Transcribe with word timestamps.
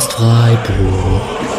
Podcast 0.00 0.66
Freiburg. 0.66 1.49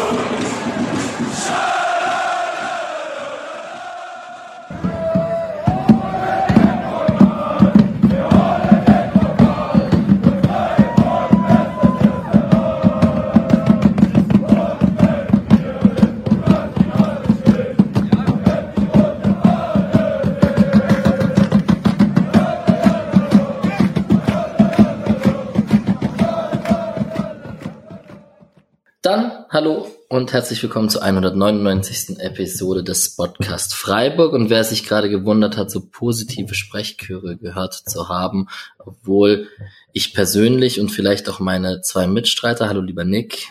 Und 30.22 30.32
herzlich 30.32 30.62
willkommen 30.62 30.88
zur 30.88 31.02
199. 31.02 32.20
Episode 32.20 32.84
des 32.84 33.16
Podcast 33.16 33.74
Freiburg. 33.74 34.34
Und 34.34 34.50
wer 34.50 34.62
sich 34.62 34.84
gerade 34.84 35.10
gewundert 35.10 35.56
hat, 35.56 35.68
so 35.68 35.80
positive 35.84 36.54
Sprechchöre 36.54 37.36
gehört 37.36 37.74
zu 37.74 38.08
haben, 38.08 38.46
obwohl 38.78 39.48
ich 39.92 40.14
persönlich 40.14 40.78
und 40.78 40.90
vielleicht 40.90 41.28
auch 41.28 41.40
meine 41.40 41.80
zwei 41.80 42.06
Mitstreiter, 42.06 42.68
hallo 42.68 42.82
lieber 42.82 43.04
Nick. 43.04 43.48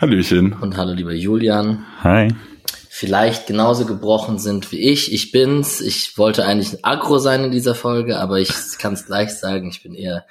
Hallöchen. 0.00 0.52
Und 0.54 0.76
hallo 0.76 0.94
lieber 0.94 1.12
Julian. 1.12 1.86
Hi. 2.02 2.34
Vielleicht 2.88 3.46
genauso 3.46 3.86
gebrochen 3.86 4.40
sind 4.40 4.72
wie 4.72 4.80
ich. 4.80 5.12
Ich 5.12 5.30
bin's. 5.30 5.80
Ich 5.80 6.18
wollte 6.18 6.44
eigentlich 6.44 6.72
ein 6.72 6.82
Agro 6.82 7.18
sein 7.18 7.44
in 7.44 7.52
dieser 7.52 7.76
Folge, 7.76 8.18
aber 8.18 8.40
ich 8.40 8.50
kann 8.78 8.94
es 8.94 9.06
gleich 9.06 9.32
sagen, 9.32 9.68
ich 9.68 9.84
bin 9.84 9.94
eher 9.94 10.26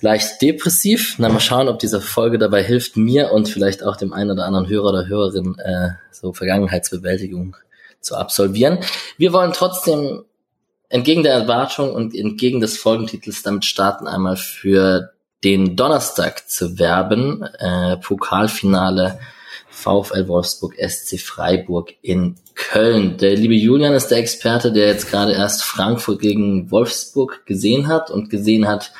leicht 0.00 0.40
depressiv. 0.42 1.16
Na, 1.18 1.28
mal 1.28 1.40
schauen, 1.40 1.68
ob 1.68 1.78
diese 1.78 2.00
Folge 2.00 2.38
dabei 2.38 2.62
hilft, 2.62 2.96
mir 2.96 3.32
und 3.32 3.48
vielleicht 3.48 3.82
auch 3.82 3.96
dem 3.96 4.12
einen 4.12 4.30
oder 4.30 4.44
anderen 4.44 4.68
Hörer 4.68 4.90
oder 4.90 5.06
Hörerin 5.06 5.58
äh, 5.58 5.90
so 6.10 6.32
Vergangenheitsbewältigung 6.32 7.56
zu 8.00 8.16
absolvieren. 8.16 8.78
Wir 9.18 9.32
wollen 9.32 9.52
trotzdem 9.52 10.24
entgegen 10.88 11.22
der 11.22 11.34
Erwartung 11.34 11.92
und 11.92 12.14
entgegen 12.14 12.60
des 12.60 12.78
Folgentitels 12.78 13.42
damit 13.42 13.64
starten, 13.64 14.06
einmal 14.06 14.36
für 14.36 15.12
den 15.44 15.76
Donnerstag 15.76 16.48
zu 16.48 16.78
werben. 16.78 17.42
Äh, 17.42 17.96
Pokalfinale 17.98 19.18
VfL 19.68 20.26
Wolfsburg 20.28 20.74
SC 20.78 21.20
Freiburg 21.20 21.92
in 22.02 22.36
Köln. 22.54 23.18
Der 23.18 23.36
liebe 23.36 23.54
Julian 23.54 23.92
ist 23.92 24.08
der 24.08 24.18
Experte, 24.18 24.72
der 24.72 24.86
jetzt 24.86 25.10
gerade 25.10 25.32
erst 25.32 25.62
Frankfurt 25.62 26.20
gegen 26.20 26.70
Wolfsburg 26.70 27.44
gesehen 27.44 27.86
hat 27.86 28.10
und 28.10 28.30
gesehen 28.30 28.66
hat, 28.66 28.92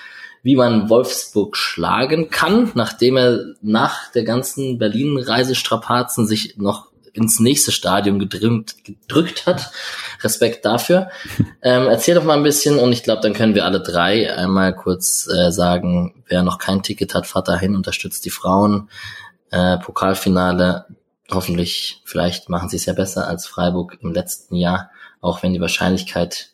wie 0.46 0.54
man 0.54 0.88
Wolfsburg 0.88 1.56
schlagen 1.56 2.30
kann, 2.30 2.70
nachdem 2.76 3.16
er 3.16 3.46
nach 3.62 4.12
der 4.12 4.22
ganzen 4.22 4.78
Berlin-Reisestrapazen 4.78 6.24
sich 6.24 6.56
noch 6.56 6.86
ins 7.12 7.40
nächste 7.40 7.72
Stadium 7.72 8.20
gedrückt, 8.20 8.84
gedrückt 8.84 9.46
hat. 9.46 9.72
Respekt 10.22 10.64
dafür. 10.64 11.08
Ähm, 11.62 11.88
erzähl 11.88 12.14
doch 12.14 12.22
mal 12.22 12.36
ein 12.36 12.44
bisschen 12.44 12.78
und 12.78 12.92
ich 12.92 13.02
glaube, 13.02 13.22
dann 13.22 13.32
können 13.32 13.56
wir 13.56 13.64
alle 13.64 13.80
drei 13.80 14.32
einmal 14.32 14.72
kurz 14.72 15.26
äh, 15.26 15.50
sagen, 15.50 16.22
wer 16.28 16.44
noch 16.44 16.58
kein 16.58 16.84
Ticket 16.84 17.12
hat, 17.12 17.26
fahrt 17.26 17.48
dahin, 17.48 17.74
unterstützt 17.74 18.24
die 18.24 18.30
Frauen. 18.30 18.88
Äh, 19.50 19.78
Pokalfinale, 19.78 20.86
hoffentlich, 21.28 22.02
vielleicht 22.04 22.48
machen 22.48 22.68
sie 22.68 22.76
es 22.76 22.86
ja 22.86 22.92
besser 22.92 23.26
als 23.26 23.48
Freiburg 23.48 23.98
im 24.00 24.12
letzten 24.12 24.54
Jahr, 24.54 24.90
auch 25.20 25.42
wenn 25.42 25.54
die 25.54 25.60
Wahrscheinlichkeit 25.60 26.50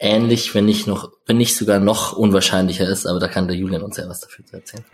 ähnlich, 0.00 0.54
wenn 0.54 0.66
nicht 0.66 0.86
noch, 0.86 1.12
wenn 1.26 1.36
nicht 1.36 1.56
sogar 1.56 1.78
noch 1.78 2.12
unwahrscheinlicher 2.12 2.88
ist, 2.88 3.06
aber 3.06 3.20
da 3.20 3.28
kann 3.28 3.48
der 3.48 3.56
Julian 3.56 3.82
uns 3.82 3.96
ja 3.96 4.08
was 4.08 4.20
dafür 4.20 4.44
erzählen. 4.52 4.84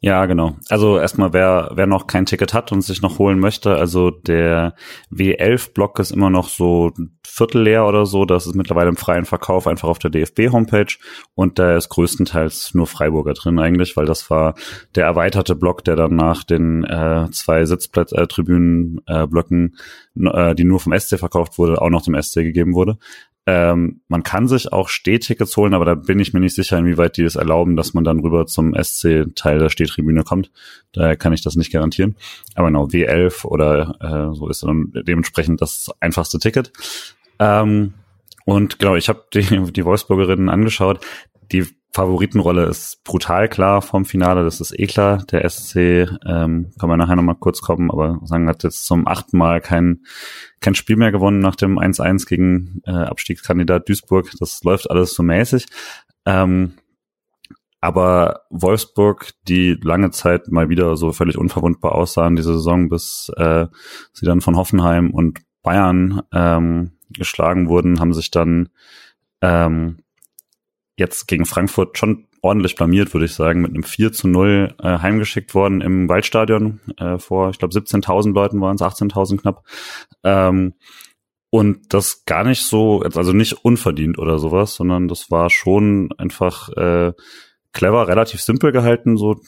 Ja, 0.00 0.26
genau. 0.26 0.56
Also 0.68 0.96
erstmal, 0.96 1.32
wer, 1.32 1.72
wer 1.74 1.88
noch 1.88 2.06
kein 2.06 2.24
Ticket 2.24 2.54
hat 2.54 2.70
und 2.70 2.82
sich 2.82 3.02
noch 3.02 3.18
holen 3.18 3.40
möchte, 3.40 3.74
also 3.74 4.12
der 4.12 4.76
W11-Block 5.10 5.98
ist 5.98 6.12
immer 6.12 6.30
noch 6.30 6.48
so 6.48 6.92
viertel 7.26 7.62
leer 7.62 7.84
oder 7.84 8.06
so. 8.06 8.24
Das 8.24 8.46
ist 8.46 8.54
mittlerweile 8.54 8.90
im 8.90 8.96
freien 8.96 9.24
Verkauf 9.24 9.66
einfach 9.66 9.88
auf 9.88 9.98
der 9.98 10.10
DFB-Homepage 10.10 10.94
und 11.34 11.58
da 11.58 11.76
ist 11.76 11.88
größtenteils 11.88 12.74
nur 12.74 12.86
Freiburger 12.86 13.34
drin 13.34 13.58
eigentlich, 13.58 13.96
weil 13.96 14.06
das 14.06 14.30
war 14.30 14.54
der 14.94 15.04
erweiterte 15.04 15.56
Block, 15.56 15.84
der 15.84 15.96
dann 15.96 16.14
nach 16.14 16.44
den 16.44 16.84
äh, 16.84 17.26
zwei 17.32 17.64
Sitzplatz-Tribünen-Blöcken, 17.64 19.76
äh, 20.16 20.50
äh, 20.50 20.54
die 20.54 20.64
nur 20.64 20.78
vom 20.78 20.96
SC 20.96 21.18
verkauft 21.18 21.58
wurde, 21.58 21.82
auch 21.82 21.90
noch 21.90 22.02
dem 22.02 22.14
SC 22.20 22.36
gegeben 22.36 22.74
wurde. 22.74 22.98
Ähm, 23.50 24.02
man 24.08 24.22
kann 24.24 24.46
sich 24.46 24.74
auch 24.74 24.90
Stehtickets 24.90 25.56
holen, 25.56 25.72
aber 25.72 25.86
da 25.86 25.94
bin 25.94 26.20
ich 26.20 26.34
mir 26.34 26.40
nicht 26.40 26.54
sicher, 26.54 26.76
inwieweit 26.76 27.16
die 27.16 27.22
es 27.22 27.34
erlauben, 27.34 27.76
dass 27.76 27.94
man 27.94 28.04
dann 28.04 28.20
rüber 28.20 28.44
zum 28.44 28.74
SC-Teil 28.74 29.58
der 29.58 29.70
Stehtribüne 29.70 30.22
kommt. 30.22 30.50
Daher 30.92 31.16
kann 31.16 31.32
ich 31.32 31.40
das 31.40 31.56
nicht 31.56 31.72
garantieren. 31.72 32.16
Aber 32.56 32.66
genau, 32.66 32.88
W11 32.88 33.46
oder 33.46 33.96
äh, 34.02 34.36
so 34.36 34.50
ist 34.50 34.64
dann 34.64 34.92
dementsprechend 34.92 35.62
das 35.62 35.90
einfachste 35.98 36.38
Ticket. 36.38 36.72
Ähm, 37.38 37.94
und 38.44 38.78
genau, 38.78 38.96
ich 38.96 39.08
habe 39.08 39.24
die, 39.32 39.72
die 39.72 39.84
Wolfsburgerinnen 39.86 40.50
angeschaut. 40.50 41.00
Die 41.52 41.66
Favoritenrolle 41.92 42.66
ist 42.66 43.02
brutal 43.02 43.48
klar 43.48 43.82
vom 43.82 44.04
Finale, 44.04 44.44
das 44.44 44.60
ist 44.60 44.78
eh 44.78 44.86
klar. 44.86 45.24
Der 45.32 45.48
SC, 45.48 46.06
ähm, 46.26 46.70
kann 46.78 46.88
man 46.88 46.98
nachher 46.98 47.16
nochmal 47.16 47.34
kurz 47.34 47.60
kommen, 47.60 47.90
aber 47.90 48.20
sagen, 48.24 48.48
hat 48.48 48.62
jetzt 48.62 48.86
zum 48.86 49.08
achten 49.08 49.38
Mal 49.38 49.60
kein, 49.60 50.04
kein 50.60 50.74
Spiel 50.74 50.96
mehr 50.96 51.10
gewonnen 51.10 51.40
nach 51.40 51.56
dem 51.56 51.78
1-1 51.78 52.28
gegen 52.28 52.82
äh, 52.84 52.92
Abstiegskandidat 52.92 53.88
Duisburg. 53.88 54.30
Das 54.38 54.62
läuft 54.62 54.90
alles 54.90 55.14
so 55.14 55.22
mäßig. 55.22 55.66
Ähm, 56.26 56.74
aber 57.80 58.42
Wolfsburg, 58.50 59.30
die 59.46 59.78
lange 59.82 60.10
Zeit 60.10 60.48
mal 60.48 60.68
wieder 60.68 60.96
so 60.96 61.12
völlig 61.12 61.38
unverwundbar 61.38 61.94
aussahen, 61.94 62.36
diese 62.36 62.54
Saison, 62.54 62.88
bis 62.88 63.32
äh, 63.36 63.66
sie 64.12 64.26
dann 64.26 64.40
von 64.40 64.56
Hoffenheim 64.56 65.10
und 65.10 65.40
Bayern 65.62 66.22
ähm, 66.32 66.92
geschlagen 67.10 67.68
wurden, 67.68 68.00
haben 68.00 68.14
sich 68.14 68.30
dann 68.30 68.68
ähm, 69.40 69.98
jetzt 70.98 71.28
gegen 71.28 71.46
Frankfurt 71.46 71.98
schon 71.98 72.26
ordentlich 72.42 72.76
blamiert, 72.76 73.12
würde 73.14 73.26
ich 73.26 73.34
sagen, 73.34 73.62
mit 73.62 73.72
einem 73.72 73.82
4 73.82 74.12
zu 74.12 74.28
0 74.28 74.74
äh, 74.80 74.98
heimgeschickt 74.98 75.54
worden 75.54 75.80
im 75.80 76.08
Waldstadion 76.08 76.80
äh, 76.96 77.18
vor, 77.18 77.50
ich 77.50 77.58
glaube, 77.58 77.74
17.000 77.74 78.32
Leuten 78.32 78.60
waren 78.60 78.76
es, 78.76 78.82
18.000 78.82 79.38
knapp. 79.38 79.64
Ähm, 80.24 80.74
und 81.50 81.94
das 81.94 82.24
gar 82.26 82.44
nicht 82.44 82.62
so, 82.62 83.00
also 83.00 83.32
nicht 83.32 83.64
unverdient 83.64 84.18
oder 84.18 84.38
sowas, 84.38 84.74
sondern 84.74 85.08
das 85.08 85.30
war 85.30 85.48
schon 85.48 86.10
einfach 86.18 86.68
äh, 86.70 87.12
clever, 87.72 88.08
relativ 88.08 88.40
simpel 88.40 88.72
gehalten, 88.72 89.16
so 89.16 89.40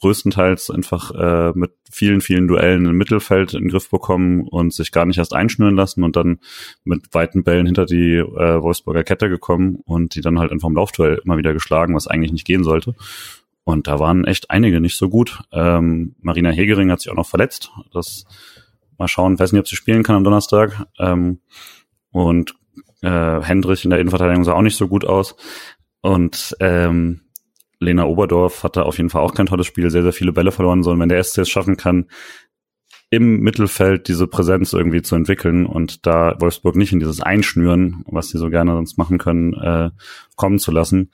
größtenteils 0.00 0.70
einfach 0.70 1.10
äh, 1.10 1.52
mit 1.54 1.72
vielen, 1.90 2.20
vielen 2.20 2.48
Duellen 2.48 2.86
im 2.86 2.96
Mittelfeld 2.96 3.54
in 3.54 3.62
den 3.64 3.68
Griff 3.68 3.90
bekommen 3.90 4.46
und 4.48 4.72
sich 4.72 4.92
gar 4.92 5.06
nicht 5.06 5.18
erst 5.18 5.34
einschnüren 5.34 5.76
lassen 5.76 6.02
und 6.02 6.16
dann 6.16 6.38
mit 6.84 7.12
weiten 7.12 7.44
Bällen 7.44 7.66
hinter 7.66 7.84
die 7.84 8.16
äh, 8.16 8.62
Wolfsburger 8.62 9.04
Kette 9.04 9.28
gekommen 9.28 9.78
und 9.84 10.14
die 10.14 10.20
dann 10.20 10.38
halt 10.38 10.52
einfach 10.52 10.68
im 10.68 10.76
Laufduell 10.76 11.20
immer 11.24 11.36
wieder 11.36 11.52
geschlagen, 11.52 11.94
was 11.94 12.06
eigentlich 12.06 12.32
nicht 12.32 12.46
gehen 12.46 12.64
sollte. 12.64 12.94
Und 13.64 13.86
da 13.86 13.98
waren 13.98 14.24
echt 14.24 14.50
einige 14.50 14.80
nicht 14.80 14.96
so 14.96 15.08
gut. 15.08 15.42
Ähm, 15.50 16.14
Marina 16.20 16.50
Hegering 16.50 16.90
hat 16.90 17.00
sich 17.00 17.10
auch 17.10 17.16
noch 17.16 17.28
verletzt. 17.28 17.70
Das 17.92 18.24
mal 18.98 19.08
schauen, 19.08 19.38
weiß 19.38 19.52
nicht, 19.52 19.60
ob 19.60 19.68
sie 19.68 19.76
spielen 19.76 20.02
kann 20.02 20.16
am 20.16 20.24
Donnerstag. 20.24 20.86
Ähm, 20.98 21.40
und 22.10 22.54
äh, 23.02 23.40
Hendrich 23.40 23.84
in 23.84 23.90
der 23.90 24.00
Innenverteidigung 24.00 24.44
sah 24.44 24.52
auch 24.52 24.62
nicht 24.62 24.76
so 24.76 24.86
gut 24.86 25.04
aus. 25.04 25.34
Und 26.02 26.54
ähm, 26.60 27.22
Lena 27.84 28.04
Oberdorf 28.04 28.62
hatte 28.62 28.84
auf 28.84 28.96
jeden 28.96 29.10
Fall 29.10 29.22
auch 29.22 29.34
kein 29.34 29.46
tolles 29.46 29.66
Spiel, 29.66 29.90
sehr, 29.90 30.02
sehr 30.02 30.12
viele 30.12 30.32
Bälle 30.32 30.52
verloren, 30.52 30.82
sondern 30.82 31.02
wenn 31.02 31.08
der 31.08 31.22
SC 31.22 31.38
es 31.38 31.48
schaffen 31.48 31.76
kann, 31.76 32.06
im 33.10 33.40
Mittelfeld 33.40 34.08
diese 34.08 34.26
Präsenz 34.26 34.72
irgendwie 34.72 35.02
zu 35.02 35.14
entwickeln 35.14 35.66
und 35.66 36.06
da 36.06 36.34
Wolfsburg 36.40 36.74
nicht 36.74 36.92
in 36.92 36.98
dieses 36.98 37.20
Einschnüren, 37.20 38.04
was 38.06 38.30
sie 38.30 38.38
so 38.38 38.50
gerne 38.50 38.72
sonst 38.72 38.98
machen 38.98 39.18
können, 39.18 39.54
äh, 39.54 39.90
kommen 40.36 40.58
zu 40.58 40.72
lassen, 40.72 41.10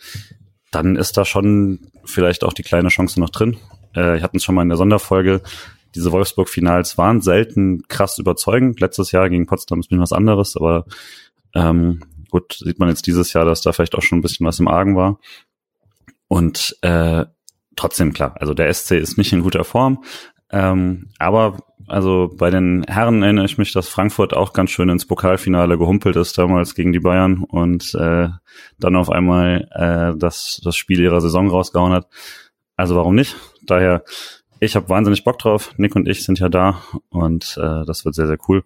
dann 0.71 0.97
ist 0.97 1.17
da 1.17 1.25
schon 1.25 1.81
vielleicht 2.05 2.45
auch 2.45 2.53
die 2.53 2.63
kleine 2.63 2.89
Chance 2.89 3.21
noch 3.21 3.31
drin. 3.31 3.59
Äh, 3.95 4.17
ich 4.17 4.23
hatte 4.23 4.37
es 4.37 4.45
schon 4.45 4.55
mal 4.55 4.63
in 4.63 4.69
der 4.69 4.79
Sonderfolge, 4.79 5.43
diese 5.95 6.13
Wolfsburg-Finals 6.13 6.99
waren 6.99 7.21
selten 7.21 7.83
krass 7.89 8.19
überzeugend. 8.19 8.81
Letztes 8.81 9.13
Jahr 9.13 9.29
gegen 9.29 9.47
Potsdam 9.47 9.81
ist 9.81 9.91
mir 9.91 9.99
was 9.99 10.13
anderes, 10.13 10.57
aber 10.57 10.85
ähm, 11.55 12.01
gut, 12.31 12.59
sieht 12.65 12.79
man 12.79 12.89
jetzt 12.89 13.07
dieses 13.07 13.33
Jahr, 13.33 13.45
dass 13.45 13.63
da 13.63 13.73
vielleicht 13.73 13.97
auch 13.97 14.03
schon 14.03 14.19
ein 14.19 14.23
bisschen 14.23 14.47
was 14.47 14.61
im 14.61 14.69
Argen 14.69 14.97
war. 14.97 15.19
Und 16.31 16.77
äh, 16.83 17.27
trotzdem 17.75 18.13
klar, 18.13 18.37
also 18.39 18.55
der 18.55 18.73
SC 18.73 18.93
ist 18.93 19.19
nicht 19.19 19.33
in 19.33 19.43
guter 19.43 19.65
Form. 19.65 20.05
Ähm, 20.53 21.09
aber 21.19 21.59
also 21.89 22.31
bei 22.33 22.51
den 22.51 22.85
Herren 22.85 23.25
erinnere 23.25 23.47
ich 23.47 23.59
mich, 23.59 23.73
dass 23.73 23.89
Frankfurt 23.89 24.33
auch 24.33 24.53
ganz 24.53 24.71
schön 24.71 24.89
ins 24.91 25.07
Pokalfinale 25.07 25.77
gehumpelt 25.77 26.15
ist 26.15 26.39
damals 26.39 26.77
gegen 26.77 26.93
die 26.93 27.01
Bayern 27.01 27.43
und 27.43 27.97
äh, 27.97 28.29
dann 28.79 28.95
auf 28.95 29.11
einmal 29.11 29.69
äh, 29.73 30.17
das, 30.17 30.61
das 30.65 30.77
Spiel 30.77 31.01
ihrer 31.01 31.21
Saison 31.21 31.49
rausgehauen 31.49 31.93
hat. 31.93 32.07
Also 32.77 32.95
warum 32.95 33.17
nicht? 33.17 33.35
Daher, 33.67 34.05
ich 34.61 34.77
habe 34.77 34.89
wahnsinnig 34.89 35.25
Bock 35.25 35.41
drauf. 35.41 35.75
Nick 35.79 35.97
und 35.97 36.07
ich 36.07 36.23
sind 36.23 36.39
ja 36.39 36.49
da 36.49 36.81
und 37.09 37.59
äh, 37.61 37.85
das 37.85 38.05
wird 38.05 38.15
sehr, 38.15 38.29
sehr 38.29 38.39
cool. 38.47 38.63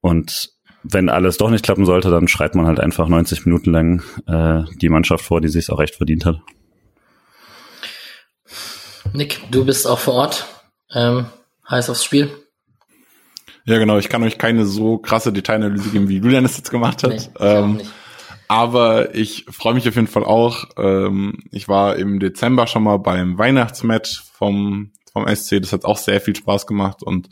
Und 0.00 0.54
wenn 0.84 1.10
alles 1.10 1.36
doch 1.36 1.50
nicht 1.50 1.66
klappen 1.66 1.84
sollte, 1.84 2.08
dann 2.08 2.28
schreit 2.28 2.54
man 2.54 2.64
halt 2.64 2.80
einfach 2.80 3.08
90 3.08 3.44
Minuten 3.44 3.72
lang 3.72 4.02
äh, 4.26 4.64
die 4.80 4.88
Mannschaft 4.88 5.22
vor, 5.22 5.42
die 5.42 5.48
sich 5.48 5.70
auch 5.70 5.80
echt 5.80 5.96
verdient 5.96 6.24
hat. 6.24 6.40
Nick, 9.12 9.40
du 9.50 9.64
bist 9.64 9.86
auch 9.86 9.98
vor 9.98 10.14
Ort. 10.14 10.46
Ähm, 10.92 11.26
heiß 11.68 11.90
aufs 11.90 12.04
Spiel. 12.04 12.30
Ja, 13.64 13.78
genau. 13.78 13.98
Ich 13.98 14.08
kann 14.08 14.22
euch 14.22 14.38
keine 14.38 14.64
so 14.64 14.98
krasse 14.98 15.32
Detailanalyse 15.32 15.90
geben, 15.90 16.08
wie 16.08 16.18
Julian 16.18 16.44
es 16.44 16.56
jetzt 16.56 16.70
gemacht 16.70 17.02
hat. 17.02 17.10
Nee, 17.10 17.28
ähm, 17.38 17.80
aber 18.48 19.14
ich 19.14 19.44
freue 19.50 19.74
mich 19.74 19.86
auf 19.86 19.94
jeden 19.94 20.06
Fall 20.06 20.24
auch. 20.24 20.64
Ähm, 20.78 21.44
ich 21.52 21.68
war 21.68 21.96
im 21.96 22.18
Dezember 22.18 22.66
schon 22.66 22.82
mal 22.82 22.98
beim 22.98 23.36
Weihnachtsmatch 23.36 24.22
vom, 24.32 24.92
vom 25.12 25.28
SC. 25.28 25.60
Das 25.60 25.74
hat 25.74 25.84
auch 25.84 25.98
sehr 25.98 26.22
viel 26.22 26.34
Spaß 26.34 26.66
gemacht. 26.66 27.02
Und 27.02 27.28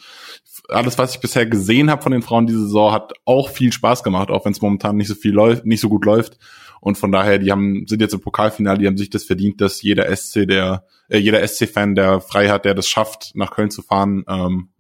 alles, 0.69 0.99
was 0.99 1.15
ich 1.15 1.21
bisher 1.21 1.47
gesehen 1.47 1.91
habe 1.91 2.03
von 2.03 2.13
den 2.13 2.23
Frauen 2.23 2.47
diese 2.47 2.65
Saison, 2.65 2.93
hat 2.93 3.15
auch 3.25 3.49
viel 3.49 3.73
Spaß 3.73 4.03
gemacht, 4.03 4.31
auch 4.31 4.45
wenn 4.45 4.53
es 4.53 4.61
momentan 4.61 4.97
nicht 4.97 5.09
so 5.09 5.15
viel 5.15 5.33
läuft, 5.33 5.65
nicht 5.65 5.81
so 5.81 5.89
gut 5.89 6.05
läuft. 6.05 6.37
Und 6.81 6.99
von 6.99 7.13
daher, 7.13 7.39
die 7.39 7.51
haben, 7.51 7.87
sind 7.87 8.01
jetzt 8.01 8.15
im 8.15 8.21
Pokalfinale, 8.21 8.79
die 8.79 8.87
haben 8.87 8.97
sich 8.97 9.11
das 9.11 9.25
verdient, 9.25 9.61
dass 9.61 9.83
jeder 9.83 10.15
SC, 10.15 10.47
der, 10.47 10.85
äh, 11.09 11.19
jeder 11.19 11.47
SC-Fan, 11.47 11.95
der 11.95 12.21
frei 12.21 12.49
hat, 12.49 12.65
der 12.65 12.75
das 12.75 12.89
schafft, 12.89 13.33
nach 13.35 13.51
Köln 13.51 13.71
zu 13.71 13.83
fahren, 13.83 14.25
ähm, 14.29 14.71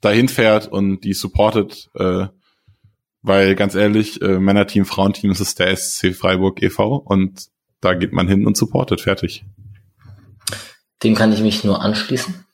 dahin 0.00 0.28
fährt 0.28 0.68
und 0.68 1.00
die 1.00 1.14
supportet, 1.14 1.90
äh, 1.94 2.26
weil 3.22 3.54
ganz 3.54 3.74
ehrlich, 3.74 4.20
äh, 4.20 4.38
Männerteam, 4.38 4.84
Frauenteam, 4.84 5.30
das 5.30 5.40
ist 5.40 5.58
der 5.58 5.76
SC 5.76 6.14
Freiburg 6.14 6.62
e.V. 6.62 6.96
und 6.96 7.48
da 7.80 7.94
geht 7.94 8.12
man 8.12 8.28
hin 8.28 8.46
und 8.46 8.56
supportet, 8.56 9.00
fertig. 9.00 9.44
Dem 11.02 11.14
kann 11.14 11.32
ich 11.32 11.40
mich 11.40 11.64
nur 11.64 11.82
anschließen. 11.82 12.46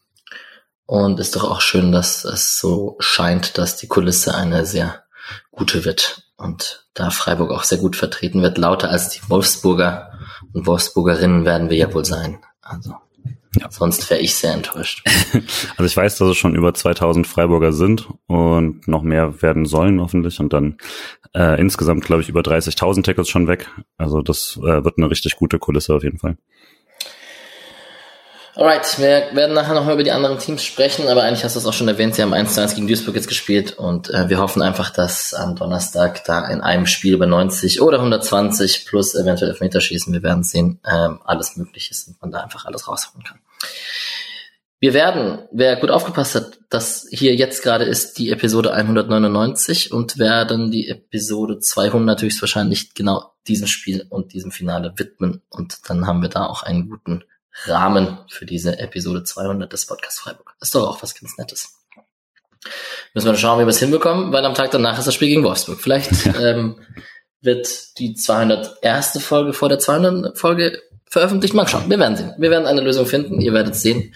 Und 0.86 1.20
ist 1.20 1.36
doch 1.36 1.44
auch 1.44 1.60
schön, 1.60 1.92
dass 1.92 2.24
es 2.24 2.58
so 2.58 2.96
scheint, 2.98 3.58
dass 3.58 3.76
die 3.76 3.88
Kulisse 3.88 4.34
eine 4.34 4.64
sehr 4.64 5.04
gute 5.50 5.84
wird 5.84 6.27
und 6.38 6.88
da 6.94 7.10
Freiburg 7.10 7.50
auch 7.50 7.64
sehr 7.64 7.78
gut 7.78 7.96
vertreten 7.96 8.40
wird, 8.40 8.56
lauter 8.56 8.90
als 8.90 9.10
die 9.10 9.20
Wolfsburger 9.28 10.12
und 10.54 10.66
Wolfsburgerinnen 10.66 11.44
werden 11.44 11.68
wir 11.68 11.76
ja 11.76 11.92
wohl 11.92 12.04
sein. 12.04 12.38
Also 12.62 12.94
ja. 13.58 13.70
Sonst 13.70 14.08
wäre 14.10 14.20
ich 14.20 14.34
sehr 14.34 14.54
enttäuscht. 14.54 15.02
Also 15.76 15.84
ich 15.84 15.96
weiß, 15.96 16.18
dass 16.18 16.28
es 16.28 16.36
schon 16.36 16.54
über 16.54 16.74
2000 16.74 17.26
Freiburger 17.26 17.72
sind 17.72 18.08
und 18.26 18.86
noch 18.88 19.02
mehr 19.02 19.42
werden 19.42 19.64
sollen 19.64 20.00
hoffentlich 20.00 20.40
und 20.40 20.52
dann 20.52 20.76
äh, 21.34 21.60
insgesamt 21.60 22.04
glaube 22.04 22.22
ich 22.22 22.28
über 22.28 22.40
30.000 22.40 23.04
Tickets 23.04 23.28
schon 23.28 23.46
weg. 23.46 23.70
Also 23.96 24.22
das 24.22 24.58
äh, 24.62 24.84
wird 24.84 24.98
eine 24.98 25.10
richtig 25.10 25.36
gute 25.36 25.58
Kulisse 25.58 25.94
auf 25.94 26.02
jeden 26.02 26.18
Fall. 26.18 26.36
Alright, 28.58 28.98
wir 28.98 29.36
werden 29.36 29.54
nachher 29.54 29.74
noch 29.74 29.84
mal 29.84 29.94
über 29.94 30.02
die 30.02 30.10
anderen 30.10 30.40
Teams 30.40 30.64
sprechen, 30.64 31.06
aber 31.06 31.22
eigentlich 31.22 31.44
hast 31.44 31.54
du 31.54 31.60
es 31.60 31.66
auch 31.66 31.72
schon 31.72 31.86
erwähnt, 31.86 32.16
sie 32.16 32.22
haben 32.22 32.34
1 32.34 32.54
zu 32.54 32.60
1 32.60 32.74
gegen 32.74 32.88
Duisburg 32.88 33.14
jetzt 33.14 33.28
gespielt 33.28 33.78
und 33.78 34.10
äh, 34.10 34.28
wir 34.28 34.38
hoffen 34.38 34.62
einfach, 34.62 34.90
dass 34.90 35.32
am 35.32 35.54
Donnerstag 35.54 36.24
da 36.24 36.44
in 36.48 36.60
einem 36.60 36.86
Spiel 36.86 37.14
über 37.14 37.26
90 37.26 37.80
oder 37.82 37.98
120 37.98 38.84
plus 38.84 39.14
eventuell 39.14 39.52
Elfmeterschießen, 39.52 40.12
wir 40.12 40.24
werden 40.24 40.42
sehen, 40.42 40.80
ähm, 40.84 41.20
alles 41.24 41.56
möglich 41.56 41.92
ist 41.92 42.08
und 42.08 42.20
man 42.20 42.32
da 42.32 42.40
einfach 42.40 42.64
alles 42.64 42.88
rausholen 42.88 43.22
kann. 43.22 43.38
Wir 44.80 44.92
werden, 44.92 45.46
wer 45.52 45.76
gut 45.76 45.92
aufgepasst 45.92 46.34
hat, 46.34 46.58
das 46.68 47.06
hier 47.10 47.36
jetzt 47.36 47.62
gerade 47.62 47.84
ist 47.84 48.18
die 48.18 48.32
Episode 48.32 48.72
199 48.72 49.92
und 49.92 50.18
werden 50.18 50.72
die 50.72 50.88
Episode 50.88 51.60
200 51.60 52.22
höchstwahrscheinlich 52.22 52.92
genau 52.94 53.34
diesem 53.46 53.68
Spiel 53.68 54.04
und 54.08 54.32
diesem 54.32 54.50
Finale 54.50 54.94
widmen 54.96 55.42
und 55.48 55.88
dann 55.88 56.08
haben 56.08 56.22
wir 56.22 56.28
da 56.28 56.46
auch 56.46 56.64
einen 56.64 56.88
guten 56.90 57.22
Rahmen 57.64 58.18
für 58.28 58.46
diese 58.46 58.78
Episode 58.78 59.24
200 59.24 59.72
des 59.72 59.86
Podcast 59.86 60.20
Freiburg. 60.20 60.54
ist 60.60 60.74
doch 60.74 60.88
auch 60.88 61.02
was 61.02 61.14
ganz 61.14 61.36
Nettes. 61.38 61.74
Müssen 63.14 63.26
wir 63.26 63.36
schauen, 63.36 63.58
wie 63.58 63.64
wir 63.64 63.70
es 63.70 63.78
hinbekommen, 63.78 64.32
weil 64.32 64.44
am 64.44 64.54
Tag 64.54 64.70
danach 64.70 64.98
ist 64.98 65.06
das 65.06 65.14
Spiel 65.14 65.28
gegen 65.28 65.44
Wolfsburg. 65.44 65.80
Vielleicht 65.80 66.26
ähm, 66.40 66.80
wird 67.40 67.98
die 67.98 68.14
201. 68.14 69.22
Folge 69.22 69.52
vor 69.52 69.68
der 69.68 69.78
200. 69.78 70.36
Folge 70.36 70.82
veröffentlicht. 71.06 71.54
Mal 71.54 71.68
schauen. 71.68 71.88
Wir 71.88 71.98
werden 71.98 72.16
sehen. 72.16 72.34
Wir 72.38 72.50
werden 72.50 72.66
eine 72.66 72.80
Lösung 72.80 73.06
finden. 73.06 73.40
Ihr 73.40 73.52
werdet 73.52 73.74
es 73.74 73.82
sehen. 73.82 74.14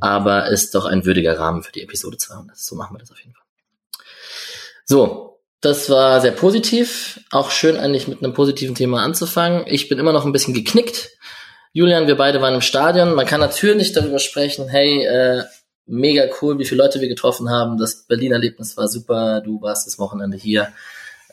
Aber 0.00 0.48
ist 0.48 0.74
doch 0.74 0.84
ein 0.84 1.04
würdiger 1.06 1.38
Rahmen 1.38 1.62
für 1.62 1.72
die 1.72 1.82
Episode 1.82 2.18
200. 2.18 2.56
So 2.56 2.76
machen 2.76 2.94
wir 2.94 2.98
das 2.98 3.10
auf 3.10 3.18
jeden 3.18 3.32
Fall. 3.32 3.44
So, 4.84 5.40
das 5.60 5.88
war 5.88 6.20
sehr 6.20 6.32
positiv. 6.32 7.20
Auch 7.30 7.50
schön 7.50 7.76
eigentlich 7.76 8.08
mit 8.08 8.22
einem 8.22 8.34
positiven 8.34 8.74
Thema 8.74 9.02
anzufangen. 9.02 9.64
Ich 9.66 9.88
bin 9.88 9.98
immer 9.98 10.12
noch 10.12 10.26
ein 10.26 10.32
bisschen 10.32 10.54
geknickt 10.54 11.10
Julian, 11.76 12.06
wir 12.06 12.16
beide 12.16 12.40
waren 12.40 12.54
im 12.54 12.62
Stadion. 12.62 13.14
Man 13.14 13.26
kann 13.26 13.38
natürlich 13.38 13.92
darüber 13.92 14.18
sprechen, 14.18 14.66
hey, 14.66 15.04
äh, 15.04 15.42
mega 15.84 16.24
cool, 16.40 16.58
wie 16.58 16.64
viele 16.64 16.82
Leute 16.82 17.02
wir 17.02 17.08
getroffen 17.08 17.50
haben. 17.50 17.76
Das 17.76 18.06
Berlin-Erlebnis 18.06 18.78
war 18.78 18.88
super. 18.88 19.42
Du 19.42 19.60
warst 19.60 19.86
das 19.86 19.98
Wochenende 19.98 20.38
hier. 20.38 20.72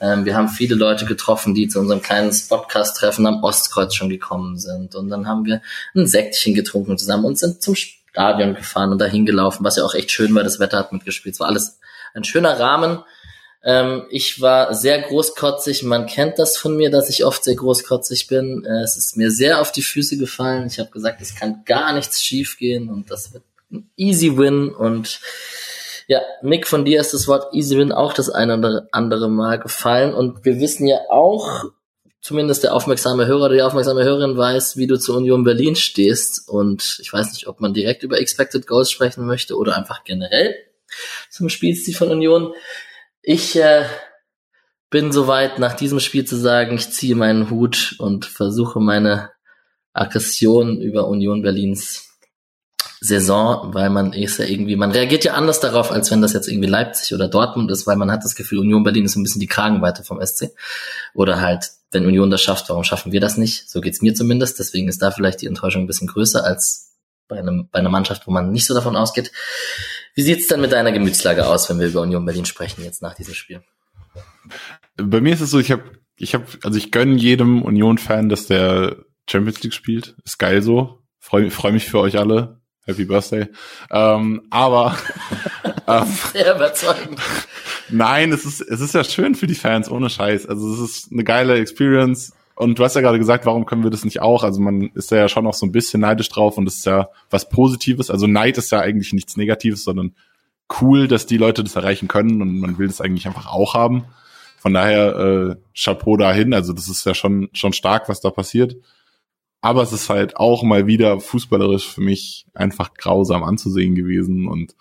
Ähm, 0.01 0.25
wir 0.25 0.35
haben 0.35 0.49
viele 0.49 0.75
Leute 0.75 1.05
getroffen, 1.05 1.55
die 1.55 1.69
zu 1.69 1.79
unserem 1.79 2.01
kleinen 2.01 2.35
Podcast-Treffen 2.49 3.25
am 3.25 3.41
Ostkreuz 3.41 3.95
schon 3.95 4.09
gekommen 4.09 4.57
sind. 4.57 4.95
Und 4.95 5.07
dann 5.07 5.29
haben 5.29 5.45
wir 5.45 5.61
ein 5.95 6.07
Säckchen 6.07 6.53
getrunken 6.53 6.97
zusammen 6.97 7.23
und 7.23 7.39
sind 7.39 7.61
zum 7.61 7.75
Stadion 7.75 8.53
gefahren 8.53 8.91
und 8.91 8.99
dahin 8.99 9.25
gelaufen, 9.25 9.63
was 9.63 9.77
ja 9.77 9.85
auch 9.85 9.93
echt 9.93 10.11
schön 10.11 10.35
war. 10.35 10.43
Das 10.43 10.59
Wetter 10.59 10.77
hat 10.77 10.91
mitgespielt. 10.91 11.35
Es 11.35 11.39
war 11.39 11.47
alles 11.47 11.79
ein 12.13 12.25
schöner 12.25 12.59
Rahmen. 12.59 13.01
Ähm, 13.63 14.05
ich 14.09 14.41
war 14.41 14.73
sehr 14.73 15.01
großkotzig. 15.01 15.83
Man 15.83 16.05
kennt 16.05 16.37
das 16.37 16.57
von 16.57 16.75
mir, 16.75 16.89
dass 16.89 17.09
ich 17.09 17.25
oft 17.25 17.43
sehr 17.43 17.55
großkotzig 17.55 18.27
bin. 18.27 18.65
Äh, 18.65 18.81
es 18.81 18.97
ist 18.97 19.15
mir 19.15 19.31
sehr 19.31 19.61
auf 19.61 19.71
die 19.71 19.81
Füße 19.81 20.17
gefallen. 20.17 20.67
Ich 20.67 20.79
habe 20.79 20.91
gesagt, 20.91 21.21
es 21.21 21.35
kann 21.35 21.63
gar 21.65 21.93
nichts 21.93 22.23
schiefgehen 22.23 22.89
und 22.89 23.09
das 23.09 23.33
wird 23.33 23.43
ein 23.71 23.89
Easy 23.95 24.37
Win. 24.37 24.69
Und 24.69 25.21
ja, 26.07 26.21
Nick, 26.41 26.67
von 26.67 26.83
dir 26.83 26.99
ist 26.99 27.13
das 27.13 27.27
Wort 27.27 27.53
Easy 27.53 27.77
Win 27.77 27.93
auch 27.93 28.13
das 28.13 28.29
eine 28.29 28.57
oder 28.57 28.87
andere 28.91 29.29
Mal 29.29 29.59
gefallen. 29.59 30.13
Und 30.13 30.43
wir 30.43 30.59
wissen 30.59 30.85
ja 30.85 30.97
auch, 31.09 31.65
zumindest 32.19 32.63
der 32.63 32.73
aufmerksame 32.73 33.27
Hörer 33.27 33.45
oder 33.45 33.55
die 33.55 33.61
aufmerksame 33.61 34.03
Hörerin 34.03 34.37
weiß, 34.37 34.75
wie 34.75 34.87
du 34.87 34.97
zur 34.97 35.17
Union 35.17 35.45
Berlin 35.45 35.77
stehst. 35.77 36.49
Und 36.49 36.99
ich 37.01 37.11
weiß 37.11 37.31
nicht, 37.31 37.47
ob 37.47 37.61
man 37.61 37.73
direkt 37.73 38.03
über 38.03 38.19
Expected 38.19 38.67
Goals 38.67 38.91
sprechen 38.91 39.25
möchte 39.25 39.55
oder 39.55 39.77
einfach 39.77 40.03
generell 40.03 40.53
zum 41.29 41.47
Spielstil 41.47 41.95
von 41.95 42.09
Union. 42.09 42.53
Ich 43.25 43.55
äh, 43.55 43.85
bin 44.89 45.13
soweit, 45.13 45.57
nach 45.57 45.73
diesem 45.73 46.01
Spiel 46.01 46.25
zu 46.25 46.35
sagen, 46.35 46.75
ich 46.75 46.91
ziehe 46.91 47.15
meinen 47.15 47.49
Hut 47.49 47.95
und 47.97 48.25
versuche 48.25 48.81
meine 48.81 49.31
Aggression 49.93 50.81
über 50.81 51.07
Union 51.07 51.41
Berlins 51.41 52.09
Saison, 52.99 53.73
weil 53.73 53.89
man 53.89 54.11
ist 54.11 54.39
ja 54.39 54.45
irgendwie, 54.45 54.75
man 54.75 54.91
reagiert 54.91 55.23
ja 55.23 55.33
anders 55.33 55.61
darauf, 55.61 55.91
als 55.91 56.11
wenn 56.11 56.21
das 56.21 56.33
jetzt 56.33 56.49
irgendwie 56.49 56.67
Leipzig 56.67 57.13
oder 57.13 57.29
Dortmund 57.29 57.71
ist, 57.71 57.87
weil 57.87 57.95
man 57.95 58.11
hat 58.11 58.25
das 58.25 58.35
Gefühl, 58.35 58.59
Union 58.59 58.83
Berlin 58.83 59.05
ist 59.05 59.15
ein 59.15 59.23
bisschen 59.23 59.41
die 59.41 59.47
Kragenweite 59.47 60.03
vom 60.03 60.25
SC. 60.25 60.51
Oder 61.13 61.39
halt, 61.39 61.69
wenn 61.91 62.05
Union 62.05 62.29
das 62.29 62.41
schafft, 62.41 62.69
warum 62.69 62.83
schaffen 62.83 63.13
wir 63.13 63.21
das 63.21 63.37
nicht? 63.37 63.69
So 63.69 63.79
geht's 63.79 64.01
mir 64.01 64.13
zumindest. 64.13 64.59
Deswegen 64.59 64.89
ist 64.89 65.01
da 65.01 65.11
vielleicht 65.11 65.41
die 65.41 65.47
Enttäuschung 65.47 65.83
ein 65.83 65.87
bisschen 65.87 66.07
größer 66.07 66.43
als 66.43 66.93
bei, 67.27 67.39
einem, 67.39 67.69
bei 67.71 67.79
einer 67.79 67.89
Mannschaft, 67.89 68.27
wo 68.27 68.31
man 68.31 68.51
nicht 68.51 68.65
so 68.65 68.73
davon 68.73 68.95
ausgeht. 68.95 69.31
Wie 70.15 70.21
sieht's 70.21 70.47
dann 70.47 70.61
mit 70.61 70.71
deiner 70.71 70.91
Gemütslage 70.91 71.47
aus, 71.47 71.69
wenn 71.69 71.79
wir 71.79 71.87
über 71.87 72.01
Union 72.01 72.25
Berlin 72.25 72.45
sprechen 72.45 72.83
jetzt 72.83 73.01
nach 73.01 73.15
diesem 73.15 73.33
Spiel? 73.33 73.61
Bei 74.97 75.21
mir 75.21 75.33
ist 75.33 75.41
es 75.41 75.49
so, 75.49 75.59
ich 75.59 75.71
habe, 75.71 75.83
ich 76.17 76.33
habe, 76.33 76.45
also 76.63 76.77
ich 76.77 76.91
gönne 76.91 77.15
jedem 77.15 77.63
Union-Fan, 77.63 78.29
dass 78.29 78.45
der 78.45 78.97
Champions 79.29 79.63
League 79.63 79.73
spielt. 79.73 80.15
Ist 80.23 80.37
geil 80.37 80.61
so. 80.61 80.99
Freue 81.19 81.49
freu 81.49 81.71
mich 81.71 81.85
für 81.85 81.99
euch 81.99 82.17
alle. 82.17 82.61
Happy 82.85 83.05
Birthday. 83.05 83.47
Ähm, 83.91 84.45
aber 84.49 84.97
ähm, 85.87 86.05
sehr 86.33 86.55
überzeugend. 86.55 87.19
Nein, 87.89 88.33
es 88.33 88.45
ist 88.45 88.61
es 88.61 88.81
ist 88.81 88.93
ja 88.93 89.03
schön 89.03 89.35
für 89.35 89.47
die 89.47 89.55
Fans 89.55 89.89
ohne 89.89 90.09
Scheiß. 90.09 90.45
Also 90.47 90.73
es 90.73 90.79
ist 90.79 91.11
eine 91.11 91.23
geile 91.23 91.57
Experience. 91.59 92.33
Und 92.55 92.77
du 92.77 92.83
hast 92.83 92.95
ja 92.95 93.01
gerade 93.01 93.17
gesagt, 93.17 93.45
warum 93.45 93.65
können 93.65 93.83
wir 93.83 93.89
das 93.89 94.05
nicht 94.05 94.21
auch? 94.21 94.43
Also 94.43 94.61
man 94.61 94.89
ist 94.93 95.11
ja 95.11 95.27
schon 95.27 95.47
auch 95.47 95.53
so 95.53 95.65
ein 95.65 95.71
bisschen 95.71 96.01
neidisch 96.01 96.29
drauf 96.29 96.57
und 96.57 96.65
das 96.65 96.75
ist 96.75 96.85
ja 96.85 97.09
was 97.29 97.49
Positives. 97.49 98.11
Also 98.11 98.27
Neid 98.27 98.57
ist 98.57 98.71
ja 98.71 98.79
eigentlich 98.79 99.11
nichts 99.13 99.37
Negatives, 99.37 99.83
sondern 99.83 100.15
cool, 100.81 101.07
dass 101.07 101.25
die 101.25 101.37
Leute 101.37 101.63
das 101.63 101.75
erreichen 101.75 102.07
können 102.07 102.41
und 102.41 102.59
man 102.59 102.77
will 102.77 102.87
das 102.87 103.01
eigentlich 103.01 103.25
einfach 103.27 103.47
auch 103.47 103.73
haben. 103.73 104.05
Von 104.59 104.73
daher 104.73 105.15
äh, 105.15 105.55
Chapeau 105.75 106.15
dahin. 106.15 106.53
Also 106.53 106.73
das 106.73 106.87
ist 106.87 107.05
ja 107.05 107.15
schon 107.15 107.49
schon 107.53 107.73
stark, 107.73 108.07
was 108.07 108.21
da 108.21 108.29
passiert. 108.29 108.75
Aber 109.61 109.81
es 109.81 109.93
ist 109.93 110.09
halt 110.09 110.37
auch 110.37 110.61
mal 110.63 110.87
wieder 110.87 111.19
fußballerisch 111.19 111.87
für 111.87 112.01
mich 112.01 112.45
einfach 112.53 112.93
grausam 112.93 113.43
anzusehen 113.43 113.95
gewesen 113.95 114.47
und 114.47 114.75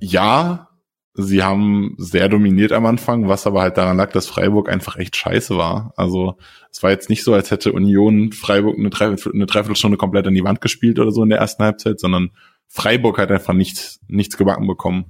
ja, 0.00 0.68
sie 1.14 1.44
haben 1.44 1.94
sehr 1.96 2.28
dominiert 2.28 2.72
am 2.72 2.86
Anfang, 2.86 3.28
was 3.28 3.46
aber 3.46 3.62
halt 3.62 3.76
daran 3.76 3.96
lag, 3.96 4.10
dass 4.10 4.26
Freiburg 4.26 4.68
einfach 4.68 4.96
echt 4.96 5.16
scheiße 5.16 5.56
war. 5.56 5.92
Also 5.96 6.36
es 6.72 6.82
war 6.82 6.90
jetzt 6.90 7.08
nicht 7.08 7.22
so, 7.22 7.32
als 7.32 7.52
hätte 7.52 7.72
Union 7.72 8.32
Freiburg 8.32 8.76
eine, 8.76 8.90
Dreiviertel, 8.90 9.32
eine 9.32 9.46
Dreiviertelstunde 9.46 9.96
komplett 9.96 10.26
an 10.26 10.34
die 10.34 10.42
Wand 10.42 10.60
gespielt 10.60 10.98
oder 10.98 11.12
so 11.12 11.22
in 11.22 11.30
der 11.30 11.38
ersten 11.38 11.62
Halbzeit, 11.62 12.00
sondern 12.00 12.32
Freiburg 12.66 13.18
hat 13.18 13.30
einfach 13.30 13.54
nichts, 13.54 14.00
nichts 14.08 14.36
gebacken 14.36 14.66
bekommen. 14.66 15.04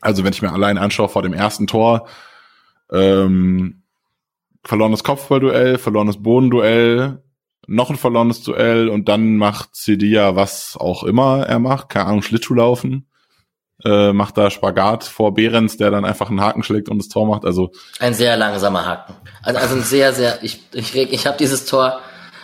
Also 0.00 0.24
wenn 0.24 0.32
ich 0.32 0.42
mir 0.42 0.52
allein 0.52 0.76
anschaue 0.76 1.08
vor 1.08 1.22
dem 1.22 1.32
ersten 1.32 1.68
Tor, 1.68 2.08
ähm, 2.92 3.82
verlorenes 4.64 5.04
Kopfballduell, 5.04 5.78
verlorenes 5.78 6.20
Bodenduell, 6.20 7.22
noch 7.68 7.90
ein 7.90 7.96
verlorenes 7.96 8.42
Duell 8.42 8.88
und 8.88 9.08
dann 9.08 9.36
macht 9.36 9.76
Cedia 9.76 10.34
was 10.34 10.76
auch 10.76 11.04
immer 11.04 11.46
er 11.46 11.58
macht, 11.60 11.90
keine 11.90 12.06
Ahnung, 12.06 12.22
Schlittschuh 12.22 12.54
laufen 12.54 13.06
äh, 13.84 14.12
macht 14.12 14.36
da 14.36 14.50
Spagat 14.50 15.04
vor 15.04 15.34
Behrens, 15.34 15.76
der 15.76 15.90
dann 15.90 16.04
einfach 16.04 16.30
einen 16.30 16.40
Haken 16.40 16.62
schlägt 16.62 16.88
und 16.88 16.98
das 16.98 17.08
Tor 17.08 17.26
macht. 17.26 17.44
Also 17.44 17.70
ein 18.00 18.14
sehr 18.14 18.36
langsamer 18.36 18.84
Haken. 18.84 19.14
Also, 19.42 19.60
also 19.60 19.76
ein 19.76 19.82
sehr, 19.82 20.12
sehr. 20.12 20.38
Ich 20.42 20.62
ich, 20.72 20.94
ich 20.96 21.26
habe 21.26 21.36
dieses 21.38 21.64
Tor 21.64 22.00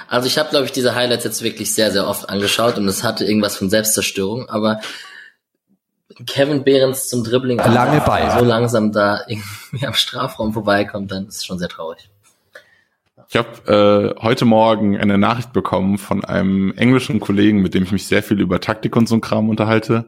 Also 0.09 0.27
ich 0.27 0.39
habe, 0.39 0.51
glaube 0.51 0.67
ich, 0.67 0.73
diese 0.73 0.95
Highlights 0.95 1.25
jetzt 1.25 1.43
wirklich 1.43 1.75
sehr, 1.75 1.91
sehr 1.91 2.07
oft 2.07 2.29
angeschaut 2.29 2.79
und 2.79 2.87
es 2.87 3.03
hatte 3.03 3.25
irgendwas 3.25 3.57
von 3.57 3.71
Selbstzerstörung, 3.71 4.49
aber 4.49 4.81
Kevin 6.27 6.63
Behrens 6.63 7.09
zum 7.09 7.25
Dribbling 7.25 7.59
Lange 7.59 8.01
Ball. 8.01 8.39
so 8.39 8.45
langsam 8.45 8.93
da 8.93 9.21
irgendwie 9.27 9.87
am 9.87 9.95
Strafraum 9.95 10.53
vorbeikommt, 10.53 11.11
dann 11.11 11.27
ist 11.27 11.39
es 11.39 11.45
schon 11.45 11.59
sehr 11.59 11.69
traurig. 11.69 12.11
Ich 13.29 13.37
habe 13.37 14.15
äh, 14.17 14.23
heute 14.23 14.45
Morgen 14.45 14.97
eine 14.99 15.19
Nachricht 15.19 15.53
bekommen 15.53 15.99
von 15.99 16.25
einem 16.25 16.73
englischen 16.77 17.19
Kollegen, 17.19 17.63
mit 17.63 17.75
dem 17.75 17.83
ich 17.83 17.91
mich 17.91 18.07
sehr 18.07 18.23
viel 18.23 18.41
über 18.41 18.61
Taktik 18.61 18.95
und 18.95 19.09
so 19.09 19.17
ein 19.17 19.21
Kram 19.21 19.49
unterhalte. 19.49 20.07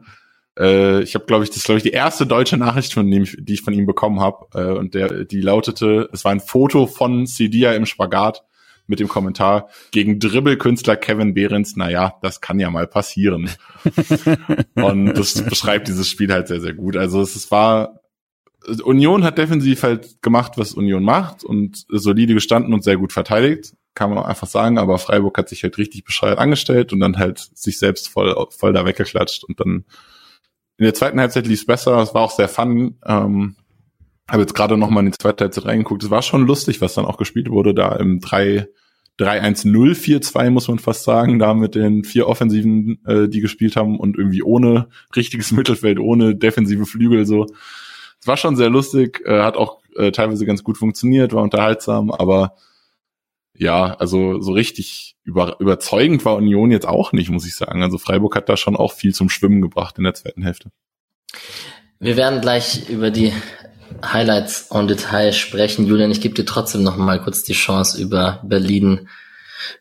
Äh, 0.58 1.02
ich 1.02 1.14
habe, 1.14 1.26
glaube 1.26 1.44
ich, 1.44 1.50
das 1.50 1.58
ist 1.58 1.64
glaube 1.64 1.78
ich 1.78 1.84
die 1.84 1.90
erste 1.90 2.26
deutsche 2.26 2.56
Nachricht, 2.56 2.94
von 2.94 3.10
dem 3.10 3.24
ich, 3.24 3.36
die 3.38 3.54
ich 3.54 3.62
von 3.62 3.74
ihm 3.74 3.86
bekommen 3.86 4.20
habe. 4.20 4.46
Äh, 4.54 4.78
und 4.78 4.94
der, 4.94 5.24
die 5.24 5.40
lautete: 5.40 6.08
Es 6.12 6.24
war 6.24 6.32
ein 6.32 6.40
Foto 6.40 6.86
von 6.86 7.26
Sidia 7.26 7.72
im 7.72 7.86
Spagat 7.86 8.44
mit 8.86 9.00
dem 9.00 9.08
Kommentar 9.08 9.68
gegen 9.90 10.20
Dribbelkünstler 10.20 10.96
Kevin 10.96 11.34
Behrens. 11.34 11.76
Naja, 11.76 12.14
das 12.22 12.40
kann 12.40 12.60
ja 12.60 12.70
mal 12.70 12.86
passieren. 12.86 13.50
und 14.74 15.06
das 15.14 15.42
beschreibt 15.42 15.88
dieses 15.88 16.08
Spiel 16.08 16.32
halt 16.32 16.48
sehr, 16.48 16.60
sehr 16.60 16.74
gut. 16.74 16.96
Also 16.96 17.20
es, 17.20 17.50
war 17.50 18.00
Union 18.84 19.24
hat 19.24 19.38
defensiv 19.38 19.82
halt 19.82 20.22
gemacht, 20.22 20.52
was 20.56 20.72
Union 20.72 21.02
macht 21.02 21.44
und 21.44 21.84
solide 21.88 22.34
gestanden 22.34 22.72
und 22.74 22.82
sehr 22.82 22.96
gut 22.96 23.12
verteidigt, 23.12 23.74
kann 23.94 24.10
man 24.10 24.24
einfach 24.24 24.48
sagen, 24.48 24.78
aber 24.78 24.98
Freiburg 24.98 25.38
hat 25.38 25.48
sich 25.48 25.62
halt 25.62 25.78
richtig 25.78 26.04
bescheuert 26.04 26.38
angestellt 26.38 26.92
und 26.92 27.00
dann 27.00 27.16
halt 27.16 27.38
sich 27.54 27.78
selbst 27.78 28.08
voll, 28.08 28.34
voll 28.50 28.72
da 28.72 28.84
weggeklatscht 28.84 29.44
und 29.44 29.60
dann 29.60 29.84
in 30.78 30.84
der 30.84 30.94
zweiten 30.94 31.20
Halbzeit 31.20 31.46
lief 31.46 31.60
es 31.60 31.66
besser, 31.66 32.00
es 32.02 32.14
war 32.14 32.22
auch 32.22 32.30
sehr 32.30 32.48
fun. 32.48 32.98
Ähm, 33.04 33.56
habe 34.28 34.42
jetzt 34.42 34.54
gerade 34.54 34.76
noch 34.76 34.90
mal 34.90 35.00
in 35.00 35.12
die 35.12 35.18
zweite 35.18 35.44
Halbzeit 35.44 35.66
reingeguckt. 35.66 36.02
Es 36.02 36.10
war 36.10 36.22
schon 36.22 36.46
lustig, 36.46 36.80
was 36.80 36.94
dann 36.94 37.06
auch 37.06 37.16
gespielt 37.16 37.50
wurde, 37.50 37.74
da 37.74 37.94
im 37.96 38.20
3 38.20 38.68
3-1-0-4-2 39.18 40.50
muss 40.50 40.68
man 40.68 40.78
fast 40.78 41.04
sagen, 41.04 41.38
da 41.38 41.54
mit 41.54 41.74
den 41.74 42.04
vier 42.04 42.28
Offensiven, 42.28 42.98
äh, 43.06 43.28
die 43.28 43.40
gespielt 43.40 43.74
haben 43.74 43.98
und 43.98 44.18
irgendwie 44.18 44.42
ohne 44.42 44.88
richtiges 45.14 45.52
Mittelfeld, 45.52 45.98
ohne 45.98 46.34
defensive 46.34 46.84
Flügel 46.84 47.24
so 47.24 47.46
es 48.20 48.26
war 48.26 48.36
schon 48.36 48.56
sehr 48.56 48.70
lustig, 48.70 49.22
äh, 49.24 49.42
hat 49.42 49.56
auch 49.56 49.80
äh, 49.96 50.10
teilweise 50.10 50.46
ganz 50.46 50.64
gut 50.64 50.78
funktioniert, 50.78 51.32
war 51.32 51.42
unterhaltsam, 51.42 52.10
aber 52.10 52.54
ja, 53.58 53.94
also 53.94 54.40
so 54.40 54.52
richtig 54.52 55.16
über, 55.24 55.56
überzeugend 55.60 56.24
war 56.24 56.36
Union 56.36 56.70
jetzt 56.70 56.86
auch 56.86 57.12
nicht, 57.12 57.30
muss 57.30 57.46
ich 57.46 57.56
sagen. 57.56 57.82
Also 57.82 57.98
Freiburg 57.98 58.36
hat 58.36 58.48
da 58.48 58.56
schon 58.56 58.76
auch 58.76 58.92
viel 58.92 59.14
zum 59.14 59.28
Schwimmen 59.28 59.60
gebracht 59.60 59.98
in 59.98 60.04
der 60.04 60.14
zweiten 60.14 60.42
Hälfte. 60.42 60.70
Wir 61.98 62.16
werden 62.16 62.40
gleich 62.40 62.88
über 62.88 63.10
die 63.10 63.32
Highlights 64.04 64.70
on 64.70 64.88
Detail 64.88 65.32
sprechen. 65.32 65.86
Julian, 65.86 66.10
ich 66.10 66.20
gebe 66.20 66.34
dir 66.34 66.44
trotzdem 66.44 66.82
noch 66.82 66.96
mal 66.96 67.20
kurz 67.20 67.44
die 67.44 67.54
Chance 67.54 68.00
über 68.00 68.40
Berlin, 68.44 69.08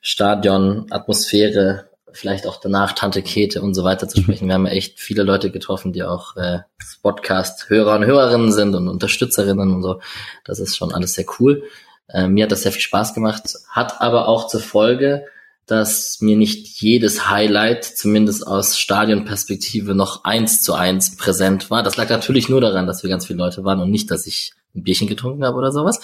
Stadion, 0.02 0.88
Atmosphäre, 0.90 1.90
vielleicht 2.12 2.48
auch 2.48 2.60
danach 2.62 2.94
Tante 2.94 3.22
Kete 3.22 3.62
und 3.62 3.74
so 3.74 3.84
weiter 3.84 4.08
zu 4.08 4.20
mhm. 4.20 4.24
sprechen. 4.24 4.48
Wir 4.48 4.56
haben 4.56 4.66
ja 4.66 4.72
echt 4.72 5.00
viele 5.00 5.24
Leute 5.24 5.52
getroffen, 5.52 5.92
die 5.92 6.04
auch 6.04 6.36
äh, 6.38 6.60
Podcast-Hörer 7.02 7.96
und 7.96 8.06
Hörerinnen 8.06 8.52
sind 8.52 8.74
und 8.74 8.88
Unterstützerinnen 8.88 9.74
und 9.74 9.84
so. 9.84 10.00
Das 10.46 10.60
ist 10.60 10.78
schon 10.78 10.94
alles 10.94 11.14
sehr 11.14 11.26
cool. 11.40 11.64
Äh, 12.10 12.28
mir 12.28 12.44
hat 12.44 12.52
das 12.52 12.64
sehr 12.64 12.72
viel 12.72 12.82
Spaß 12.82 13.14
gemacht, 13.14 13.56
hat 13.70 14.02
aber 14.02 14.28
auch 14.28 14.48
zur 14.48 14.62
Folge, 14.62 15.26
dass 15.66 16.22
mir 16.22 16.38
nicht 16.38 16.80
jedes 16.80 17.30
Highlight, 17.30 17.84
zumindest 17.84 18.46
aus 18.46 18.80
Stadionperspektive, 18.80 19.96
noch 19.96 20.24
eins 20.24 20.62
zu 20.62 20.76
eins 20.76 21.18
präsent 21.18 21.72
war. 21.72 21.82
Das 21.82 21.98
lag 21.98 22.10
natürlich 22.10 22.50
nur 22.50 22.62
daran, 22.62 22.86
dass 22.86 23.02
wir 23.02 23.10
ganz 23.10 23.26
viele 23.26 23.40
Leute 23.40 23.64
waren 23.64 23.80
und 23.80 23.90
nicht, 23.90 24.12
dass 24.12 24.28
ich 24.28 24.54
ein 24.76 24.84
Bierchen 24.84 25.08
getrunken 25.08 25.44
habe 25.44 25.58
oder 25.58 25.72
sowas. 25.72 26.00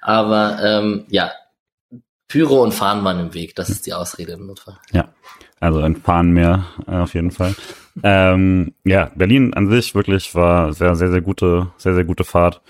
Aber 0.00 0.58
ähm, 0.62 1.06
ja, 1.08 1.32
Pyro 2.28 2.62
und 2.62 2.72
Fahren 2.72 3.04
waren 3.04 3.20
im 3.20 3.34
Weg. 3.34 3.54
Das 3.56 3.68
ist 3.68 3.86
die 3.86 3.94
Ausrede 3.94 4.32
im 4.32 4.46
Notfall. 4.46 4.78
Ja, 4.92 5.08
also 5.60 5.80
ein 5.80 5.96
Fahren 5.96 6.30
mehr 6.30 6.66
äh, 6.86 6.96
auf 6.96 7.14
jeden 7.14 7.30
Fall. 7.30 7.54
ähm, 8.02 8.74
ja, 8.84 9.10
Berlin 9.14 9.54
an 9.54 9.68
sich 9.70 9.94
wirklich 9.94 10.34
war 10.34 10.72
sehr, 10.72 10.94
sehr, 10.94 11.10
sehr 11.10 11.20
gute, 11.20 11.68
sehr, 11.78 11.94
sehr 11.94 12.04
gute 12.04 12.24
Fahrt. 12.24 12.60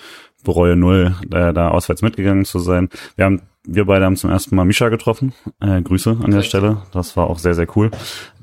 Bereue 0.45 0.77
null, 0.77 1.15
äh, 1.33 1.53
da 1.53 1.69
auswärts 1.69 2.03
mitgegangen 2.03 2.45
zu 2.45 2.59
sein. 2.59 2.89
Wir 3.17 3.25
haben, 3.25 3.43
wir 3.65 3.87
beide 3.87 4.05
haben 4.05 4.17
zum 4.17 4.31
ersten 4.31 4.55
Mal 4.57 4.65
Misha 4.65 4.89
getroffen. 4.89 5.33
Äh, 5.61 5.83
Grüße 5.83 6.19
an 6.23 6.31
der 6.31 6.43
Stelle. 6.43 6.83
Das 6.93 7.17
war 7.17 7.29
auch 7.29 7.39
sehr, 7.39 7.55
sehr 7.55 7.67
cool. 7.77 7.91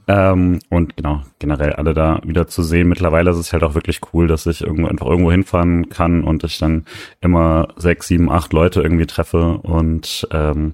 Ähm, 0.07 0.59
und 0.69 0.97
genau, 0.97 1.21
generell 1.39 1.73
alle 1.73 1.93
da 1.93 2.19
wieder 2.23 2.47
zu 2.47 2.63
sehen. 2.63 2.89
Mittlerweile 2.89 3.31
ist 3.31 3.37
es 3.37 3.53
halt 3.53 3.63
auch 3.63 3.75
wirklich 3.75 4.01
cool, 4.13 4.27
dass 4.27 4.45
ich 4.45 4.61
irgendwo 4.61 4.89
einfach 4.89 5.05
irgendwo 5.05 5.31
hinfahren 5.31 5.89
kann 5.89 6.23
und 6.23 6.43
ich 6.43 6.57
dann 6.57 6.85
immer 7.21 7.69
sechs, 7.77 8.07
sieben, 8.07 8.29
acht 8.29 8.51
Leute 8.51 8.81
irgendwie 8.81 9.05
treffe 9.05 9.59
und 9.59 10.27
ähm, 10.31 10.73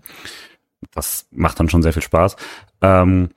das 0.93 1.27
macht 1.31 1.60
dann 1.60 1.69
schon 1.69 1.84
sehr 1.84 1.93
viel 1.93 2.01
Spaß. 2.01 2.38
Ähm, 2.81 3.29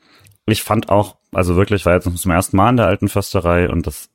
ich 0.47 0.63
fand 0.63 0.91
auch, 0.91 1.17
also 1.33 1.57
wirklich, 1.57 1.87
war 1.87 1.95
jetzt 1.95 2.17
zum 2.17 2.31
ersten 2.31 2.57
Mal 2.57 2.71
in 2.71 2.77
der 2.77 2.87
alten 2.87 3.09
Försterei 3.09 3.69
und 3.69 3.87
das 3.87 4.10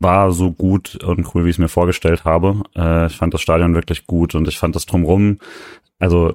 war 0.00 0.32
so 0.32 0.50
gut 0.50 0.96
und 1.04 1.34
cool, 1.34 1.44
wie 1.44 1.50
ich 1.50 1.56
es 1.56 1.60
mir 1.60 1.68
vorgestellt 1.68 2.24
habe. 2.24 2.62
Äh, 2.74 3.06
ich 3.06 3.16
fand 3.16 3.32
das 3.34 3.42
Stadion 3.42 3.74
wirklich 3.74 4.06
gut 4.06 4.34
und 4.34 4.48
ich 4.48 4.58
fand 4.58 4.74
das 4.74 4.86
drumrum, 4.86 5.38
also 5.98 6.34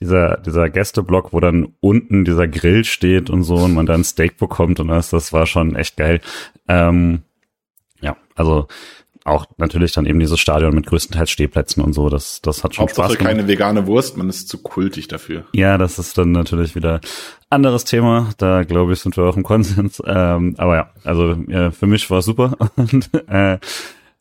dieser, 0.00 0.38
dieser 0.38 0.70
Gästeblock, 0.70 1.32
wo 1.32 1.40
dann 1.40 1.74
unten 1.80 2.24
dieser 2.24 2.48
Grill 2.48 2.84
steht 2.84 3.28
und 3.28 3.42
so 3.42 3.56
und 3.56 3.74
man 3.74 3.86
dann 3.86 4.04
Steak 4.04 4.36
bekommt 4.36 4.80
und 4.80 4.88
das, 4.88 5.10
das 5.10 5.32
war 5.32 5.46
schon 5.46 5.76
echt 5.76 5.96
geil. 5.96 6.20
Ähm, 6.68 7.22
ja, 8.00 8.16
also 8.34 8.66
auch 9.24 9.46
natürlich 9.56 9.92
dann 9.92 10.06
eben 10.06 10.18
dieses 10.18 10.40
Stadion 10.40 10.74
mit 10.74 10.86
größtenteils 10.86 11.30
Stehplätzen 11.30 11.82
und 11.82 11.92
so, 11.92 12.08
das, 12.08 12.40
das 12.42 12.64
hat 12.64 12.74
schon 12.74 12.84
Hauptsache 12.84 13.06
Spaß 13.06 13.18
gemacht. 13.18 13.36
keine 13.36 13.48
vegane 13.48 13.86
Wurst, 13.86 14.16
man 14.16 14.28
ist 14.28 14.48
zu 14.48 14.58
kultig 14.58 15.08
dafür. 15.08 15.44
Ja, 15.52 15.78
das 15.78 15.98
ist 15.98 16.18
dann 16.18 16.32
natürlich 16.32 16.74
wieder 16.74 17.00
anderes 17.50 17.84
Thema. 17.84 18.30
Da 18.38 18.64
glaube 18.64 18.92
ich, 18.92 19.00
sind 19.00 19.16
wir 19.16 19.24
auch 19.24 19.36
im 19.36 19.42
Konsens. 19.42 20.02
Ähm, 20.04 20.54
aber 20.58 20.76
ja, 20.76 20.90
also 21.04 21.36
ja, 21.48 21.70
für 21.70 21.86
mich 21.86 22.10
war 22.10 22.18
es 22.18 22.24
super. 22.24 22.56
Und 22.76 23.10
äh, 23.28 23.58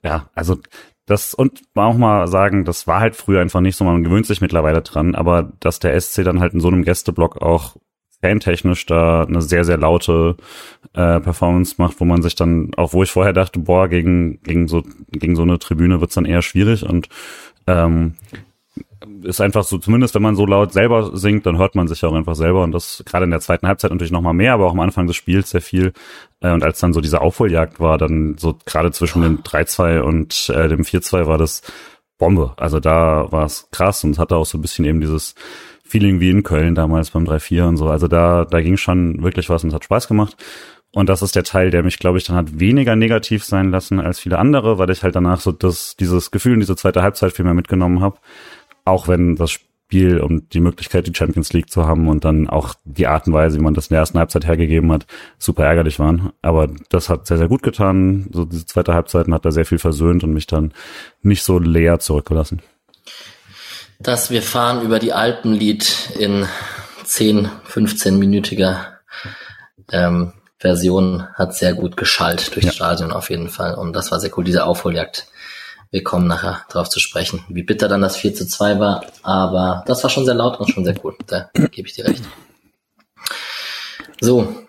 ja, 0.03 0.29
also 0.34 0.58
das 1.05 1.34
und 1.34 1.62
auch 1.75 1.98
mal 1.98 2.27
sagen, 2.27 2.63
das 2.63 2.88
war 2.88 3.00
halt 3.00 3.15
früher 3.15 3.41
einfach 3.41 3.60
nicht 3.60 3.75
so, 3.75 3.84
man 3.84 4.03
gewöhnt 4.03 4.25
sich 4.25 4.39
mittlerweile 4.39 4.81
dran, 4.81 5.15
aber 5.15 5.51
dass 5.60 5.79
der 5.79 6.00
SC 6.00 6.24
dann 6.24 6.39
halt 6.39 6.53
in 6.53 6.60
so 6.60 6.70
einem 6.70 6.84
Gästeblock 6.84 7.41
auch 7.41 7.75
fantechnisch 8.21 8.85
da 8.85 9.23
eine 9.23 9.41
sehr, 9.41 9.63
sehr 9.65 9.77
laute 9.77 10.35
äh, 10.93 11.19
Performance 11.19 11.75
macht, 11.77 11.99
wo 11.99 12.05
man 12.05 12.21
sich 12.21 12.35
dann, 12.35 12.71
auch 12.77 12.93
wo 12.93 13.03
ich 13.03 13.11
vorher 13.11 13.33
dachte, 13.33 13.59
boah, 13.59 13.87
gegen, 13.87 14.41
gegen 14.43 14.67
so, 14.67 14.83
gegen 15.11 15.35
so 15.35 15.41
eine 15.41 15.59
Tribüne 15.59 16.01
wird's 16.01 16.15
dann 16.15 16.25
eher 16.25 16.41
schwierig 16.41 16.83
und 16.83 17.09
ähm, 17.67 18.13
ist 19.23 19.41
einfach 19.41 19.63
so, 19.63 19.77
zumindest 19.77 20.13
wenn 20.15 20.21
man 20.21 20.35
so 20.35 20.45
laut 20.45 20.73
selber 20.73 21.17
singt, 21.17 21.45
dann 21.45 21.57
hört 21.57 21.75
man 21.75 21.87
sich 21.87 22.03
auch 22.05 22.13
einfach 22.13 22.35
selber 22.35 22.63
und 22.63 22.71
das 22.71 23.03
gerade 23.05 23.25
in 23.25 23.31
der 23.31 23.39
zweiten 23.39 23.67
Halbzeit 23.67 23.91
natürlich 23.91 24.11
nochmal 24.11 24.33
mehr, 24.33 24.53
aber 24.53 24.67
auch 24.67 24.71
am 24.71 24.79
Anfang 24.79 25.07
des 25.07 25.15
Spiels 25.15 25.49
sehr 25.49 25.61
viel. 25.61 25.93
Äh, 26.39 26.51
und 26.51 26.63
als 26.63 26.79
dann 26.79 26.93
so 26.93 27.01
diese 27.01 27.21
Aufholjagd 27.21 27.79
war, 27.79 27.97
dann 27.97 28.35
so 28.37 28.57
gerade 28.65 28.91
zwischen 28.91 29.21
dem 29.23 29.41
3-2 29.43 29.99
und 30.01 30.49
äh, 30.49 30.67
dem 30.67 30.83
4-2 30.83 31.25
war 31.25 31.37
das 31.37 31.63
Bombe. 32.17 32.53
Also 32.57 32.79
da 32.79 33.31
war 33.31 33.45
es 33.45 33.69
krass 33.71 34.03
und 34.03 34.19
hatte 34.19 34.35
auch 34.35 34.45
so 34.45 34.57
ein 34.57 34.61
bisschen 34.61 34.85
eben 34.85 35.01
dieses 35.01 35.33
Feeling 35.91 36.21
wie 36.21 36.29
in 36.29 36.43
Köln 36.43 36.74
damals 36.74 37.12
beim 37.12 37.25
3-4 37.25 37.67
und 37.67 37.77
so. 37.77 37.89
Also 37.89 38.07
da, 38.07 38.45
da 38.45 38.62
ging 38.62 38.77
schon 38.77 39.21
wirklich 39.21 39.50
was 39.50 39.63
und 39.63 39.69
es 39.69 39.75
hat 39.75 39.83
Spaß 39.83 40.07
gemacht. 40.07 40.38
Und 40.93 41.10
das 41.10 41.21
ist 41.21 41.36
der 41.36 41.43
Teil, 41.43 41.69
der 41.69 41.83
mich, 41.83 42.00
glaube 42.00 42.17
ich, 42.17 42.24
dann 42.24 42.36
hat 42.36 42.60
weniger 42.60 42.95
negativ 42.95 43.43
sein 43.43 43.71
lassen 43.71 44.00
als 44.00 44.19
viele 44.19 44.39
andere, 44.39 44.77
weil 44.77 44.89
ich 44.89 45.03
halt 45.03 45.15
danach 45.15 45.41
so 45.41 45.51
das, 45.51 45.95
dieses 45.98 46.31
Gefühl 46.31 46.53
in 46.53 46.60
diese 46.62 46.75
zweite 46.75 47.01
Halbzeit 47.01 47.33
viel 47.33 47.45
mehr 47.45 47.53
mitgenommen 47.53 48.01
habe. 48.01 48.17
Auch 48.86 49.07
wenn 49.07 49.36
das 49.36 49.51
Spiel 49.51 50.19
und 50.19 50.53
die 50.53 50.62
Möglichkeit, 50.62 51.07
die 51.07 51.13
Champions 51.13 51.51
League 51.51 51.69
zu 51.69 51.86
haben 51.86 52.07
und 52.07 52.24
dann 52.24 52.50
auch 52.50 52.75
die 52.86 53.07
Art 53.07 53.27
und 53.27 53.33
Weise, 53.33 53.57
wie 53.60 53.63
man 53.63 53.74
das 53.74 53.88
in 53.88 53.95
der 53.95 54.00
ersten 54.00 54.19
Halbzeit 54.19 54.45
hergegeben 54.45 54.91
hat, 54.93 55.05
super 55.38 55.65
ärgerlich 55.65 56.00
waren. 56.00 56.31
Aber 56.41 56.69
das 56.89 57.10
hat 57.10 57.27
sehr, 57.27 57.38
sehr 57.38 57.50
gut 57.50 57.63
getan. 57.63 58.29
So 58.31 58.45
diese 58.45 58.65
zweite 58.65 58.93
Halbzeit 58.93 59.27
hat 59.27 59.45
da 59.45 59.51
sehr 59.51 59.65
viel 59.65 59.79
versöhnt 59.79 60.24
und 60.24 60.33
mich 60.33 60.48
dann 60.48 60.74
nicht 61.21 61.43
so 61.43 61.60
leer 61.60 62.00
zurückgelassen. 62.00 62.62
Das 64.03 64.31
Wir 64.31 64.41
fahren 64.41 64.81
über 64.81 64.98
die 64.98 65.13
Alpenlied 65.13 66.10
in 66.17 66.48
10, 67.03 67.50
15-minütiger 67.70 68.77
ähm, 69.91 70.34
Version 70.58 71.27
hat 71.36 71.53
sehr 71.55 71.74
gut 71.75 71.98
geschallt 71.98 72.55
durchs 72.55 72.65
ja. 72.65 72.72
Stadion 72.72 73.12
auf 73.12 73.29
jeden 73.29 73.50
Fall. 73.50 73.75
Und 73.75 73.93
das 73.93 74.12
war 74.12 74.20
sehr 74.20 74.36
cool, 74.38 74.43
diese 74.43 74.65
Aufholjagd. 74.65 75.27
Wir 75.91 76.03
kommen 76.03 76.25
nachher 76.25 76.65
darauf 76.70 76.89
zu 76.89 77.00
sprechen, 77.00 77.43
wie 77.50 77.62
bitter 77.62 77.88
dann 77.88 78.01
das 78.01 78.15
4 78.15 78.34
zu 78.34 78.48
2 78.48 78.79
war. 78.79 79.05
Aber 79.22 79.84
das 79.86 80.01
war 80.01 80.10
schon 80.10 80.25
sehr 80.25 80.36
laut 80.36 80.60
und 80.60 80.72
schon 80.72 80.86
sehr 80.86 80.96
cool. 81.03 81.15
Da 81.27 81.51
gebe 81.53 81.88
ich 81.88 81.93
dir 81.93 82.05
recht. 82.05 82.24
So. 84.20 84.65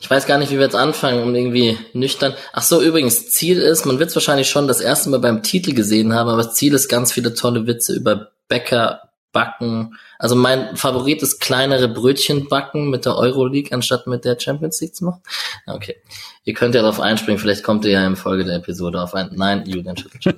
Ich 0.00 0.08
weiß 0.08 0.26
gar 0.26 0.38
nicht, 0.38 0.50
wie 0.50 0.56
wir 0.56 0.64
jetzt 0.64 0.76
anfangen, 0.76 1.22
um 1.22 1.34
irgendwie 1.34 1.76
nüchtern. 1.92 2.32
Ach 2.54 2.62
so, 2.62 2.80
übrigens, 2.80 3.28
Ziel 3.28 3.58
ist, 3.60 3.84
man 3.84 3.98
wird 3.98 4.08
es 4.08 4.16
wahrscheinlich 4.16 4.48
schon 4.48 4.68
das 4.68 4.80
erste 4.80 5.10
Mal 5.10 5.20
beim 5.20 5.42
Titel 5.42 5.74
gesehen 5.74 6.14
haben, 6.14 6.30
aber 6.30 6.42
das 6.42 6.54
Ziel 6.54 6.72
ist 6.72 6.88
ganz 6.88 7.12
viele 7.12 7.34
tolle 7.34 7.66
Witze 7.66 7.94
über 7.94 8.30
Bäcker 8.50 9.00
backen. 9.32 9.96
Also 10.18 10.34
mein 10.34 10.76
Favorit 10.76 11.22
ist 11.22 11.40
kleinere 11.40 11.88
Brötchen 11.88 12.48
backen 12.48 12.90
mit 12.90 13.06
der 13.06 13.16
Euroleague 13.16 13.72
anstatt 13.72 14.06
mit 14.06 14.24
der 14.24 14.38
Champions 14.38 14.80
League 14.80 14.94
zu 14.94 15.04
machen. 15.04 15.22
Okay. 15.66 15.96
Ihr 16.44 16.54
könnt 16.54 16.74
ja 16.74 16.82
darauf 16.82 17.00
einspringen, 17.00 17.38
vielleicht 17.38 17.62
kommt 17.62 17.84
ihr 17.84 17.92
ja 17.92 18.06
im 18.06 18.16
Folge 18.16 18.44
der 18.44 18.56
Episode 18.56 19.00
auf 19.00 19.14
ein. 19.14 19.30
Nein, 19.34 19.64
Julian 19.66 19.96
schüttelt 19.96 20.26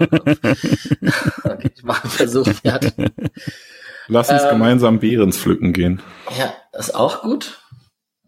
okay, 1.44 1.70
ich 1.74 1.82
mache 1.82 2.04
einen 2.04 2.12
Versuch. 2.12 2.46
Ja. 2.62 2.78
Lass 4.08 4.30
uns 4.30 4.42
ähm, 4.42 4.50
gemeinsam 4.50 5.00
Behrens 5.00 5.38
pflücken 5.38 5.72
gehen. 5.72 6.02
Ja, 6.38 6.52
ist 6.78 6.94
auch 6.94 7.22
gut. 7.22 7.61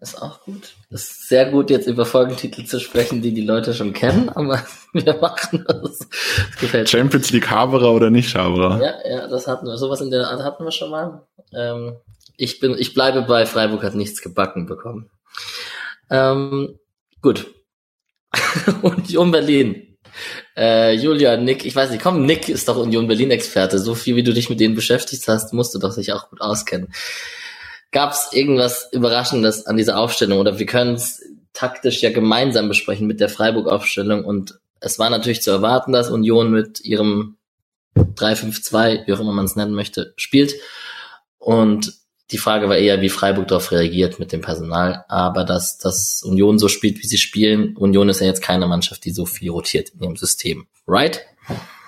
Ist 0.00 0.20
auch 0.20 0.42
gut. 0.42 0.74
Ist 0.90 1.28
sehr 1.28 1.50
gut, 1.50 1.70
jetzt 1.70 1.86
über 1.86 2.04
Folgentitel 2.04 2.64
zu 2.64 2.78
sprechen, 2.78 3.22
die 3.22 3.32
die 3.32 3.44
Leute 3.44 3.72
schon 3.72 3.92
kennen, 3.92 4.28
aber 4.28 4.62
wir 4.92 5.14
machen 5.18 5.64
das. 5.66 5.98
das 5.98 6.60
gefällt 6.60 6.90
Champions 6.90 7.30
League 7.30 7.50
Haberer 7.50 7.92
oder 7.92 8.10
nicht 8.10 8.34
Haberer? 8.34 8.82
Ja, 8.82 9.08
ja, 9.08 9.28
das 9.28 9.46
hatten 9.46 9.66
wir. 9.66 9.78
Sowas 9.78 10.00
in 10.00 10.10
der 10.10 10.28
Art 10.28 10.42
hatten 10.42 10.64
wir 10.64 10.72
schon 10.72 10.90
mal. 10.90 11.26
Ähm, 11.54 11.96
ich 12.36 12.60
bin, 12.60 12.76
ich 12.78 12.94
bleibe 12.94 13.22
bei 13.22 13.46
Freiburg 13.46 13.82
hat 13.82 13.94
nichts 13.94 14.20
gebacken 14.20 14.66
bekommen. 14.66 15.10
Ähm, 16.10 16.78
gut. 17.22 17.46
Union 18.82 19.30
Berlin. 19.30 19.96
Äh, 20.56 20.94
Julia, 20.94 21.36
Nick, 21.36 21.64
ich 21.64 21.74
weiß 21.74 21.90
nicht, 21.90 22.02
komm, 22.02 22.24
Nick 22.24 22.48
ist 22.48 22.68
doch 22.68 22.76
Union 22.76 23.06
Berlin-Experte. 23.06 23.78
So 23.78 23.94
viel 23.94 24.16
wie 24.16 24.22
du 24.22 24.32
dich 24.32 24.50
mit 24.50 24.60
denen 24.60 24.74
beschäftigt 24.74 25.26
hast, 25.28 25.52
musst 25.52 25.74
du 25.74 25.78
doch 25.78 25.92
sich 25.92 26.12
auch 26.12 26.30
gut 26.30 26.40
auskennen. 26.40 26.92
Gab 27.94 28.12
es 28.12 28.28
irgendwas 28.32 28.88
Überraschendes 28.92 29.66
an 29.66 29.76
dieser 29.76 29.98
Aufstellung 29.98 30.40
oder 30.40 30.58
wir 30.58 30.66
können 30.66 30.96
es 30.96 31.22
taktisch 31.52 32.02
ja 32.02 32.10
gemeinsam 32.10 32.66
besprechen 32.66 33.06
mit 33.06 33.20
der 33.20 33.28
Freiburg-Aufstellung 33.28 34.24
und 34.24 34.58
es 34.80 34.98
war 34.98 35.08
natürlich 35.10 35.42
zu 35.42 35.52
erwarten, 35.52 35.92
dass 35.92 36.10
Union 36.10 36.50
mit 36.50 36.84
ihrem 36.84 37.36
3-5-2, 37.96 39.06
wie 39.06 39.12
auch 39.12 39.20
immer 39.20 39.32
man 39.32 39.44
es 39.44 39.54
nennen 39.54 39.74
möchte, 39.74 40.12
spielt. 40.16 40.54
Und 41.38 41.94
die 42.32 42.38
Frage 42.38 42.68
war 42.68 42.76
eher, 42.76 43.00
wie 43.00 43.08
Freiburg 43.08 43.48
darauf 43.48 43.70
reagiert 43.70 44.18
mit 44.18 44.32
dem 44.32 44.40
Personal. 44.40 45.04
Aber 45.08 45.44
dass, 45.44 45.78
dass 45.78 46.22
Union 46.24 46.58
so 46.58 46.68
spielt, 46.68 46.98
wie 47.02 47.06
sie 47.06 47.18
spielen, 47.18 47.76
Union 47.76 48.08
ist 48.08 48.20
ja 48.20 48.26
jetzt 48.26 48.42
keine 48.42 48.66
Mannschaft, 48.66 49.04
die 49.04 49.12
so 49.12 49.24
viel 49.24 49.50
rotiert 49.50 49.90
in 49.90 50.02
ihrem 50.02 50.16
System. 50.16 50.66
Right? 50.86 51.24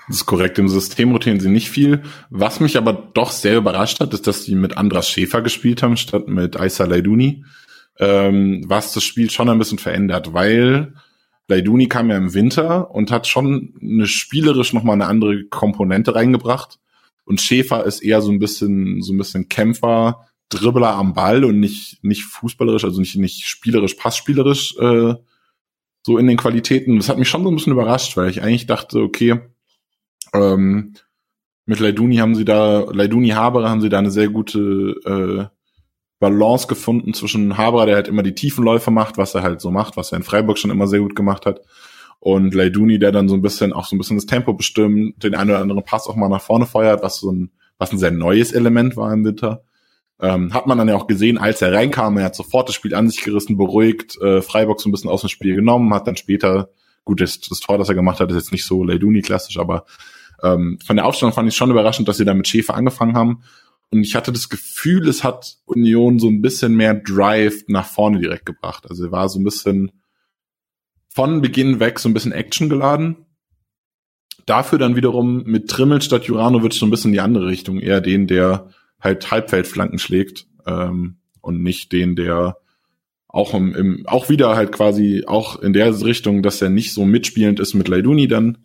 Das 0.09 0.19
ist 0.19 0.27
korrekt. 0.27 0.59
Im 0.59 0.69
System 0.69 1.13
rotieren 1.13 1.41
sie 1.41 1.49
nicht 1.49 1.71
viel. 1.71 2.03
Was 2.31 2.61
mich 2.61 2.77
aber 2.77 2.93
doch 2.93 3.31
sehr 3.31 3.57
überrascht 3.57 4.01
hat, 4.01 4.15
ist, 4.15 4.27
dass 4.27 4.45
sie 4.45 4.55
mit 4.55 4.77
Andras 4.77 5.09
Schäfer 5.09 5.43
gespielt 5.43 5.83
haben, 5.83 5.97
statt 5.97 6.29
mit 6.29 6.59
Aisa 6.59 6.85
Leiduni. 6.85 7.45
Ähm, 7.99 8.63
was 8.67 8.93
das 8.93 9.03
Spiel 9.05 9.31
schon 9.31 9.49
ein 9.49 9.59
bisschen 9.59 9.79
verändert, 9.79 10.33
weil 10.33 10.93
Leiduni 11.49 11.89
kam 11.89 12.11
ja 12.11 12.17
im 12.17 12.35
Winter 12.35 12.91
und 12.91 13.11
hat 13.11 13.27
schon 13.27 13.75
eine 13.81 14.07
spielerisch 14.07 14.73
nochmal 14.73 14.95
eine 14.95 15.07
andere 15.07 15.45
Komponente 15.45 16.15
reingebracht. 16.15 16.79
Und 17.25 17.41
Schäfer 17.41 17.85
ist 17.85 18.01
eher 18.01 18.21
so 18.21 18.31
ein 18.31 18.39
bisschen, 18.39 19.03
so 19.03 19.13
ein 19.13 19.19
bisschen 19.19 19.49
Kämpfer, 19.49 20.27
Dribbler 20.49 20.95
am 20.95 21.15
Ball 21.15 21.45
und 21.45 21.59
nicht, 21.59 22.05
nicht 22.05 22.23
fußballerisch, 22.25 22.85
also 22.85 23.01
nicht, 23.01 23.17
nicht 23.17 23.47
spielerisch, 23.47 23.95
passspielerisch, 23.95 24.77
äh, 24.79 25.15
so 26.03 26.19
in 26.19 26.29
den 26.29 26.37
Qualitäten. 26.37 26.97
Das 26.97 27.09
hat 27.09 27.19
mich 27.19 27.29
schon 27.29 27.43
so 27.43 27.51
ein 27.51 27.57
bisschen 27.57 27.73
überrascht, 27.73 28.17
weil 28.17 28.31
ich 28.31 28.43
eigentlich 28.43 28.67
dachte, 28.67 29.01
okay, 29.01 29.41
ähm, 30.35 30.95
mit 31.65 31.81
Leiduni 31.81 32.17
haben 32.17 32.35
sie 32.35 32.45
da, 32.45 32.81
Leiduni 32.91 33.31
Haberer 33.31 33.69
haben 33.69 33.81
sie 33.81 33.89
da 33.89 33.99
eine 33.99 34.11
sehr 34.11 34.29
gute 34.29 34.61
äh, 35.05 35.57
Balance 36.19 36.67
gefunden 36.67 37.13
zwischen 37.13 37.59
Haberer, 37.59 37.87
der 37.87 37.97
halt 37.97 38.09
immer 38.09 38.23
die 38.23 38.35
Tiefenläufe 38.35 38.91
macht, 38.91 39.19
was 39.19 39.35
er 39.35 39.43
halt 39.43 39.61
so 39.61 39.71
macht, 39.71 39.97
was 39.97 40.13
er 40.13 40.19
in 40.19 40.25
Freiburg 40.25 40.59
schon 40.59 40.71
immer 40.71 40.87
sehr 40.87 41.01
gut 41.01 41.17
gemacht 41.17 41.45
hat, 41.45 41.61
und 42.21 42.55
Leiduni, 42.55 42.99
der 42.99 43.13
dann 43.13 43.29
so 43.29 43.35
ein 43.35 43.43
bisschen 43.43 43.73
auch 43.73 43.85
so 43.85 43.95
ein 43.95 43.99
bisschen 43.99 44.17
das 44.17 44.27
Tempo 44.27 44.55
bestimmt, 44.55 45.23
den 45.23 45.35
einen 45.35 45.51
oder 45.51 45.61
anderen 45.61 45.85
Pass 45.85 46.09
auch 46.09 46.17
mal 46.17 46.29
nach 46.29 46.41
vorne 46.41 46.67
feuert, 46.67 47.03
was 47.03 47.19
so 47.19 47.31
ein, 47.31 47.51
was 47.79 47.93
ein 47.93 47.99
sehr 47.99 48.11
neues 48.11 48.53
Element 48.53 48.97
war 48.97 49.13
im 49.13 49.25
Winter. 49.25 49.63
Ähm, 50.19 50.55
hat 50.55 50.67
man 50.67 50.79
dann 50.79 50.89
ja 50.89 50.97
auch 50.97 51.07
gesehen, 51.07 51.37
als 51.37 51.61
er 51.61 51.75
reinkam, 51.75 52.17
er 52.17 52.25
hat 52.25 52.35
sofort 52.35 52.69
das 52.69 52.75
Spiel 52.75 52.95
an 52.95 53.09
sich 53.09 53.23
gerissen, 53.23 53.59
beruhigt, 53.59 54.21
äh, 54.23 54.41
Freiburg 54.41 54.81
so 54.81 54.89
ein 54.89 54.93
bisschen 54.93 55.11
aus 55.11 55.21
dem 55.21 55.29
Spiel 55.29 55.55
genommen, 55.55 55.93
hat 55.93 56.07
dann 56.07 56.17
später, 56.17 56.71
gut, 57.05 57.21
das, 57.21 57.39
das 57.41 57.61
Tor, 57.61 57.77
das 57.77 57.91
er 57.91 57.95
gemacht 57.95 58.19
hat, 58.19 58.31
ist 58.31 58.37
jetzt 58.37 58.53
nicht 58.53 58.65
so 58.65 58.83
Leiduni 58.83 59.21
klassisch, 59.21 59.59
aber 59.59 59.85
ähm, 60.43 60.79
von 60.85 60.97
der 60.97 61.07
Aufstellung 61.07 61.35
fand 61.35 61.49
ich 61.49 61.57
schon 61.57 61.71
überraschend, 61.71 62.09
dass 62.09 62.17
sie 62.17 62.25
da 62.25 62.35
mit 62.35 62.49
Schäfer 62.49 62.75
angefangen 62.75 63.17
haben. 63.17 63.43
Und 63.91 64.03
ich 64.03 64.15
hatte 64.15 64.33
das 64.33 64.49
Gefühl, 64.49 65.09
es 65.09 65.23
hat 65.23 65.57
Union 65.65 66.19
so 66.19 66.29
ein 66.29 66.43
bisschen 66.43 66.75
mehr 66.75 66.95
Drive 66.95 67.65
nach 67.69 67.87
vorne 67.87 68.21
direkt 68.21 68.47
gebracht. 68.47 68.87
Also 68.89 69.05
er 69.05 69.13
war 69.13 69.29
so 69.29 69.39
ein 69.39 69.45
bisschen, 69.45 69.93
von 71.17 71.41
Beginn 71.41 71.81
weg 71.81 71.99
so 71.99 72.11
ein 72.11 72.13
bisschen 72.13 72.33
Action 72.33 72.69
geladen. 72.69 73.17
Dafür 74.45 74.79
dann 74.79 74.97
wiederum 74.97 75.45
mit 75.45 75.71
Trimmel 75.71 76.03
statt 76.03 76.25
Juranovic 76.25 76.75
so 76.75 76.85
ein 76.85 76.91
bisschen 76.91 77.09
in 77.09 77.15
die 77.15 77.21
andere 77.21 77.47
Richtung, 77.47 77.81
eher 77.81 78.03
den, 78.03 78.27
der 78.27 78.69
halt 79.01 79.31
Halbfeldflanken 79.31 79.99
schlägt 79.99 80.47
ähm, 80.67 81.17
und 81.41 81.63
nicht 81.63 81.93
den, 81.93 82.17
der 82.17 82.59
auch 83.29 83.55
im, 83.55 83.75
im 83.75 84.07
auch 84.07 84.29
wieder 84.29 84.57
halt 84.57 84.73
quasi 84.73 85.25
auch 85.27 85.59
in 85.63 85.73
der 85.73 85.99
Richtung, 86.03 86.43
dass 86.43 86.61
er 86.61 86.69
nicht 86.69 86.93
so 86.93 87.07
mitspielend 87.07 87.61
ist 87.61 87.73
mit 87.73 87.89
Leiduni 87.89 88.29
dann, 88.29 88.59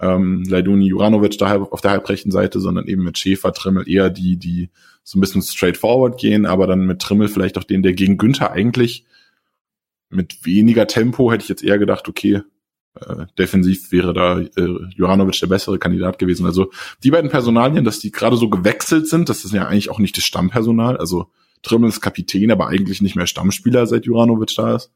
ähm, 0.00 0.44
Leiduni 0.48 0.86
Juranovic 0.86 1.38
da 1.38 1.60
auf 1.60 1.80
der 1.80 1.92
halbrechten 1.92 2.30
Seite, 2.30 2.60
sondern 2.60 2.86
eben 2.86 3.02
mit 3.02 3.18
Schäfer, 3.18 3.52
Trimmel 3.52 3.88
eher 3.88 4.10
die, 4.10 4.36
die 4.36 4.70
so 5.04 5.18
ein 5.18 5.20
bisschen 5.20 5.42
straightforward 5.42 6.18
gehen, 6.20 6.46
aber 6.46 6.66
dann 6.66 6.86
mit 6.86 7.00
Trimmel 7.00 7.28
vielleicht 7.28 7.58
auch 7.58 7.64
den, 7.64 7.82
der 7.82 7.94
gegen 7.94 8.18
Günther 8.18 8.52
eigentlich 8.52 9.04
mit 10.10 10.44
weniger 10.44 10.86
Tempo 10.86 11.30
hätte 11.32 11.42
ich 11.42 11.48
jetzt 11.48 11.62
eher 11.62 11.78
gedacht, 11.78 12.08
okay, 12.08 12.42
äh, 12.94 13.26
defensiv 13.38 13.92
wäre 13.92 14.12
da 14.12 14.40
äh, 14.40 14.78
Juranovic 14.94 15.38
der 15.40 15.46
bessere 15.46 15.78
Kandidat 15.78 16.18
gewesen. 16.18 16.46
Also 16.46 16.70
die 17.04 17.10
beiden 17.10 17.30
Personalien, 17.30 17.84
dass 17.84 17.98
die 17.98 18.10
gerade 18.10 18.36
so 18.36 18.48
gewechselt 18.48 19.06
sind, 19.06 19.28
das 19.28 19.44
ist 19.44 19.52
ja 19.52 19.66
eigentlich 19.66 19.90
auch 19.90 19.98
nicht 19.98 20.16
das 20.16 20.24
Stammpersonal. 20.24 20.96
Also 20.96 21.30
Trimmel 21.62 21.88
ist 21.88 22.00
Kapitän, 22.00 22.50
aber 22.50 22.68
eigentlich 22.68 23.02
nicht 23.02 23.16
mehr 23.16 23.26
Stammspieler, 23.26 23.86
seit 23.86 24.06
Juranovic 24.06 24.54
da 24.56 24.76
ist. 24.76 24.92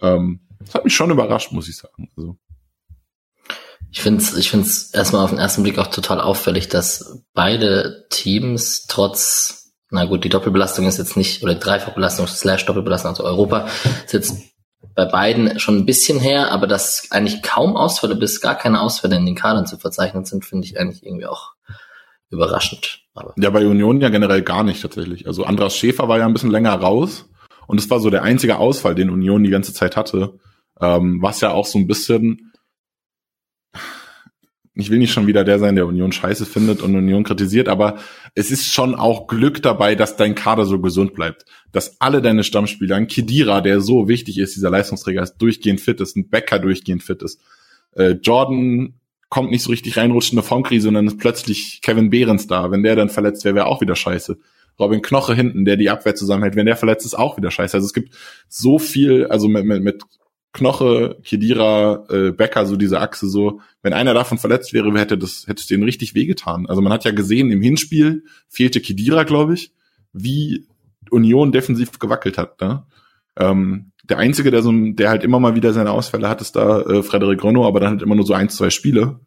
Ähm, 0.00 0.40
das 0.60 0.74
hat 0.74 0.84
mich 0.84 0.94
schon 0.94 1.10
überrascht, 1.10 1.52
muss 1.52 1.68
ich 1.68 1.76
sagen. 1.76 2.08
Also. 2.16 2.36
Ich 3.90 4.00
finde 4.00 4.22
es 4.22 4.36
ich 4.36 4.50
find's 4.50 4.90
erstmal 4.92 5.24
auf 5.24 5.30
den 5.30 5.38
ersten 5.38 5.62
Blick 5.62 5.78
auch 5.78 5.86
total 5.86 6.20
auffällig, 6.20 6.68
dass 6.68 7.22
beide 7.32 8.06
Teams 8.10 8.86
trotz 8.86 9.66
na 9.90 10.04
gut, 10.04 10.24
die 10.24 10.28
Doppelbelastung 10.28 10.86
ist 10.86 10.98
jetzt 10.98 11.16
nicht, 11.16 11.42
oder 11.42 11.54
Dreifachbelastung 11.54 12.26
slash 12.26 12.66
Doppelbelastung, 12.66 13.10
also 13.10 13.24
Europa, 13.24 13.66
ist 14.04 14.12
jetzt 14.12 14.42
bei 14.94 15.04
beiden 15.04 15.60
schon 15.60 15.76
ein 15.76 15.86
bisschen 15.86 16.18
her, 16.18 16.52
aber 16.52 16.66
dass 16.66 17.08
eigentlich 17.10 17.42
kaum 17.42 17.76
Ausfälle 17.76 18.16
bis 18.16 18.40
gar 18.40 18.56
keine 18.56 18.80
Ausfälle 18.80 19.16
in 19.16 19.26
den 19.26 19.34
Kadern 19.34 19.66
zu 19.66 19.76
verzeichnen 19.78 20.24
sind, 20.24 20.44
finde 20.44 20.66
ich 20.66 20.78
eigentlich 20.78 21.04
irgendwie 21.04 21.26
auch 21.26 21.52
überraschend. 22.30 23.02
Aber. 23.14 23.32
Ja, 23.38 23.50
bei 23.50 23.66
Union 23.66 24.00
ja 24.00 24.08
generell 24.08 24.42
gar 24.42 24.64
nicht 24.64 24.82
tatsächlich. 24.82 25.26
Also 25.26 25.44
Andras 25.44 25.76
Schäfer 25.76 26.08
war 26.08 26.18
ja 26.18 26.26
ein 26.26 26.32
bisschen 26.32 26.50
länger 26.50 26.74
raus 26.74 27.26
und 27.66 27.78
es 27.78 27.88
war 27.88 28.00
so 28.00 28.10
der 28.10 28.22
einzige 28.22 28.58
Ausfall, 28.58 28.94
den 28.94 29.10
Union 29.10 29.44
die 29.44 29.50
ganze 29.50 29.72
Zeit 29.72 29.96
hatte, 29.96 30.38
ähm, 30.80 31.22
was 31.22 31.40
ja 31.40 31.52
auch 31.52 31.66
so 31.66 31.78
ein 31.78 31.86
bisschen 31.86 32.52
ich 34.78 34.90
will 34.90 34.98
nicht 34.98 35.12
schon 35.12 35.26
wieder 35.26 35.42
der 35.42 35.58
sein, 35.58 35.74
der 35.74 35.86
Union 35.86 36.12
scheiße 36.12 36.44
findet 36.44 36.82
und 36.82 36.94
Union 36.94 37.24
kritisiert, 37.24 37.68
aber 37.68 37.98
es 38.34 38.50
ist 38.50 38.70
schon 38.70 38.94
auch 38.94 39.26
Glück 39.26 39.62
dabei, 39.62 39.94
dass 39.94 40.16
dein 40.16 40.34
Kader 40.34 40.66
so 40.66 40.80
gesund 40.80 41.14
bleibt. 41.14 41.46
Dass 41.72 42.00
alle 42.00 42.20
deine 42.20 42.44
Stammspieler, 42.44 42.96
ein 42.96 43.06
Kidira, 43.06 43.62
der 43.62 43.80
so 43.80 44.06
wichtig 44.06 44.38
ist, 44.38 44.54
dieser 44.54 44.70
Leistungsträger 44.70 45.22
ist, 45.22 45.38
durchgehend 45.38 45.80
fit 45.80 46.00
ist, 46.00 46.16
ein 46.16 46.28
Becker 46.28 46.58
durchgehend 46.58 47.02
fit 47.02 47.22
ist. 47.22 47.40
Äh, 47.92 48.16
Jordan 48.22 48.94
kommt 49.30 49.50
nicht 49.50 49.62
so 49.62 49.70
richtig 49.70 49.96
reinrutscht 49.96 50.32
in 50.32 50.38
eine 50.38 50.46
Formkrise 50.46 50.88
und 50.88 50.94
dann 50.94 51.06
ist 51.06 51.18
plötzlich 51.18 51.80
Kevin 51.82 52.10
Behrens 52.10 52.46
da. 52.46 52.70
Wenn 52.70 52.82
der 52.82 52.96
dann 52.96 53.08
verletzt 53.08 53.44
wäre, 53.44 53.54
wäre 53.54 53.66
auch 53.66 53.80
wieder 53.80 53.96
scheiße. 53.96 54.38
Robin 54.78 55.00
Knoche 55.00 55.34
hinten, 55.34 55.64
der 55.64 55.78
die 55.78 55.88
Abwehr 55.88 56.14
zusammenhält, 56.14 56.54
wenn 56.54 56.66
der 56.66 56.76
verletzt 56.76 57.06
ist, 57.06 57.14
auch 57.14 57.38
wieder 57.38 57.50
scheiße. 57.50 57.78
Also 57.78 57.86
es 57.86 57.94
gibt 57.94 58.14
so 58.48 58.78
viel, 58.78 59.26
also 59.26 59.48
mit, 59.48 59.64
mit, 59.64 59.82
mit 59.82 60.02
Knoche, 60.56 61.18
Kedira, 61.22 62.06
äh, 62.08 62.30
Becker, 62.32 62.64
so 62.64 62.76
diese 62.76 63.00
Achse 63.00 63.28
so. 63.28 63.60
Wenn 63.82 63.92
einer 63.92 64.14
davon 64.14 64.38
verletzt 64.38 64.72
wäre, 64.72 64.90
hätte 64.98 65.18
das, 65.18 65.46
hätte 65.46 65.60
es 65.60 65.66
denen 65.66 65.82
richtig 65.82 66.14
wehgetan. 66.14 66.66
Also 66.66 66.80
man 66.80 66.92
hat 66.92 67.04
ja 67.04 67.10
gesehen, 67.10 67.50
im 67.50 67.60
Hinspiel 67.60 68.24
fehlte 68.48 68.80
Kedira, 68.80 69.24
glaube 69.24 69.52
ich, 69.52 69.72
wie 70.14 70.66
Union 71.10 71.52
defensiv 71.52 71.98
gewackelt 71.98 72.38
hat. 72.38 72.58
Ne? 72.62 72.84
Ähm, 73.36 73.92
der 74.04 74.16
einzige, 74.16 74.50
der 74.50 74.62
so, 74.62 74.72
der 74.72 75.10
halt 75.10 75.24
immer 75.24 75.40
mal 75.40 75.54
wieder 75.54 75.74
seine 75.74 75.90
Ausfälle 75.90 76.28
hat, 76.28 76.40
ist 76.40 76.56
da 76.56 76.80
äh, 76.80 77.02
Frederik 77.02 77.44
Renault, 77.44 77.66
aber 77.66 77.80
dann 77.80 77.90
halt 77.90 78.02
immer 78.02 78.14
nur 78.14 78.24
so 78.24 78.32
ein, 78.32 78.48
zwei 78.48 78.70
Spiele. 78.70 79.20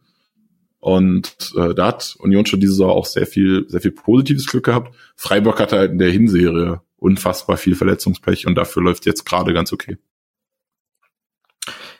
Und 0.79 1.53
äh, 1.55 1.75
da 1.75 1.87
hat 1.87 2.15
Union 2.17 2.47
schon 2.47 2.59
diese 2.59 2.73
Saison 2.73 2.89
auch 2.89 3.05
sehr 3.05 3.27
viel, 3.27 3.65
sehr 3.67 3.81
viel 3.81 3.91
positives 3.91 4.47
Glück 4.47 4.65
gehabt. 4.65 4.95
Freiburg 5.15 5.59
hatte 5.59 5.77
halt 5.77 5.91
in 5.91 5.99
der 5.99 6.09
Hinserie 6.09 6.81
unfassbar 6.97 7.57
viel 7.57 7.75
Verletzungspech 7.75 8.47
und 8.47 8.55
dafür 8.55 8.81
läuft 8.81 9.05
jetzt 9.05 9.25
gerade 9.25 9.53
ganz 9.53 9.71
okay. 9.71 9.97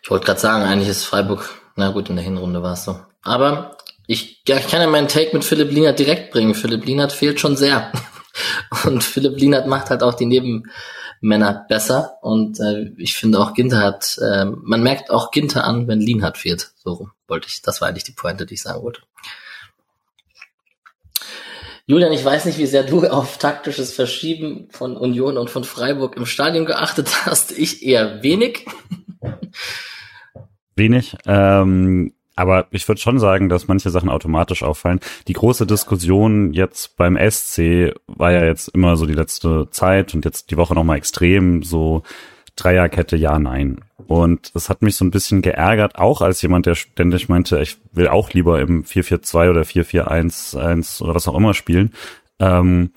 Ich 0.02 0.10
wollte 0.10 0.26
gerade 0.26 0.40
sagen, 0.40 0.64
eigentlich 0.64 0.90
ist 0.90 1.06
Freiburg, 1.06 1.50
na 1.76 1.90
gut, 1.92 2.10
in 2.10 2.16
der 2.16 2.26
Hinrunde 2.26 2.64
war 2.64 2.74
es 2.74 2.86
so. 2.86 3.00
Aber 3.22 3.78
ich, 4.08 4.42
ja, 4.48 4.58
ich 4.58 4.68
kann 4.68 4.82
ja 4.82 4.88
meinen 4.88 5.08
Take 5.08 5.32
mit 5.34 5.46
Philipp 5.46 5.72
Lienert 5.72 6.00
direkt 6.00 6.32
bringen. 6.32 6.56
Philipp 6.56 6.86
Lienert 6.86 7.12
fehlt 7.12 7.40
schon 7.40 7.56
sehr. 7.56 7.92
Und 8.86 9.04
Philipp 9.04 9.38
Lienert 9.38 9.68
macht 9.68 9.90
halt 9.90 10.02
auch 10.02 10.14
die 10.14 10.26
Nebenmänner 10.26 11.66
besser. 11.68 12.18
Und 12.22 12.60
äh, 12.60 12.92
ich 12.98 13.16
finde 13.16 13.40
auch 13.40 13.54
Ginter 13.54 13.80
hat, 13.80 14.18
äh, 14.20 14.46
man 14.46 14.82
merkt 14.82 15.12
auch 15.12 15.32
Ginter 15.32 15.64
an, 15.64 15.88
wenn 15.88 16.00
Lienhardt 16.00 16.38
fehlt. 16.38 16.72
So 16.78 17.10
wollte 17.28 17.48
ich, 17.48 17.62
das 17.62 17.82
war 17.82 17.88
eigentlich 17.88 18.04
die 18.04 18.14
Pointe, 18.14 18.46
die 18.46 18.56
ich 18.56 18.62
sagen 18.62 18.82
wollte. 18.82 19.02
Julian, 21.90 22.12
ich 22.12 22.24
weiß 22.24 22.46
nicht, 22.46 22.60
wie 22.60 22.68
sehr 22.68 22.84
du 22.84 23.08
auf 23.10 23.40
taktisches 23.40 23.92
Verschieben 23.92 24.68
von 24.70 24.96
Union 24.96 25.40
und 25.40 25.50
von 25.50 25.64
Freiburg 25.64 26.18
im 26.18 26.28
Stadion 26.28 26.68
geachtet 26.68 27.26
hast. 27.26 27.52
Ich 27.52 27.84
eher 27.84 28.22
wenig 28.22 28.68
wenig. 30.76 31.16
Ähm, 31.26 32.14
Aber 32.36 32.68
ich 32.70 32.88
würde 32.88 33.02
schon 33.02 33.20
sagen, 33.20 33.50
dass 33.50 33.68
manche 33.68 33.90
Sachen 33.90 34.10
automatisch 34.10 34.62
auffallen. 34.62 35.00
Die 35.28 35.34
große 35.34 35.66
Diskussion 35.66 36.54
jetzt 36.54 36.96
beim 36.96 37.18
SC 37.18 37.96
war 38.06 38.32
ja 38.32 38.46
jetzt 38.46 38.70
immer 38.70 38.96
so 38.96 39.08
die 39.08 39.14
letzte 39.14 39.70
Zeit 39.72 40.14
und 40.14 40.26
jetzt 40.26 40.52
die 40.52 40.58
Woche 40.58 40.76
nochmal 40.76 40.98
extrem 40.98 41.64
so 41.64 42.04
Dreierkette, 42.60 43.18
ja, 43.18 43.40
nein. 43.40 43.82
Und 44.08 44.52
es 44.56 44.70
hat 44.70 44.82
mich 44.82 44.96
so 44.96 45.06
ein 45.06 45.12
bisschen 45.12 45.42
geärgert, 45.42 45.98
auch 45.98 46.22
als 46.22 46.42
jemand, 46.42 46.66
der 46.66 46.76
ständig 46.76 47.30
meinte, 47.30 47.60
ich 47.62 47.78
will 47.92 48.08
auch 48.08 48.32
lieber 48.32 48.60
im 48.60 48.84
4-4-2 48.84 49.50
oder 49.50 49.62
4-4-1-1 49.62 51.04
oder 51.04 51.16
was 51.16 51.28
auch 51.28 51.36
immer 51.36 51.54
spielen. 51.54 51.94
Ähm, 52.40 52.92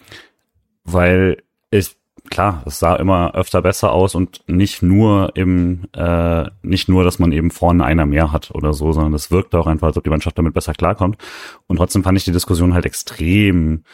weil 0.85 1.43
ich 1.71 1.97
klar, 2.31 2.63
es 2.67 2.79
sah 2.79 2.97
immer 2.97 3.35
öfter 3.35 3.63
besser 3.63 3.93
aus 3.93 4.15
und 4.15 4.43
nicht 4.47 4.83
nur 4.83 5.33
im, 5.35 5.85
äh, 5.95 6.45
nicht 6.63 6.89
nur, 6.89 7.05
dass 7.05 7.19
man 7.19 7.33
eben 7.33 7.51
vorne 7.51 7.85
einer 7.85 8.07
mehr 8.07 8.33
hat 8.33 8.51
oder 8.53 8.73
so, 8.73 8.93
sondern 8.93 9.15
es 9.15 9.31
wirkte 9.31 9.59
auch 9.59 9.67
einfach, 9.67 9.89
als 9.89 9.97
ob 9.97 10.05
die 10.05 10.11
Mannschaft 10.11 10.39
damit 10.39 10.55
besser 10.55 10.73
klarkommt. 10.73 11.19
Und 11.67 11.77
trotzdem 11.77 12.03
fand 12.03 12.17
ich 12.17 12.25
die 12.25 12.33
Diskussion 12.33 12.75
halt 12.75 12.87
extrem 12.87 13.85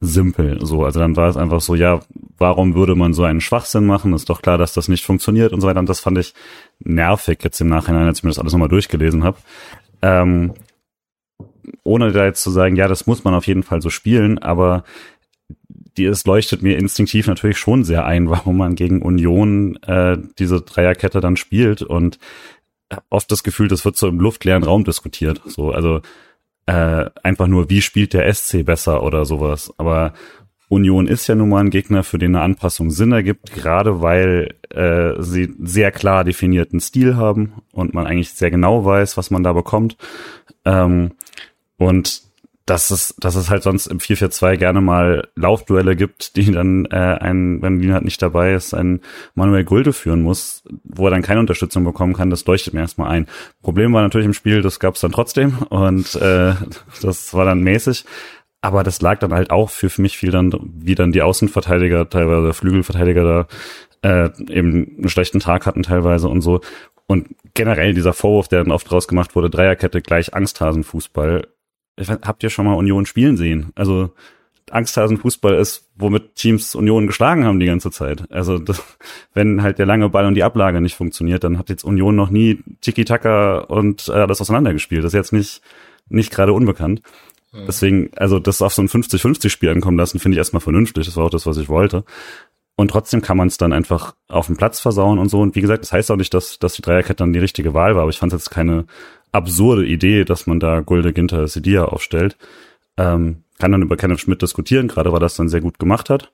simpel. 0.00 0.64
So, 0.64 0.84
also 0.84 1.00
dann 1.00 1.16
war 1.16 1.28
es 1.28 1.36
einfach 1.36 1.60
so, 1.60 1.74
ja, 1.74 2.00
warum 2.38 2.74
würde 2.74 2.94
man 2.94 3.14
so 3.14 3.24
einen 3.24 3.40
Schwachsinn 3.40 3.86
machen? 3.86 4.12
Ist 4.12 4.30
doch 4.30 4.42
klar, 4.42 4.58
dass 4.58 4.72
das 4.72 4.88
nicht 4.88 5.04
funktioniert 5.04 5.52
und 5.52 5.60
so 5.60 5.66
weiter. 5.66 5.80
Und 5.80 5.88
das 5.88 6.00
fand 6.00 6.18
ich 6.18 6.34
nervig 6.80 7.38
jetzt 7.42 7.60
im 7.60 7.68
Nachhinein, 7.68 8.06
als 8.06 8.18
ich 8.18 8.24
mir 8.24 8.30
das 8.30 8.38
alles 8.38 8.52
nochmal 8.52 8.68
durchgelesen 8.68 9.24
habe. 9.24 9.38
Ähm, 10.02 10.54
ohne 11.82 12.12
da 12.12 12.24
jetzt 12.24 12.42
zu 12.42 12.50
sagen, 12.50 12.76
ja, 12.76 12.88
das 12.88 13.06
muss 13.06 13.24
man 13.24 13.34
auf 13.34 13.46
jeden 13.46 13.62
Fall 13.62 13.82
so 13.82 13.90
spielen, 13.90 14.38
aber 14.38 14.84
die, 15.96 16.04
es 16.04 16.24
leuchtet 16.24 16.62
mir 16.62 16.78
instinktiv 16.78 17.26
natürlich 17.26 17.58
schon 17.58 17.84
sehr 17.84 18.06
ein, 18.06 18.30
warum 18.30 18.56
man 18.56 18.76
gegen 18.76 19.02
Union 19.02 19.76
äh, 19.82 20.16
diese 20.38 20.60
Dreierkette 20.60 21.20
dann 21.20 21.36
spielt 21.36 21.82
und 21.82 22.18
oft 23.10 23.30
das 23.30 23.42
Gefühl, 23.42 23.68
das 23.68 23.84
wird 23.84 23.96
so 23.96 24.08
im 24.08 24.20
luftleeren 24.20 24.62
Raum 24.62 24.84
diskutiert. 24.84 25.42
So, 25.44 25.72
also 25.72 26.00
äh, 26.68 27.08
einfach 27.22 27.46
nur, 27.46 27.70
wie 27.70 27.80
spielt 27.80 28.12
der 28.12 28.32
SC 28.32 28.62
besser 28.62 29.02
oder 29.02 29.24
sowas. 29.24 29.72
Aber 29.78 30.12
Union 30.68 31.06
ist 31.06 31.26
ja 31.26 31.34
nun 31.34 31.48
mal 31.48 31.64
ein 31.64 31.70
Gegner, 31.70 32.04
für 32.04 32.18
den 32.18 32.36
eine 32.36 32.44
Anpassung 32.44 32.90
Sinn 32.90 33.10
ergibt, 33.10 33.54
gerade 33.54 34.02
weil 34.02 34.54
äh, 34.68 35.14
sie 35.18 35.54
sehr 35.60 35.90
klar 35.92 36.24
definierten 36.24 36.78
Stil 36.78 37.16
haben 37.16 37.54
und 37.72 37.94
man 37.94 38.06
eigentlich 38.06 38.32
sehr 38.32 38.50
genau 38.50 38.84
weiß, 38.84 39.16
was 39.16 39.30
man 39.30 39.42
da 39.42 39.54
bekommt. 39.54 39.96
Ähm, 40.66 41.12
und 41.78 42.20
dass 42.68 42.90
es, 42.90 43.14
dass 43.18 43.34
es 43.34 43.48
halt 43.48 43.62
sonst 43.62 43.86
im 43.86 43.98
4-4-2 43.98 44.58
gerne 44.58 44.82
mal 44.82 45.28
Laufduelle 45.36 45.96
gibt, 45.96 46.36
die 46.36 46.52
dann 46.52 46.84
äh, 46.86 46.96
ein, 46.96 47.62
wenn 47.62 47.80
Lienhardt 47.80 48.04
nicht 48.04 48.20
dabei 48.20 48.52
ist, 48.52 48.74
ein 48.74 49.00
Manuel 49.34 49.64
Gulde 49.64 49.94
führen 49.94 50.20
muss, 50.20 50.62
wo 50.84 51.06
er 51.06 51.10
dann 51.10 51.22
keine 51.22 51.40
Unterstützung 51.40 51.84
bekommen 51.84 52.12
kann, 52.12 52.28
das 52.28 52.44
leuchtet 52.44 52.74
mir 52.74 52.80
erstmal 52.80 53.10
ein. 53.10 53.26
Problem 53.62 53.92
war 53.94 54.02
natürlich 54.02 54.26
im 54.26 54.34
Spiel, 54.34 54.60
das 54.60 54.80
gab 54.80 54.96
es 54.96 55.00
dann 55.00 55.12
trotzdem 55.12 55.58
und 55.70 56.14
äh, 56.16 56.54
das 57.00 57.32
war 57.32 57.46
dann 57.46 57.62
mäßig. 57.62 58.04
Aber 58.60 58.82
das 58.82 59.00
lag 59.00 59.18
dann 59.20 59.32
halt 59.32 59.50
auch 59.50 59.70
für, 59.70 59.88
für 59.88 60.02
mich 60.02 60.18
viel 60.18 60.32
dann, 60.32 60.52
wie 60.62 60.94
dann 60.94 61.12
die 61.12 61.22
Außenverteidiger, 61.22 62.10
teilweise 62.10 62.52
Flügelverteidiger 62.52 63.46
da 64.02 64.26
äh, 64.26 64.30
eben 64.52 64.96
einen 64.98 65.08
schlechten 65.08 65.40
Tag 65.40 65.64
hatten 65.64 65.84
teilweise 65.84 66.28
und 66.28 66.42
so. 66.42 66.60
Und 67.06 67.28
generell 67.54 67.94
dieser 67.94 68.12
Vorwurf, 68.12 68.48
der 68.48 68.64
dann 68.64 68.72
oft 68.72 68.90
draus 68.90 69.08
gemacht 69.08 69.34
wurde, 69.34 69.48
Dreierkette 69.48 70.02
gleich 70.02 70.34
Angsthasenfußball, 70.34 71.46
habt 72.06 72.42
ihr 72.42 72.50
schon 72.50 72.66
mal 72.66 72.74
Union 72.74 73.06
spielen 73.06 73.36
sehen? 73.36 73.72
Also 73.74 74.12
Angsthasenfußball 74.70 75.54
ist, 75.54 75.88
womit 75.96 76.34
Teams 76.34 76.74
Union 76.74 77.06
geschlagen 77.06 77.44
haben 77.44 77.60
die 77.60 77.66
ganze 77.66 77.90
Zeit. 77.90 78.30
Also 78.30 78.58
das, 78.58 78.82
wenn 79.34 79.62
halt 79.62 79.78
der 79.78 79.86
lange 79.86 80.08
Ball 80.08 80.26
und 80.26 80.34
die 80.34 80.42
Ablage 80.42 80.80
nicht 80.80 80.96
funktioniert, 80.96 81.44
dann 81.44 81.58
hat 81.58 81.68
jetzt 81.68 81.84
Union 81.84 82.16
noch 82.16 82.30
nie 82.30 82.62
Tiki-Taka 82.80 83.60
und 83.60 84.08
äh, 84.08 84.26
das 84.26 84.40
auseinandergespielt. 84.40 85.04
Das 85.04 85.12
ist 85.12 85.18
jetzt 85.18 85.32
nicht, 85.32 85.62
nicht 86.08 86.32
gerade 86.32 86.52
unbekannt. 86.52 87.02
Mhm. 87.52 87.64
Deswegen, 87.66 88.10
also 88.16 88.38
das 88.38 88.62
auf 88.62 88.74
so 88.74 88.82
ein 88.82 88.88
50-50-Spiel 88.88 89.70
ankommen 89.70 89.98
lassen, 89.98 90.18
finde 90.18 90.34
ich 90.34 90.38
erstmal 90.38 90.60
vernünftig. 90.60 91.06
Das 91.06 91.16
war 91.16 91.26
auch 91.26 91.30
das, 91.30 91.46
was 91.46 91.56
ich 91.56 91.68
wollte. 91.68 92.04
Und 92.76 92.92
trotzdem 92.92 93.22
kann 93.22 93.36
man 93.36 93.48
es 93.48 93.56
dann 93.56 93.72
einfach 93.72 94.14
auf 94.28 94.46
dem 94.46 94.56
Platz 94.56 94.78
versauen 94.78 95.18
und 95.18 95.28
so. 95.28 95.40
Und 95.40 95.56
wie 95.56 95.60
gesagt, 95.60 95.82
das 95.82 95.92
heißt 95.92 96.10
auch 96.12 96.16
nicht, 96.16 96.32
dass, 96.32 96.60
dass 96.60 96.74
die 96.74 96.82
Dreierkette 96.82 97.16
dann 97.16 97.32
die 97.32 97.40
richtige 97.40 97.74
Wahl 97.74 97.96
war, 97.96 98.02
aber 98.02 98.10
ich 98.10 98.18
fand 98.18 98.32
es 98.32 98.42
jetzt 98.42 98.50
keine 98.50 98.86
absurde 99.32 99.86
Idee, 99.86 100.24
dass 100.24 100.46
man 100.46 100.60
da 100.60 100.80
Gulde, 100.80 101.12
Ginter, 101.12 101.46
Sedia 101.48 101.84
aufstellt. 101.84 102.36
Ähm, 102.96 103.44
kann 103.58 103.72
dann 103.72 103.82
über 103.82 103.96
Kenneth 103.96 104.20
Schmidt 104.20 104.42
diskutieren, 104.42 104.88
gerade 104.88 105.12
weil 105.12 105.20
das 105.20 105.36
dann 105.36 105.48
sehr 105.48 105.60
gut 105.60 105.78
gemacht 105.78 106.10
hat. 106.10 106.32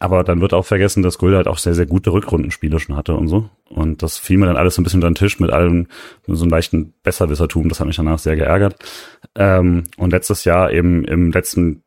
Aber 0.00 0.22
dann 0.22 0.40
wird 0.40 0.54
auch 0.54 0.64
vergessen, 0.64 1.02
dass 1.02 1.18
Gulde 1.18 1.38
halt 1.38 1.48
auch 1.48 1.58
sehr, 1.58 1.74
sehr 1.74 1.86
gute 1.86 2.12
Rückrundenspiele 2.12 2.78
schon 2.78 2.96
hatte 2.96 3.14
und 3.14 3.26
so. 3.26 3.50
Und 3.68 4.02
das 4.02 4.16
fiel 4.16 4.38
mir 4.38 4.46
dann 4.46 4.56
alles 4.56 4.76
so 4.76 4.80
ein 4.80 4.84
bisschen 4.84 4.98
unter 4.98 5.10
den 5.10 5.16
Tisch 5.16 5.40
mit 5.40 5.50
allem, 5.50 5.88
so 6.26 6.42
einem 6.42 6.50
leichten 6.50 6.94
Besserwissertum. 7.02 7.68
Das 7.68 7.80
hat 7.80 7.88
mich 7.88 7.96
danach 7.96 8.20
sehr 8.20 8.36
geärgert. 8.36 8.76
Ähm, 9.34 9.84
und 9.96 10.12
letztes 10.12 10.44
Jahr 10.44 10.70
eben 10.72 11.04
im 11.04 11.32
letzten, 11.32 11.82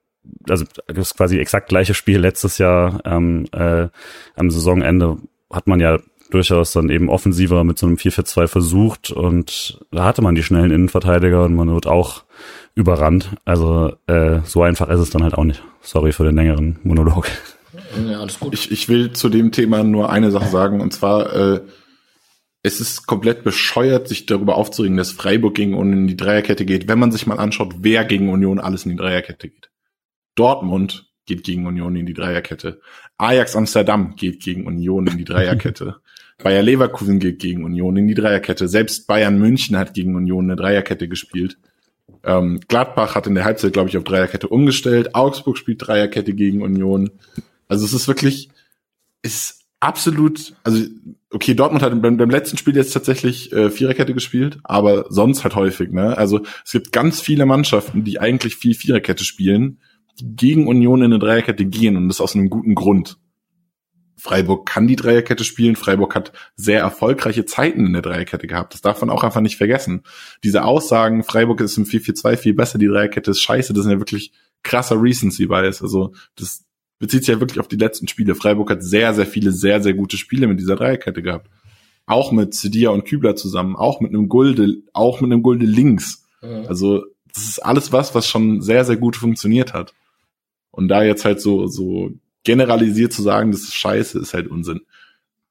also 0.47 0.65
das 0.87 1.15
quasi 1.15 1.39
exakt 1.39 1.69
gleiche 1.69 1.93
Spiel 1.93 2.19
letztes 2.19 2.57
Jahr 2.57 3.01
ähm, 3.05 3.45
äh, 3.53 3.87
am 4.35 4.51
Saisonende 4.51 5.17
hat 5.49 5.67
man 5.67 5.79
ja 5.79 5.97
durchaus 6.33 6.71
dann 6.73 6.89
eben 6.89 7.09
offensiver 7.09 7.63
mit 7.63 7.77
so 7.77 7.85
einem 7.85 7.95
4-4-2 7.95 8.47
versucht 8.47 9.11
und 9.11 9.79
da 9.91 10.05
hatte 10.05 10.21
man 10.21 10.35
die 10.35 10.43
schnellen 10.43 10.71
Innenverteidiger 10.71 11.43
und 11.45 11.55
man 11.55 11.73
wird 11.73 11.87
auch 11.87 12.23
überrannt. 12.75 13.29
Also 13.45 13.93
äh, 14.07 14.39
so 14.43 14.63
einfach 14.63 14.89
ist 14.89 14.99
es 14.99 15.09
dann 15.09 15.23
halt 15.23 15.35
auch 15.35 15.43
nicht. 15.43 15.63
Sorry 15.81 16.11
für 16.11 16.23
den 16.23 16.35
längeren 16.35 16.79
Monolog. 16.83 17.27
Ja, 18.07 18.19
alles 18.19 18.39
gut. 18.39 18.53
Ich, 18.53 18.71
ich 18.71 18.89
will 18.89 19.11
zu 19.11 19.29
dem 19.29 19.51
Thema 19.51 19.83
nur 19.83 20.09
eine 20.09 20.31
Sache 20.31 20.49
sagen 20.49 20.81
und 20.81 20.93
zwar 20.93 21.33
äh, 21.33 21.61
es 22.63 22.79
ist 22.79 23.07
komplett 23.07 23.43
bescheuert, 23.43 24.07
sich 24.07 24.25
darüber 24.27 24.55
aufzuregen, 24.55 24.97
dass 24.97 25.11
Freiburg 25.11 25.55
gegen 25.55 25.73
Union 25.73 26.01
in 26.01 26.07
die 26.07 26.17
Dreierkette 26.17 26.65
geht, 26.65 26.87
wenn 26.87 26.99
man 26.99 27.11
sich 27.11 27.25
mal 27.25 27.39
anschaut, 27.39 27.75
wer 27.79 28.05
gegen 28.05 28.29
Union 28.29 28.59
alles 28.59 28.85
in 28.85 28.91
die 28.91 28.97
Dreierkette 28.97 29.49
geht. 29.49 29.71
Dortmund 30.35 31.11
geht 31.25 31.43
gegen 31.43 31.65
Union 31.65 31.95
in 31.95 32.05
die 32.05 32.13
Dreierkette. 32.13 32.81
Ajax 33.17 33.55
Amsterdam 33.55 34.15
geht 34.15 34.43
gegen 34.43 34.67
Union 34.67 35.07
in 35.07 35.17
die 35.17 35.25
Dreierkette. 35.25 35.97
Bayer 36.43 36.62
Leverkusen 36.62 37.19
geht 37.19 37.39
gegen 37.39 37.63
Union 37.63 37.97
in 37.97 38.08
die 38.08 38.13
Dreierkette. 38.13 38.67
Selbst 38.67 39.08
Bayern 39.08 39.39
München 39.39 39.77
hat 39.77 39.93
gegen 39.93 40.15
Union 40.15 40.45
eine 40.45 40.56
Dreierkette 40.56 41.08
gespielt. 41.08 41.58
Ähm, 42.23 42.60
Gladbach 42.67 43.15
hat 43.15 43.27
in 43.27 43.36
der 43.36 43.45
Halbzeit, 43.45 43.73
glaube 43.73 43.89
ich, 43.89 43.97
auf 43.97 44.04
Dreierkette 44.04 44.47
umgestellt. 44.47 45.15
Augsburg 45.15 45.58
spielt 45.58 45.86
Dreierkette 45.86 46.34
gegen 46.34 46.62
Union. 46.62 47.12
Also 47.67 47.86
es 47.86 47.93
ist 47.93 48.08
wirklich, 48.08 48.49
ist 49.21 49.62
absolut, 49.80 50.54
also 50.63 50.86
okay, 51.32 51.54
Dortmund 51.54 51.84
hat 51.84 51.99
beim, 52.01 52.17
beim 52.17 52.30
letzten 52.30 52.58
Spiel 52.58 52.75
jetzt 52.75 52.93
tatsächlich 52.93 53.51
äh, 53.51 53.69
Viererkette 53.69 54.13
gespielt, 54.13 54.60
aber 54.63 55.06
sonst 55.10 55.43
halt 55.43 55.56
häufig, 55.56 55.91
ne? 55.91 56.17
Also 56.17 56.41
es 56.63 56.71
gibt 56.71 56.91
ganz 56.91 57.19
viele 57.19 57.45
Mannschaften, 57.45 58.04
die 58.04 58.19
eigentlich 58.19 58.56
viel 58.56 58.75
Viererkette 58.75 59.23
spielen, 59.23 59.80
die 60.19 60.36
gegen 60.36 60.67
Union 60.67 60.99
in 60.99 61.06
eine 61.06 61.19
Dreierkette 61.19 61.65
gehen 61.65 61.97
und 61.97 62.08
das 62.08 62.21
aus 62.21 62.36
einem 62.36 62.49
guten 62.49 62.75
Grund. 62.75 63.17
Freiburg 64.21 64.67
kann 64.67 64.86
die 64.86 64.95
Dreierkette 64.95 65.43
spielen. 65.43 65.75
Freiburg 65.75 66.13
hat 66.13 66.31
sehr 66.55 66.79
erfolgreiche 66.79 67.45
Zeiten 67.45 67.88
in 67.88 67.93
der 67.93 68.03
Dreierkette 68.03 68.45
gehabt. 68.45 68.75
Das 68.75 68.81
darf 68.81 69.01
man 69.01 69.10
auch 69.10 69.23
einfach 69.23 69.41
nicht 69.41 69.57
vergessen. 69.57 70.03
Diese 70.43 70.63
Aussagen, 70.63 71.23
Freiburg 71.23 71.60
ist 71.62 71.75
im 71.77 71.86
4-4-2 71.86 72.38
viel 72.38 72.53
besser, 72.53 72.77
die 72.77 72.86
Dreierkette 72.86 73.31
ist 73.31 73.41
scheiße, 73.41 73.73
das 73.73 73.84
sind 73.84 73.93
ja 73.93 73.99
wirklich 73.99 74.31
krasser 74.62 75.01
Recency 75.01 75.47
Bias. 75.47 75.81
Also 75.81 76.13
das 76.36 76.65
bezieht 76.99 77.25
sich 77.25 77.34
ja 77.34 77.39
wirklich 77.39 77.60
auf 77.60 77.67
die 77.67 77.77
letzten 77.77 78.07
Spiele. 78.07 78.36
Freiburg 78.36 78.69
hat 78.69 78.84
sehr, 78.84 79.15
sehr 79.15 79.25
viele, 79.25 79.51
sehr, 79.51 79.81
sehr 79.81 79.95
gute 79.95 80.17
Spiele 80.17 80.45
mit 80.45 80.60
dieser 80.60 80.75
Dreierkette 80.75 81.23
gehabt. 81.23 81.49
Auch 82.05 82.31
mit 82.31 82.53
Cedia 82.53 82.91
und 82.91 83.05
Kübler 83.05 83.36
zusammen, 83.36 83.75
auch 83.75 84.01
mit 84.01 84.12
einem 84.12 84.29
Gulde, 84.29 84.84
auch 84.93 85.19
mit 85.19 85.31
einem 85.31 85.41
Gulde 85.41 85.65
links. 85.65 86.27
Mhm. 86.43 86.65
Also 86.67 87.05
das 87.34 87.45
ist 87.45 87.65
alles 87.65 87.91
was, 87.91 88.13
was 88.13 88.27
schon 88.27 88.62
sehr, 88.62 88.86
sehr 88.86 88.97
gut 88.97 89.15
funktioniert 89.15 89.73
hat. 89.73 89.95
Und 90.69 90.89
da 90.89 91.01
jetzt 91.01 91.25
halt 91.25 91.41
so, 91.41 91.65
so 91.65 92.12
generalisiert 92.43 93.13
zu 93.13 93.21
sagen, 93.21 93.51
das 93.51 93.62
ist 93.62 93.75
scheiße, 93.75 94.19
ist 94.19 94.34
halt 94.34 94.47
Unsinn. 94.47 94.82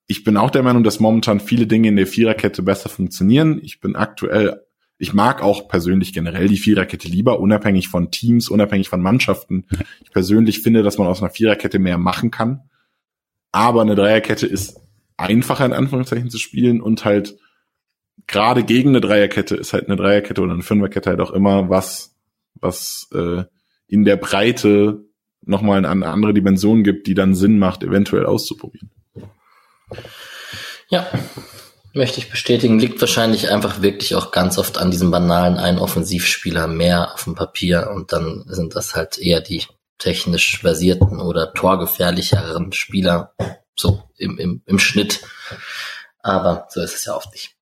Ich 0.06 0.24
bin 0.24 0.36
auch 0.36 0.50
der 0.50 0.62
Meinung, 0.62 0.82
dass 0.82 1.00
momentan 1.00 1.40
viele 1.40 1.66
Dinge 1.66 1.88
in 1.88 1.96
der 1.96 2.06
Viererkette 2.06 2.62
besser 2.62 2.88
funktionieren. 2.88 3.60
Ich 3.62 3.80
bin 3.80 3.94
aktuell, 3.94 4.60
ich 4.98 5.12
mag 5.12 5.42
auch 5.42 5.68
persönlich 5.68 6.12
generell 6.12 6.48
die 6.48 6.56
Viererkette 6.56 7.08
lieber, 7.08 7.38
unabhängig 7.38 7.88
von 7.88 8.10
Teams, 8.10 8.48
unabhängig 8.48 8.88
von 8.88 9.02
Mannschaften. 9.02 9.66
Ich 10.02 10.10
persönlich 10.10 10.60
finde, 10.60 10.82
dass 10.82 10.98
man 10.98 11.06
aus 11.06 11.22
einer 11.22 11.30
Viererkette 11.30 11.78
mehr 11.78 11.96
machen 11.96 12.32
kann. 12.32 12.68
Aber 13.52 13.82
eine 13.82 13.94
Dreierkette 13.94 14.46
ist 14.46 14.80
einfacher 15.16 15.66
in 15.66 15.72
Anführungszeichen 15.72 16.30
zu 16.30 16.38
spielen 16.38 16.80
und 16.80 17.04
halt 17.04 17.36
gerade 18.26 18.64
gegen 18.64 18.90
eine 18.90 19.00
Dreierkette 19.00 19.56
ist 19.56 19.72
halt 19.72 19.86
eine 19.86 19.96
Dreierkette 19.96 20.40
oder 20.40 20.52
eine 20.52 20.62
Fünferkette 20.62 21.10
halt 21.10 21.20
auch 21.20 21.30
immer 21.30 21.68
was, 21.68 22.16
was 22.54 23.08
äh, 23.12 23.44
in 23.86 24.04
der 24.04 24.16
Breite 24.16 25.04
nochmal 25.42 25.84
eine 25.84 26.08
andere 26.08 26.34
Dimension 26.34 26.84
gibt, 26.84 27.06
die 27.06 27.14
dann 27.14 27.34
Sinn 27.34 27.58
macht, 27.58 27.82
eventuell 27.82 28.26
auszuprobieren. 28.26 28.90
Ja, 30.88 31.06
möchte 31.92 32.18
ich 32.18 32.30
bestätigen. 32.30 32.78
Liegt 32.78 33.00
wahrscheinlich 33.00 33.50
einfach 33.50 33.82
wirklich 33.82 34.14
auch 34.14 34.30
ganz 34.30 34.58
oft 34.58 34.78
an 34.78 34.90
diesem 34.90 35.10
banalen 35.10 35.56
einen 35.56 35.78
Offensivspieler 35.78 36.66
mehr 36.66 37.14
auf 37.14 37.24
dem 37.24 37.34
Papier 37.34 37.90
und 37.94 38.12
dann 38.12 38.44
sind 38.48 38.76
das 38.76 38.94
halt 38.94 39.18
eher 39.18 39.40
die 39.40 39.64
technisch 39.98 40.58
versierten 40.58 41.20
oder 41.20 41.52
torgefährlicheren 41.52 42.72
Spieler 42.72 43.34
so 43.76 44.02
im, 44.16 44.38
im, 44.38 44.62
im 44.66 44.78
Schnitt. 44.78 45.20
Aber 46.20 46.66
so 46.70 46.80
ist 46.80 46.94
es 46.94 47.04
ja 47.04 47.14
oft 47.14 47.32
nicht. 47.32 47.54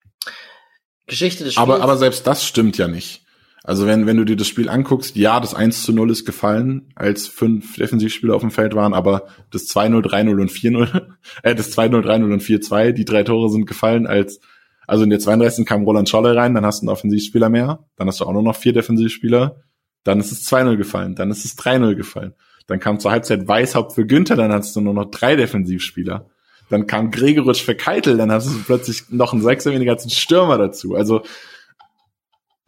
Geschichte 1.06 1.44
des 1.44 1.54
Spiels. 1.54 1.62
Aber, 1.62 1.82
aber 1.82 1.96
selbst 1.96 2.26
das 2.26 2.44
stimmt 2.44 2.78
ja 2.78 2.88
nicht. 2.88 3.22
Also 3.68 3.86
wenn, 3.86 4.06
wenn 4.06 4.16
du 4.16 4.24
dir 4.24 4.36
das 4.36 4.48
Spiel 4.48 4.70
anguckst, 4.70 5.14
ja, 5.14 5.40
das 5.40 5.54
1 5.54 5.82
zu 5.82 5.92
0 5.92 6.10
ist 6.10 6.24
gefallen, 6.24 6.90
als 6.94 7.26
fünf 7.26 7.76
Defensivspieler 7.76 8.34
auf 8.34 8.40
dem 8.40 8.50
Feld 8.50 8.74
waren, 8.74 8.94
aber 8.94 9.26
das 9.50 9.64
2-0, 9.64 10.06
3-0 10.06 10.40
und 10.40 10.50
4-0, 10.50 11.02
äh, 11.42 11.54
das 11.54 11.76
2-0, 11.76 12.00
3-0 12.00 12.32
und 12.32 12.42
4-2, 12.42 12.92
die 12.92 13.04
drei 13.04 13.24
Tore 13.24 13.50
sind 13.50 13.66
gefallen, 13.66 14.06
als, 14.06 14.40
also 14.86 15.04
in 15.04 15.10
der 15.10 15.18
32. 15.18 15.66
kam 15.66 15.84
Roland 15.84 16.08
Scholle 16.08 16.34
rein, 16.34 16.54
dann 16.54 16.64
hast 16.64 16.80
du 16.80 16.84
einen 16.84 16.88
Offensivspieler 16.88 17.50
mehr, 17.50 17.84
dann 17.96 18.08
hast 18.08 18.20
du 18.20 18.24
auch 18.24 18.32
nur 18.32 18.42
noch 18.42 18.56
vier 18.56 18.72
Defensivspieler, 18.72 19.60
dann 20.02 20.18
ist 20.18 20.32
es 20.32 20.50
2-0 20.50 20.78
gefallen, 20.78 21.14
dann 21.14 21.30
ist 21.30 21.44
es 21.44 21.58
3-0 21.58 21.94
gefallen. 21.94 22.32
Dann 22.68 22.80
kam 22.80 22.98
zur 22.98 23.10
Halbzeit 23.10 23.46
Weißhaupt 23.46 23.92
für 23.92 24.06
Günther, 24.06 24.36
dann 24.36 24.50
hast 24.50 24.74
du 24.76 24.80
nur 24.80 24.94
noch 24.94 25.10
drei 25.10 25.36
Defensivspieler. 25.36 26.30
Dann 26.70 26.86
kam 26.86 27.10
Gregoritsch 27.10 27.64
für 27.64 27.74
Keitel, 27.74 28.16
dann 28.16 28.32
hast 28.32 28.46
du 28.46 28.62
plötzlich 28.64 29.10
noch 29.10 29.34
einen 29.34 29.42
Sechser 29.42 29.72
weniger 29.72 29.92
als 29.92 30.04
einen 30.04 30.10
Stürmer 30.10 30.56
dazu. 30.56 30.94
Also 30.94 31.20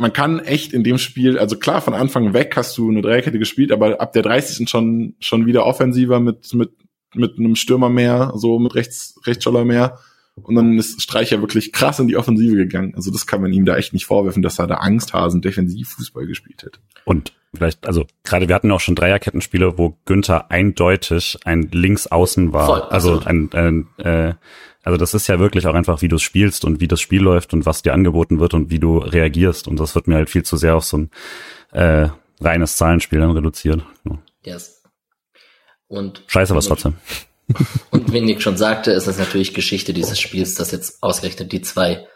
man 0.00 0.12
kann 0.14 0.38
echt 0.40 0.72
in 0.72 0.82
dem 0.82 0.96
Spiel, 0.96 1.38
also 1.38 1.58
klar, 1.58 1.82
von 1.82 1.92
Anfang 1.92 2.32
weg 2.32 2.54
hast 2.56 2.76
du 2.78 2.88
eine 2.88 3.02
Dreierkette 3.02 3.38
gespielt, 3.38 3.70
aber 3.70 4.00
ab 4.00 4.14
der 4.14 4.22
30. 4.22 4.68
schon, 4.68 5.14
schon 5.20 5.44
wieder 5.44 5.66
offensiver 5.66 6.20
mit, 6.20 6.52
mit, 6.54 6.70
mit 7.14 7.38
einem 7.38 7.54
Stürmer 7.54 7.90
mehr, 7.90 8.32
so 8.34 8.58
mit 8.58 8.74
rechts, 8.74 9.20
Rechtsscholler 9.26 9.66
mehr. 9.66 9.98
Und 10.42 10.54
dann 10.54 10.78
ist 10.78 11.02
Streicher 11.02 11.42
wirklich 11.42 11.72
krass 11.72 11.98
in 11.98 12.08
die 12.08 12.16
Offensive 12.16 12.56
gegangen. 12.56 12.94
Also 12.94 13.10
das 13.10 13.26
kann 13.26 13.42
man 13.42 13.52
ihm 13.52 13.66
da 13.66 13.76
echt 13.76 13.92
nicht 13.92 14.06
vorwerfen, 14.06 14.42
dass 14.42 14.58
er 14.58 14.66
da 14.66 14.76
Angsthasen 14.76 15.42
defensiv 15.42 15.90
Fußball 15.90 16.26
gespielt 16.26 16.62
hat. 16.64 16.80
Und 17.04 17.34
vielleicht, 17.52 17.86
also 17.86 18.06
gerade 18.24 18.48
wir 18.48 18.54
hatten 18.54 18.70
auch 18.70 18.80
schon 18.80 18.94
Dreierkettenspiele, 18.94 19.76
wo 19.76 19.98
Günther 20.06 20.50
eindeutig 20.50 21.38
ein 21.44 21.68
Linksaußen 21.70 22.54
war. 22.54 22.66
Voll, 22.66 22.82
also 22.82 23.20
ein, 23.20 23.50
ein 23.52 23.86
äh, 23.98 24.34
also 24.82 24.96
das 24.96 25.14
ist 25.14 25.26
ja 25.26 25.38
wirklich 25.38 25.66
auch 25.66 25.74
einfach, 25.74 26.00
wie 26.02 26.08
du 26.08 26.16
es 26.16 26.22
spielst 26.22 26.64
und 26.64 26.80
wie 26.80 26.88
das 26.88 27.00
Spiel 27.00 27.22
läuft 27.22 27.52
und 27.52 27.66
was 27.66 27.82
dir 27.82 27.92
angeboten 27.92 28.40
wird 28.40 28.54
und 28.54 28.70
wie 28.70 28.78
du 28.78 28.98
reagierst. 28.98 29.68
Und 29.68 29.78
das 29.78 29.94
wird 29.94 30.06
mir 30.06 30.16
halt 30.16 30.30
viel 30.30 30.42
zu 30.42 30.56
sehr 30.56 30.76
auf 30.76 30.84
so 30.84 30.98
ein 30.98 31.10
äh, 31.72 32.08
reines 32.40 32.76
Zahlenspiel 32.76 33.20
dann 33.20 33.32
reduziert. 33.32 33.82
Ja. 34.04 34.18
Yes. 34.42 34.82
Und 35.86 36.22
Scheiße 36.26 36.54
was 36.54 36.66
trotzdem. 36.66 36.94
Und 37.90 38.12
wie 38.12 38.20
Nick 38.20 38.42
schon 38.42 38.56
sagte, 38.56 38.92
ist 38.92 39.08
es 39.08 39.18
natürlich 39.18 39.54
Geschichte 39.54 39.92
dieses 39.92 40.20
Spiels, 40.20 40.54
dass 40.54 40.70
jetzt 40.70 41.02
ausgerechnet 41.02 41.50
die 41.50 41.62
zwei 41.62 42.06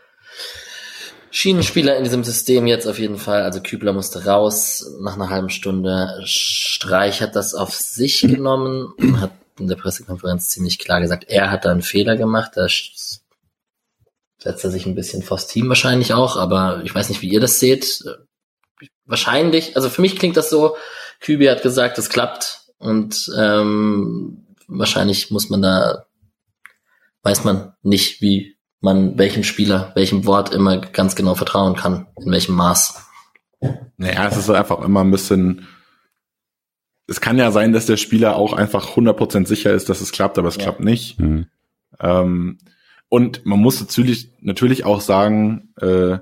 Schienenspieler 1.31 1.96
in 1.96 2.05
diesem 2.05 2.22
System 2.22 2.68
jetzt 2.68 2.87
auf 2.87 3.00
jeden 3.00 3.18
Fall. 3.18 3.42
Also 3.42 3.61
Kübler 3.61 3.92
musste 3.92 4.24
raus 4.24 4.88
nach 5.00 5.14
einer 5.14 5.31
halben 5.31 5.50
Stunde. 5.50 6.20
Streich 6.24 7.20
hat 7.20 7.35
das 7.35 7.55
auf 7.55 7.74
sich 7.74 8.20
genommen 8.20 8.92
und 8.96 9.20
hat 9.20 9.33
in 9.58 9.68
der 9.68 9.76
Pressekonferenz 9.76 10.48
ziemlich 10.48 10.78
klar 10.78 11.00
gesagt, 11.00 11.24
er 11.28 11.50
hat 11.50 11.64
da 11.64 11.70
einen 11.70 11.82
Fehler 11.82 12.16
gemacht. 12.16 12.52
Da 12.54 12.66
setzt 12.68 14.64
er 14.64 14.70
sich 14.70 14.86
ein 14.86 14.94
bisschen 14.94 15.22
vors 15.22 15.46
Team 15.46 15.68
wahrscheinlich 15.68 16.12
auch, 16.12 16.36
aber 16.36 16.82
ich 16.84 16.94
weiß 16.94 17.08
nicht, 17.08 17.22
wie 17.22 17.30
ihr 17.30 17.40
das 17.40 17.60
seht. 17.60 18.04
Wahrscheinlich, 19.06 19.76
also 19.76 19.88
für 19.88 20.00
mich 20.00 20.16
klingt 20.16 20.36
das 20.36 20.50
so, 20.50 20.76
Kübi 21.20 21.46
hat 21.46 21.62
gesagt, 21.62 21.98
es 21.98 22.08
klappt 22.08 22.72
und 22.78 23.30
ähm, 23.38 24.46
wahrscheinlich 24.66 25.30
muss 25.30 25.50
man 25.50 25.62
da, 25.62 26.06
weiß 27.22 27.44
man 27.44 27.74
nicht, 27.82 28.20
wie 28.20 28.56
man 28.80 29.16
welchem 29.18 29.44
Spieler, 29.44 29.92
welchem 29.94 30.26
Wort 30.26 30.52
immer 30.52 30.78
ganz 30.78 31.16
genau 31.16 31.34
vertrauen 31.34 31.74
kann, 31.74 32.06
in 32.20 32.30
welchem 32.30 32.54
Maß. 32.54 33.02
Naja, 33.96 34.28
es 34.28 34.36
ist 34.36 34.50
einfach 34.50 34.80
immer 34.80 35.02
ein 35.02 35.10
bisschen, 35.10 35.66
es 37.06 37.20
kann 37.20 37.38
ja 37.38 37.50
sein, 37.50 37.72
dass 37.72 37.86
der 37.86 37.96
Spieler 37.96 38.36
auch 38.36 38.52
einfach 38.52 38.96
100% 38.96 39.46
sicher 39.46 39.72
ist, 39.72 39.88
dass 39.88 40.00
es 40.00 40.12
klappt, 40.12 40.38
aber 40.38 40.48
es 40.48 40.56
ja. 40.56 40.62
klappt 40.62 40.80
nicht. 40.80 41.20
Mhm. 41.20 41.46
Ähm, 42.00 42.58
und 43.08 43.44
man 43.46 43.60
muss 43.60 43.80
natürlich, 43.80 44.30
natürlich 44.40 44.84
auch 44.84 45.00
sagen, 45.00 45.72
äh, 45.80 46.18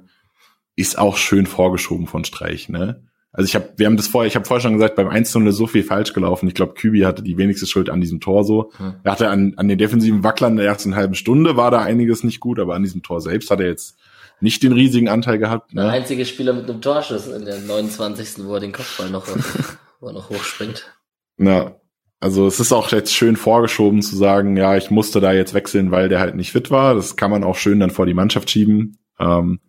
ist 0.77 0.99
auch 0.99 1.17
schön 1.17 1.47
vorgeschoben 1.47 2.07
von 2.07 2.25
Streich, 2.25 2.69
ne? 2.69 3.03
Also 3.35 3.47
ich 3.49 3.55
habe, 3.55 3.73
wir 3.79 3.87
haben 3.87 3.97
das 3.97 4.09
vorher, 4.09 4.29
ich 4.29 4.37
habe 4.37 4.45
vorher 4.45 4.61
schon 4.61 4.75
gesagt, 4.75 4.95
beim 4.95 5.09
1 5.09 5.35
0 5.35 5.53
so 5.53 5.67
viel 5.67 5.83
falsch 5.83 6.13
gelaufen. 6.13 6.49
Ich 6.49 6.55
glaube, 6.55 6.75
Kübi 6.75 7.01
hatte 7.01 7.23
die 7.23 7.39
wenigste 7.39 7.67
Schuld 7.67 7.89
an 7.89 8.03
diesem 8.03 8.21
Tor 8.21 8.45
so. 8.45 8.73
Hm. 8.77 8.97
Er 9.03 9.13
hatte 9.13 9.31
an, 9.31 9.55
an 9.57 9.69
den 9.69 9.79
defensiven 9.79 10.23
Wacklern 10.23 10.57
der 10.57 10.67
ersten 10.67 10.95
halben 10.95 11.15
Stunde 11.15 11.57
war 11.57 11.71
da 11.71 11.81
einiges 11.81 12.25
nicht 12.25 12.41
gut, 12.41 12.59
aber 12.59 12.75
an 12.75 12.83
diesem 12.83 13.03
Tor 13.03 13.23
selbst 13.23 13.51
hat 13.51 13.61
er 13.61 13.69
jetzt 13.69 13.97
nicht 14.41 14.63
den 14.63 14.73
riesigen 14.73 15.09
Anteil 15.09 15.39
gehabt. 15.39 15.73
Ne? 15.73 15.83
Der 15.83 15.93
einzige 15.93 16.27
Spieler 16.27 16.53
mit 16.53 16.69
einem 16.69 16.83
Torschuss 16.83 17.27
in 17.29 17.47
der 17.47 17.59
29. 17.61 18.45
wo 18.45 18.55
er 18.55 18.61
den 18.61 18.73
Kopfball 18.73 19.09
noch, 19.09 19.27
wo 20.03 20.09
er 20.09 20.13
noch 20.13 20.29
hochspringt. 20.29 20.93
Na, 21.37 21.77
also 22.21 22.47
es 22.47 22.61
ist 22.61 22.73
auch 22.73 22.91
jetzt 22.91 23.15
schön 23.15 23.37
vorgeschoben 23.37 24.03
zu 24.03 24.17
sagen, 24.17 24.57
ja, 24.57 24.77
ich 24.77 24.91
musste 24.91 25.21
da 25.21 25.33
jetzt 25.33 25.55
wechseln, 25.55 25.91
weil 25.91 26.09
der 26.09 26.21
halt 26.21 26.35
nicht 26.35 26.53
fit 26.53 26.71
war. 26.71 26.95
Das 26.95 27.17
kann 27.17 27.31
man 27.31 27.45
auch 27.45 27.57
schön 27.57 27.81
dann 27.81 27.91
vor 27.91 28.05
die 28.05 28.15
Mannschaft 28.15 28.51
schieben. 28.51 28.99
Ähm, 29.19 29.61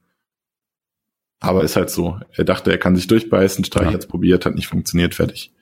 aber 1.40 1.64
ist 1.64 1.76
halt 1.76 1.90
so. 1.90 2.20
Er 2.32 2.46
dachte, 2.46 2.72
er 2.72 2.78
kann 2.78 2.96
sich 2.96 3.08
durchbeißen, 3.08 3.64
Streich 3.64 3.88
ja. 3.88 3.94
hat's 3.94 4.08
probiert, 4.08 4.46
hat 4.46 4.56
nicht 4.56 4.68
funktioniert, 4.68 5.16
fertig. 5.16 5.54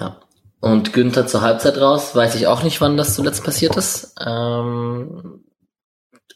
Ja. 0.00 0.20
Und 0.60 0.92
Günther 0.92 1.26
zur 1.26 1.42
Halbzeit 1.42 1.78
raus, 1.78 2.14
weiß 2.14 2.36
ich 2.36 2.46
auch 2.46 2.62
nicht, 2.62 2.80
wann 2.80 2.96
das 2.96 3.14
zuletzt 3.14 3.44
passiert 3.44 3.76
ist. 3.76 4.14
Ähm, 4.24 5.44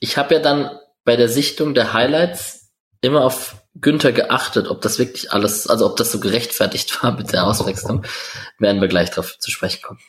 ich 0.00 0.18
habe 0.18 0.34
ja 0.34 0.40
dann 0.40 0.70
bei 1.04 1.16
der 1.16 1.28
Sichtung 1.28 1.74
der 1.74 1.92
Highlights 1.92 2.72
immer 3.00 3.24
auf 3.24 3.65
Günther 3.80 4.12
geachtet, 4.12 4.68
ob 4.68 4.80
das 4.80 4.98
wirklich 4.98 5.32
alles, 5.32 5.66
also 5.66 5.86
ob 5.86 5.96
das 5.96 6.12
so 6.12 6.20
gerechtfertigt 6.20 7.02
war 7.02 7.12
mit 7.12 7.32
der 7.32 7.44
Auswechslung. 7.44 8.04
Werden 8.58 8.80
wir 8.80 8.88
gleich 8.88 9.10
drauf 9.10 9.38
zu 9.38 9.50
sprechen 9.50 9.82
kommen. 9.82 10.00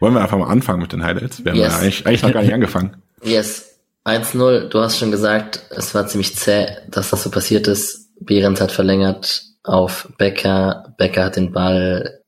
Wollen 0.00 0.14
wir 0.14 0.22
einfach 0.22 0.38
mal 0.38 0.48
anfangen 0.48 0.80
mit 0.80 0.92
den 0.92 1.04
Highlights? 1.04 1.44
Wir 1.44 1.52
haben 1.52 1.58
yes. 1.58 1.72
ja 1.72 1.78
eigentlich, 1.78 2.06
eigentlich 2.06 2.22
noch 2.22 2.32
gar 2.32 2.42
nicht 2.42 2.54
angefangen. 2.54 3.02
Yes. 3.22 3.66
1-0, 4.06 4.68
du 4.68 4.80
hast 4.80 4.96
schon 4.96 5.10
gesagt, 5.10 5.60
es 5.68 5.94
war 5.94 6.06
ziemlich 6.06 6.34
zäh, 6.34 6.78
dass 6.88 7.10
das 7.10 7.22
so 7.22 7.30
passiert 7.30 7.68
ist. 7.68 8.08
Behrens 8.18 8.62
hat 8.62 8.72
verlängert 8.72 9.42
auf 9.62 10.08
Becker, 10.16 10.94
Becker 10.96 11.24
hat 11.24 11.36
den 11.36 11.52
Ball, 11.52 12.22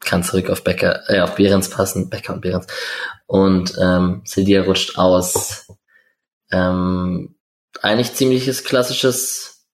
kann 0.00 0.24
zurück 0.24 0.50
auf 0.50 0.64
Becker, 0.64 1.08
äh, 1.08 1.20
auf 1.20 1.36
Behrens 1.36 1.70
passen, 1.70 2.10
Becker 2.10 2.34
und 2.34 2.40
Behrens. 2.40 2.66
Und 3.26 3.74
ähm, 3.80 4.22
Sedia 4.24 4.62
rutscht 4.62 4.98
aus. 4.98 5.68
Ähm, 6.50 7.36
eigentlich 7.82 8.14
ziemliches 8.14 8.64
klassisches 8.64 9.66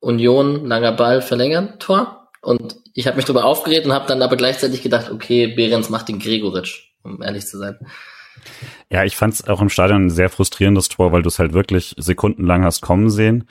Union, 0.00 0.66
langer 0.66 0.92
Ball, 0.92 1.22
verlängern, 1.22 1.78
Tor. 1.78 2.30
Und 2.42 2.76
ich 2.92 3.06
habe 3.06 3.16
mich 3.16 3.24
darüber 3.24 3.44
aufgeregt 3.44 3.86
und 3.86 3.92
habe 3.92 4.06
dann 4.06 4.22
aber 4.22 4.36
gleichzeitig 4.36 4.82
gedacht, 4.82 5.10
okay, 5.10 5.48
Behrens 5.48 5.88
macht 5.88 6.08
den 6.08 6.18
Gregoritsch, 6.18 6.90
um 7.02 7.22
ehrlich 7.22 7.46
zu 7.46 7.58
sein. 7.58 7.78
Ja, 8.90 9.04
ich 9.04 9.16
fand 9.16 9.34
es 9.34 9.48
auch 9.48 9.62
im 9.62 9.70
Stadion 9.70 10.06
ein 10.06 10.10
sehr 10.10 10.28
frustrierendes 10.28 10.88
Tor, 10.88 11.12
weil 11.12 11.22
du 11.22 11.28
es 11.28 11.38
halt 11.38 11.54
wirklich 11.54 11.94
sekundenlang 11.96 12.64
hast 12.64 12.82
kommen 12.82 13.08
sehen. 13.08 13.48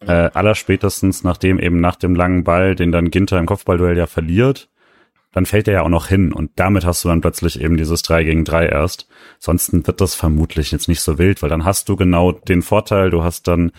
Äh, 0.00 0.30
allerspätestens 0.34 1.24
nachdem 1.24 1.58
eben 1.58 1.80
nach 1.80 1.96
dem 1.96 2.14
langen 2.14 2.44
Ball, 2.44 2.74
den 2.74 2.92
dann 2.92 3.10
Ginter 3.10 3.38
im 3.38 3.46
Kopfballduell 3.46 3.96
ja 3.96 4.06
verliert, 4.06 4.68
dann 5.36 5.44
fällt 5.44 5.68
er 5.68 5.74
ja 5.74 5.82
auch 5.82 5.90
noch 5.90 6.06
hin. 6.06 6.32
Und 6.32 6.52
damit 6.56 6.86
hast 6.86 7.04
du 7.04 7.08
dann 7.08 7.20
plötzlich 7.20 7.60
eben 7.60 7.76
dieses 7.76 8.00
3 8.00 8.24
gegen 8.24 8.46
3 8.46 8.68
erst. 8.68 9.06
Sonst 9.38 9.70
wird 9.86 10.00
das 10.00 10.14
vermutlich 10.14 10.72
jetzt 10.72 10.88
nicht 10.88 11.02
so 11.02 11.18
wild, 11.18 11.42
weil 11.42 11.50
dann 11.50 11.66
hast 11.66 11.90
du 11.90 11.96
genau 11.96 12.32
den 12.32 12.62
Vorteil, 12.62 13.10
du 13.10 13.22
hast 13.22 13.46
dann 13.46 13.72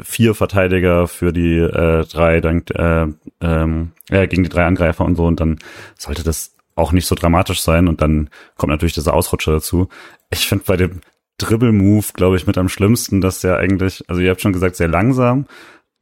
vier 0.00 0.36
Verteidiger 0.36 1.08
für 1.08 1.32
die 1.32 1.58
äh, 1.58 2.06
drei, 2.06 2.40
dann, 2.40 2.62
äh, 2.68 3.08
ähm, 3.40 3.90
äh, 4.10 4.28
gegen 4.28 4.44
die 4.44 4.48
drei 4.48 4.64
Angreifer 4.64 5.04
und 5.04 5.16
so. 5.16 5.24
Und 5.26 5.40
dann 5.40 5.58
sollte 5.98 6.22
das 6.22 6.54
auch 6.76 6.92
nicht 6.92 7.06
so 7.06 7.16
dramatisch 7.16 7.62
sein. 7.62 7.88
Und 7.88 8.00
dann 8.00 8.30
kommt 8.56 8.70
natürlich 8.70 8.94
dieser 8.94 9.14
Ausrutscher 9.14 9.50
dazu. 9.50 9.88
Ich 10.30 10.46
finde 10.46 10.62
bei 10.68 10.76
dem 10.76 11.00
Dribble-Move, 11.38 12.06
glaube 12.14 12.36
ich, 12.36 12.46
mit 12.46 12.58
am 12.58 12.68
schlimmsten, 12.68 13.20
dass 13.20 13.40
der 13.40 13.56
eigentlich, 13.56 14.04
also 14.08 14.20
ihr 14.20 14.30
habt 14.30 14.40
schon 14.40 14.52
gesagt, 14.52 14.76
sehr 14.76 14.86
langsam, 14.86 15.46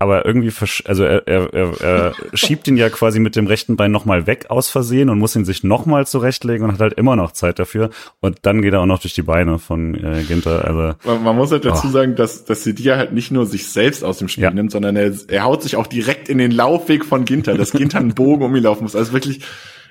aber 0.01 0.25
irgendwie, 0.25 0.51
also 0.87 1.05
er, 1.05 1.29
er, 1.29 1.53
er, 1.53 1.81
er 1.83 2.15
schiebt 2.33 2.67
ihn 2.67 2.79
ja 2.79 2.89
quasi 2.89 3.21
mit 3.21 3.37
dem 3.37 3.47
rechten 3.47 3.77
Bein 3.77 3.93
nochmal 3.93 4.27
weg 4.27 4.47
aus 4.49 4.71
Versehen 4.71 5.11
und 5.11 5.19
muss 5.19 5.37
ihn 5.37 5.45
sich 5.45 5.63
nochmal 5.63 6.07
zurechtlegen 6.07 6.65
und 6.65 6.73
hat 6.73 6.81
halt 6.81 6.95
immer 6.95 7.17
noch 7.17 7.33
Zeit 7.33 7.59
dafür. 7.59 7.91
Und 8.21 8.39
dann 8.43 8.63
geht 8.63 8.73
er 8.73 8.81
auch 8.81 8.87
noch 8.87 8.99
durch 8.99 9.13
die 9.13 9.21
Beine 9.21 9.59
von 9.59 9.95
äh, 9.95 10.23
Ginter. 10.23 10.65
Also 10.65 10.95
man, 11.05 11.23
man 11.23 11.37
muss 11.37 11.53
halt 11.53 11.67
dazu 11.67 11.89
oh. 11.89 11.91
sagen, 11.91 12.17
dass, 12.17 12.47
dass 12.47 12.65
Sidia 12.65 12.97
halt 12.97 13.13
nicht 13.13 13.31
nur 13.31 13.45
sich 13.45 13.69
selbst 13.69 14.03
aus 14.03 14.17
dem 14.17 14.29
Spiel 14.29 14.45
ja. 14.45 14.51
nimmt, 14.51 14.73
sondern 14.73 14.97
er, 14.97 15.13
er 15.29 15.45
haut 15.45 15.63
sich 15.63 15.77
auch 15.77 15.87
direkt 15.87 16.31
in 16.31 16.39
den 16.39 16.51
Laufweg 16.51 17.05
von 17.05 17.27
Ginter, 17.27 17.59
dass 17.59 17.73
Ginter 17.73 17.99
einen 17.99 18.15
Bogen 18.15 18.43
um 18.43 18.57
ihn 18.57 18.63
laufen 18.63 18.85
muss. 18.85 18.97
Also 18.97 19.13
wirklich, 19.13 19.41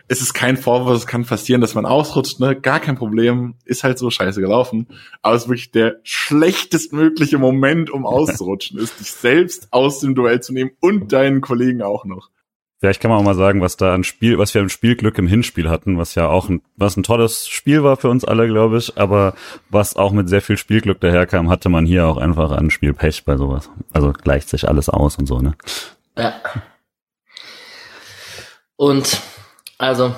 es 0.10 0.22
ist 0.22 0.34
kein 0.34 0.58
Vorwurf, 0.58 0.98
es 0.98 1.06
kann 1.06 1.24
passieren, 1.24 1.62
dass 1.62 1.76
man 1.76 1.86
ausrutscht, 1.86 2.40
ne? 2.40 2.60
Gar 2.60 2.80
kein 2.80 2.96
Problem. 2.96 3.54
Ist 3.64 3.84
halt 3.84 4.00
so 4.00 4.10
scheiße 4.10 4.42
gelaufen. 4.42 4.88
Aber 5.22 5.36
es 5.36 5.44
ist 5.44 5.50
wirklich 5.50 5.72
der 5.72 6.00
schlechtestmögliche 6.04 7.38
Moment, 7.38 7.92
um 7.92 8.06
auszurutschen, 8.08 8.80
ist 8.80 9.00
dich 9.00 9.12
selbst 9.12 9.68
aus 9.72 10.00
dem 10.00 10.16
Duell 10.16 10.42
zu 10.42 10.52
nehmen 10.52 10.72
und 10.80 11.14
deinen 11.14 11.42
Kollegen 11.42 11.84
auch 11.84 12.06
noch. 12.06 12.30
Vielleicht 12.80 13.02
kann 13.02 13.12
man 13.12 13.20
auch 13.20 13.24
mal 13.24 13.36
sagen, 13.36 13.62
was 13.62 13.78
da 13.78 13.94
an 13.94 14.04
Spiel, 14.04 14.40
was 14.40 14.54
wir 14.54 14.62
im 14.62 14.70
Spielglück 14.70 15.18
im 15.18 15.28
Hinspiel 15.28 15.70
hatten, 15.70 15.98
was 15.98 16.16
ja 16.16 16.28
auch 16.28 16.50
ein, 16.50 16.62
was 16.76 16.98
ein 16.98 17.04
tolles 17.04 17.48
Spiel 17.48 17.84
war 17.84 17.98
für 17.98 18.10
uns 18.10 18.24
alle, 18.24 18.48
glaube 18.48 18.78
ich, 18.78 18.98
aber 18.98 19.36
was 19.70 19.96
auch 19.96 20.12
mit 20.12 20.30
sehr 20.30 20.42
viel 20.42 20.58
Spielglück 20.58 21.00
daherkam, 21.02 21.50
hatte 21.50 21.70
man 21.70 21.86
hier 21.86 22.08
auch 22.08 22.18
einfach 22.18 22.52
an 22.52 22.72
Spielpech 22.72 23.26
bei 23.26 23.38
sowas. 23.38 23.70
Also 23.92 24.14
gleicht 24.14 24.50
sich 24.50 24.68
alles 24.68 24.90
aus 24.90 25.18
und 25.18 25.28
so, 25.28 25.40
ne? 25.40 25.56
Ja. 26.18 26.42
Und 28.78 29.22
Also, 29.80 30.14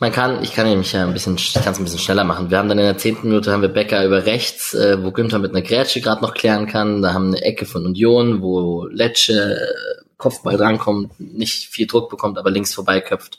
man 0.00 0.12
kann, 0.12 0.42
ich 0.42 0.52
kann 0.52 0.66
nämlich 0.66 0.92
ja 0.92 1.06
ein 1.06 1.14
bisschen, 1.14 1.36
ich 1.36 1.54
kann 1.54 1.72
es 1.72 1.78
ein 1.78 1.84
bisschen 1.84 1.98
schneller 1.98 2.24
machen. 2.24 2.50
Wir 2.50 2.58
haben 2.58 2.68
dann 2.68 2.78
in 2.78 2.84
der 2.84 2.98
zehnten 2.98 3.28
Minute 3.28 3.50
haben 3.50 3.62
wir 3.62 3.70
Becker 3.70 4.04
über 4.04 4.26
rechts, 4.26 4.74
äh, 4.74 5.02
wo 5.02 5.12
Günther 5.12 5.38
mit 5.38 5.52
einer 5.52 5.62
Grätsche 5.62 6.02
gerade 6.02 6.20
noch 6.20 6.34
klären 6.34 6.66
kann. 6.66 7.00
Da 7.00 7.14
haben 7.14 7.28
eine 7.28 7.42
Ecke 7.42 7.64
von 7.64 7.86
Union, 7.86 8.42
wo 8.42 8.86
Lecce 8.86 9.32
äh, 9.32 10.02
Kopfball 10.18 10.58
drankommt, 10.58 11.18
nicht 11.18 11.68
viel 11.70 11.86
Druck 11.86 12.10
bekommt, 12.10 12.36
aber 12.36 12.50
links 12.50 12.74
vorbeiköpft. 12.74 13.38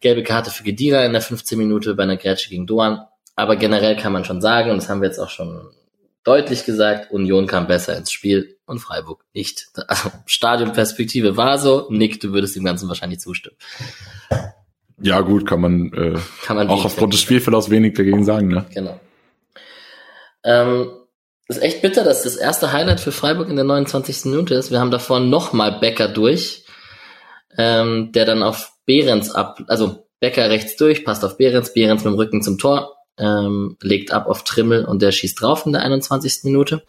Gelbe 0.00 0.24
Karte 0.24 0.50
für 0.50 0.64
Gedira 0.64 1.04
in 1.04 1.12
der 1.12 1.22
15 1.22 1.56
Minute 1.56 1.94
bei 1.94 2.02
einer 2.02 2.16
Grätsche 2.16 2.50
gegen 2.50 2.66
Doan. 2.66 3.06
Aber 3.36 3.54
generell 3.54 3.96
kann 3.96 4.12
man 4.12 4.24
schon 4.24 4.40
sagen, 4.40 4.70
und 4.72 4.78
das 4.78 4.88
haben 4.88 5.00
wir 5.00 5.08
jetzt 5.08 5.20
auch 5.20 5.30
schon 5.30 5.70
deutlich 6.26 6.64
gesagt, 6.64 7.12
Union 7.12 7.46
kam 7.46 7.68
besser 7.68 7.96
ins 7.96 8.10
Spiel 8.10 8.58
und 8.66 8.80
Freiburg 8.80 9.24
nicht. 9.32 9.68
Also 9.86 10.10
Stadionperspektive 10.26 11.36
war 11.36 11.58
so. 11.58 11.86
Nick, 11.88 12.20
du 12.20 12.32
würdest 12.32 12.56
dem 12.56 12.64
Ganzen 12.64 12.88
wahrscheinlich 12.88 13.20
zustimmen. 13.20 13.56
Ja, 15.00 15.20
gut, 15.20 15.46
kann 15.46 15.60
man, 15.60 15.92
äh, 15.92 16.18
kann 16.42 16.56
man 16.56 16.68
auch 16.68 16.84
aufgrund 16.84 17.12
des 17.12 17.20
Spielverlaufs 17.20 17.70
wenig 17.70 17.94
dagegen 17.94 18.24
sagen, 18.24 18.48
ne? 18.48 18.66
Genau. 18.74 18.98
Ähm, 20.42 20.90
ist 21.48 21.62
echt 21.62 21.80
bitter, 21.80 22.02
dass 22.02 22.24
das 22.24 22.34
erste 22.34 22.72
Highlight 22.72 22.98
für 22.98 23.12
Freiburg 23.12 23.48
in 23.48 23.56
der 23.56 23.64
29. 23.64 24.24
Minute 24.24 24.54
ist. 24.54 24.72
Wir 24.72 24.80
haben 24.80 24.90
davor 24.90 25.20
nochmal 25.20 25.78
Becker 25.78 26.08
durch, 26.08 26.64
ähm, 27.56 28.10
der 28.12 28.24
dann 28.24 28.42
auf 28.42 28.72
Behrens 28.84 29.30
ab, 29.30 29.62
also 29.68 30.08
Becker 30.18 30.50
rechts 30.50 30.76
durch, 30.76 31.04
passt 31.04 31.24
auf 31.24 31.36
Behrens, 31.36 31.72
Behrens 31.72 32.04
mit 32.04 32.14
dem 32.14 32.16
Rücken 32.16 32.42
zum 32.42 32.58
Tor, 32.58 32.95
ähm, 33.18 33.76
legt 33.80 34.12
ab 34.12 34.26
auf 34.26 34.44
Trimmel 34.44 34.84
und 34.84 35.02
der 35.02 35.12
schießt 35.12 35.40
drauf 35.40 35.66
in 35.66 35.72
der 35.72 35.82
21. 35.82 36.44
Minute. 36.44 36.82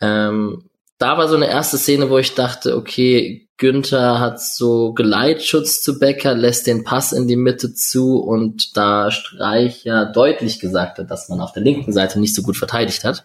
Ähm, 0.00 0.70
da 0.98 1.16
war 1.16 1.28
so 1.28 1.36
eine 1.36 1.48
erste 1.48 1.78
Szene, 1.78 2.10
wo 2.10 2.18
ich 2.18 2.34
dachte, 2.34 2.76
okay, 2.76 3.48
Günther 3.56 4.20
hat 4.20 4.40
so 4.40 4.92
Geleitschutz 4.92 5.82
zu 5.82 5.98
Becker, 5.98 6.34
lässt 6.34 6.66
den 6.66 6.84
Pass 6.84 7.12
in 7.12 7.26
die 7.26 7.36
Mitte 7.36 7.74
zu 7.74 8.18
und 8.18 8.76
da 8.76 9.10
Streich 9.10 9.84
ja 9.84 10.06
deutlich 10.06 10.60
gesagt 10.60 10.98
hat, 10.98 11.10
dass 11.10 11.28
man 11.28 11.40
auf 11.40 11.52
der 11.52 11.62
linken 11.62 11.92
Seite 11.92 12.18
nicht 12.18 12.34
so 12.34 12.42
gut 12.42 12.56
verteidigt 12.56 13.04
hat, 13.04 13.22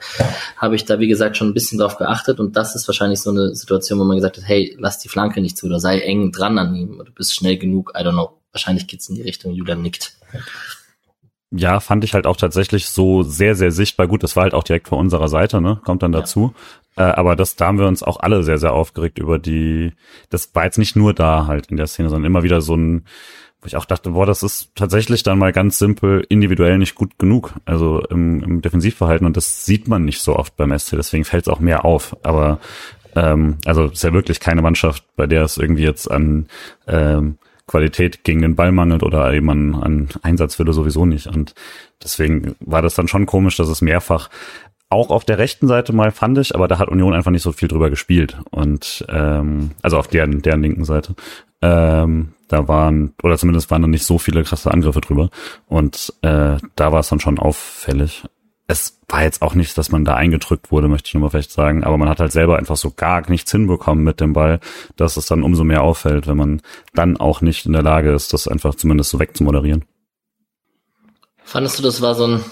habe 0.57 0.75
ich 0.75 0.85
da 0.85 0.99
wie 0.99 1.07
gesagt 1.07 1.37
schon 1.37 1.49
ein 1.49 1.53
bisschen 1.53 1.77
drauf 1.79 1.97
geachtet 1.97 2.39
und 2.39 2.55
das 2.55 2.75
ist 2.75 2.87
wahrscheinlich 2.87 3.21
so 3.21 3.29
eine 3.29 3.55
Situation, 3.55 3.99
wo 3.99 4.03
man 4.03 4.17
gesagt 4.17 4.37
hat, 4.37 4.47
hey, 4.47 4.75
lass 4.79 4.99
die 4.99 5.09
Flanke 5.09 5.41
nicht 5.41 5.57
zu 5.57 5.67
oder 5.67 5.79
sei 5.79 5.99
eng 5.99 6.31
dran 6.31 6.57
an 6.57 6.75
ihm, 6.75 7.01
du 7.05 7.11
bist 7.13 7.33
schnell 7.33 7.57
genug, 7.57 7.91
I 7.95 8.03
don't 8.03 8.11
know. 8.11 8.41
Wahrscheinlich 8.51 8.87
geht's 8.87 9.09
in 9.09 9.15
die 9.15 9.21
Richtung, 9.21 9.53
Julian 9.53 9.81
nickt. 9.81 10.13
Ja, 11.57 11.79
fand 11.79 12.03
ich 12.03 12.13
halt 12.13 12.27
auch 12.27 12.37
tatsächlich 12.37 12.87
so 12.87 13.23
sehr, 13.23 13.55
sehr 13.55 13.71
sichtbar. 13.71 14.07
Gut, 14.07 14.23
das 14.23 14.35
war 14.35 14.43
halt 14.43 14.53
auch 14.53 14.63
direkt 14.63 14.87
vor 14.89 14.97
unserer 14.97 15.27
Seite, 15.27 15.61
ne? 15.61 15.79
Kommt 15.83 16.03
dann 16.03 16.11
dazu. 16.11 16.53
Äh, 16.97 17.03
aber 17.03 17.35
das, 17.35 17.55
da 17.55 17.67
haben 17.67 17.79
wir 17.79 17.87
uns 17.87 18.03
auch 18.03 18.19
alle 18.19 18.43
sehr, 18.43 18.57
sehr 18.57 18.73
aufgeregt 18.73 19.19
über 19.19 19.39
die, 19.39 19.93
das 20.29 20.53
war 20.55 20.65
jetzt 20.65 20.77
nicht 20.77 20.95
nur 20.95 21.13
da 21.13 21.47
halt 21.47 21.67
in 21.67 21.77
der 21.77 21.87
Szene, 21.87 22.09
sondern 22.09 22.25
immer 22.25 22.43
wieder 22.43 22.61
so 22.61 22.75
ein, 22.75 23.05
wo 23.61 23.67
ich 23.67 23.75
auch 23.75 23.85
dachte, 23.85 24.11
boah, 24.11 24.25
das 24.25 24.43
ist 24.43 24.71
tatsächlich 24.75 25.23
dann 25.23 25.39
mal 25.39 25.51
ganz 25.51 25.77
simpel 25.77 26.25
individuell 26.29 26.77
nicht 26.77 26.95
gut 26.95 27.17
genug, 27.19 27.53
also 27.65 28.01
im, 28.09 28.43
im 28.43 28.61
Defensivverhalten 28.61 29.25
und 29.25 29.35
das 29.35 29.65
sieht 29.65 29.87
man 29.87 30.05
nicht 30.05 30.21
so 30.21 30.35
oft 30.35 30.55
beim 30.55 30.77
SC, 30.77 30.91
deswegen 30.91 31.25
fällt 31.25 31.47
es 31.47 31.53
auch 31.53 31.59
mehr 31.59 31.83
auf, 31.83 32.15
aber 32.23 32.59
ähm, 33.15 33.57
also 33.65 33.85
ist 33.85 34.03
ja 34.03 34.13
wirklich 34.13 34.39
keine 34.39 34.61
Mannschaft, 34.61 35.03
bei 35.15 35.27
der 35.27 35.43
es 35.43 35.57
irgendwie 35.57 35.83
jetzt 35.83 36.09
an 36.09 36.47
ähm, 36.87 37.37
Qualität 37.67 38.23
gegen 38.23 38.41
den 38.41 38.55
Ball 38.55 38.71
mangelt 38.71 39.03
oder 39.03 39.33
eben 39.33 39.49
an, 39.49 39.75
an 39.75 40.09
Einsatzwille 40.21 40.73
sowieso 40.73 41.05
nicht. 41.05 41.27
Und 41.27 41.55
deswegen 42.03 42.55
war 42.59 42.81
das 42.81 42.95
dann 42.95 43.07
schon 43.07 43.25
komisch, 43.25 43.57
dass 43.57 43.69
es 43.69 43.81
mehrfach 43.81 44.29
auch 44.89 45.09
auf 45.09 45.25
der 45.25 45.39
rechten 45.39 45.67
Seite 45.67 45.93
mal 45.93 46.11
fand 46.11 46.37
ich, 46.37 46.53
aber 46.53 46.67
da 46.67 46.77
hat 46.77 46.89
Union 46.89 47.13
einfach 47.13 47.31
nicht 47.31 47.41
so 47.41 47.51
viel 47.51 47.67
drüber 47.67 47.89
gespielt. 47.89 48.37
Und 48.51 49.05
ähm, 49.09 49.71
also 49.81 49.97
auf 49.97 50.07
deren, 50.07 50.41
deren 50.41 50.61
linken 50.61 50.85
Seite. 50.85 51.15
Ähm, 51.61 52.33
da 52.47 52.67
waren, 52.67 53.13
oder 53.23 53.37
zumindest 53.37 53.71
waren 53.71 53.81
da 53.81 53.87
nicht 53.87 54.05
so 54.05 54.19
viele 54.19 54.43
krasse 54.43 54.71
Angriffe 54.71 55.01
drüber. 55.01 55.29
Und 55.67 56.13
äh, 56.21 56.57
da 56.75 56.91
war 56.91 56.99
es 56.99 57.09
dann 57.09 57.19
schon 57.19 57.39
auffällig. 57.39 58.23
Es 58.67 58.99
war 59.07 59.23
jetzt 59.23 59.41
auch 59.41 59.53
nicht, 59.53 59.77
dass 59.77 59.91
man 59.91 60.05
da 60.05 60.15
eingedrückt 60.15 60.71
wurde, 60.71 60.87
möchte 60.87 61.07
ich 61.07 61.13
nur 61.13 61.21
mal 61.21 61.29
vielleicht 61.29 61.51
sagen, 61.51 61.83
aber 61.83 61.97
man 61.97 62.09
hat 62.09 62.19
halt 62.19 62.31
selber 62.31 62.57
einfach 62.57 62.77
so 62.77 62.91
gar 62.91 63.29
nichts 63.29 63.51
hinbekommen 63.51 64.03
mit 64.03 64.19
dem 64.19 64.33
Ball, 64.33 64.59
dass 64.95 65.17
es 65.17 65.27
dann 65.27 65.43
umso 65.43 65.63
mehr 65.63 65.83
auffällt, 65.83 66.25
wenn 66.25 66.37
man 66.37 66.61
dann 66.93 67.17
auch 67.17 67.41
nicht 67.41 67.65
in 67.65 67.73
der 67.73 67.83
Lage 67.83 68.11
ist, 68.11 68.33
das 68.33 68.47
einfach 68.47 68.73
zumindest 68.73 69.11
so 69.11 69.19
wegzumoderieren. 69.19 69.85
Fandest 71.43 71.77
du, 71.77 71.83
das 71.83 72.01
war 72.01 72.15
so 72.15 72.25
ein 72.25 72.45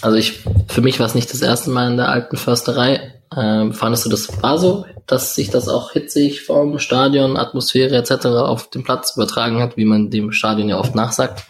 also 0.00 0.16
ich, 0.16 0.44
für 0.68 0.80
mich 0.80 0.98
war 0.98 1.06
es 1.06 1.14
nicht 1.14 1.32
das 1.32 1.42
erste 1.42 1.70
Mal 1.70 1.90
in 1.90 1.96
der 1.96 2.08
alten 2.08 2.36
Försterei. 2.36 3.14
Ähm, 3.36 3.72
fandest 3.72 4.04
du 4.04 4.10
das 4.10 4.42
war 4.42 4.58
so, 4.58 4.84
dass 5.06 5.34
sich 5.34 5.50
das 5.50 5.68
auch 5.68 5.92
hitzig 5.92 6.42
vom 6.42 6.78
Stadion, 6.78 7.36
Atmosphäre 7.36 7.96
etc. 7.96 8.26
auf 8.26 8.70
den 8.70 8.84
Platz 8.84 9.14
übertragen 9.16 9.60
hat, 9.60 9.76
wie 9.76 9.84
man 9.84 10.10
dem 10.10 10.32
Stadion 10.32 10.68
ja 10.68 10.78
oft 10.78 10.94
nachsagt? 10.94 11.44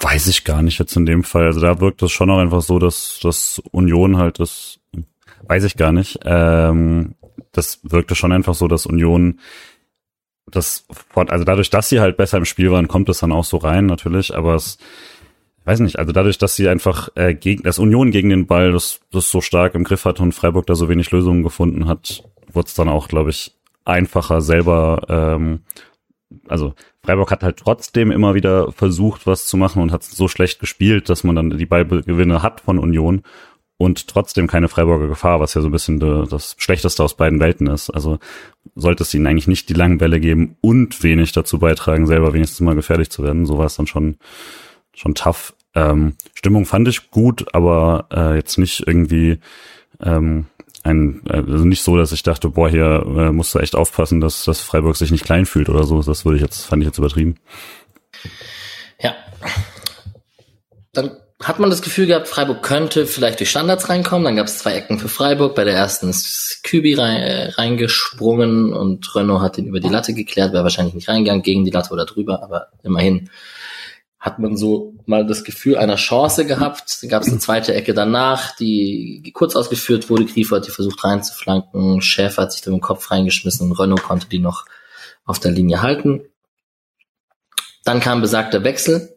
Weiß 0.00 0.26
ich 0.26 0.44
gar 0.44 0.62
nicht 0.62 0.78
jetzt 0.78 0.96
in 0.96 1.06
dem 1.06 1.24
Fall. 1.24 1.46
Also 1.46 1.60
da 1.60 1.80
wirkt 1.80 2.02
es 2.02 2.12
schon 2.12 2.30
auch 2.30 2.38
einfach 2.38 2.62
so, 2.62 2.78
dass 2.78 3.20
dass 3.22 3.60
Union 3.70 4.16
halt 4.16 4.40
das, 4.40 4.78
weiß 5.46 5.64
ich 5.64 5.76
gar 5.76 5.92
nicht. 5.92 6.18
Ähm, 6.24 7.14
das 7.52 7.80
wirkte 7.82 8.14
schon 8.14 8.32
einfach 8.32 8.54
so, 8.54 8.68
dass 8.68 8.86
Union 8.86 9.38
das, 10.50 10.84
also 11.14 11.44
dadurch, 11.44 11.70
dass 11.70 11.88
sie 11.88 12.00
halt 12.00 12.16
besser 12.16 12.38
im 12.38 12.44
Spiel 12.44 12.70
waren, 12.70 12.88
kommt 12.88 13.08
es 13.08 13.20
dann 13.20 13.32
auch 13.32 13.44
so 13.44 13.58
rein 13.58 13.86
natürlich, 13.86 14.34
aber 14.34 14.54
es 14.54 14.78
weiß 15.64 15.80
nicht, 15.80 15.98
also 15.98 16.12
dadurch, 16.12 16.38
dass 16.38 16.56
sie 16.56 16.68
einfach 16.68 17.08
äh, 17.14 17.34
gegen 17.34 17.62
das 17.62 17.78
Union 17.78 18.10
gegen 18.10 18.30
den 18.30 18.46
Ball 18.46 18.72
das, 18.72 19.00
das 19.10 19.30
so 19.30 19.40
stark 19.40 19.74
im 19.74 19.84
Griff 19.84 20.04
hat 20.04 20.20
und 20.20 20.32
Freiburg 20.32 20.66
da 20.66 20.74
so 20.74 20.88
wenig 20.88 21.10
Lösungen 21.10 21.42
gefunden 21.42 21.86
hat, 21.86 22.24
wurde 22.52 22.66
es 22.66 22.74
dann 22.74 22.88
auch, 22.88 23.08
glaube 23.08 23.30
ich, 23.30 23.54
einfacher 23.84 24.40
selber. 24.40 25.06
Ähm, 25.08 25.60
also 26.48 26.74
Freiburg 27.04 27.30
hat 27.30 27.42
halt 27.42 27.58
trotzdem 27.58 28.10
immer 28.10 28.34
wieder 28.34 28.72
versucht, 28.72 29.26
was 29.26 29.46
zu 29.46 29.56
machen 29.56 29.82
und 29.82 29.92
hat 29.92 30.02
so 30.02 30.28
schlecht 30.28 30.60
gespielt, 30.60 31.08
dass 31.08 31.24
man 31.24 31.36
dann 31.36 31.50
die 31.50 31.66
Ballgewinne 31.66 32.42
hat 32.42 32.60
von 32.60 32.78
Union 32.78 33.22
und 33.76 34.06
trotzdem 34.06 34.46
keine 34.46 34.68
Freiburger 34.68 35.08
Gefahr, 35.08 35.40
was 35.40 35.54
ja 35.54 35.60
so 35.60 35.68
ein 35.68 35.72
bisschen 35.72 35.98
de, 35.98 36.26
das 36.28 36.54
Schlechteste 36.58 37.02
aus 37.02 37.16
beiden 37.16 37.40
Welten 37.40 37.66
ist. 37.66 37.90
Also 37.90 38.18
sollte 38.76 39.02
es 39.02 39.12
ihnen 39.12 39.26
eigentlich 39.26 39.48
nicht 39.48 39.68
die 39.68 39.74
langen 39.74 39.98
Bälle 39.98 40.20
geben 40.20 40.56
und 40.60 41.02
wenig 41.02 41.32
dazu 41.32 41.58
beitragen, 41.58 42.06
selber 42.06 42.32
wenigstens 42.32 42.60
mal 42.60 42.76
gefährlich 42.76 43.10
zu 43.10 43.24
werden. 43.24 43.44
So 43.44 43.58
war 43.58 43.66
es 43.66 43.76
dann 43.76 43.88
schon 43.88 44.18
schon 44.94 45.14
tough. 45.14 45.54
Ähm, 45.74 46.16
Stimmung 46.34 46.66
fand 46.66 46.88
ich 46.88 47.10
gut, 47.10 47.54
aber 47.54 48.06
äh, 48.12 48.36
jetzt 48.36 48.58
nicht 48.58 48.86
irgendwie 48.86 49.38
ähm, 50.02 50.46
ein, 50.84 51.22
also 51.28 51.64
nicht 51.64 51.82
so, 51.82 51.96
dass 51.96 52.12
ich 52.12 52.22
dachte, 52.22 52.48
boah, 52.48 52.68
hier 52.68 53.04
äh, 53.06 53.32
musst 53.32 53.54
du 53.54 53.58
echt 53.58 53.74
aufpassen, 53.74 54.20
dass, 54.20 54.44
dass 54.44 54.60
Freiburg 54.60 54.96
sich 54.96 55.10
nicht 55.10 55.24
klein 55.24 55.46
fühlt 55.46 55.68
oder 55.68 55.84
so. 55.84 56.02
Das 56.02 56.24
würde 56.24 56.36
ich 56.36 56.42
jetzt, 56.42 56.64
fand 56.64 56.82
ich 56.82 56.88
jetzt 56.88 56.98
übertrieben. 56.98 57.36
Ja. 59.00 59.14
Dann 60.92 61.16
hat 61.42 61.58
man 61.58 61.70
das 61.70 61.82
Gefühl 61.82 62.06
gehabt, 62.06 62.28
Freiburg 62.28 62.62
könnte 62.62 63.06
vielleicht 63.06 63.40
durch 63.40 63.50
Standards 63.50 63.88
reinkommen. 63.88 64.24
Dann 64.24 64.36
gab 64.36 64.46
es 64.46 64.58
zwei 64.58 64.74
Ecken 64.74 64.98
für 64.98 65.08
Freiburg. 65.08 65.54
Bei 65.54 65.64
der 65.64 65.74
ersten 65.74 66.08
ist 66.08 66.60
Kübi 66.62 66.94
rein, 66.94 67.50
reingesprungen 67.50 68.72
und 68.72 69.14
Renault 69.14 69.42
hat 69.42 69.58
ihn 69.58 69.66
über 69.66 69.80
die 69.80 69.88
Latte 69.88 70.14
geklärt. 70.14 70.52
Wäre 70.52 70.64
wahrscheinlich 70.64 70.94
nicht 70.94 71.08
reingegangen, 71.08 71.42
gegen 71.42 71.64
die 71.64 71.70
Latte 71.70 71.92
oder 71.92 72.06
drüber, 72.06 72.42
aber 72.42 72.68
immerhin 72.82 73.30
hat 74.22 74.38
man 74.38 74.56
so 74.56 74.94
mal 75.04 75.26
das 75.26 75.42
Gefühl 75.42 75.76
einer 75.76 75.96
Chance 75.96 76.46
gehabt. 76.46 77.02
Dann 77.02 77.10
gab 77.10 77.22
es 77.22 77.28
eine 77.28 77.40
zweite 77.40 77.74
Ecke 77.74 77.92
danach, 77.92 78.54
die 78.54 79.32
kurz 79.34 79.56
ausgeführt 79.56 80.08
wurde. 80.08 80.26
Griefer 80.26 80.56
hat 80.56 80.66
die 80.68 80.70
versucht 80.70 81.02
reinzuflanken. 81.02 82.00
Schäfer 82.00 82.42
hat 82.42 82.52
sich 82.52 82.62
dann 82.62 82.74
im 82.74 82.80
Kopf 82.80 83.10
reingeschmissen. 83.10 83.72
Renault 83.72 84.04
konnte 84.04 84.28
die 84.28 84.38
noch 84.38 84.64
auf 85.24 85.40
der 85.40 85.50
Linie 85.50 85.82
halten. 85.82 86.22
Dann 87.82 87.98
kam 87.98 88.20
besagter 88.20 88.62
Wechsel. 88.62 89.12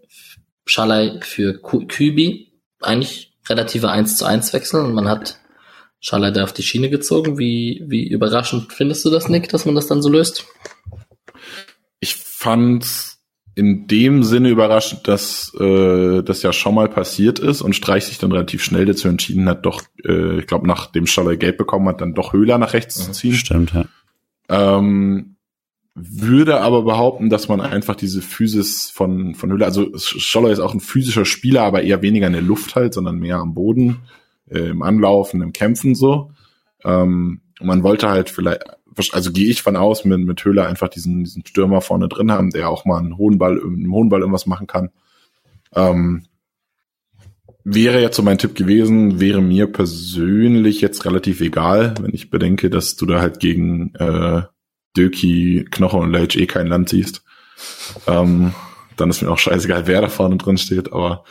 Schalay 0.66 1.22
für 1.22 1.62
Kübi. 1.62 2.52
Eigentlich 2.82 3.38
relative 3.48 3.92
1 3.92 4.18
zu 4.18 4.26
1 4.26 4.54
Wechsel 4.54 4.84
und 4.84 4.96
man 4.96 5.08
hat 5.08 5.38
Schalay 6.00 6.32
da 6.32 6.44
auf 6.44 6.54
die 6.54 6.64
Schiene 6.64 6.90
gezogen. 6.90 7.38
Wie, 7.38 7.84
wie 7.86 8.08
überraschend 8.08 8.74
findest 8.74 9.06
du 9.06 9.12
das, 9.12 9.30
Nick, 9.30 9.50
dass 9.50 9.66
man 9.66 9.76
das 9.76 9.86
dann 9.86 10.02
so 10.02 10.10
löst? 10.10 10.46
Ich 12.00 12.16
fand's 12.16 13.15
in 13.56 13.88
dem 13.88 14.24
Sinne 14.24 14.50
überraschend, 14.50 15.08
dass 15.08 15.54
äh, 15.60 16.22
das 16.22 16.44
ja 16.44 16.52
schon 16.52 16.76
mal 16.76 16.90
passiert 16.90 17.40
ist 17.40 17.62
und 17.62 17.74
Streich 17.74 18.06
sich 18.06 18.18
dann 18.18 18.34
relativ 18.34 18.62
schnell 18.64 18.86
dazu 18.86 19.08
entschieden 19.08 19.48
hat, 19.48 19.66
doch, 19.66 19.82
äh, 20.04 20.40
ich 20.40 20.48
glaube, 20.48 20.68
nachdem 20.68 21.08
Schaller 21.08 21.38
gelb 21.38 21.58
bekommen 21.58 21.88
hat, 21.88 22.02
dann 22.02 22.14
doch 22.14 22.34
Höhler 22.34 22.58
nach 22.58 22.74
rechts 22.74 22.96
zu 22.96 23.12
ziehen. 23.14 23.34
Stimmt, 23.34 23.74
ja. 23.74 23.86
Ähm, 24.50 25.38
würde 25.96 26.60
aber 26.60 26.82
behaupten, 26.82 27.30
dass 27.30 27.48
man 27.48 27.62
einfach 27.62 27.96
diese 27.96 28.22
Physis 28.22 28.92
von, 28.94 29.34
von 29.34 29.50
Höhler, 29.50 29.66
also 29.66 29.98
Scholler 29.98 30.52
ist 30.52 30.60
auch 30.60 30.74
ein 30.74 30.82
physischer 30.82 31.24
Spieler, 31.24 31.64
aber 31.64 31.84
eher 31.84 32.02
weniger 32.02 32.28
in 32.28 32.34
der 32.34 32.42
Luft 32.42 32.76
halt, 32.76 32.94
sondern 32.94 33.20
mehr 33.20 33.38
am 33.38 33.54
Boden, 33.54 34.00
äh, 34.50 34.70
im 34.70 34.82
Anlaufen, 34.82 35.42
im 35.42 35.54
Kämpfen 35.54 35.96
so. 35.96 36.32
Ähm, 36.84 37.40
man 37.62 37.84
wollte 37.84 38.10
halt 38.10 38.30
vielleicht, 38.30 38.64
also 39.12 39.32
gehe 39.32 39.50
ich 39.50 39.62
von 39.62 39.76
aus, 39.76 40.06
mit, 40.06 40.20
mit 40.20 40.44
Höhler 40.44 40.68
einfach 40.68 40.90
diesen, 40.90 41.24
diesen 41.24 41.46
Stürmer 41.46 41.82
vorne 41.82 42.08
drin 42.08 42.32
haben, 42.32 42.52
der 42.52 42.70
auch 42.70 42.86
mal 42.86 43.00
einen 43.00 43.18
hohen 43.18 43.38
Ball, 43.38 43.60
einen 43.62 43.92
hohen 43.92 44.10
Ball 44.10 44.22
irgendwas 44.22 44.46
machen 44.46 44.68
kann. 44.68 44.90
Ähm, 45.74 46.26
wäre 47.64 48.02
jetzt 48.02 48.16
so 48.16 48.24
mein 48.24 48.38
Tipp 48.38 48.56
gewesen, 48.56 49.20
wäre 49.20 49.42
mir 49.42 49.68
persönlich 49.68 50.82
jetzt 50.82 51.04
relativ 51.06 51.42
egal, 51.42 51.96
wenn 52.00 52.14
ich 52.14 52.30
bedenke, 52.30 52.70
dass 52.70 52.96
du 52.96 53.06
da 53.06 53.20
halt 53.20 53.40
gegen 53.40 53.94
äh, 53.96 54.44
Döki, 54.96 55.66
Knoche 55.70 55.98
und 55.98 56.12
Leitch 56.12 56.38
eh 56.38 56.46
kein 56.46 56.68
Land 56.68 56.90
siehst. 56.90 57.24
Ähm, 58.08 58.54
dann 58.96 59.10
ist 59.10 59.22
mir 59.22 59.32
auch 59.32 59.40
scheißegal, 59.40 59.88
wer 59.88 60.02
da 60.02 60.10
vorne 60.10 60.38
drin 60.38 60.58
steht, 60.58 60.94
aber 60.94 61.24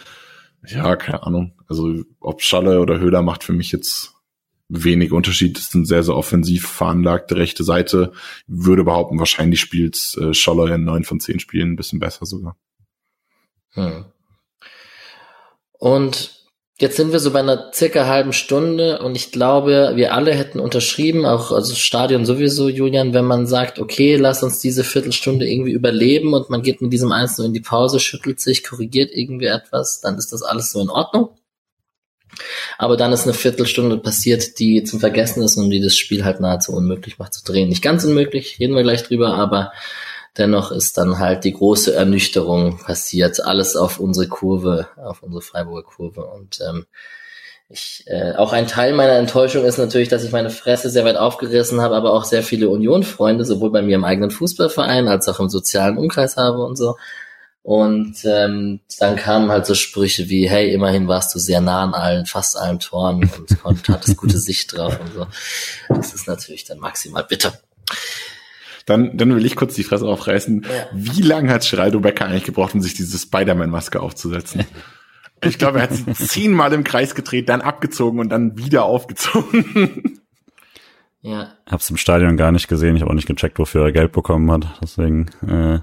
ja, 0.66 0.96
keine 0.96 1.22
Ahnung. 1.22 1.52
Also 1.68 2.02
ob 2.20 2.42
Schalle 2.42 2.80
oder 2.80 2.98
Höhler 2.98 3.22
macht 3.22 3.44
für 3.44 3.52
mich 3.52 3.72
jetzt 3.72 4.13
wenig 4.68 5.12
Unterschied. 5.12 5.56
Das 5.56 5.64
ist 5.64 5.74
ein 5.74 5.84
sehr, 5.84 6.02
sehr 6.02 6.16
offensiv 6.16 6.66
veranlagte 6.68 7.36
rechte 7.36 7.64
Seite. 7.64 8.12
Würde 8.46 8.84
behaupten, 8.84 9.18
wahrscheinlich 9.18 9.60
spielt 9.60 10.16
äh, 10.18 10.34
Schaller 10.34 10.74
in 10.74 10.84
neun 10.84 11.04
von 11.04 11.20
zehn 11.20 11.40
Spielen 11.40 11.72
ein 11.72 11.76
bisschen 11.76 12.00
besser 12.00 12.26
sogar. 12.26 12.56
Hm. 13.72 14.06
Und 15.72 16.44
Jetzt 16.76 16.96
sind 16.96 17.12
wir 17.12 17.20
so 17.20 17.30
bei 17.30 17.38
einer 17.38 17.70
circa 17.72 18.06
halben 18.06 18.32
Stunde 18.32 18.98
und 18.98 19.14
ich 19.14 19.30
glaube, 19.30 19.92
wir 19.94 20.12
alle 20.12 20.34
hätten 20.34 20.58
unterschrieben, 20.58 21.24
auch 21.24 21.52
also 21.52 21.72
Stadion 21.72 22.26
sowieso, 22.26 22.68
Julian, 22.68 23.14
wenn 23.14 23.26
man 23.26 23.46
sagt, 23.46 23.78
okay, 23.78 24.16
lass 24.16 24.42
uns 24.42 24.58
diese 24.58 24.82
Viertelstunde 24.82 25.48
irgendwie 25.48 25.70
überleben 25.70 26.34
und 26.34 26.50
man 26.50 26.62
geht 26.62 26.82
mit 26.82 26.92
diesem 26.92 27.12
Einzelnen 27.12 27.50
in 27.50 27.54
die 27.54 27.60
Pause, 27.60 28.00
schüttelt 28.00 28.40
sich, 28.40 28.64
korrigiert 28.64 29.12
irgendwie 29.12 29.46
etwas, 29.46 30.00
dann 30.00 30.18
ist 30.18 30.32
das 30.32 30.42
alles 30.42 30.72
so 30.72 30.80
in 30.82 30.90
Ordnung. 30.90 31.28
Aber 32.78 32.97
dann 32.97 33.12
ist 33.12 33.24
eine 33.24 33.35
Viertelstunde 33.35 33.99
passiert, 33.99 34.59
die 34.59 34.85
zum 34.85 35.01
Vergessen 35.01 35.43
ist 35.43 35.57
und 35.57 35.70
die 35.70 35.80
das 35.80 35.97
Spiel 35.97 36.24
halt 36.24 36.41
nahezu 36.41 36.72
unmöglich 36.72 37.18
macht 37.18 37.35
zu 37.35 37.45
drehen. 37.45 37.68
Nicht 37.68 37.82
ganz 37.82 38.05
unmöglich, 38.05 38.59
reden 38.61 38.74
wir 38.74 38.82
gleich 38.82 39.03
drüber, 39.03 39.35
aber 39.35 39.72
Dennoch 40.37 40.72
ist 40.72 40.99
dann 40.99 41.20
halt 41.20 41.45
die 41.45 41.53
große 41.53 41.95
Ernüchterung 41.95 42.78
passiert, 42.78 43.45
alles 43.45 43.76
auf 43.76 44.01
unsere 44.01 44.26
Kurve, 44.26 44.89
auf 44.97 45.22
unsere 45.22 45.43
Freiburger 45.43 45.85
Kurve. 45.85 46.24
Und 46.24 46.59
ähm, 46.61 46.87
ich, 47.68 48.03
äh, 48.07 48.32
auch 48.35 48.53
ein 48.53 48.66
Teil 48.66 48.95
meiner 48.95 49.12
Enttäuschung 49.12 49.64
ist 49.64 49.78
natürlich, 49.78 50.09
dass 50.09 50.24
ich 50.24 50.32
meine 50.32 50.51
Fresse 50.51 50.91
sehr 50.91 51.05
weit 51.05 51.16
aufgerissen 51.16 51.80
habe, 51.80 51.95
aber 51.95 52.12
auch 52.12 52.24
sehr 52.24 52.43
viele 52.43 52.68
Union-Freunde, 52.68 53.45
sowohl 53.45 53.70
bei 53.70 53.82
mir 53.82 53.95
im 53.95 54.05
eigenen 54.05 54.32
Fußballverein 54.32 55.07
als 55.07 55.28
auch 55.28 55.39
im 55.39 55.49
sozialen 55.49 55.99
Umkreis 55.99 56.37
habe 56.37 56.64
und 56.64 56.76
so. 56.76 56.97
Und 57.64 58.16
ähm, 58.26 58.80
dann 58.98 59.16
kamen 59.16 59.50
halt 59.50 59.64
so 59.64 59.74
Sprüche 59.74 60.28
wie, 60.28 60.46
hey, 60.46 60.70
immerhin 60.74 61.08
warst 61.08 61.34
du 61.34 61.38
sehr 61.38 61.62
nah 61.62 61.82
an 61.82 61.94
allen, 61.94 62.26
fast 62.26 62.58
allen 62.58 62.78
Toren 62.78 63.30
und, 63.64 63.88
hattest 63.88 64.18
gute 64.18 64.36
Sicht 64.36 64.76
drauf 64.76 65.00
und 65.00 65.14
so. 65.14 65.26
Das 65.88 66.12
ist 66.12 66.28
natürlich 66.28 66.64
dann 66.64 66.78
maximal 66.78 67.24
bitter. 67.24 67.54
Dann, 68.84 69.16
dann 69.16 69.34
will 69.34 69.46
ich 69.46 69.56
kurz 69.56 69.74
die 69.74 69.82
Fresse 69.82 70.04
aufreißen. 70.04 70.60
Ja. 70.62 70.88
Wie 70.92 71.22
lange 71.22 71.50
hat 71.50 71.66
Geraldo 71.66 72.00
Becker 72.00 72.26
eigentlich 72.26 72.44
gebraucht, 72.44 72.74
um 72.74 72.82
sich 72.82 72.92
diese 72.92 73.16
Spider-Man-Maske 73.16 73.98
aufzusetzen? 73.98 74.66
ich 75.42 75.56
glaube, 75.56 75.78
er 75.78 75.84
hat 75.84 75.94
sie 75.94 76.12
zehnmal 76.12 76.70
im 76.74 76.84
Kreis 76.84 77.14
gedreht, 77.14 77.48
dann 77.48 77.62
abgezogen 77.62 78.20
und 78.20 78.28
dann 78.28 78.58
wieder 78.58 78.84
aufgezogen. 78.84 80.20
ja. 81.22 81.54
Hab's 81.64 81.88
im 81.88 81.96
Stadion 81.96 82.36
gar 82.36 82.52
nicht 82.52 82.68
gesehen. 82.68 82.94
Ich 82.94 83.00
habe 83.00 83.10
auch 83.10 83.16
nicht 83.16 83.26
gecheckt, 83.26 83.58
wofür 83.58 83.86
er 83.86 83.92
Geld 83.92 84.12
bekommen 84.12 84.50
hat. 84.50 84.66
Deswegen, 84.82 85.30
äh, 85.48 85.78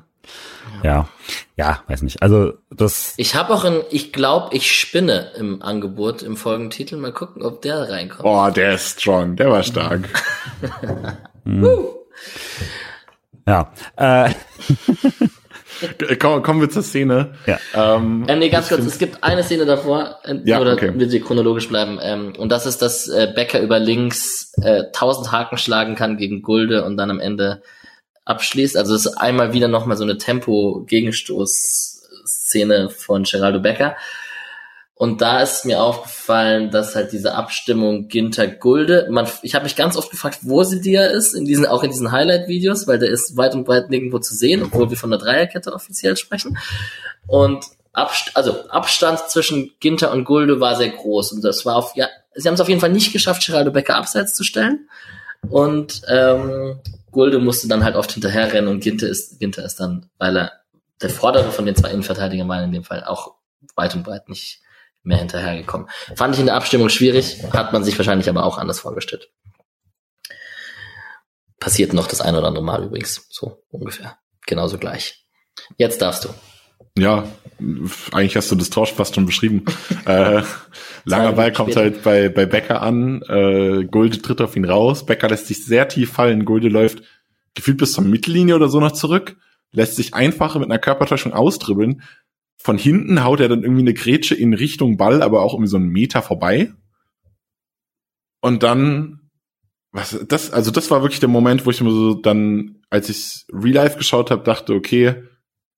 ja, 0.83 1.07
ja, 1.55 1.83
weiß 1.87 2.01
nicht. 2.01 2.21
Also 2.21 2.53
das. 2.69 3.13
Ich 3.17 3.35
habe 3.35 3.53
auch 3.53 3.63
ein, 3.63 3.81
ich 3.89 4.13
glaube, 4.13 4.55
ich 4.55 4.71
spinne 4.71 5.31
im 5.37 5.61
Angebot 5.61 6.21
im 6.21 6.37
Folgentitel. 6.37 6.97
Mal 6.97 7.13
gucken, 7.13 7.41
ob 7.43 7.61
der 7.61 7.89
reinkommt. 7.89 8.25
Oh, 8.25 8.49
der 8.49 8.75
ist 8.75 9.01
strong, 9.01 9.35
der 9.35 9.49
war 9.49 9.63
stark. 9.63 10.07
hm. 11.45 11.67
Ja. 13.47 13.71
Äh. 13.95 14.31
Komm, 16.19 16.43
kommen 16.43 16.61
wir 16.61 16.69
zur 16.69 16.83
Szene. 16.83 17.33
Ja. 17.45 17.59
Ähm, 17.73 18.25
äh, 18.27 18.35
nee, 18.35 18.49
ganz 18.49 18.69
kurz, 18.69 18.85
es 18.85 18.99
gibt 18.99 19.23
eine 19.23 19.43
Szene 19.43 19.65
davor, 19.65 20.19
äh, 20.23 20.35
ja, 20.45 20.59
oder 20.59 20.73
okay. 20.73 20.91
will 20.93 21.09
sie 21.09 21.21
chronologisch 21.21 21.69
bleiben, 21.69 21.97
ähm, 22.01 22.33
und 22.37 22.51
das 22.51 22.65
ist, 22.65 22.81
dass 22.81 23.07
äh, 23.07 23.31
Becker 23.33 23.59
über 23.59 23.79
links 23.79 24.53
äh, 24.61 24.83
1000 24.93 25.31
Haken 25.31 25.57
schlagen 25.57 25.95
kann 25.95 26.17
gegen 26.17 26.41
Gulde 26.41 26.85
und 26.85 26.97
dann 26.97 27.09
am 27.09 27.19
Ende 27.19 27.63
abschließt. 28.31 28.75
Also 28.77 28.95
es 28.95 29.05
ist 29.05 29.17
einmal 29.17 29.53
wieder 29.53 29.67
nochmal 29.67 29.97
so 29.97 30.03
eine 30.03 30.17
Tempo-Gegenstoß-Szene 30.17 32.89
von 32.89 33.23
Geraldo 33.23 33.59
Becker. 33.59 33.95
Und 34.95 35.21
da 35.21 35.41
ist 35.41 35.65
mir 35.65 35.81
aufgefallen, 35.81 36.69
dass 36.69 36.95
halt 36.95 37.11
diese 37.11 37.33
Abstimmung 37.33 38.07
Ginter 38.07 38.47
Gulde, 38.47 39.07
man, 39.09 39.27
ich 39.41 39.55
habe 39.55 39.63
mich 39.63 39.75
ganz 39.75 39.97
oft 39.97 40.11
gefragt, 40.11 40.39
wo 40.43 40.63
sie 40.63 40.79
dir 40.79 41.09
ist, 41.09 41.33
in 41.33 41.45
diesen, 41.45 41.65
auch 41.65 41.81
in 41.83 41.89
diesen 41.89 42.11
Highlight-Videos, 42.11 42.87
weil 42.87 42.99
der 42.99 43.09
ist 43.09 43.35
weit 43.35 43.55
und 43.55 43.65
breit 43.65 43.89
nirgendwo 43.89 44.19
zu 44.19 44.35
sehen, 44.35 44.61
obwohl 44.63 44.91
wir 44.91 44.97
von 44.97 45.09
der 45.09 45.17
Dreierkette 45.17 45.73
offiziell 45.73 46.17
sprechen. 46.17 46.59
Und 47.25 47.65
Abst 47.93 48.31
also 48.35 48.69
Abstand 48.69 49.19
zwischen 49.27 49.71
Ginter 49.79 50.11
und 50.11 50.23
Gulde 50.23 50.59
war 50.59 50.75
sehr 50.75 50.89
groß. 50.89 51.33
Und 51.33 51.43
das 51.43 51.65
war 51.65 51.75
auf, 51.75 51.95
ja, 51.95 52.07
sie 52.35 52.47
haben 52.47 52.55
es 52.55 52.61
auf 52.61 52.69
jeden 52.69 52.79
Fall 52.79 52.91
nicht 52.91 53.11
geschafft, 53.11 53.45
Geraldo 53.45 53.71
Becker 53.71 53.95
abseits 53.95 54.33
zu 54.33 54.43
stellen. 54.43 54.87
Und 55.49 56.01
ähm, 56.07 56.79
Gulde 57.11 57.39
musste 57.39 57.67
dann 57.67 57.83
halt 57.83 57.95
oft 57.95 58.11
hinterherrennen 58.11 58.69
und 58.69 58.81
Ginter 58.81 59.07
ist, 59.07 59.39
Ginter 59.39 59.63
ist 59.65 59.79
dann, 59.79 60.09
weil 60.17 60.37
er 60.37 60.51
der 61.01 61.09
vordere 61.09 61.51
von 61.51 61.65
den 61.65 61.75
zwei 61.75 61.89
Innenverteidigern 61.89 62.47
war 62.47 62.63
in 62.63 62.71
dem 62.71 62.83
Fall 62.83 63.03
auch 63.03 63.35
weit 63.75 63.95
und 63.95 64.03
breit 64.03 64.29
nicht 64.29 64.61
mehr 65.03 65.17
hinterhergekommen. 65.17 65.87
Fand 66.15 66.35
ich 66.35 66.39
in 66.39 66.45
der 66.45 66.55
Abstimmung 66.55 66.89
schwierig, 66.89 67.43
hat 67.51 67.73
man 67.73 67.83
sich 67.83 67.97
wahrscheinlich 67.97 68.29
aber 68.29 68.45
auch 68.45 68.57
anders 68.57 68.79
vorgestellt. 68.79 69.31
Passiert 71.59 71.93
noch 71.93 72.07
das 72.07 72.21
ein 72.21 72.35
oder 72.35 72.47
andere 72.47 72.63
Mal 72.63 72.83
übrigens, 72.83 73.27
so 73.29 73.63
ungefähr. 73.69 74.17
Genauso 74.47 74.77
gleich. 74.77 75.25
Jetzt 75.77 76.01
darfst 76.01 76.25
du. 76.25 76.29
Ja, 76.97 77.27
eigentlich 78.11 78.35
hast 78.35 78.51
du 78.51 78.55
das 78.55 78.69
Tausch 78.69 78.91
fast 78.91 79.15
schon 79.15 79.25
beschrieben. 79.25 79.65
äh, 80.05 80.41
langer 81.05 81.33
Ball 81.33 81.51
kommt 81.51 81.75
halt 81.75 82.03
bei, 82.03 82.29
bei 82.29 82.45
Becker 82.45 82.81
an, 82.81 83.21
äh, 83.23 83.85
Gulde 83.85 84.21
tritt 84.21 84.41
auf 84.41 84.55
ihn 84.55 84.65
raus, 84.65 85.05
Becker 85.05 85.29
lässt 85.29 85.47
sich 85.47 85.65
sehr 85.65 85.87
tief 85.87 86.11
fallen, 86.11 86.45
Gulde 86.45 86.69
läuft 86.69 87.03
gefühlt 87.53 87.77
bis 87.77 87.93
zur 87.93 88.03
Mittellinie 88.03 88.55
oder 88.55 88.69
so 88.69 88.79
noch 88.79 88.93
zurück, 88.93 89.37
lässt 89.71 89.95
sich 89.95 90.13
einfach 90.13 90.55
mit 90.55 90.65
einer 90.65 90.79
Körpertäuschung 90.79 91.33
austribbeln, 91.33 92.01
von 92.57 92.77
hinten 92.77 93.23
haut 93.23 93.39
er 93.39 93.49
dann 93.49 93.63
irgendwie 93.63 93.81
eine 93.81 93.93
Grätsche 93.93 94.35
in 94.35 94.53
Richtung 94.53 94.97
Ball, 94.97 95.21
aber 95.21 95.41
auch 95.41 95.53
irgendwie 95.53 95.69
so 95.69 95.77
einen 95.77 95.89
Meter 95.89 96.21
vorbei. 96.21 96.71
Und 98.39 98.63
dann, 98.63 99.29
was, 99.91 100.17
das, 100.27 100.51
also 100.51 100.71
das 100.71 100.91
war 100.91 101.01
wirklich 101.01 101.19
der 101.19 101.29
Moment, 101.29 101.65
wo 101.65 101.71
ich 101.71 101.81
mir 101.81 101.91
so 101.91 102.13
dann, 102.13 102.81
als 102.89 103.09
ich 103.09 103.45
Real 103.51 103.75
Life 103.75 103.97
geschaut 103.97 104.31
habe, 104.31 104.43
dachte, 104.43 104.73
okay, 104.73 105.23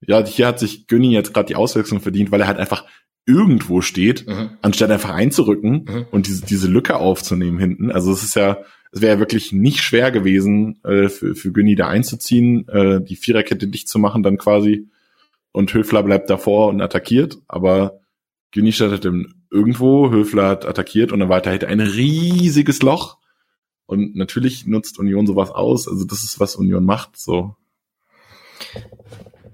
ja, 0.08 0.26
hier 0.26 0.48
hat 0.48 0.60
sich 0.60 0.88
Günni 0.88 1.12
jetzt 1.12 1.34
gerade 1.34 1.48
die 1.48 1.56
Auswechslung 1.56 2.02
verdient, 2.02 2.32
weil 2.32 2.42
er 2.42 2.48
halt 2.48 2.58
einfach 2.58 2.86
irgendwo 3.26 3.82
steht, 3.82 4.28
mhm. 4.28 4.52
anstatt 4.62 4.92
einfach 4.92 5.12
einzurücken 5.12 5.86
mhm. 5.88 6.06
und 6.12 6.28
diese, 6.28 6.46
diese 6.46 6.68
Lücke 6.68 6.98
aufzunehmen 6.98 7.58
hinten. 7.58 7.92
Also 7.92 8.12
es 8.12 8.24
ist 8.24 8.36
ja, 8.36 8.58
es 8.92 9.02
wäre 9.02 9.16
ja 9.16 9.20
wirklich 9.20 9.52
nicht 9.54 9.82
schwer 9.82 10.12
gewesen, 10.12 10.80
äh, 10.84 11.10
für, 11.10 11.36
für 11.36 11.52
Günni 11.52 11.76
da 11.76 11.88
einzuziehen, 11.88 12.68
äh, 12.68 13.02
die 13.02 13.16
Viererkette 13.16 13.68
dicht 13.68 13.88
zu 13.88 13.98
machen, 13.98 14.24
dann 14.24 14.38
quasi 14.38 14.90
und 15.52 15.74
Höfler 15.74 16.04
bleibt 16.04 16.30
davor 16.30 16.68
und 16.68 16.82
attackiert, 16.82 17.38
aber 17.48 18.00
Güni 18.52 18.72
startet 18.72 19.06
irgendwo, 19.50 20.12
Höfler 20.12 20.50
hat 20.50 20.66
attackiert 20.66 21.12
und 21.12 21.20
dann 21.20 21.30
weiter 21.30 21.52
hätte 21.52 21.68
ein 21.68 21.80
riesiges 21.80 22.82
Loch. 22.82 23.18
Und 23.86 24.16
natürlich 24.16 24.66
nutzt 24.66 25.00
Union 25.00 25.28
sowas 25.28 25.52
aus. 25.52 25.88
Also 25.88 26.06
das 26.06 26.24
ist, 26.24 26.40
was 26.40 26.56
Union 26.56 26.86
macht, 26.86 27.18
so. 27.18 27.56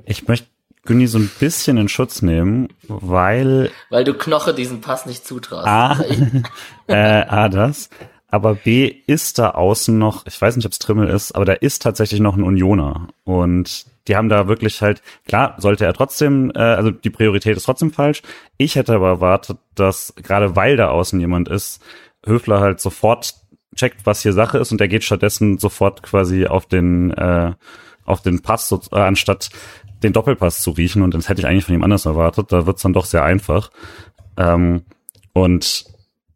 Ich 0.10 0.28
möchte 0.28 0.48
Günni 0.86 1.06
so 1.06 1.20
ein 1.20 1.30
bisschen 1.40 1.78
in 1.78 1.88
Schutz 1.88 2.24
nehmen, 2.24 2.70
weil. 2.88 3.70
Weil 3.92 4.04
du 4.04 4.16
Knoche 4.16 4.56
diesen 4.56 4.82
Pass 4.82 5.06
nicht 5.06 5.24
zutraust. 5.24 5.68
A, 5.68 6.04
äh, 6.88 6.96
A 6.96 7.48
das. 7.48 7.92
Aber 8.32 8.56
B 8.56 8.88
ist 9.06 9.38
da 9.38 9.52
außen 9.52 9.96
noch, 9.98 10.26
ich 10.26 10.40
weiß 10.42 10.56
nicht, 10.56 10.66
ob 10.66 10.72
es 10.72 10.80
Trimmel 10.80 11.10
ist, 11.10 11.34
aber 11.34 11.46
da 11.46 11.54
ist 11.54 11.84
tatsächlich 11.84 12.22
noch 12.22 12.36
ein 12.36 12.44
Unioner. 12.44 13.10
Und 13.24 13.86
die 14.08 14.16
haben 14.16 14.30
da 14.30 14.48
wirklich 14.48 14.82
halt, 14.82 15.04
klar, 15.28 15.56
sollte 15.60 15.86
er 15.86 15.94
trotzdem, 15.94 16.52
äh, 16.56 16.60
also 16.60 16.90
die 16.90 17.10
Priorität 17.12 17.56
ist 17.56 17.66
trotzdem 17.66 17.92
falsch. 17.92 18.24
Ich 18.58 18.76
hätte 18.76 18.94
aber 18.94 19.10
erwartet, 19.10 19.60
dass 19.76 20.16
gerade 20.16 20.56
weil 20.56 20.76
da 20.76 20.90
außen 20.90 21.20
jemand 21.20 21.50
ist, 21.50 21.84
Höfler 22.26 22.62
halt 22.62 22.80
sofort 22.80 23.36
checkt, 23.76 24.08
was 24.08 24.24
hier 24.24 24.34
Sache 24.34 24.58
ist 24.58 24.72
und 24.72 24.82
er 24.82 24.88
geht 24.88 25.04
stattdessen 25.04 25.60
sofort 25.60 26.02
quasi 26.02 26.48
auf 26.48 26.66
den, 26.66 27.12
äh, 27.12 27.54
auf 28.10 28.22
den 28.22 28.42
Pass, 28.42 28.68
so, 28.68 28.82
äh, 28.92 29.00
anstatt 29.00 29.50
den 30.04 30.14
Doppelpass 30.14 30.62
zu 30.62 30.72
riechen. 30.72 31.02
Und 31.02 31.14
das 31.14 31.30
hätte 31.30 31.42
ich 31.42 31.48
eigentlich 31.48 31.66
von 31.66 31.76
ihm 31.76 31.84
anders 31.84 32.06
erwartet. 32.06 32.52
Da 32.52 32.66
wird's 32.66 32.82
dann 32.82 32.94
doch 32.94 33.06
sehr 33.06 33.24
einfach. 33.24 33.72
Ähm, 34.38 34.84
und 35.34 35.86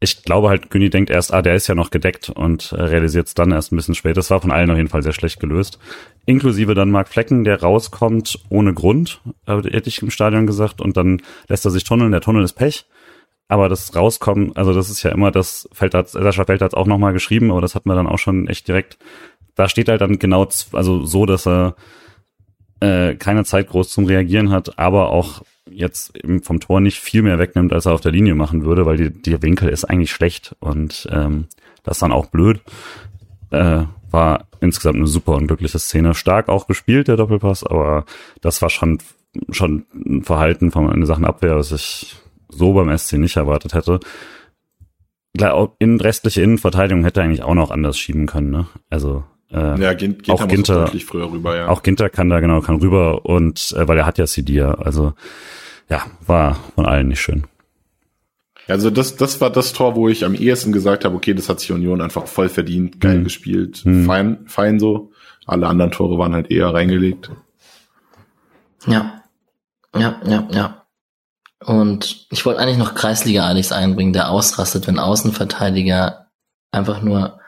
ich 0.04 0.24
glaube 0.24 0.50
halt, 0.50 0.70
Günni 0.70 0.90
denkt 0.90 1.10
erst, 1.10 1.34
ah, 1.34 1.42
der 1.42 1.56
ist 1.56 1.68
ja 1.68 1.76
noch 1.76 1.90
gedeckt 1.90 2.30
und 2.30 2.74
äh, 2.74 2.82
realisiert 2.82 3.28
es 3.28 3.36
dann 3.36 3.52
erst 3.52 3.72
ein 3.72 3.78
bisschen 3.78 3.96
später. 3.96 4.16
Das 4.16 4.30
war 4.32 4.42
von 4.42 4.52
allen 4.52 4.70
auf 4.70 4.76
jeden 4.76 4.90
Fall 4.90 5.02
sehr 5.02 5.14
schlecht 5.14 5.40
gelöst. 5.40 5.80
Inklusive 6.26 6.74
dann 6.74 6.92
Mark 6.92 7.08
Flecken, 7.08 7.46
der 7.46 7.62
rauskommt 7.62 8.40
ohne 8.50 8.74
Grund, 8.74 9.22
äh, 9.48 9.62
hätte 9.62 9.88
ich 9.88 10.02
im 10.02 10.12
Stadion 10.12 10.46
gesagt, 10.46 10.82
und 10.82 10.98
dann 10.98 11.22
lässt 11.48 11.64
er 11.64 11.72
sich 11.72 11.86
tunneln. 11.86 12.12
Der 12.12 12.20
Tunnel 12.20 12.44
ist 12.44 12.54
Pech. 12.54 12.86
Aber 13.48 13.70
das 13.70 13.96
Rauskommen, 13.96 14.56
also 14.56 14.74
das 14.74 14.90
ist 14.90 15.04
ja 15.04 15.12
immer, 15.12 15.30
das 15.30 15.70
fällt 15.74 15.94
hat, 15.94 16.10
Sascha 16.10 16.46
Feld 16.46 16.62
hat 16.62 16.74
auch 16.74 16.88
nochmal 16.88 17.14
geschrieben, 17.14 17.52
aber 17.52 17.62
das 17.62 17.76
hat 17.76 17.86
man 17.86 17.96
dann 17.96 18.08
auch 18.08 18.18
schon 18.18 18.48
echt 18.48 18.68
direkt. 18.68 18.98
Da 19.56 19.70
steht 19.70 19.90
halt 19.90 20.02
dann 20.02 20.18
genau, 20.18 20.48
also 20.72 21.06
so, 21.06 21.26
dass 21.26 21.46
er 21.46 21.76
äh, 22.84 23.16
keine 23.16 23.46
Zeit 23.46 23.70
groß 23.70 23.90
zum 23.90 24.06
Reagieren 24.06 24.50
hat, 24.50 24.78
aber 24.78 25.10
auch 25.10 25.44
jetzt 25.70 26.14
vom 26.42 26.60
Tor 26.60 26.82
nicht 26.82 27.00
viel 27.00 27.22
mehr 27.22 27.40
wegnimmt, 27.40 27.72
als 27.72 27.86
er 27.86 27.94
auf 27.94 28.02
der 28.02 28.12
Linie 28.12 28.36
machen 28.36 28.66
würde, 28.66 28.86
weil 28.86 28.98
die, 28.98 29.10
der 29.10 29.42
Winkel 29.42 29.70
ist 29.70 29.86
eigentlich 29.86 30.12
schlecht 30.12 30.56
und 30.60 31.08
ähm, 31.10 31.48
das 31.84 32.00
dann 32.00 32.12
auch 32.12 32.26
blöd. 32.26 32.62
Äh, 33.52 33.86
war 34.12 34.48
insgesamt 34.60 34.98
eine 34.98 35.08
super 35.08 35.34
unglückliche 35.34 35.80
Szene. 35.80 36.14
Stark 36.14 36.50
auch 36.50 36.68
gespielt, 36.68 37.08
der 37.08 37.16
Doppelpass, 37.16 37.64
aber 37.64 38.06
das 38.42 38.62
war 38.62 38.70
schon 38.70 39.00
schon 39.50 39.86
ein 39.96 40.24
Verhalten 40.24 40.70
von 40.70 40.92
in 40.92 41.06
Sachen 41.06 41.26
Abwehr, 41.26 41.56
was 41.56 41.72
ich 41.72 42.18
so 42.50 42.74
beim 42.74 42.96
SC 42.96 43.14
nicht 43.14 43.38
erwartet 43.38 43.74
hätte. 43.74 44.00
In 45.80 46.00
restliche 46.00 46.44
Innenverteidigung 46.44 47.04
hätte 47.04 47.24
eigentlich 47.24 47.42
auch 47.42 47.56
noch 47.56 47.72
anders 47.72 47.98
schieben 47.98 48.28
können, 48.28 48.52
ne? 48.52 48.68
Also 48.92 49.24
äh, 49.52 49.80
ja, 49.80 49.94
Ginter 49.94 50.34
auch 50.34 50.48
Ginter, 50.48 50.88
früher 50.88 51.32
rüber, 51.32 51.56
ja. 51.56 51.68
Auch 51.68 51.84
Ginter 51.84 52.10
kann 52.10 52.30
da 52.30 52.40
genau 52.40 52.62
kann 52.62 52.78
rüber 52.78 53.26
und 53.26 53.74
äh, 53.78 53.88
weil 53.88 53.98
er 53.98 54.06
hat 54.06 54.18
ja 54.18 54.28
Sidia, 54.28 54.74
also 54.76 55.14
ja, 55.90 56.04
war 56.26 56.56
von 56.76 56.86
allen 56.86 57.10
nicht 57.10 57.22
schön. 57.22 57.46
Also 58.68 58.90
das, 58.90 59.18
das 59.18 59.42
war 59.42 59.50
das 59.50 59.74
Tor, 59.74 59.96
wo 59.96 60.08
ich 60.08 60.24
am 60.24 60.36
ehesten 60.36 60.72
gesagt 60.72 61.04
habe, 61.04 61.16
okay, 61.16 61.34
das 61.34 61.50
hat 61.50 61.60
sich 61.60 61.72
Union 61.72 62.02
einfach 62.02 62.28
voll 62.28 62.50
verdient, 62.50 63.02
geil 63.02 63.18
hm. 63.18 63.24
gespielt, 63.26 63.78
hm. 63.84 64.06
fein, 64.06 64.40
fein 64.46 64.80
so. 64.80 65.12
Alle 65.46 65.68
anderen 65.68 65.92
Tore 65.92 66.18
waren 66.18 66.34
halt 66.34 66.50
eher 66.50 66.74
reingelegt. 66.74 67.30
Ja, 68.88 69.24
ja, 69.96 70.22
ja, 70.26 70.48
ja. 70.52 70.86
Und 71.66 72.28
ich 72.30 72.46
wollte 72.46 72.60
eigentlich 72.60 72.78
noch 72.78 72.96
Kreisliga 72.96 73.46
Alex 73.46 73.72
einbringen, 73.72 74.14
der 74.14 74.30
ausrastet, 74.30 74.88
wenn 74.88 75.00
Außenverteidiger 75.00 76.28
einfach 76.72 77.02
nur 77.02 77.40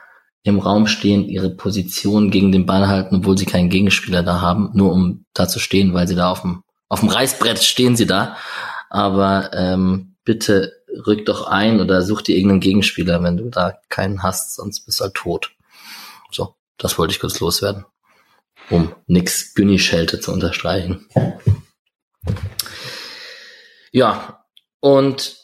im 0.46 0.60
Raum 0.60 0.86
stehen, 0.86 1.24
ihre 1.24 1.50
Position 1.50 2.30
gegen 2.30 2.52
den 2.52 2.66
Ball 2.66 2.86
halten, 2.86 3.16
obwohl 3.16 3.36
sie 3.36 3.46
keinen 3.46 3.68
Gegenspieler 3.68 4.22
da 4.22 4.40
haben, 4.40 4.70
nur 4.74 4.92
um 4.92 5.24
da 5.34 5.48
zu 5.48 5.58
stehen, 5.58 5.92
weil 5.92 6.06
sie 6.06 6.14
da 6.14 6.30
auf 6.30 6.42
dem, 6.42 6.62
auf 6.88 7.00
dem 7.00 7.08
Reißbrett 7.08 7.58
stehen 7.58 7.96
sie 7.96 8.06
da. 8.06 8.36
Aber 8.88 9.50
ähm, 9.52 10.14
bitte 10.24 10.72
rück 11.04 11.26
doch 11.26 11.48
ein 11.48 11.80
oder 11.80 12.02
such 12.02 12.22
dir 12.22 12.36
irgendeinen 12.36 12.60
Gegenspieler, 12.60 13.22
wenn 13.24 13.36
du 13.36 13.50
da 13.50 13.74
keinen 13.88 14.22
hast, 14.22 14.54
sonst 14.54 14.86
bist 14.86 15.00
du 15.00 15.04
halt 15.04 15.14
tot. 15.14 15.50
So, 16.30 16.54
das 16.78 16.96
wollte 16.96 17.12
ich 17.12 17.20
kurz 17.20 17.40
loswerden. 17.40 17.84
Um 18.70 18.94
nix 19.08 19.52
Günni-Schelte 19.54 20.20
zu 20.20 20.32
unterstreichen. 20.32 21.08
Ja, 23.90 24.44
und 24.78 25.36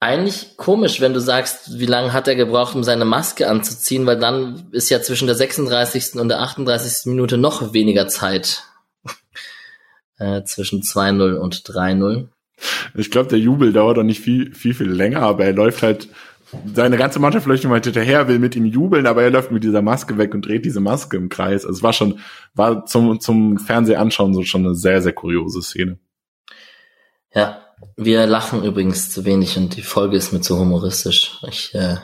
eigentlich 0.00 0.56
komisch, 0.56 1.02
wenn 1.02 1.12
du 1.12 1.20
sagst, 1.20 1.78
wie 1.78 1.86
lange 1.86 2.14
hat 2.14 2.26
er 2.26 2.34
gebraucht, 2.34 2.74
um 2.74 2.82
seine 2.82 3.04
Maske 3.04 3.48
anzuziehen, 3.48 4.06
weil 4.06 4.18
dann 4.18 4.68
ist 4.72 4.88
ja 4.88 5.02
zwischen 5.02 5.26
der 5.26 5.36
36. 5.36 6.14
und 6.14 6.28
der 6.28 6.40
38. 6.40 7.06
Minute 7.06 7.36
noch 7.36 7.74
weniger 7.74 8.08
Zeit 8.08 8.64
äh, 10.18 10.42
zwischen 10.44 10.80
2-0 10.80 11.34
und 11.34 11.54
3-0. 11.56 12.28
Ich 12.94 13.10
glaube, 13.10 13.28
der 13.28 13.38
Jubel 13.38 13.72
dauert 13.72 13.98
doch 13.98 14.02
nicht 14.02 14.20
viel, 14.20 14.54
viel, 14.54 14.74
viel 14.74 14.90
länger, 14.90 15.20
aber 15.20 15.44
er 15.44 15.52
läuft 15.52 15.82
halt, 15.82 16.08
seine 16.74 16.96
ganze 16.96 17.18
Mannschaft 17.18 17.46
läuft 17.46 17.64
ihm 17.64 17.70
halt 17.70 17.84
hinterher, 17.84 18.26
will 18.26 18.38
mit 18.38 18.56
ihm 18.56 18.64
jubeln, 18.64 19.06
aber 19.06 19.22
er 19.22 19.30
läuft 19.30 19.50
mit 19.50 19.64
dieser 19.64 19.82
Maske 19.82 20.18
weg 20.18 20.34
und 20.34 20.46
dreht 20.46 20.64
diese 20.64 20.80
Maske 20.80 21.16
im 21.16 21.28
Kreis. 21.28 21.64
Also 21.64 21.78
es 21.78 21.82
war 21.82 21.92
schon, 21.92 22.20
war 22.54 22.86
zum, 22.86 23.20
zum 23.20 23.58
Fernsehanschauen 23.58 24.34
so 24.34 24.42
schon 24.42 24.64
eine 24.64 24.74
sehr, 24.74 25.00
sehr 25.00 25.12
kuriose 25.12 25.62
Szene. 25.62 25.98
Ja, 27.32 27.69
wir 27.96 28.26
lachen 28.26 28.64
übrigens 28.64 29.10
zu 29.10 29.24
wenig 29.24 29.56
und 29.56 29.76
die 29.76 29.82
Folge 29.82 30.16
ist 30.16 30.32
mir 30.32 30.40
zu 30.40 30.58
humoristisch. 30.58 31.38
Ich, 31.48 31.74
äh, 31.74 31.96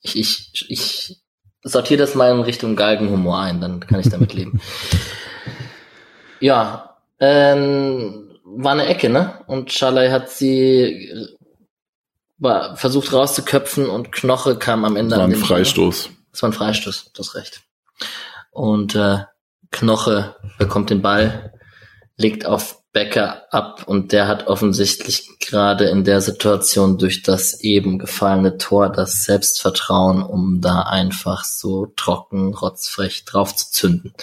ich, 0.00 0.16
ich, 0.16 0.66
ich 0.68 1.22
sortiere 1.62 2.00
das 2.00 2.14
mal 2.14 2.32
in 2.32 2.40
Richtung 2.40 2.76
Galgenhumor 2.76 3.40
ein, 3.40 3.60
dann 3.60 3.80
kann 3.80 4.00
ich 4.00 4.08
damit 4.08 4.34
leben. 4.34 4.60
ja, 6.40 6.96
ähm, 7.18 8.38
war 8.44 8.72
eine 8.72 8.86
Ecke, 8.86 9.08
ne? 9.08 9.40
Und 9.46 9.72
Schalay 9.72 10.10
hat 10.10 10.30
sie 10.30 11.10
war 12.38 12.76
versucht 12.76 13.12
rauszuköpfen 13.12 13.88
und 13.88 14.12
Knoche 14.12 14.58
kam 14.58 14.84
am 14.84 14.96
Ende. 14.96 15.10
Das 15.10 15.18
war 15.18 15.28
ein 15.28 15.34
Freistoß. 15.34 16.10
Das 16.32 16.42
war 16.42 16.50
ein 16.50 16.52
Freistoß, 16.52 17.12
das 17.14 17.34
recht. 17.34 17.62
Und 18.50 18.94
äh, 18.94 19.24
Knoche 19.70 20.36
bekommt 20.58 20.90
den 20.90 21.02
Ball, 21.02 21.52
legt 22.16 22.46
auf 22.46 22.82
Becker 22.96 23.52
ab 23.52 23.82
und 23.86 24.12
der 24.12 24.26
hat 24.26 24.46
offensichtlich 24.46 25.28
gerade 25.38 25.84
in 25.84 26.04
der 26.04 26.22
Situation 26.22 26.96
durch 26.96 27.22
das 27.22 27.60
eben 27.60 27.98
gefallene 27.98 28.56
Tor 28.56 28.88
das 28.88 29.22
Selbstvertrauen, 29.24 30.22
um 30.22 30.62
da 30.62 30.80
einfach 30.80 31.44
so 31.44 31.92
trocken, 31.94 32.54
rotzfrech 32.54 33.26
drauf 33.26 33.54
zu 33.54 33.70
zünden. 33.70 34.14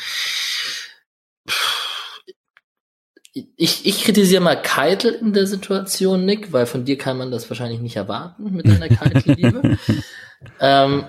Ich, 3.55 3.86
ich 3.86 4.03
kritisiere 4.03 4.41
mal 4.41 4.59
Keitel 4.59 5.13
in 5.13 5.34
der 5.34 5.45
Situation, 5.45 6.26
Nick, 6.26 6.51
weil 6.51 6.65
von 6.65 6.84
dir 6.84 6.97
kann 6.97 7.19
man 7.19 7.30
das 7.30 7.47
wahrscheinlich 7.51 7.80
nicht 7.80 7.97
erwarten 7.97 8.55
mit 8.55 8.67
deiner 8.67 8.89
Keitel-Liebe. 8.89 9.78
ähm, 10.59 11.05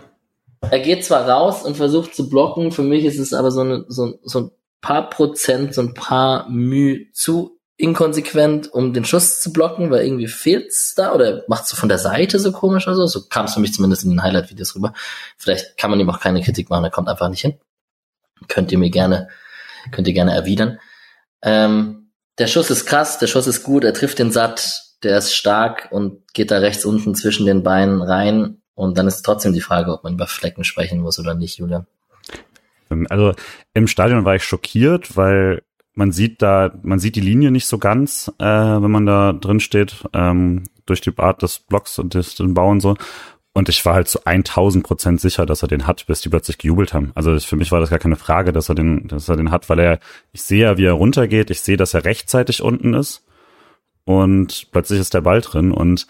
er 0.61 0.81
geht 0.81 1.03
zwar 1.03 1.27
raus 1.27 1.63
und 1.63 1.79
versucht 1.79 2.15
zu 2.15 2.29
blocken, 2.29 2.73
für 2.73 2.83
mich 2.83 3.07
ist 3.07 3.19
es 3.19 3.33
aber 3.33 3.51
so, 3.51 3.63
eine, 3.63 3.87
so, 3.89 4.19
so 4.23 4.41
ein 4.41 4.51
paar 4.83 5.09
Prozent, 5.09 5.73
so 5.73 5.81
ein 5.81 5.95
paar 5.95 6.47
Mühe 6.51 7.11
zu 7.13 7.54
inkonsequent, 7.77 8.73
um 8.73 8.93
den 8.93 9.05
Schuss 9.05 9.41
zu 9.41 9.53
blocken, 9.53 9.91
weil 9.91 10.05
irgendwie 10.05 10.29
fehlt's 10.29 10.95
da 10.95 11.13
oder 11.13 11.43
macht's 11.49 11.71
so 11.71 11.77
von 11.77 11.89
der 11.89 11.99
Seite 11.99 12.39
so 12.39 12.53
komisch 12.53 12.87
oder 12.87 12.97
so. 12.97 13.07
So 13.07 13.27
kam 13.29 13.47
es 13.47 13.55
für 13.55 13.61
mich 13.61 13.75
zumindest 13.75 14.05
in 14.05 14.11
den 14.11 14.23
Highlight-Videos 14.23 14.77
rüber. 14.77 14.95
Vielleicht 15.37 15.77
kann 15.77 15.91
man 15.91 15.99
ihm 15.99 16.09
auch 16.11 16.21
keine 16.21 16.43
Kritik 16.43 16.71
machen, 16.71 16.85
er 16.85 16.91
kommt 16.91 17.09
einfach 17.09 17.29
nicht 17.29 17.41
hin. 17.41 17.55
Könnt 18.49 18.71
ihr 18.71 18.79
mir 18.79 18.91
gerne, 18.91 19.29
könnt 19.91 20.07
ihr 20.07 20.15
gerne 20.15 20.35
erwidern. 20.35 20.79
Ähm, 21.43 22.11
der 22.39 22.47
Schuss 22.47 22.71
ist 22.71 22.87
krass, 22.87 23.19
der 23.19 23.27
Schuss 23.27 23.47
ist 23.47 23.63
gut, 23.65 23.85
er 23.85 23.95
trifft 23.95 24.19
den 24.19 24.31
Satt, 24.31 24.83
der 25.03 25.19
ist 25.19 25.35
stark 25.35 25.89
und 25.91 26.33
geht 26.33 26.51
da 26.51 26.59
rechts 26.59 26.85
unten 26.85 27.15
zwischen 27.15 27.47
den 27.47 27.63
Beinen 27.63 28.03
rein. 28.03 28.61
Und 28.75 28.99
dann 28.99 29.07
ist 29.07 29.23
trotzdem 29.23 29.53
die 29.53 29.61
Frage, 29.61 29.93
ob 29.93 30.03
man 30.03 30.15
über 30.15 30.27
Flecken 30.27 30.65
sprechen 30.65 31.01
muss 31.01 31.19
oder 31.19 31.35
nicht, 31.35 31.59
Julian. 31.59 31.87
Also 33.09 33.35
im 33.73 33.87
Stadion 33.87 34.25
war 34.25 34.35
ich 34.35 34.45
schockiert, 34.45 35.17
weil 35.17 35.63
man 35.95 36.13
sieht 36.13 36.43
da, 36.43 36.73
man 36.83 36.99
sieht 36.99 37.17
die 37.17 37.21
Linie 37.21 37.51
nicht 37.51 37.67
so 37.67 37.79
ganz, 37.79 38.33
äh, 38.39 38.45
wenn 38.45 38.91
man 38.91 39.07
da 39.07 39.33
drin 39.33 39.61
steht, 39.61 40.05
ähm, 40.13 40.65
durch 40.87 41.01
die 41.01 41.17
Art 41.17 41.43
des 41.43 41.61
Blocks 41.61 41.99
und 41.99 42.15
des, 42.15 42.35
den 42.35 42.55
Bau 42.55 42.69
und 42.69 42.81
so. 42.81 42.97
Und 43.53 43.69
ich 43.69 43.85
war 43.87 43.95
halt 43.95 44.09
zu 44.09 44.27
1000 44.27 44.85
Prozent 44.85 45.21
sicher, 45.21 45.47
dass 45.47 45.63
er 45.63 45.69
den 45.69 45.87
hat, 45.87 46.07
bis 46.07 46.21
die 46.21 46.29
plötzlich 46.29 46.59
gejubelt 46.59 46.93
haben. 46.93 47.13
Also 47.15 47.39
für 47.39 47.55
mich 47.55 47.71
war 47.71 47.79
das 47.79 47.91
gar 47.91 48.01
keine 48.01 48.17
Frage, 48.17 48.53
dass 48.53 48.69
er 48.69 48.75
den, 48.75 49.07
dass 49.07 49.29
er 49.29 49.37
den 49.37 49.53
hat, 49.53 49.69
weil 49.71 49.79
er, 49.79 50.01
ich 50.33 50.43
sehe 50.43 50.63
ja, 50.63 50.77
wie 50.77 50.85
er 50.85 50.95
runtergeht, 50.95 51.51
ich 51.51 51.61
sehe, 51.61 51.77
dass 51.77 51.95
er 51.95 52.05
rechtzeitig 52.05 52.63
unten 52.63 52.95
ist 52.95 53.25
und 54.05 54.69
plötzlich 54.73 54.99
ist 54.99 55.15
der 55.15 55.21
Ball 55.21 55.41
drin 55.41 55.71
und 55.71 56.09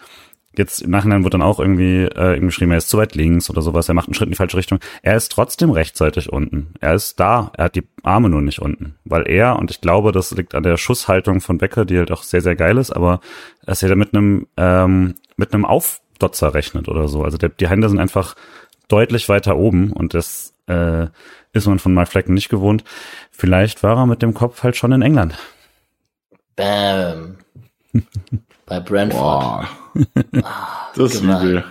jetzt 0.59 0.81
im 0.81 0.91
Nachhinein 0.91 1.23
wird 1.23 1.33
dann 1.33 1.41
auch 1.41 1.59
irgendwie, 1.59 2.03
äh, 2.03 2.39
geschrieben, 2.39 2.71
er 2.71 2.77
ist 2.77 2.89
zu 2.89 2.97
weit 2.97 3.15
links 3.15 3.49
oder 3.49 3.61
sowas, 3.61 3.87
er 3.87 3.95
macht 3.95 4.07
einen 4.07 4.13
Schritt 4.13 4.27
in 4.27 4.31
die 4.31 4.37
falsche 4.37 4.57
Richtung. 4.57 4.79
Er 5.01 5.15
ist 5.15 5.31
trotzdem 5.31 5.71
rechtzeitig 5.71 6.31
unten. 6.31 6.73
Er 6.79 6.93
ist 6.93 7.19
da, 7.19 7.51
er 7.55 7.65
hat 7.65 7.75
die 7.75 7.87
Arme 8.03 8.29
nur 8.29 8.41
nicht 8.41 8.59
unten. 8.59 8.95
Weil 9.05 9.27
er, 9.27 9.57
und 9.57 9.71
ich 9.71 9.81
glaube, 9.81 10.11
das 10.11 10.31
liegt 10.31 10.55
an 10.55 10.63
der 10.63 10.77
Schusshaltung 10.77 11.41
von 11.41 11.57
Becker, 11.57 11.85
die 11.85 11.97
halt 11.97 12.11
auch 12.11 12.23
sehr, 12.23 12.41
sehr 12.41 12.55
geil 12.55 12.77
ist, 12.77 12.91
aber 12.91 13.19
dass 13.65 13.83
er 13.83 13.95
mit 13.95 14.13
einem, 14.13 14.47
ähm, 14.57 15.15
mit 15.37 15.53
einem 15.53 15.65
Aufdotzer 15.65 16.53
rechnet 16.53 16.87
oder 16.87 17.07
so. 17.07 17.23
Also 17.23 17.37
der, 17.37 17.49
die 17.49 17.67
Hände 17.67 17.89
sind 17.89 17.99
einfach 17.99 18.35
deutlich 18.87 19.29
weiter 19.29 19.57
oben 19.57 19.91
und 19.91 20.13
das 20.13 20.53
äh, 20.67 21.07
ist 21.53 21.67
man 21.67 21.79
von 21.79 21.93
Mark 21.93 22.09
Flecken 22.09 22.33
nicht 22.33 22.49
gewohnt. 22.49 22.83
Vielleicht 23.31 23.83
war 23.83 23.97
er 23.97 24.05
mit 24.05 24.21
dem 24.21 24.33
Kopf 24.33 24.63
halt 24.63 24.75
schon 24.75 24.91
in 24.91 25.01
England. 25.01 25.37
Bam. 26.55 27.37
Bei 28.65 28.79
Brentford. 28.79 29.21
Boah. 29.21 29.69
Ah, 30.43 30.89
das 30.95 31.15
ist 31.15 31.23
übel. 31.23 31.63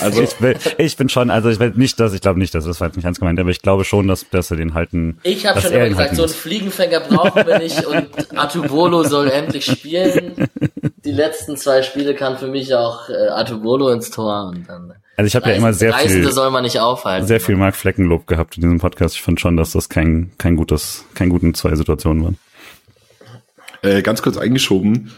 Also 0.00 0.22
ich, 0.22 0.40
will, 0.40 0.56
ich 0.78 0.96
bin 0.96 1.08
schon, 1.08 1.30
also 1.30 1.50
ich 1.50 1.58
will 1.58 1.72
nicht, 1.76 1.98
dass 2.00 2.14
ich 2.14 2.20
glaube 2.20 2.38
nicht, 2.38 2.54
dass 2.54 2.64
das 2.64 2.80
war 2.80 2.88
jetzt 2.88 2.96
nicht 2.96 3.04
ernst 3.04 3.20
gemeint, 3.20 3.38
aber 3.38 3.50
ich 3.50 3.62
glaube 3.62 3.84
schon, 3.84 4.08
dass, 4.08 4.28
dass 4.30 4.50
er 4.50 4.56
den 4.56 4.74
halten. 4.74 5.18
Ich 5.22 5.46
habe 5.46 5.60
schon 5.60 5.72
immer 5.72 5.88
gesagt, 5.88 6.16
so 6.16 6.22
einen 6.22 6.32
Fliegenfänger 6.32 7.00
brauchen 7.00 7.46
wir 7.46 7.58
nicht 7.58 7.84
und 7.84 8.08
Atubolo 8.36 9.02
soll 9.04 9.28
endlich 9.28 9.66
spielen. 9.66 10.48
Die 11.04 11.12
letzten 11.12 11.56
zwei 11.56 11.82
Spiele 11.82 12.14
kann 12.14 12.38
für 12.38 12.48
mich 12.48 12.74
auch 12.74 13.08
äh, 13.08 13.28
Atubolo 13.28 13.90
ins 13.90 14.10
Tor 14.10 14.48
und 14.48 14.68
dann. 14.68 14.94
Also 15.16 15.26
ich 15.26 15.36
habe 15.36 15.50
ja 15.50 15.56
immer 15.56 15.72
sehr 15.72 15.92
Reisende 15.92 16.28
viel, 16.28 16.32
soll 16.32 16.50
man 16.50 16.62
nicht 16.64 16.80
aufhalten. 16.80 17.26
sehr 17.26 17.40
viel 17.40 17.56
Mark 17.56 17.76
Fleckenlob 17.76 18.26
gehabt 18.26 18.56
in 18.56 18.62
diesem 18.62 18.78
Podcast. 18.78 19.16
Ich 19.16 19.22
finde 19.22 19.40
schon, 19.40 19.56
dass 19.56 19.72
das 19.72 19.88
kein 19.88 20.32
kein 20.38 20.56
gutes, 20.56 21.04
kein 21.14 21.28
guten 21.28 21.54
zwei 21.54 21.74
Situationen 21.74 22.24
waren. 22.24 22.38
Äh, 23.82 24.02
ganz 24.02 24.22
kurz 24.22 24.38
eingeschoben 24.38 25.12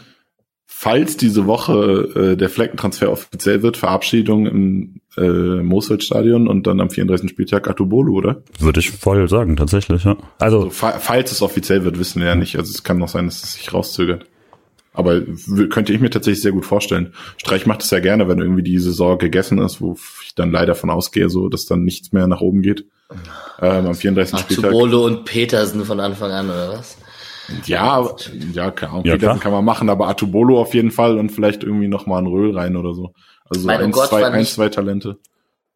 falls 0.79 1.17
diese 1.17 1.47
Woche 1.47 2.33
äh, 2.33 2.37
der 2.37 2.49
Fleckentransfer 2.49 3.11
offiziell 3.11 3.63
wird, 3.63 3.77
Verabschiedung 3.77 4.45
im 4.45 5.01
äh, 5.17 5.63
Moosfeld-Stadion 5.63 6.47
und 6.47 6.67
dann 6.67 6.79
am 6.79 6.91
34. 6.91 7.31
Spieltag 7.31 7.67
Atubolu, 7.67 8.15
oder? 8.15 8.43
Würde 8.59 8.79
ich 8.79 8.91
voll 8.91 9.27
sagen, 9.27 9.55
tatsächlich, 9.55 10.03
ja. 10.03 10.17
Also, 10.37 10.57
also 10.57 10.69
fa 10.69 10.99
falls 10.99 11.31
es 11.31 11.41
offiziell 11.41 11.83
wird, 11.83 11.97
wissen 11.97 12.21
wir 12.21 12.27
ja 12.27 12.35
nicht. 12.35 12.57
Also 12.57 12.69
es 12.69 12.83
kann 12.83 12.99
noch 12.99 13.07
sein, 13.07 13.25
dass 13.25 13.41
es 13.43 13.53
sich 13.53 13.73
rauszögert. 13.73 14.27
Aber 14.93 15.19
könnte 15.69 15.93
ich 15.93 15.99
mir 15.99 16.11
tatsächlich 16.11 16.43
sehr 16.43 16.51
gut 16.51 16.65
vorstellen. 16.65 17.11
Streich 17.37 17.65
macht 17.65 17.81
es 17.81 17.89
ja 17.89 17.99
gerne, 17.99 18.27
wenn 18.27 18.37
irgendwie 18.37 18.63
die 18.63 18.77
Saison 18.77 19.17
gegessen 19.17 19.57
ist, 19.57 19.81
wo 19.81 19.97
ich 20.23 20.35
dann 20.35 20.51
leider 20.51 20.75
von 20.75 20.91
ausgehe, 20.91 21.29
so 21.29 21.49
dass 21.49 21.65
dann 21.65 21.85
nichts 21.85 22.11
mehr 22.11 22.27
nach 22.27 22.41
oben 22.41 22.61
geht. 22.61 22.85
Ähm, 23.61 23.87
am 23.87 23.95
34. 23.95 24.39
Spieltag. 24.41 24.65
Atubolo 24.65 25.05
und 25.05 25.25
Petersen 25.25 25.85
von 25.85 25.99
Anfang 25.99 26.29
an, 26.29 26.49
oder 26.51 26.69
was? 26.69 26.97
Ja, 27.65 28.05
ja, 28.53 28.69
Ahnung. 28.71 29.05
Ja, 29.05 29.13
Petersen 29.13 29.39
kann 29.39 29.51
man 29.51 29.63
machen, 29.63 29.89
aber 29.89 30.07
Atubolo 30.07 30.59
auf 30.59 30.73
jeden 30.73 30.91
Fall 30.91 31.17
und 31.17 31.31
vielleicht 31.31 31.63
irgendwie 31.63 31.87
noch 31.87 32.05
mal 32.05 32.19
ein 32.19 32.27
Röhl 32.27 32.57
rein 32.57 32.75
oder 32.75 32.93
so. 32.93 33.13
Also 33.49 33.61
so 33.61 33.69
ein, 33.69 33.93
zwei, 33.93 34.25
ein, 34.25 34.45
zwei 34.45 34.69
Talente. 34.69 35.17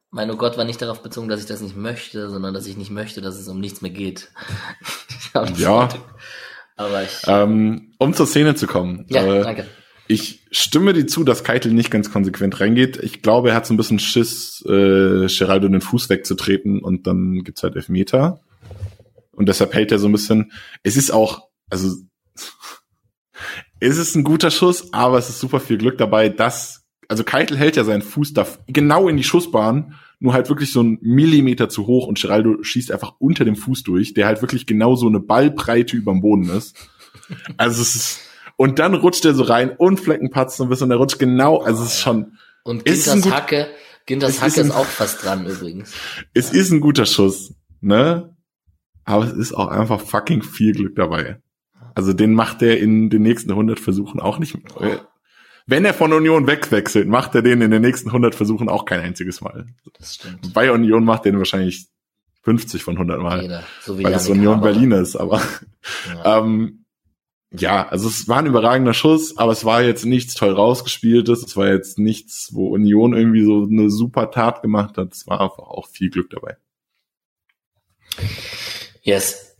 Mein 0.09 0.30
oh 0.30 0.36
Gott 0.36 0.57
war 0.57 0.65
nicht 0.65 0.82
darauf 0.82 1.01
bezogen, 1.01 1.30
dass 1.30 1.39
ich 1.39 1.45
das 1.45 1.61
nicht 1.61 1.78
möchte, 1.78 2.30
sondern 2.30 2.53
dass 2.53 2.67
ich 2.67 2.76
nicht 2.76 2.91
möchte, 2.91 3.22
dass 3.22 3.39
es 3.39 3.47
um 3.47 3.61
nichts 3.61 3.82
mehr 3.82 3.91
geht. 3.91 4.30
ja. 5.55 5.88
Aber 6.76 7.03
ich, 7.03 7.22
Ähm, 7.28 7.93
um 7.97 8.13
zur 8.13 8.28
Szene 8.28 8.55
zu 8.55 8.67
kommen. 8.67 9.05
ja, 9.09 9.24
äh, 9.24 9.43
danke. 9.43 9.67
Ich 10.07 10.45
stimme 10.51 10.91
dir 10.91 11.07
zu, 11.07 11.24
dass 11.24 11.45
Keitel 11.45 11.72
nicht 11.72 11.89
ganz 11.89 12.11
konsequent 12.11 12.59
reingeht. 12.59 12.97
Ich 12.97 13.22
glaube, 13.22 13.51
er 13.51 13.55
hat 13.55 13.65
so 13.65 13.74
ein 13.74 13.78
bisschen 13.78 13.99
Schiss, 13.99 14.61
äh, 14.67 15.28
Geraldo 15.28 15.69
den 15.69 15.80
Fuß 15.80 16.09
wegzutreten 16.09 16.82
und 16.82 17.07
dann 17.07 17.43
gibt's 17.45 17.63
halt 17.63 17.78
Elfmeter. 17.78 18.41
Und 19.32 19.47
deshalb 19.47 19.74
hält 19.74 19.93
er 19.93 19.99
so 19.99 20.09
ein 20.09 20.11
bisschen. 20.11 20.51
Es 20.84 20.97
ist 20.97 21.11
auch, 21.11 21.47
also 21.72 21.95
es 23.80 23.97
ist 23.97 24.15
ein 24.15 24.24
guter 24.24 24.51
Schuss, 24.51 24.93
aber 24.93 25.17
es 25.17 25.30
ist 25.30 25.39
super 25.39 25.59
viel 25.59 25.78
Glück 25.78 25.97
dabei, 25.97 26.30
dass, 26.30 26.84
also 27.07 27.24
Keitel 27.24 27.57
hält 27.57 27.76
ja 27.76 27.84
seinen 27.84 28.03
Fuß 28.03 28.34
da 28.34 28.45
genau 28.67 29.07
in 29.07 29.17
die 29.17 29.24
Schussbahn, 29.24 29.95
nur 30.19 30.34
halt 30.34 30.49
wirklich 30.49 30.72
so 30.72 30.82
einen 30.82 30.99
Millimeter 31.01 31.67
zu 31.67 31.88
hoch 31.88 32.05
und 32.05 32.22
Geraldo 32.22 32.61
schießt 32.61 32.91
einfach 32.91 33.15
unter 33.17 33.43
dem 33.43 33.55
Fuß 33.55 33.82
durch, 33.84 34.13
der 34.13 34.28
halt 34.28 34.41
wirklich 34.43 34.67
genau 34.67 34.95
so 34.95 35.07
eine 35.07 35.19
Ballbreite 35.19 35.97
überm 35.97 36.22
Boden 36.22 36.49
ist. 36.49 36.76
Also 37.57 37.82
es 37.82 37.95
ist, 37.95 38.19
und 38.55 38.78
dann 38.78 38.93
rutscht 38.93 39.26
er 39.26 39.34
so 39.34 39.43
rein 39.43 39.72
und 39.76 39.99
Fleckenpatz 39.99 40.57
so 40.57 40.63
ein 40.63 40.69
bisschen, 40.69 40.89
der 40.89 40.99
rutscht 40.99 41.17
genau, 41.17 41.57
also 41.61 41.82
es 41.84 41.95
ist 41.95 42.01
schon, 42.01 42.38
Und 42.63 42.86
Ginters 42.86 43.22
gut- 43.24 43.34
Hacke, 43.34 43.67
Ginters 44.05 44.39
Hacke 44.41 44.61
ist 44.61 44.65
ein- 44.65 44.72
auch 44.72 44.86
fast 44.86 45.24
dran 45.26 45.47
übrigens. 45.47 45.91
es 46.36 46.51
ist 46.53 46.69
ein 46.72 46.82
guter 46.82 47.07
Schuss, 47.07 47.55
ne? 47.80 48.36
Aber 49.05 49.26
es 49.26 49.34
ist 49.34 49.53
auch 49.53 49.67
einfach 49.69 49.99
fucking 49.99 50.43
viel 50.43 50.74
Glück 50.74 50.95
dabei. 50.95 51.41
Also 51.96 52.14
den 52.14 52.34
macht 52.34 52.62
er 52.62 52.80
in 52.80 53.10
den 53.10 53.22
nächsten 53.22 53.52
100 53.52 53.80
Versuchen 53.80 54.20
auch 54.20 54.39
nicht. 54.39 54.56
äh, 54.80 54.98
Wenn 55.68 55.86
er 55.86 55.94
von 55.94 56.14
Union 56.14 56.48
wegwechselt, 56.48 57.08
macht 57.08 57.36
er 57.36 57.42
den 57.42 57.62
in 57.62 57.72
den 57.72 57.82
nächsten 57.82 58.10
100 58.10 58.36
Versuchen 58.36 58.70
auch 58.70 58.86
kein 58.86 59.00
einziges 59.02 59.42
Mal. 59.42 59.68
Das 59.98 60.16
stimmt. 60.16 60.54
Bei 60.54 60.72
Union 60.72 61.04
macht 61.06 61.26
er 61.26 61.32
den 61.32 61.39
wahrscheinlich 61.39 61.88
50 62.44 62.84
von 62.84 62.96
100 62.96 63.20
Mal, 63.22 63.42
Jeder. 63.44 63.64
So 63.82 64.00
wie 64.00 64.04
weil 64.04 64.14
es 64.14 64.28
Union 64.28 64.56
Haber. 64.58 64.72
Berlin 64.72 64.92
ist. 64.92 65.16
Aber 65.16 65.42
Ja. 66.24 66.39
ähm, 66.39 66.78
ja, 67.54 67.86
also 67.89 68.08
es 68.08 68.30
war 68.30 68.38
ein 68.39 68.46
überragender 68.46 68.94
Schuss, 68.94 69.38
aber 69.38 69.52
es 69.52 69.66
war 69.66 69.82
jetzt 69.84 70.06
nichts 70.06 70.36
toll 70.36 70.52
rausgespieltes. 70.54 71.44
Es 71.44 71.58
war 71.58 71.68
jetzt 71.68 72.00
nichts, 72.00 72.50
wo 72.54 72.70
Union 72.70 73.14
irgendwie 73.14 73.44
so 73.44 73.68
eine 73.70 73.89
super 73.89 74.32
Tat 74.32 74.62
gemacht 74.62 74.98
hat. 74.98 75.12
Es 75.14 75.28
war 75.28 75.42
einfach 75.42 75.60
auch 75.68 75.88
viel 75.89 76.10
Glück 76.10 76.30
dabei. 76.30 76.56
Yes. 79.04 79.51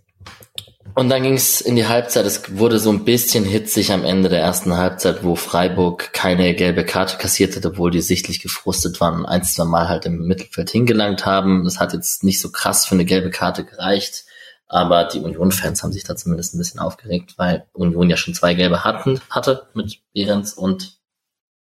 Und 0.94 1.10
dann 1.10 1.24
ging 1.24 1.36
es 1.36 1.62
in 1.62 1.76
die 1.76 1.88
Halbzeit. 1.88 2.26
Es 2.26 2.58
wurde 2.58 2.80
so 2.80 2.92
ein 2.92 3.06
bisschen 3.06 3.46
hitzig 3.46 3.92
am 3.92 4.04
Ende 4.04 4.30
der 4.30 4.42
ersten 4.42 4.76
Halbzeit, 4.76 5.24
wo 5.24 5.36
Freiburg 5.36 6.12
keine 6.14 6.54
gelbe 6.54 6.86
Karte 6.86 7.18
kassiert 7.18 7.56
hat, 7.56 7.66
obwohl 7.66 7.92
die 7.92 8.02
sichtlich 8.02 8.42
gefrustet 8.42 9.00
waren 9.00 9.20
und 9.20 9.26
ein, 9.26 9.44
zwei 9.44 9.64
Mal 9.64 9.88
halt 9.88 10.06
im 10.06 10.28
Mittelfeld 10.28 10.70
hingelangt 10.70 11.26
haben. 11.26 11.64
Das 11.64 11.80
hat 11.80 11.94
jetzt 11.94 12.24
nicht 12.24 12.42
so 12.42 12.52
krass 12.52 12.86
für 12.86 12.96
eine 12.96 13.06
gelbe 13.06 13.30
Karte 13.30 13.64
gereicht. 13.64 14.26
Aber 14.68 15.04
die 15.04 15.20
Union-Fans 15.20 15.84
haben 15.84 15.92
sich 15.92 16.06
da 16.06 16.16
zumindest 16.16 16.56
ein 16.56 16.58
bisschen 16.58 16.80
aufgeregt, 16.80 17.34
weil 17.38 17.66
Union 17.74 18.10
ja 18.10 18.16
schon 18.16 18.34
zwei 18.34 18.54
gelbe 18.54 18.86
hatten, 18.86 19.20
hatte 19.30 19.68
mit 19.74 20.00
Behrens 20.14 20.54
und 20.54 20.98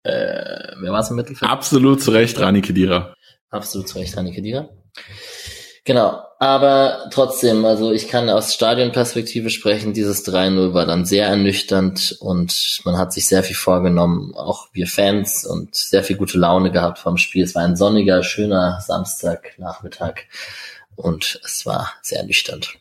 äh, 0.04 0.76
wer 0.80 0.94
war 0.94 1.02
es 1.02 1.10
im 1.10 1.18
Mittelfeld? 1.18 1.52
Absolut 1.52 2.02
zu 2.02 2.12
Recht, 2.12 2.40
Rani 2.40 2.62
Kedira. 2.62 3.14
Absolut 3.50 3.90
zu 3.90 4.00
Recht, 4.00 4.16
Rani 4.16 4.32
Kedira. 4.32 4.70
Genau, 5.84 6.22
aber 6.38 7.10
trotzdem, 7.12 7.66
also 7.66 7.92
ich 7.92 8.08
kann 8.08 8.30
aus 8.30 8.54
Stadionperspektive 8.54 9.50
sprechen, 9.50 9.94
dieses 9.94 10.24
3-0 10.28 10.76
war 10.76 10.86
dann 10.86 11.06
sehr 11.06 11.26
ernüchternd 11.26 12.18
und 12.20 12.82
man 12.86 12.98
hat 12.98 13.14
sich 13.14 13.28
sehr 13.28 13.44
viel 13.44 13.56
vorgenommen, 13.56 14.36
auch 14.36 14.68
wir 14.74 14.86
Fans 14.86 15.44
und 15.44 15.74
sehr 15.74 16.04
viel 16.04 16.18
gute 16.18 16.38
Laune 16.38 16.72
gehabt 16.72 17.00
vom 17.00 17.18
Spiel. 17.18 17.44
Es 17.44 17.56
war 17.56 17.64
ein 17.64 17.76
sonniger, 17.76 18.22
schöner 18.22 18.80
Samstagnachmittag 18.86 20.22
und 20.96 21.40
es 21.44 21.66
war 21.66 21.92
sehr 22.04 22.20
ernüchternd. 22.20 22.76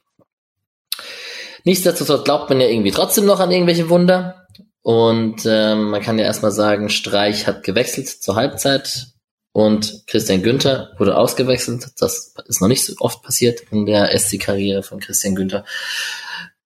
Nichtsdestotrotz 1.64 2.24
glaubt 2.24 2.51
man 2.51 2.61
ja 2.61 2.68
irgendwie 2.68 2.90
trotzdem 2.90 3.24
noch 3.24 3.40
an 3.40 3.51
irgendwelche 3.51 3.88
Wunder. 3.88 4.46
Und 4.82 5.44
ähm, 5.46 5.90
man 5.90 6.01
kann 6.01 6.18
ja 6.18 6.24
erstmal 6.24 6.53
sagen, 6.53 6.88
Streich 6.88 7.46
hat 7.46 7.62
gewechselt 7.62 8.09
zur 8.09 8.36
Halbzeit 8.36 9.09
und 9.53 10.05
Christian 10.07 10.42
Günther 10.42 10.92
wurde 10.98 11.16
ausgewechselt. 11.16 11.88
Das 11.98 12.34
ist 12.46 12.61
noch 12.61 12.68
nicht 12.68 12.84
so 12.84 12.94
oft 13.01 13.22
passiert 13.22 13.61
in 13.70 13.86
der 13.86 14.16
SC-Karriere 14.16 14.82
von 14.82 15.01
Christian 15.01 15.34
Günther. 15.34 15.64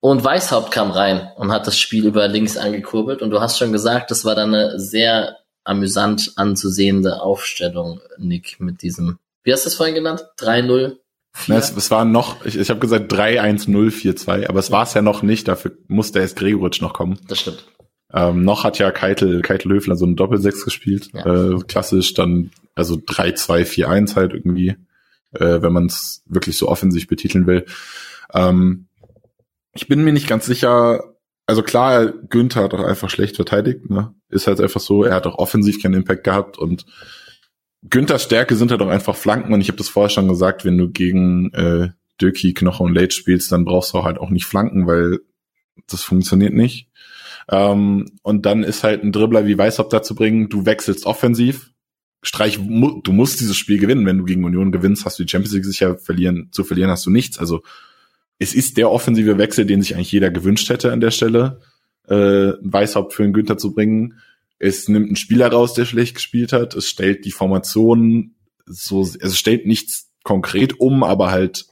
Und 0.01 0.23
Weishaupt 0.23 0.71
kam 0.71 0.91
rein 0.91 1.31
und 1.37 1.51
hat 1.51 1.67
das 1.67 1.79
Spiel 1.79 2.07
über 2.07 2.29
links 2.29 2.59
angekurbelt. 2.59 3.23
Und 3.23 3.31
du 3.31 3.41
hast 3.41 3.59
schon 3.59 3.73
gesagt, 3.73 4.11
das 4.11 4.27
war 4.27 4.35
dann 4.35 4.55
eine 4.55 4.79
sehr 4.79 5.39
amüsant 5.65 6.33
anzusehende 6.37 7.23
Aufstellung, 7.23 8.01
Nick, 8.19 8.61
mit 8.61 8.83
diesem, 8.83 9.19
wie 9.45 9.53
hast 9.53 9.65
du 9.65 9.69
es 9.69 9.75
vorhin 9.75 9.95
genannt? 9.95 10.27
3-0? 10.39 10.99
Na, 11.47 11.57
es, 11.57 11.75
es 11.75 11.91
war 11.91 12.05
noch, 12.05 12.45
ich, 12.45 12.57
ich 12.57 12.69
habe 12.69 12.81
gesagt 12.81 13.11
3-1-0-4-2, 13.13 14.47
aber 14.47 14.61
es 14.61 14.71
war 14.71 14.83
es 14.83 14.93
ja 14.93 15.01
noch 15.01 15.23
nicht, 15.23 15.49
dafür 15.49 15.73
musste 15.89 16.21
erst 16.21 16.37
Gregoritsch 16.37 16.83
noch 16.83 16.93
kommen. 16.93 17.19
Das 17.27 17.41
stimmt. 17.41 17.65
Ähm, 18.15 18.45
noch 18.45 18.63
hat 18.63 18.79
ja 18.79 18.93
Keitel, 18.93 19.43
Keitel 19.43 19.73
Höfler 19.73 19.97
so 19.97 20.07
ein 20.07 20.15
Doppelsechs 20.15 20.65
gespielt. 20.65 21.11
Ja. 21.13 21.55
Äh, 21.55 21.59
klassisch 21.67 22.15
dann, 22.15 22.51
also 22.75 22.95
3-2-4-1 22.95 24.15
halt 24.15 24.33
irgendwie, 24.33 24.77
äh, 25.33 25.63
wenn 25.63 25.73
man 25.73 25.87
es 25.87 26.23
wirklich 26.27 26.57
so 26.57 26.69
offensiv 26.69 27.09
betiteln 27.09 27.47
will. 27.47 27.67
Ähm, 28.33 28.87
ich 29.75 29.89
bin 29.89 30.05
mir 30.05 30.13
nicht 30.13 30.29
ganz 30.29 30.47
sicher, 30.47 31.17
also 31.47 31.63
klar, 31.63 32.07
Günther 32.07 32.63
hat 32.63 32.75
auch 32.75 32.85
einfach 32.85 33.11
schlecht 33.11 33.35
verteidigt, 33.35 33.91
ne? 33.91 34.15
Ist 34.29 34.47
halt 34.47 34.61
einfach 34.61 34.81
so, 34.81 35.03
er 35.03 35.17
hat 35.17 35.27
auch 35.27 35.39
offensiv 35.39 35.83
keinen 35.83 35.95
Impact 35.95 36.23
gehabt 36.23 36.57
und 36.57 36.87
Günthers 37.91 38.23
Stärke 38.23 38.55
sind 38.55 38.71
halt 38.71 38.81
auch 38.81 38.89
einfach 38.89 39.17
Flanken 39.17 39.53
und 39.53 39.61
ich 39.61 39.69
habe 39.69 39.77
das 39.77 39.89
vorher 39.89 40.09
schon 40.09 40.29
gesagt, 40.29 40.65
wenn 40.65 40.79
du 40.79 40.89
gegen 40.89 41.53
äh, 41.53 41.91
Döki, 42.21 42.55
Knoche 42.55 42.83
und 42.83 42.95
Late 42.95 43.11
spielst, 43.11 43.51
dann 43.53 43.65
brauchst 43.65 43.93
du 43.93 44.05
halt 44.05 44.19
auch 44.19 44.31
nicht 44.31 44.47
Flanken, 44.47 44.87
weil 44.87 45.19
das 45.89 46.03
funktioniert 46.03 46.55
nicht. 46.55 46.89
Ähm, 47.51 48.07
und 48.23 48.47
dann 48.47 48.63
ist 48.63 48.85
halt 48.85 49.03
ein 49.03 49.13
Dribbler 49.13 49.47
wie 49.47 49.59
Weißhaupt 49.59 49.93
dazu 49.93 50.15
bringen, 50.15 50.49
du 50.49 50.67
wechselst 50.67 51.07
offensiv. 51.07 51.71
Streich, 52.23 52.57
du 52.57 53.13
musst 53.13 53.41
dieses 53.41 53.57
Spiel 53.57 53.79
gewinnen. 53.79 54.07
Wenn 54.07 54.19
du 54.19 54.25
gegen 54.25 54.45
Union 54.45 54.73
gewinnst, 54.73 55.05
hast 55.05 55.19
du 55.19 55.25
die 55.25 55.31
Champions 55.31 55.55
League 55.55 55.67
sicher 55.67 55.99
verlieren. 55.99 56.49
Zu 56.53 56.65
verlieren 56.65 56.91
hast 56.91 57.05
du 57.05 57.11
nichts. 57.11 57.39
Also 57.39 57.63
es 58.39 58.55
ist 58.55 58.79
der 58.79 58.91
offensive 58.91 59.37
Wechsel, 59.37 59.67
den 59.67 59.83
sich 59.83 59.95
eigentlich 59.95 60.13
jeder 60.13 60.31
gewünscht 60.31 60.69
hätte 60.71 60.91
an 60.91 61.01
der 61.01 61.11
Stelle, 61.11 61.61
äh, 62.09 62.53
Weißhaupt 62.63 63.13
für 63.13 63.25
einen 63.25 63.35
Günther 63.35 63.59
zu 63.59 63.75
bringen. 63.75 64.15
Es 64.59 64.89
nimmt 64.89 65.07
einen 65.07 65.17
Spieler 65.17 65.49
raus, 65.53 65.75
der 65.75 65.85
schlecht 65.85 66.15
gespielt 66.15 66.53
hat. 66.53 66.75
Es 66.75 66.89
stellt 66.89 67.27
die 67.27 67.31
Formation 67.31 68.35
so, 68.67 69.03
es 69.03 69.39
stellt 69.39 69.67
nichts 69.67 70.11
konkret 70.23 70.81
um, 70.81 71.03
aber 71.03 71.31
halt 71.31 71.67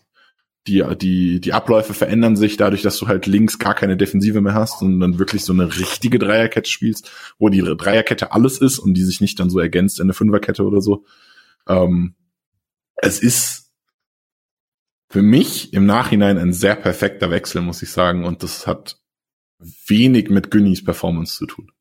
die, 0.67 0.85
die, 0.97 1.41
die 1.41 1.53
Abläufe 1.53 1.93
verändern 1.93 2.37
sich 2.37 2.57
dadurch, 2.57 2.83
dass 2.83 2.97
du 2.97 3.09
halt 3.09 3.27
links 3.27 3.59
gar 3.59 3.75
keine 3.75 3.97
Defensive 3.97 4.41
mehr 4.41 4.55
hast 4.55 4.81
und 4.83 5.01
dann 5.01 5.19
wirklich 5.19 5.45
so 5.45 5.53
eine 5.53 5.77
richtige 5.77 6.19
Dreierkette 6.19 6.71
spielst, 6.71 7.11
wo 7.39 7.49
die 7.49 7.63
Dreierkette 7.63 8.33
alles 8.33 8.59
ist 8.59 8.79
und 8.79 8.95
die 8.95 9.03
sich 9.03 9.21
nicht 9.21 9.41
dann 9.41 9.51
so 9.51 9.59
ergänzt 9.59 9.99
in 9.99 10.05
eine 10.05 10.15
Fünferkette 10.15 10.65
oder 10.65 10.81
so. 10.81 11.05
Ähm, 11.67 12.15
es 12.97 13.19
ist 13.19 13.73
für 15.09 15.23
mich 15.23 15.73
im 15.73 15.85
Nachhinein 15.85 16.39
ein 16.39 16.53
sehr 16.53 16.77
perfekter 16.77 17.31
Wechsel, 17.31 17.61
muss 17.61 17.83
ich 17.83 17.91
sagen, 17.91 18.25
und 18.25 18.43
das 18.43 18.67
hat 18.67 18.99
wenig 19.87 20.31
mit 20.31 20.51
Günnis 20.51 20.85
Performance 20.85 21.37
zu 21.37 21.47
tun. 21.47 21.73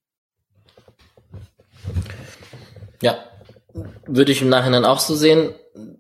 Ja, 3.02 3.18
würde 4.06 4.32
ich 4.32 4.42
im 4.42 4.50
Nachhinein 4.50 4.86
auch 4.86 5.00
so 5.00 5.16
sehen. 5.16 5.54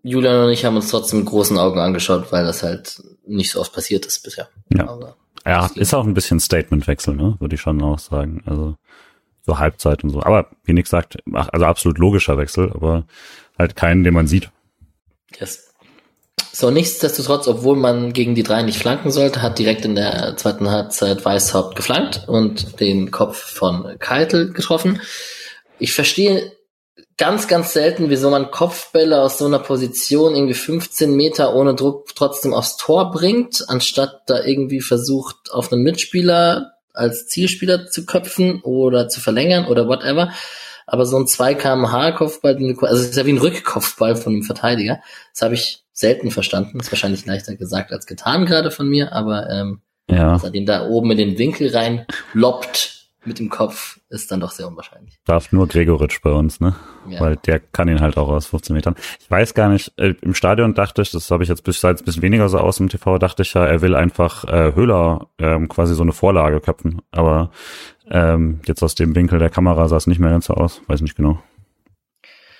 Julian 0.04 0.46
und 0.46 0.52
ich 0.52 0.66
haben 0.66 0.76
uns 0.76 0.90
trotzdem 0.90 1.20
mit 1.20 1.28
großen 1.28 1.58
Augen 1.58 1.80
angeschaut, 1.80 2.32
weil 2.32 2.46
das 2.46 2.64
halt 2.64 3.02
nicht 3.26 3.52
so 3.52 3.60
oft 3.60 3.74
passiert 3.74 4.06
ist 4.06 4.24
bisher. 4.24 4.50
Ja. 4.74 4.88
Aber 4.88 5.16
Ja, 5.46 5.70
ist 5.76 5.94
auch 5.94 6.06
ein 6.06 6.14
bisschen 6.14 6.40
Statementwechsel, 6.40 7.16
ne? 7.16 7.36
Würde 7.40 7.56
ich 7.56 7.62
schon 7.62 7.82
auch 7.82 8.00
sagen. 8.00 8.44
Also 8.46 8.76
so 9.44 9.60
Halbzeit 9.60 10.04
und 10.04 10.12
so. 10.12 10.22
Aber 10.22 10.48
wie 10.64 10.74
Nick 10.74 10.88
sagt, 10.88 11.18
also 11.34 11.66
absolut 11.66 11.98
logischer 11.98 12.38
Wechsel, 12.38 12.72
aber 12.74 13.06
halt 13.58 13.76
keinen, 13.76 14.04
den 14.04 14.14
man 14.14 14.28
sieht. 14.28 14.50
yes. 15.40 15.68
So, 16.54 16.70
nichtsdestotrotz, 16.70 17.48
obwohl 17.48 17.78
man 17.78 18.12
gegen 18.12 18.36
die 18.36 18.44
drei 18.44 18.62
nicht 18.62 18.78
flanken 18.78 19.10
sollte, 19.10 19.42
hat 19.42 19.58
direkt 19.58 19.86
in 19.86 19.96
der 19.96 20.36
zweiten 20.36 20.70
Halbzeit 20.70 21.24
Weißhaupt 21.24 21.78
geflankt 21.78 22.26
und 22.28 22.82
den 22.82 23.10
Kopf 23.10 23.38
von 23.38 23.98
Keitel 24.00 24.52
getroffen. 24.52 25.00
Ich 25.80 25.94
verstehe 25.94 26.52
ganz, 27.18 27.47
ganz 27.47 27.74
selten, 27.74 28.09
wieso 28.09 28.30
man 28.30 28.51
Kopfbälle 28.51 29.22
aus 29.22 29.38
so 29.38 29.45
einer 29.45 29.59
Position 29.59 30.36
irgendwie 30.36 30.53
15 30.53 31.16
Meter 31.16 31.55
ohne 31.55 31.76
Druck 31.76 32.16
trotzdem 32.16 32.53
aufs 32.53 32.78
Tor 32.78 33.12
bringt, 33.12 33.64
anstatt 33.68 34.22
da 34.28 34.43
irgendwie 34.43 34.82
versucht, 34.82 35.51
auf 35.51 35.72
einen 35.72 35.84
Mitspieler 35.84 36.74
als 36.93 37.28
Zielspieler 37.28 37.88
zu 37.88 38.05
köpfen 38.05 38.62
oder 38.62 39.07
zu 39.07 39.22
verlängern 39.22 39.66
oder 39.68 39.88
whatever. 39.88 40.32
Aber 40.88 41.05
so 41.05 41.18
ein 41.18 41.28
2 41.28 41.53
kmh 41.55 42.12
Kopfball, 42.14 42.55
also 42.57 43.03
es 43.03 43.09
ist 43.12 43.18
ja 43.18 43.26
wie 43.26 43.34
ein 43.34 43.38
Rückkopfball 43.38 44.16
von 44.16 44.34
einem 44.34 44.43
Verteidiger. 44.43 44.99
Das 45.34 45.41
habe 45.41 45.53
ich 45.53 45.84
selten 45.93 46.32
verstanden. 46.32 46.80
ist 46.80 46.91
wahrscheinlich 46.91 47.26
leichter 47.26 47.55
gesagt 47.55 47.91
als 47.93 48.05
getan 48.07 48.45
gerade 48.45 48.72
von 48.72 48.89
mir, 48.89 49.14
aber 49.14 49.49
ähm, 49.49 49.82
Ja. 50.09 50.34
dass 50.34 50.43
er 50.43 50.49
den 50.51 50.66
da 50.66 50.88
oben 50.88 51.12
in 51.12 51.18
den 51.18 51.38
Winkel 51.38 51.70
rein 51.74 52.05
loppt, 52.34 53.01
mit 53.24 53.40
dem 53.40 53.50
Kopf 53.50 54.00
ist 54.10 54.32
dann 54.32 54.40
doch 54.40 54.52
sehr 54.52 54.68
unwahrscheinlich. 54.68 55.20
Darf 55.26 55.52
nur 55.52 55.68
Gregoritsch 55.68 56.22
bei 56.22 56.32
uns, 56.32 56.60
ne? 56.60 56.76
Ja. 57.08 57.20
Weil 57.20 57.36
der 57.36 57.60
kann 57.60 57.88
ihn 57.88 58.02
halt 58.02 58.18
auch 58.18 58.30
aus 58.30 58.48
15 58.48 58.76
Metern. 58.76 58.96
Ich 59.20 59.30
weiß 59.30 59.54
gar 59.54 59.70
nicht, 59.70 59.94
äh, 59.98 60.16
im 60.22 60.34
Stadion 60.34 60.74
dachte 60.74 61.02
ich, 61.02 61.12
das 61.12 61.30
habe 61.30 61.44
ich 61.44 61.50
jetzt 61.50 61.64
bis 61.64 61.80
seit 61.80 62.00
ein 62.00 62.06
bisschen 62.06 62.24
weniger 62.24 62.50
so 62.50 62.58
aus 62.58 62.80
im 62.80 62.90
TV, 62.90 63.20
dachte 63.20 63.44
ich 63.44 63.54
ja, 63.54 63.66
er 63.66 63.82
will 63.82 63.96
einfach 63.96 64.44
äh, 64.46 64.74
Höhler 64.74 65.28
ähm, 65.38 65.68
quasi 65.70 65.94
so 65.94 66.04
eine 66.04 66.14
Vorlage 66.14 66.62
köpfen. 66.62 67.02
Aber 67.12 67.52
ähm, 68.10 68.60
jetzt 68.66 68.82
aus 68.82 68.96
dem 68.96 69.16
Winkel 69.16 69.40
der 69.40 69.50
Kamera 69.50 69.88
sah 69.88 69.98
es 69.98 70.08
nicht 70.08 70.20
mehr 70.20 70.32
ganz 70.32 70.46
so 70.46 70.56
aus, 70.56 70.82
weiß 70.88 71.02
nicht 71.02 71.16
genau. 71.16 71.42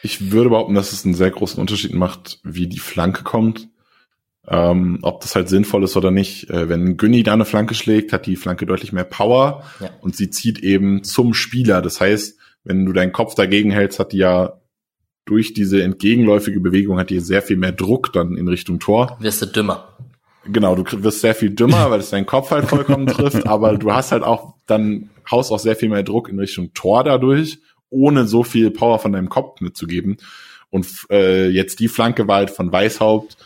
Ich 0.04 0.32
würde 0.32 0.50
behaupten, 0.50 0.74
dass 0.74 0.94
es 0.94 1.06
einen 1.06 1.14
sehr 1.14 1.32
großen 1.32 1.60
Unterschied 1.60 1.94
macht, 1.94 2.40
wie 2.44 2.68
die 2.68 2.80
Flanke 2.80 3.24
kommt. 3.24 3.70
Ähm, 4.48 5.00
ob 5.04 5.22
das 5.22 5.36
halt 5.36 5.50
sinnvoll 5.50 5.84
ist 5.84 5.96
oder 5.96 6.10
nicht. 6.10 6.50
Äh, 6.50 6.68
wenn 6.68 6.98
Günni 6.98 7.24
da 7.24 7.34
eine 7.34 7.46
Flanke 7.46 7.76
schlägt, 7.76 8.12
hat 8.12 8.26
die 8.26 8.36
Flanke 8.36 8.66
deutlich 8.66 8.92
mehr 8.92 9.04
Power 9.04 9.64
ja. 9.80 9.90
und 10.02 10.16
sie 10.16 10.32
zieht 10.32 10.60
eben 10.60 11.04
zum 11.04 11.34
Spieler. 11.34 11.82
Das 11.82 12.02
heißt, 12.02 12.38
wenn 12.64 12.86
du 12.86 12.94
deinen 12.94 13.12
Kopf 13.12 13.36
dagegen 13.36 13.72
hältst, 13.72 14.00
hat 14.00 14.14
die 14.14 14.18
ja 14.18 14.60
durch 15.26 15.54
diese 15.54 15.84
entgegenläufige 15.84 16.60
Bewegung 16.60 16.98
hat 16.98 17.12
die 17.12 17.20
sehr 17.20 17.44
viel 17.44 17.58
mehr 17.58 17.72
Druck 17.72 18.12
dann 18.14 18.36
in 18.36 18.48
Richtung 18.48 18.80
Tor. 18.80 19.18
Wirst 19.20 19.44
du 19.44 19.46
dümmer. 19.46 19.96
Genau, 20.46 20.76
du 20.76 21.04
wirst 21.04 21.22
sehr 21.22 21.36
viel 21.36 21.52
dümmer, 21.52 21.92
weil 21.92 22.00
es 22.00 22.10
deinen 22.10 22.26
Kopf 22.26 22.50
halt 22.50 22.66
vollkommen 22.66 23.06
trifft, 23.08 23.46
aber 23.46 23.78
du 23.78 23.94
hast 23.94 24.12
halt 24.12 24.24
auch 24.24 24.56
dann 24.66 25.12
haust 25.30 25.52
auch 25.52 25.60
sehr 25.60 25.76
viel 25.76 25.90
mehr 25.90 26.02
Druck 26.02 26.30
in 26.30 26.40
Richtung 26.40 26.74
Tor 26.74 27.04
dadurch 27.04 27.60
ohne 27.92 28.26
so 28.26 28.44
viel 28.44 28.72
Power 28.72 28.98
von 28.98 29.12
deinem 29.12 29.30
Kopf 29.30 29.62
mitzugeben. 29.62 30.18
Und 30.72 30.88
äh, 31.12 31.50
jetzt 31.50 31.80
die 31.80 31.90
Flanke 31.90 32.28
war 32.28 32.38
halt 32.38 32.50
von 32.50 32.72
Weißhaupt 32.72 33.38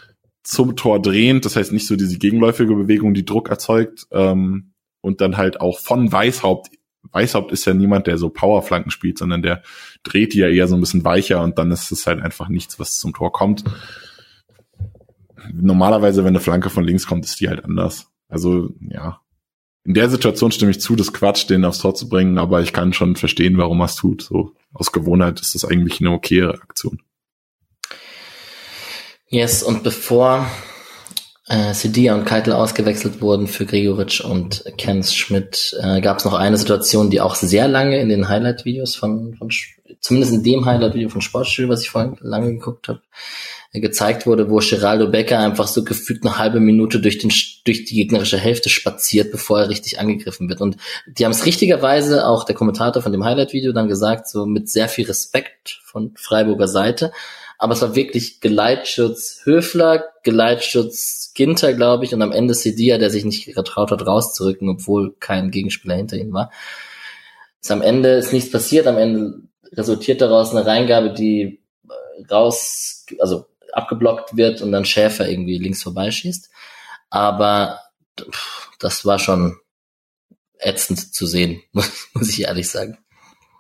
zum 0.46 0.76
Tor 0.76 1.02
drehend, 1.02 1.44
das 1.44 1.56
heißt 1.56 1.74
nicht 1.74 1.88
so 1.88 1.96
diese 1.96 2.18
gegenläufige 2.18 2.76
Bewegung, 2.76 3.14
die 3.14 3.26
Druck 3.26 3.50
erzeugt, 3.50 4.08
ähm, 4.12 4.72
und 5.02 5.22
dann 5.22 5.38
halt 5.38 5.62
auch 5.62 5.80
von 5.80 6.12
Weißhaupt. 6.12 6.70
Weißhaupt 7.12 7.52
ist 7.52 7.66
ja 7.66 7.74
niemand, 7.74 8.08
der 8.08 8.18
so 8.18 8.30
Powerflanken 8.30 8.92
spielt, 8.92 9.20
sondern 9.20 9.42
der 9.44 9.62
dreht 10.04 10.34
die 10.34 10.40
ja 10.40 10.50
eher 10.50 10.68
so 10.68 10.76
ein 10.76 10.82
bisschen 10.82 11.06
weicher 11.06 11.44
und 11.44 11.60
dann 11.60 11.72
ist 11.72 11.92
es 11.92 12.08
halt 12.08 12.22
einfach 12.22 12.50
nichts, 12.50 12.80
was 12.80 12.98
zum 12.98 13.14
Tor 13.14 13.32
kommt. 13.32 13.64
Normalerweise, 15.54 16.24
wenn 16.24 16.30
eine 16.30 16.40
Flanke 16.40 16.72
von 16.72 16.84
links 16.84 17.06
kommt, 17.06 17.26
ist 17.26 17.40
die 17.40 17.50
halt 17.50 17.64
anders. 17.64 18.08
Also, 18.28 18.74
ja, 18.80 19.22
in 19.84 19.94
der 19.94 20.10
Situation 20.10 20.52
stimme 20.52 20.72
ich 20.72 20.82
zu, 20.82 20.96
das 20.96 21.14
Quatsch, 21.14 21.48
den 21.48 21.64
aufs 21.64 21.80
Tor 21.80 21.94
zu 21.94 22.10
bringen, 22.10 22.40
aber 22.40 22.62
ich 22.62 22.74
kann 22.74 22.92
schon 22.92 23.16
verstehen, 23.16 23.58
warum 23.60 23.82
er 23.82 23.86
es 23.86 23.96
tut. 23.96 24.24
So 24.24 24.56
aus 24.74 24.92
Gewohnheit 24.92 25.40
ist 25.40 25.54
das 25.54 25.66
eigentlich 25.66 26.02
eine 26.02 26.12
okaye 26.12 26.50
Aktion. 26.50 27.04
Yes, 29.30 29.64
und 29.64 29.84
bevor 29.84 30.46
äh, 31.48 31.74
Sidia 31.74 32.16
und 32.16 32.26
Keitel 32.26 32.54
ausgewechselt 32.54 33.22
wurden 33.22 33.48
für 33.48 33.66
Gregoritsch 33.66 34.22
und 34.22 34.64
Kens 34.78 35.16
Schmidt, 35.16 35.76
äh, 35.82 36.02
gab 36.02 36.20
es 36.20 36.26
noch 36.26 36.34
eine 36.34 36.58
Situation, 36.58 37.10
die 37.10 37.22
auch 37.22 37.36
sehr 37.36 37.68
lange 37.68 38.00
in 38.00 38.10
den 38.10 38.30
Highlight-Videos 38.30 38.96
von, 38.96 39.36
von 39.36 39.50
zumindest 40.00 40.34
in 40.34 40.44
dem 40.44 40.66
Highlight-Video 40.66 41.10
von 41.10 41.22
Sportstudio, 41.22 41.70
was 41.70 41.82
ich 41.82 41.90
vorhin 41.90 42.18
lange 42.22 42.54
geguckt 42.54 42.88
habe, 42.88 43.02
gezeigt 43.74 44.26
wurde, 44.26 44.50
wo 44.50 44.58
Geraldo 44.58 45.08
Becker 45.08 45.40
einfach 45.40 45.68
so 45.68 45.84
gefühlt 45.84 46.26
eine 46.26 46.38
halbe 46.38 46.60
Minute 46.60 47.00
durch, 47.00 47.18
den, 47.18 47.32
durch 47.66 47.86
die 47.86 47.96
gegnerische 47.96 48.38
Hälfte 48.38 48.70
spaziert, 48.70 49.32
bevor 49.32 49.60
er 49.60 49.70
richtig 49.70 50.00
angegriffen 50.00 50.50
wird. 50.50 50.62
Und 50.62 50.78
die 51.08 51.26
haben 51.26 51.32
es 51.32 51.46
richtigerweise, 51.46 52.28
auch 52.28 52.46
der 52.46 52.56
Kommentator 52.56 53.02
von 53.02 53.12
dem 53.12 53.26
Highlight-Video 53.26 53.74
dann 53.74 53.88
gesagt, 53.88 54.30
so 54.30 54.46
mit 54.46 54.70
sehr 54.70 54.88
viel 54.88 55.06
Respekt 55.06 55.82
von 55.84 56.14
Freiburger 56.16 56.68
Seite. 56.68 57.12
Aber 57.58 57.74
es 57.74 57.82
war 57.82 57.96
wirklich 57.96 58.42
Geleitschutz 58.42 59.42
Höfler, 59.44 60.06
Geleitschutz 60.24 61.32
Ginter, 61.34 61.74
glaube 61.74 62.06
ich, 62.06 62.14
und 62.14 62.22
am 62.22 62.32
Ende 62.32 62.54
Sedia, 62.54 62.98
der 62.98 63.10
sich 63.10 63.26
nicht 63.26 63.46
getraut 63.46 63.92
hat, 63.92 64.06
rauszurücken, 64.06 64.70
obwohl 64.70 65.16
kein 65.20 65.52
Gegenspieler 65.52 65.96
hinter 65.96 66.18
ihm 66.18 66.34
war. 66.34 66.52
Ist 67.62 67.72
am 67.72 67.82
Ende 67.82 68.10
ist 68.12 68.34
nichts 68.34 68.52
passiert, 68.52 68.88
am 68.88 68.98
Ende 68.98 69.42
resultiert 69.72 70.22
daraus 70.22 70.52
eine 70.52 70.66
Reingabe, 70.66 71.14
die 71.14 71.62
raus, 72.30 73.06
also 73.20 73.46
abgeblockt 73.74 74.38
wird 74.38 74.62
und 74.62 74.72
dann 74.72 74.86
Schäfer 74.86 75.28
irgendwie 75.28 75.58
links 75.58 75.84
vorbeischießt. 75.84 76.50
Aber 77.10 77.82
das 78.80 79.06
war 79.06 79.20
schon 79.20 79.58
ätzend 80.60 81.14
zu 81.14 81.26
sehen, 81.26 81.62
muss 81.74 82.30
ich 82.30 82.42
ehrlich 82.44 82.70
sagen. 82.70 82.98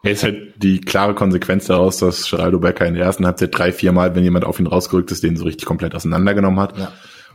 Ja, 0.05 0.11
ist 0.11 0.23
halt 0.23 0.61
die 0.61 0.81
klare 0.81 1.15
Konsequenz 1.15 1.65
daraus, 1.65 1.97
dass 1.97 2.29
Geraldo 2.29 2.59
Becker 2.59 2.85
in 2.85 2.93
der 2.93 3.05
ersten 3.05 3.25
Halbzeit 3.25 3.57
drei, 3.57 3.71
vier 3.71 3.91
Mal, 3.91 4.13
wenn 4.13 4.23
jemand 4.23 4.45
auf 4.45 4.59
ihn 4.59 4.67
rausgerückt 4.67 5.11
ist, 5.11 5.23
den 5.23 5.35
so 5.35 5.45
richtig 5.45 5.65
komplett 5.65 5.95
auseinandergenommen 5.95 6.59
hat. 6.59 6.77
Ja. 6.77 6.91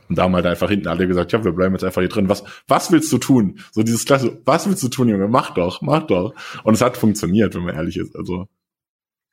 Und 0.08 0.16
da 0.16 0.22
haben 0.22 0.36
halt 0.36 0.46
einfach 0.46 0.68
hinten 0.68 0.86
alle 0.86 1.08
gesagt, 1.08 1.32
ja, 1.32 1.42
wir 1.42 1.50
bleiben 1.50 1.74
jetzt 1.74 1.82
einfach 1.82 2.00
hier 2.00 2.08
drin. 2.08 2.28
Was, 2.28 2.44
was 2.68 2.92
willst 2.92 3.10
du 3.12 3.18
tun? 3.18 3.58
So 3.72 3.82
dieses 3.82 4.04
Klasse, 4.04 4.40
was 4.44 4.68
willst 4.68 4.84
du 4.84 4.88
tun, 4.88 5.08
Junge? 5.08 5.26
Mach 5.26 5.50
doch, 5.52 5.82
mach 5.82 6.04
doch. 6.04 6.32
Und 6.62 6.74
es 6.74 6.80
hat 6.80 6.96
funktioniert, 6.96 7.56
wenn 7.56 7.64
man 7.64 7.74
ehrlich 7.74 7.96
ist. 7.96 8.14
Also, 8.14 8.46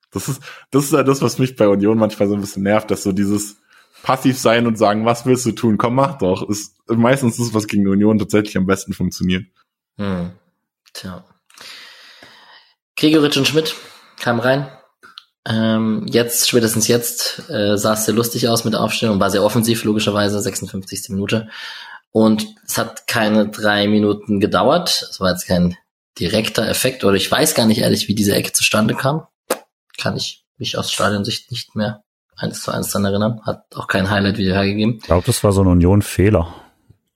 das 0.09 0.29
ist, 0.29 0.41
das 0.71 0.85
ist 0.85 0.93
ja 0.93 1.03
das, 1.03 1.21
was 1.21 1.37
mich 1.37 1.55
bei 1.55 1.67
Union 1.67 1.99
manchmal 1.99 2.27
so 2.27 2.33
ein 2.33 2.41
bisschen 2.41 2.63
nervt, 2.63 2.89
dass 2.89 3.03
so 3.03 3.11
dieses 3.11 3.57
passiv 4.01 4.39
sein 4.39 4.65
und 4.65 4.79
sagen, 4.79 5.05
was 5.05 5.27
willst 5.27 5.45
du 5.45 5.51
tun? 5.51 5.77
Komm, 5.77 5.93
mach 5.93 6.17
doch. 6.17 6.49
Ist 6.49 6.75
meistens 6.87 7.37
das, 7.37 7.53
was 7.53 7.67
gegen 7.67 7.87
Union 7.87 8.17
tatsächlich 8.17 8.57
am 8.57 8.65
besten 8.65 8.93
funktioniert. 8.93 9.45
Hm. 9.97 10.31
Tja. 10.93 11.23
Gregoritsch 12.97 13.37
und 13.37 13.47
Schmidt 13.47 13.75
kamen 14.19 14.39
rein. 14.39 14.67
Ähm, 15.47 16.05
jetzt, 16.09 16.49
spätestens 16.49 16.87
jetzt, 16.87 17.49
äh, 17.49 17.77
sah 17.77 17.93
es 17.93 18.05
sehr 18.05 18.15
lustig 18.15 18.49
aus 18.49 18.65
mit 18.65 18.73
der 18.73 18.81
Aufstellung, 18.81 19.19
war 19.19 19.29
sehr 19.29 19.43
offensiv, 19.43 19.83
logischerweise, 19.83 20.41
56. 20.41 21.09
Minute. 21.09 21.47
Und 22.11 22.47
es 22.65 22.77
hat 22.77 23.07
keine 23.07 23.47
drei 23.49 23.87
Minuten 23.87 24.39
gedauert. 24.39 25.07
Es 25.09 25.19
war 25.21 25.31
jetzt 25.31 25.47
kein 25.47 25.77
direkter 26.19 26.67
Effekt, 26.67 27.03
oder 27.03 27.15
ich 27.15 27.31
weiß 27.31 27.53
gar 27.53 27.65
nicht 27.65 27.81
ehrlich, 27.81 28.07
wie 28.07 28.15
diese 28.15 28.35
Ecke 28.35 28.51
zustande 28.51 28.95
kam 28.95 29.27
kann 29.97 30.15
ich 30.15 30.45
mich 30.57 30.77
aus 30.77 30.91
Stadionsicht 30.91 31.51
nicht 31.51 31.75
mehr 31.75 32.03
eins 32.35 32.61
zu 32.61 32.71
eins 32.71 32.91
dran 32.91 33.05
erinnern. 33.05 33.41
Hat 33.43 33.65
auch 33.75 33.87
kein 33.87 34.09
Highlight-Video 34.09 34.53
hergegeben. 34.53 34.97
Ich 34.97 35.03
glaube, 35.03 35.25
das 35.25 35.43
war 35.43 35.51
so 35.51 35.61
ein 35.61 35.67
Union-Fehler. 35.67 36.53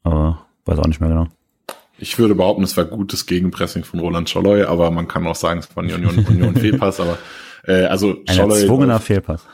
Aber 0.03 0.45
weiß 0.65 0.79
auch 0.79 0.87
nicht 0.87 0.99
mehr 0.99 1.09
genau. 1.09 1.27
Ich 2.01 2.17
würde 2.17 2.35
behaupten, 2.35 2.63
es 2.63 2.75
war 2.75 2.85
gutes 2.85 3.25
Gegenpressing 3.25 3.83
von 3.83 3.99
Roland 3.99 4.29
Scholloy, 4.29 4.63
aber 4.63 4.91
man 4.91 5.07
kann 5.07 5.25
auch 5.27 5.35
sagen, 5.35 5.59
es 5.59 5.75
war 5.75 5.83
ein 5.83 5.93
Union, 5.93 6.25
Union 6.29 6.55
Fehlpass, 6.55 6.99
aber 6.99 7.17
äh, 7.63 7.85
also 7.85 8.17
ein 8.27 8.35
Scholloy, 8.35 8.61
erzwungener 8.61 8.99
Fehlpass. 8.99 9.45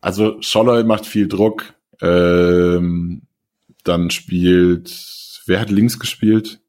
Also 0.00 0.40
Scholloy 0.40 0.84
macht 0.84 1.06
viel 1.06 1.28
Druck, 1.28 1.74
ähm, 2.00 3.22
dann 3.84 4.10
spielt, 4.10 5.42
wer 5.46 5.60
hat 5.60 5.70
links 5.70 5.98
gespielt? 5.98 6.60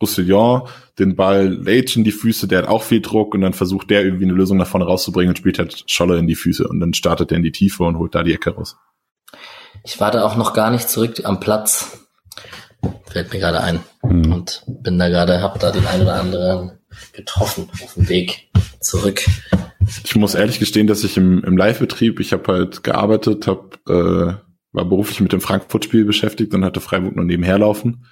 Roussillon 0.00 0.68
den 0.98 1.14
Ball 1.14 1.48
late 1.48 1.98
in 1.98 2.04
die 2.04 2.12
Füße, 2.12 2.48
der 2.48 2.58
hat 2.58 2.68
auch 2.68 2.82
viel 2.82 3.02
Druck 3.02 3.34
und 3.34 3.42
dann 3.42 3.52
versucht 3.52 3.90
der 3.90 4.04
irgendwie 4.04 4.24
eine 4.24 4.32
Lösung 4.32 4.56
nach 4.56 4.66
vorne 4.66 4.86
rauszubringen 4.86 5.30
und 5.30 5.38
spielt 5.38 5.58
halt 5.58 5.84
Scholle 5.90 6.18
in 6.18 6.26
die 6.26 6.34
Füße 6.34 6.66
und 6.66 6.80
dann 6.80 6.94
startet 6.94 7.30
er 7.32 7.36
in 7.36 7.42
die 7.42 7.52
Tiefe 7.52 7.84
und 7.84 7.98
holt 7.98 8.14
da 8.14 8.22
die 8.22 8.32
Ecke 8.32 8.50
raus. 8.50 8.76
Ich 9.84 10.00
warte 10.00 10.24
auch 10.24 10.36
noch 10.36 10.54
gar 10.54 10.70
nicht 10.70 10.88
zurück 10.88 11.20
am 11.24 11.38
Platz. 11.38 12.06
Fällt 13.06 13.32
mir 13.32 13.40
gerade 13.40 13.60
ein. 13.60 13.80
Mhm. 14.02 14.32
Und 14.32 14.62
bin 14.66 14.98
da 14.98 15.08
gerade, 15.08 15.40
hab 15.40 15.58
da 15.60 15.70
den 15.70 15.86
einen 15.86 16.02
oder 16.02 16.20
anderen 16.20 16.78
getroffen 17.12 17.68
auf 17.82 17.94
dem 17.94 18.08
Weg 18.08 18.48
zurück. 18.80 19.24
Ich 20.04 20.16
muss 20.16 20.34
ehrlich 20.34 20.58
gestehen, 20.58 20.86
dass 20.86 21.04
ich 21.04 21.16
im, 21.16 21.44
im 21.44 21.56
Live-Betrieb, 21.56 22.20
ich 22.20 22.32
habe 22.32 22.52
halt 22.52 22.82
gearbeitet, 22.82 23.46
hab, 23.46 23.78
äh, 23.88 24.34
war 24.72 24.84
beruflich 24.84 25.20
mit 25.20 25.32
dem 25.32 25.40
Frankfurt-Spiel 25.40 26.04
beschäftigt 26.04 26.52
und 26.54 26.64
hatte 26.64 26.80
Freiburg 26.80 27.16
nur 27.16 27.24
nebenher 27.24 27.58
laufen. 27.58 28.06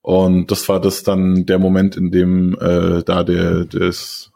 Und 0.00 0.50
das 0.50 0.68
war 0.68 0.80
das 0.80 1.02
dann 1.02 1.44
der 1.44 1.58
Moment, 1.58 1.96
in 1.96 2.10
dem 2.10 2.56
äh, 2.58 3.02
da 3.02 3.24
der 3.24 3.64
das 3.66 4.30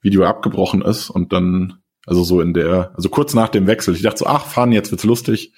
Video 0.00 0.24
abgebrochen 0.24 0.82
ist 0.82 1.10
und 1.10 1.32
dann, 1.32 1.78
also 2.06 2.24
so 2.24 2.40
in 2.40 2.52
der, 2.52 2.92
also 2.96 3.08
kurz 3.08 3.34
nach 3.34 3.48
dem 3.48 3.66
Wechsel, 3.68 3.94
ich 3.94 4.02
dachte 4.02 4.18
so, 4.18 4.26
ach, 4.26 4.46
fahren, 4.46 4.72
jetzt 4.72 4.90
wird's 4.90 5.04
lustig. 5.04 5.52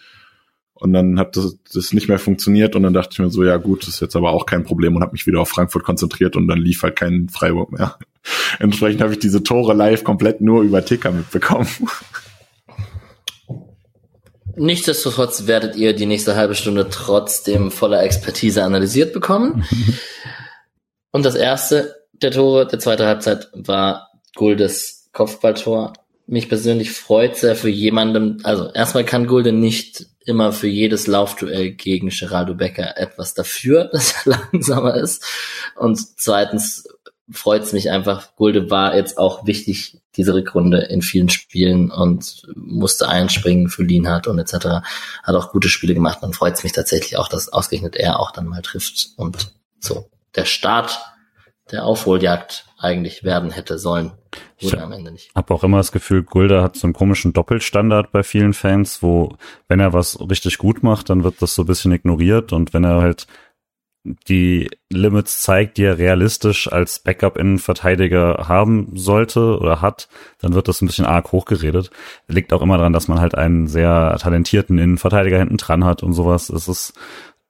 Und 0.74 0.92
dann 0.92 1.18
hat 1.20 1.36
das, 1.36 1.56
das 1.72 1.92
nicht 1.92 2.08
mehr 2.08 2.18
funktioniert 2.18 2.74
und 2.74 2.82
dann 2.82 2.92
dachte 2.92 3.10
ich 3.12 3.18
mir 3.20 3.30
so, 3.30 3.44
ja 3.44 3.56
gut, 3.56 3.82
das 3.82 3.94
ist 3.94 4.00
jetzt 4.00 4.16
aber 4.16 4.32
auch 4.32 4.44
kein 4.44 4.64
Problem 4.64 4.96
und 4.96 5.02
habe 5.02 5.12
mich 5.12 5.26
wieder 5.26 5.40
auf 5.40 5.48
Frankfurt 5.48 5.84
konzentriert 5.84 6.36
und 6.36 6.48
dann 6.48 6.58
lief 6.58 6.82
halt 6.82 6.96
kein 6.96 7.28
Freiburg 7.28 7.70
mehr. 7.72 7.96
Entsprechend 8.58 9.00
habe 9.00 9.12
ich 9.12 9.20
diese 9.20 9.42
Tore 9.42 9.72
live 9.72 10.02
komplett 10.02 10.40
nur 10.40 10.62
über 10.62 10.84
Ticker 10.84 11.12
mitbekommen. 11.12 11.68
Nichtsdestotrotz 14.56 15.46
werdet 15.46 15.76
ihr 15.76 15.94
die 15.94 16.06
nächste 16.06 16.36
halbe 16.36 16.54
Stunde 16.54 16.88
trotzdem 16.90 17.70
voller 17.70 18.02
Expertise 18.02 18.62
analysiert 18.62 19.12
bekommen. 19.12 19.64
Und 21.12 21.24
das 21.24 21.34
erste 21.34 21.94
der 22.12 22.30
Tore 22.32 22.66
der 22.66 22.78
zweiten 22.78 23.04
Halbzeit 23.04 23.48
war 23.52 24.10
Guldes 24.34 25.10
Kopfballtor. 25.12 25.92
Mich 26.26 26.48
persönlich 26.48 26.90
freut 26.92 27.36
sehr 27.36 27.54
für 27.54 27.68
jemandem, 27.68 28.38
also 28.42 28.70
erstmal 28.72 29.04
kann 29.04 29.26
Gulde 29.26 29.52
nicht 29.52 30.06
immer 30.24 30.52
für 30.52 30.68
jedes 30.68 31.06
Laufduell 31.06 31.72
gegen 31.72 32.08
Geraldo 32.08 32.54
Becker 32.54 32.96
etwas 32.96 33.34
dafür, 33.34 33.84
dass 33.92 34.26
er 34.26 34.38
langsamer 34.52 34.94
ist. 34.96 35.24
Und 35.76 35.98
zweitens 36.18 36.88
freut 37.30 37.62
es 37.62 37.72
mich 37.72 37.90
einfach. 37.90 38.34
Gulde 38.36 38.70
war 38.70 38.94
jetzt 38.96 39.18
auch 39.18 39.46
wichtig, 39.46 40.00
diese 40.16 40.34
Rückrunde 40.34 40.78
in 40.78 41.02
vielen 41.02 41.28
Spielen 41.28 41.90
und 41.90 42.42
musste 42.54 43.08
einspringen 43.08 43.68
für 43.68 43.82
Lienhardt 43.82 44.26
und 44.26 44.38
etc. 44.38 44.84
Hat 45.22 45.34
auch 45.34 45.50
gute 45.50 45.68
Spiele 45.68 45.94
gemacht. 45.94 46.18
Dann 46.22 46.32
freut 46.32 46.54
es 46.54 46.62
mich 46.62 46.72
tatsächlich 46.72 47.16
auch, 47.16 47.28
dass 47.28 47.48
ausgerechnet 47.48 47.96
er 47.96 48.20
auch 48.20 48.30
dann 48.30 48.46
mal 48.46 48.62
trifft. 48.62 49.08
Und 49.16 49.52
so, 49.80 50.08
der 50.36 50.44
Start 50.44 51.00
der 51.70 51.84
Aufholjagd 51.84 52.66
eigentlich 52.84 53.24
werden 53.24 53.50
hätte 53.50 53.78
sollen. 53.78 54.12
Wurde 54.60 54.76
ich 54.76 54.82
am 54.82 54.92
Ende 54.92 55.10
nicht. 55.10 55.34
Habe 55.34 55.54
auch 55.54 55.64
immer 55.64 55.78
das 55.78 55.90
Gefühl, 55.90 56.22
Gulda 56.22 56.62
hat 56.62 56.76
so 56.76 56.86
einen 56.86 56.94
komischen 56.94 57.32
Doppelstandard 57.32 58.12
bei 58.12 58.22
vielen 58.22 58.52
Fans, 58.52 59.02
wo 59.02 59.36
wenn 59.68 59.80
er 59.80 59.92
was 59.92 60.20
richtig 60.20 60.58
gut 60.58 60.82
macht, 60.82 61.10
dann 61.10 61.24
wird 61.24 61.42
das 61.42 61.54
so 61.54 61.62
ein 61.62 61.66
bisschen 61.66 61.92
ignoriert 61.92 62.52
und 62.52 62.74
wenn 62.74 62.84
er 62.84 63.00
halt 63.00 63.26
die 64.28 64.68
Limits 64.90 65.40
zeigt, 65.40 65.78
die 65.78 65.84
er 65.84 65.96
realistisch 65.96 66.70
als 66.70 66.98
Backup-Innenverteidiger 66.98 68.44
haben 68.48 68.90
sollte 68.94 69.58
oder 69.58 69.80
hat, 69.80 70.08
dann 70.40 70.52
wird 70.52 70.68
das 70.68 70.82
ein 70.82 70.86
bisschen 70.86 71.06
arg 71.06 71.32
hochgeredet. 71.32 71.90
Liegt 72.28 72.52
auch 72.52 72.60
immer 72.60 72.76
daran, 72.76 72.92
dass 72.92 73.08
man 73.08 73.20
halt 73.20 73.34
einen 73.34 73.66
sehr 73.66 74.18
talentierten 74.20 74.78
Innenverteidiger 74.78 75.38
hinten 75.38 75.56
dran 75.56 75.84
hat 75.84 76.02
und 76.02 76.12
sowas. 76.12 76.50
Es 76.50 76.68
ist 76.68 76.92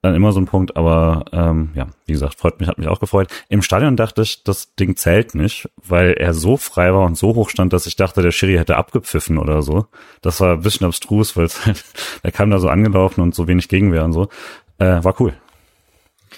dann 0.05 0.15
immer 0.15 0.31
so 0.31 0.39
ein 0.39 0.45
Punkt, 0.45 0.77
aber 0.77 1.25
ähm, 1.31 1.71
ja, 1.73 1.87
wie 2.05 2.13
gesagt, 2.13 2.39
freut 2.39 2.59
mich, 2.59 2.69
hat 2.69 2.77
mich 2.77 2.87
auch 2.87 2.99
gefreut. 2.99 3.27
Im 3.49 3.61
Stadion 3.61 3.95
dachte 3.95 4.21
ich, 4.21 4.43
das 4.43 4.75
Ding 4.75 4.95
zählt 4.95 5.35
nicht, 5.35 5.69
weil 5.83 6.13
er 6.13 6.33
so 6.33 6.57
frei 6.57 6.93
war 6.93 7.05
und 7.05 7.17
so 7.17 7.35
hoch 7.35 7.49
stand, 7.49 7.73
dass 7.73 7.87
ich 7.87 7.95
dachte, 7.95 8.21
der 8.21 8.31
Schiri 8.31 8.53
hätte 8.53 8.77
abgepfiffen 8.77 9.37
oder 9.37 9.61
so. 9.61 9.87
Das 10.21 10.39
war 10.39 10.53
ein 10.53 10.61
bisschen 10.61 10.85
abstrus, 10.85 11.35
weil 11.35 11.45
es 11.45 11.65
halt, 11.65 11.83
er 12.23 12.31
kam 12.31 12.51
da 12.51 12.59
so 12.59 12.69
angelaufen 12.69 13.21
und 13.21 13.33
so 13.33 13.47
wenig 13.47 13.67
Gegenwehr 13.67 14.05
und 14.05 14.13
so. 14.13 14.29
Äh, 14.77 15.03
war 15.03 15.19
cool. 15.19 15.33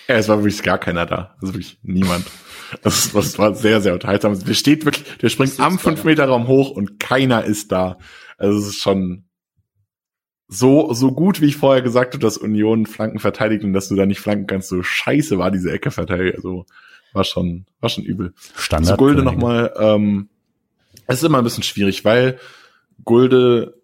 Ja, 0.08 0.16
es 0.16 0.30
war 0.30 0.38
wirklich 0.38 0.64
gar 0.64 0.78
keiner 0.78 1.06
da. 1.06 1.36
Also 1.42 1.54
wirklich 1.54 1.78
niemand. 1.84 2.26
Das, 2.82 3.12
das 3.12 3.38
war 3.38 3.54
sehr, 3.54 3.82
sehr 3.82 3.94
unterhaltsam. 3.94 4.38
Der 4.40 4.54
steht 4.54 4.86
wirklich, 4.86 5.06
der 5.18 5.30
springt 5.30 5.60
am 5.60 5.78
5-Meter-Raum 5.78 6.48
hoch 6.48 6.72
und 6.72 7.00
keiner 7.00 7.44
ist 7.44 7.72
da. 7.72 7.98
Also 8.38 8.60
es 8.60 8.68
ist 8.68 8.82
schon 8.82 9.27
so, 10.48 10.94
so 10.94 11.12
gut, 11.12 11.42
wie 11.42 11.48
ich 11.48 11.58
vorher 11.58 11.82
gesagt 11.82 12.14
habe, 12.14 12.22
dass 12.22 12.38
Union 12.38 12.86
Flanken 12.86 13.20
verteidigt 13.20 13.64
und 13.64 13.74
dass 13.74 13.90
du 13.90 13.96
da 13.96 14.06
nicht 14.06 14.22
flanken 14.22 14.48
kannst. 14.48 14.70
So 14.70 14.82
scheiße 14.82 15.38
war 15.38 15.52
diese 15.52 15.72
Ecke 15.72 15.92
verteidigt. 15.92 16.36
Also 16.38 16.66
war 17.14 17.24
schon, 17.24 17.66
war 17.82 17.90
schon 17.90 18.06
übel. 18.06 18.34
Standard. 18.56 18.92
Zu 18.92 18.98
Gulde 18.98 19.24
nochmal, 19.24 19.74
ähm, 19.78 20.30
es 21.06 21.18
ist 21.18 21.24
immer 21.24 21.40
ein 21.40 21.44
bisschen 21.44 21.64
schwierig, 21.64 22.06
weil 22.06 22.40
Gulde 23.04 23.82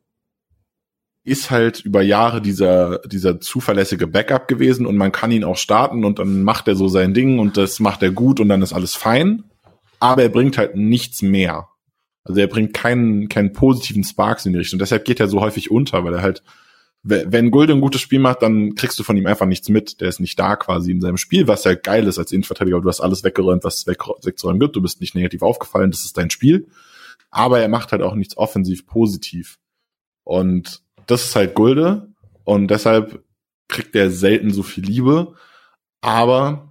ist 1.26 1.52
halt 1.52 1.80
über 1.82 2.02
Jahre 2.02 2.42
dieser, 2.42 3.00
dieser 3.00 3.40
zuverlässige 3.40 4.08
Backup 4.08 4.48
gewesen 4.48 4.86
und 4.86 4.98
man 4.98 5.14
kann 5.14 5.32
ihn 5.32 5.46
auch 5.46 5.56
starten 5.56 6.04
und 6.04 6.20
dann 6.20 6.44
macht 6.44 6.68
er 6.68 6.76
so 6.76 6.90
sein 6.90 7.14
Ding 7.14 7.40
und 7.40 7.56
das 7.56 7.80
macht 7.80 8.04
er 8.04 8.12
gut 8.12 8.40
und 8.40 8.50
dann 8.50 8.62
ist 8.62 8.74
alles 8.74 8.94
fein. 8.96 9.44
Aber 10.00 10.22
er 10.22 10.30
bringt 10.30 10.58
halt 10.58 10.76
nichts 10.76 11.22
mehr. 11.22 11.70
Also 12.24 12.40
er 12.40 12.48
bringt 12.48 12.74
keinen, 12.74 13.28
keinen 13.30 13.54
positiven 13.54 14.04
Sparks 14.04 14.46
in 14.46 14.54
die 14.54 14.60
Richtung. 14.60 14.80
Deshalb 14.80 15.06
geht 15.06 15.20
er 15.20 15.28
so 15.28 15.42
häufig 15.42 15.72
unter, 15.72 16.04
weil 16.04 16.14
er 16.14 16.22
halt, 16.22 16.42
wenn 17.04 17.52
Gulde 17.52 17.74
ein 17.74 17.82
gutes 17.82 18.00
Spiel 18.00 18.20
macht, 18.20 18.42
dann 18.42 18.76
kriegst 18.76 18.98
du 18.98 19.04
von 19.04 19.18
ihm 19.18 19.28
einfach 19.28 19.46
nichts 19.46 19.68
mit. 19.68 20.00
Der 20.00 20.08
ist 20.08 20.22
nicht 20.22 20.40
da 20.40 20.56
quasi 20.56 20.92
in 20.92 21.02
seinem 21.02 21.18
Spiel, 21.18 21.48
was 21.48 21.66
ja 21.66 21.74
geil 21.74 22.08
ist 22.08 22.18
als 22.18 22.32
Innenverteidiger. 22.32 22.80
Du 22.80 22.88
hast 22.88 23.02
alles 23.02 23.26
weggeräumt, 23.26 23.66
was 23.66 23.86
weg, 23.88 24.04
wegzuräumen 24.24 24.62
gibt. 24.62 24.78
Du 24.78 24.82
bist 24.82 25.02
nicht 25.02 25.16
negativ 25.16 25.42
aufgefallen, 25.42 25.92
das 25.92 26.06
ist 26.06 26.18
dein 26.18 26.30
Spiel. 26.30 26.68
Aber 27.30 27.60
er 27.60 27.68
macht 27.68 27.92
halt 27.92 28.02
auch 28.02 28.16
nichts 28.16 28.38
offensiv 28.38 28.86
positiv. 28.86 29.60
Und 30.24 30.82
das 31.08 31.26
ist 31.26 31.36
halt 31.36 31.56
Gulde 31.56 32.14
und 32.46 32.70
deshalb 32.70 33.24
kriegt 33.68 33.96
er 33.96 34.10
selten 34.10 34.52
so 34.52 34.64
viel 34.64 34.86
Liebe. 34.86 35.34
Aber 36.00 36.70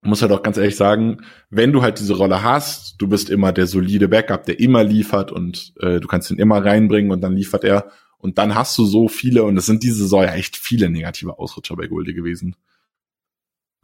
muss 0.00 0.22
halt 0.22 0.32
auch 0.32 0.42
ganz 0.42 0.56
ehrlich 0.56 0.76
sagen, 0.76 1.22
wenn 1.50 1.72
du 1.72 1.82
halt 1.82 1.98
diese 1.98 2.14
Rolle 2.14 2.42
hast, 2.42 2.96
du 2.98 3.08
bist 3.08 3.30
immer 3.30 3.52
der 3.52 3.66
solide 3.66 4.08
Backup, 4.08 4.44
der 4.44 4.60
immer 4.60 4.84
liefert 4.84 5.32
und 5.32 5.74
äh, 5.80 6.00
du 6.00 6.06
kannst 6.06 6.30
ihn 6.30 6.38
immer 6.38 6.64
reinbringen 6.64 7.10
und 7.10 7.20
dann 7.20 7.34
liefert 7.36 7.64
er 7.64 7.90
und 8.18 8.38
dann 8.38 8.54
hast 8.54 8.76
du 8.78 8.84
so 8.84 9.08
viele 9.08 9.44
und 9.44 9.56
es 9.56 9.66
sind 9.66 9.82
diese 9.82 9.96
Saison 9.96 10.24
echt 10.24 10.56
viele 10.56 10.88
negative 10.88 11.38
Ausrutscher 11.38 11.76
bei 11.76 11.86
Gulde 11.86 12.14
gewesen 12.14 12.56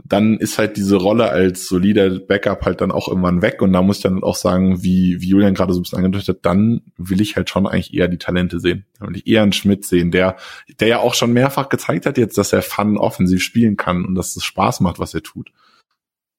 dann 0.03 0.37
ist 0.37 0.59
halt 0.59 0.77
diese 0.77 0.97
Rolle 0.97 1.31
als 1.31 1.67
solider 1.67 2.19
Backup 2.19 2.65
halt 2.65 2.81
dann 2.81 2.91
auch 2.91 3.09
irgendwann 3.09 3.43
weg 3.43 3.63
und 3.63 3.73
da 3.73 3.81
muss 3.81 3.99
ich 3.99 4.03
dann 4.03 4.23
auch 4.23 4.37
sagen, 4.37 4.83
wie, 4.83 5.21
wie 5.21 5.29
Julian 5.29 5.55
gerade 5.55 5.73
so 5.73 5.81
ein 5.81 5.83
bisschen 5.83 5.99
angedeutet 5.99 6.29
hat, 6.29 6.39
dann 6.43 6.83
will 6.99 7.21
ich 7.21 7.37
halt 7.37 7.49
schon 7.49 7.67
eigentlich 7.67 7.95
eher 7.95 8.09
die 8.09 8.19
Talente 8.19 8.61
sehen. 8.61 8.85
Dann 8.99 9.09
will 9.09 9.17
ich 9.17 9.27
eher 9.27 9.43
einen 9.43 9.53
Schmidt 9.53 9.85
sehen, 9.85 10.11
der, 10.11 10.37
der 10.81 10.89
ja 10.89 10.99
auch 10.99 11.15
schon 11.15 11.33
mehrfach 11.33 11.71
gezeigt 11.71 12.07
hat 12.07 12.19
jetzt, 12.19 12.37
dass 12.37 12.53
er 12.53 12.63
Fun 12.63 12.99
offensiv 12.99 13.43
spielen 13.43 13.77
kann 13.77 14.05
und 14.05 14.15
dass 14.15 14.37
es 14.37 14.45
Spaß 14.45 14.81
macht, 14.81 14.99
was 14.99 15.15
er 15.15 15.23
tut. 15.23 15.53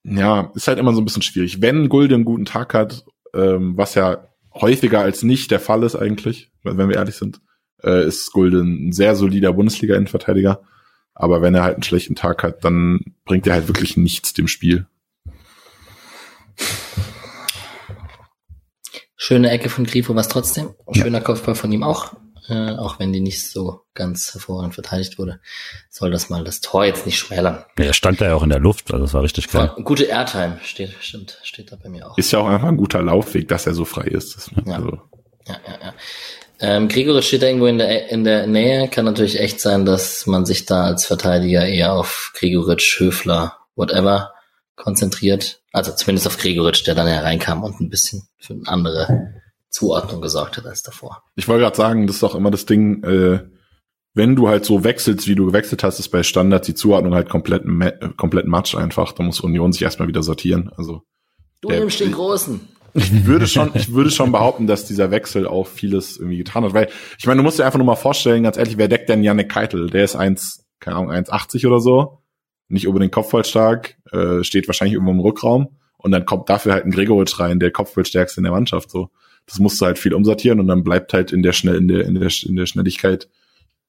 Ja, 0.07 0.51
ist 0.53 0.67
halt 0.67 0.77
immer 0.77 0.93
so 0.93 1.01
ein 1.01 1.05
bisschen 1.05 1.23
schwierig. 1.23 1.61
Wenn 1.61 1.89
Gulde 1.89 2.13
einen 2.13 2.25
guten 2.25 2.45
Tag 2.45 2.75
hat, 2.75 3.03
ähm, 3.33 3.75
was 3.75 3.95
ja 3.95 4.27
häufiger 4.53 4.99
als 4.99 5.23
nicht 5.23 5.49
der 5.49 5.59
Fall 5.59 5.83
ist 5.83 5.95
eigentlich, 5.95 6.51
wenn 6.63 6.77
wir 6.77 6.95
ehrlich 6.95 7.15
sind, 7.15 7.41
äh, 7.83 8.07
ist 8.07 8.31
Gulde 8.31 8.59
ein 8.59 8.91
sehr 8.91 9.15
solider 9.15 9.51
Bundesliga-Innenverteidiger. 9.53 10.61
Aber 11.15 11.41
wenn 11.41 11.55
er 11.55 11.63
halt 11.63 11.75
einen 11.75 11.83
schlechten 11.83 12.15
Tag 12.15 12.43
hat, 12.43 12.63
dann 12.63 13.15
bringt 13.25 13.47
er 13.47 13.53
halt 13.53 13.67
wirklich 13.67 13.97
nichts 13.97 14.33
dem 14.33 14.47
Spiel. 14.47 14.85
Schöne 19.15 19.49
Ecke 19.49 19.69
von 19.69 19.85
Grifo 19.85 20.13
was 20.13 20.27
trotzdem. 20.27 20.75
Schöner 20.91 21.17
ja. 21.17 21.23
Kopfball 21.23 21.55
von 21.55 21.71
ihm 21.71 21.81
auch. 21.81 22.15
Äh, 22.47 22.75
auch 22.75 22.99
wenn 22.99 23.11
die 23.11 23.21
nicht 23.21 23.49
so 23.49 23.81
ganz 23.93 24.33
hervorragend 24.33 24.75
verteidigt 24.75 25.17
wurde, 25.17 25.39
soll 25.89 26.11
das 26.11 26.29
mal 26.29 26.43
das 26.43 26.61
Tor 26.61 26.85
jetzt 26.85 27.05
nicht 27.05 27.17
schmälern. 27.17 27.65
Ja, 27.79 27.85
er 27.85 27.93
stand 27.93 28.21
da 28.21 28.25
ja 28.25 28.35
auch 28.35 28.43
in 28.43 28.49
der 28.49 28.59
Luft, 28.59 28.91
also 28.91 29.03
das 29.03 29.13
war 29.13 29.23
richtig 29.23 29.49
geil. 29.49 29.71
Gute 29.83 30.03
Airtime 30.03 30.59
steht, 30.63 30.95
stimmt, 30.99 31.39
steht 31.43 31.71
da 31.71 31.77
bei 31.81 31.89
mir 31.89 32.09
auch. 32.09 32.17
Ist 32.17 32.31
ja 32.31 32.39
auch 32.39 32.47
einfach 32.47 32.67
ein 32.67 32.77
guter 32.77 33.01
Laufweg, 33.01 33.47
dass 33.47 33.65
er 33.65 33.73
so 33.73 33.85
frei 33.85 34.03
ist. 34.03 34.35
Das, 34.35 34.51
ja. 34.65 34.75
Also. 34.75 34.99
ja, 35.47 35.57
ja, 35.65 35.79
ja. 35.81 35.93
Ähm, 36.59 36.87
Gregoritsch 36.87 37.27
steht 37.27 37.43
irgendwo 37.43 37.65
in 37.67 37.79
der, 37.79 38.09
in 38.09 38.23
der 38.23 38.47
Nähe. 38.47 38.87
Kann 38.87 39.05
natürlich 39.05 39.39
echt 39.39 39.59
sein, 39.59 39.85
dass 39.85 40.25
man 40.25 40.45
sich 40.45 40.65
da 40.65 40.85
als 40.85 41.05
Verteidiger 41.05 41.65
eher 41.65 41.93
auf 41.93 42.31
Gregoritsch, 42.35 42.99
Höfler, 42.99 43.57
whatever 43.75 44.33
konzentriert. 44.75 45.61
Also 45.73 45.91
zumindest 45.91 46.27
auf 46.27 46.37
Gregoritsch, 46.37 46.85
der 46.87 46.95
dann 46.95 47.07
hereinkam 47.07 47.63
und 47.63 47.81
ein 47.81 47.89
bisschen 47.89 48.27
für 48.37 48.53
eine 48.53 48.67
andere 48.67 49.33
Zuordnung 49.75 50.21
gesorgt 50.21 50.57
hat 50.57 50.65
als 50.65 50.81
davor. 50.83 51.23
Ich 51.35 51.47
wollte 51.47 51.63
gerade 51.63 51.77
sagen, 51.77 52.07
das 52.07 52.17
ist 52.17 52.23
auch 52.23 52.35
immer 52.35 52.51
das 52.51 52.65
Ding, 52.65 53.03
äh, 53.03 53.43
wenn 54.13 54.35
du 54.35 54.47
halt 54.47 54.63
so 54.63 54.83
wechselst, 54.83 55.27
wie 55.27 55.35
du 55.35 55.47
gewechselt 55.47 55.83
hast, 55.83 55.99
ist 55.99 56.09
bei 56.09 56.23
Standard 56.23 56.67
die 56.67 56.73
Zuordnung 56.73 57.13
halt 57.13 57.27
komplett, 57.27 57.63
komplett 58.15 58.47
Matsch 58.47 58.75
einfach. 58.75 59.11
Da 59.11 59.23
muss 59.23 59.41
Union 59.41 59.73
sich 59.73 59.81
erstmal 59.81 60.07
wieder 60.07 60.23
sortieren. 60.23 60.71
Also 60.77 61.01
Du 61.61 61.69
nimmst 61.69 61.99
den 61.99 62.13
Großen 62.13 62.61
ich 62.95 63.25
würde 63.25 63.45
schon, 63.45 63.71
ich 63.73 63.91
würde 63.91 64.09
schon 64.09 64.31
behaupten, 64.31 64.67
dass 64.67 64.85
dieser 64.85 65.11
Wechsel 65.11 65.47
auch 65.47 65.67
vieles 65.67 66.17
irgendwie 66.17 66.37
getan 66.37 66.63
hat, 66.63 66.73
weil 66.73 66.87
ich 67.17 67.27
meine, 67.27 67.37
du 67.37 67.43
musst 67.43 67.59
dir 67.59 67.65
einfach 67.65 67.77
nur 67.77 67.85
mal 67.85 67.95
vorstellen, 67.95 68.43
ganz 68.43 68.57
ehrlich, 68.57 68.77
wer 68.77 68.87
deckt 68.87 69.09
denn 69.09 69.23
Janik 69.23 69.49
Keitel? 69.49 69.89
Der 69.89 70.05
ist 70.05 70.15
eins, 70.15 70.65
keine 70.79 70.97
Ahnung, 70.97 71.11
1,80 71.11 71.67
oder 71.67 71.79
so, 71.79 72.21
nicht 72.69 72.87
unbedingt 72.87 73.11
kopfballstark, 73.11 73.97
äh, 74.11 74.43
steht 74.43 74.67
wahrscheinlich 74.67 74.93
irgendwo 74.93 75.11
im 75.11 75.19
Rückraum 75.19 75.77
und 75.97 76.11
dann 76.11 76.25
kommt 76.25 76.49
dafür 76.49 76.73
halt 76.73 76.85
ein 76.85 76.91
Gregoritsch 76.91 77.37
rein, 77.39 77.59
der 77.59 77.71
kopfballstärkste 77.71 78.39
in 78.39 78.45
der 78.45 78.53
Mannschaft, 78.53 78.89
so. 78.89 79.09
Das 79.45 79.59
musst 79.59 79.79
du 79.79 79.85
halt 79.85 79.99
viel 79.99 80.13
umsortieren 80.13 80.59
und 80.59 80.67
dann 80.67 80.83
bleibt 80.83 81.13
halt 81.13 81.31
in 81.31 81.43
der 81.43 81.53
schnell, 81.53 81.75
in 81.75 81.87
der, 81.87 82.05
in 82.05 82.15
der, 82.15 82.31
in 82.43 82.55
der 82.55 82.65
Schnelligkeit 82.65 83.29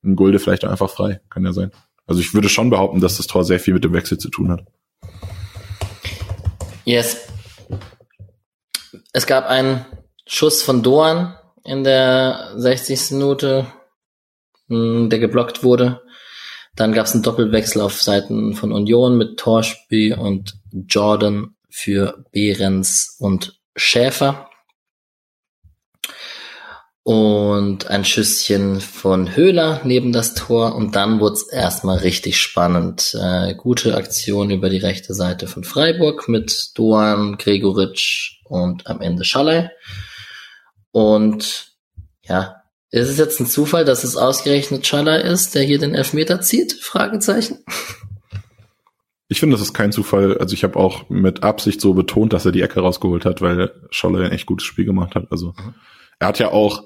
ein 0.04 0.16
Gulde 0.16 0.38
vielleicht 0.38 0.64
einfach 0.64 0.90
frei. 0.90 1.20
Kann 1.30 1.44
ja 1.44 1.52
sein. 1.52 1.72
Also 2.06 2.20
ich 2.20 2.34
würde 2.34 2.48
schon 2.48 2.70
behaupten, 2.70 3.00
dass 3.00 3.16
das 3.16 3.26
Tor 3.26 3.44
sehr 3.44 3.58
viel 3.58 3.74
mit 3.74 3.84
dem 3.84 3.92
Wechsel 3.92 4.18
zu 4.18 4.28
tun 4.28 4.50
hat. 4.50 4.64
Yes, 6.84 7.26
es 9.12 9.26
gab 9.26 9.48
einen 9.48 9.86
Schuss 10.26 10.62
von 10.62 10.82
Doan 10.82 11.34
in 11.64 11.84
der 11.84 12.52
60. 12.56 13.12
Minute, 13.12 13.66
hm, 14.68 15.08
der 15.08 15.18
geblockt 15.18 15.64
wurde. 15.64 16.02
Dann 16.74 16.92
gab 16.92 17.06
es 17.06 17.14
einen 17.14 17.22
Doppelwechsel 17.22 17.80
auf 17.80 18.02
Seiten 18.02 18.54
von 18.54 18.72
Union 18.72 19.16
mit 19.16 19.38
Torspiel 19.38 20.14
und 20.14 20.58
Jordan 20.70 21.56
für 21.70 22.26
Behrens 22.30 23.16
und 23.18 23.58
Schäfer 23.74 24.50
und 27.06 27.88
ein 27.88 28.04
Schüsschen 28.04 28.80
von 28.80 29.36
Höhler 29.36 29.80
neben 29.84 30.10
das 30.10 30.34
Tor 30.34 30.74
und 30.74 30.96
dann 30.96 31.20
wurde 31.20 31.34
es 31.34 31.46
erstmal 31.46 31.98
richtig 31.98 32.40
spannend. 32.40 33.16
Äh, 33.22 33.54
gute 33.54 33.96
Aktion 33.96 34.50
über 34.50 34.68
die 34.70 34.78
rechte 34.78 35.14
Seite 35.14 35.46
von 35.46 35.62
Freiburg 35.62 36.28
mit 36.28 36.72
Doan, 36.74 37.36
Gregoritsch 37.38 38.40
und 38.42 38.88
am 38.88 39.00
Ende 39.00 39.22
Schallei. 39.22 39.70
Und 40.90 41.76
ja, 42.24 42.56
ist 42.90 43.08
es 43.08 43.18
jetzt 43.18 43.38
ein 43.38 43.46
Zufall, 43.46 43.84
dass 43.84 44.02
es 44.02 44.16
ausgerechnet 44.16 44.84
Schallei 44.84 45.20
ist, 45.20 45.54
der 45.54 45.62
hier 45.62 45.78
den 45.78 45.94
Elfmeter 45.94 46.40
zieht? 46.40 46.72
Fragezeichen. 46.72 47.58
Ich 49.28 49.38
finde, 49.38 49.54
das 49.54 49.64
ist 49.64 49.74
kein 49.74 49.92
Zufall. 49.92 50.38
Also 50.38 50.54
ich 50.54 50.64
habe 50.64 50.76
auch 50.76 51.08
mit 51.08 51.44
Absicht 51.44 51.80
so 51.80 51.94
betont, 51.94 52.32
dass 52.32 52.46
er 52.46 52.52
die 52.52 52.62
Ecke 52.62 52.80
rausgeholt 52.80 53.24
hat, 53.24 53.42
weil 53.42 53.70
Scholler 53.90 54.24
ein 54.24 54.32
echt 54.32 54.46
gutes 54.46 54.66
Spiel 54.66 54.84
gemacht 54.84 55.14
hat. 55.14 55.28
Also 55.30 55.54
mhm. 55.56 55.74
er 56.18 56.26
hat 56.26 56.40
ja 56.40 56.50
auch 56.50 56.82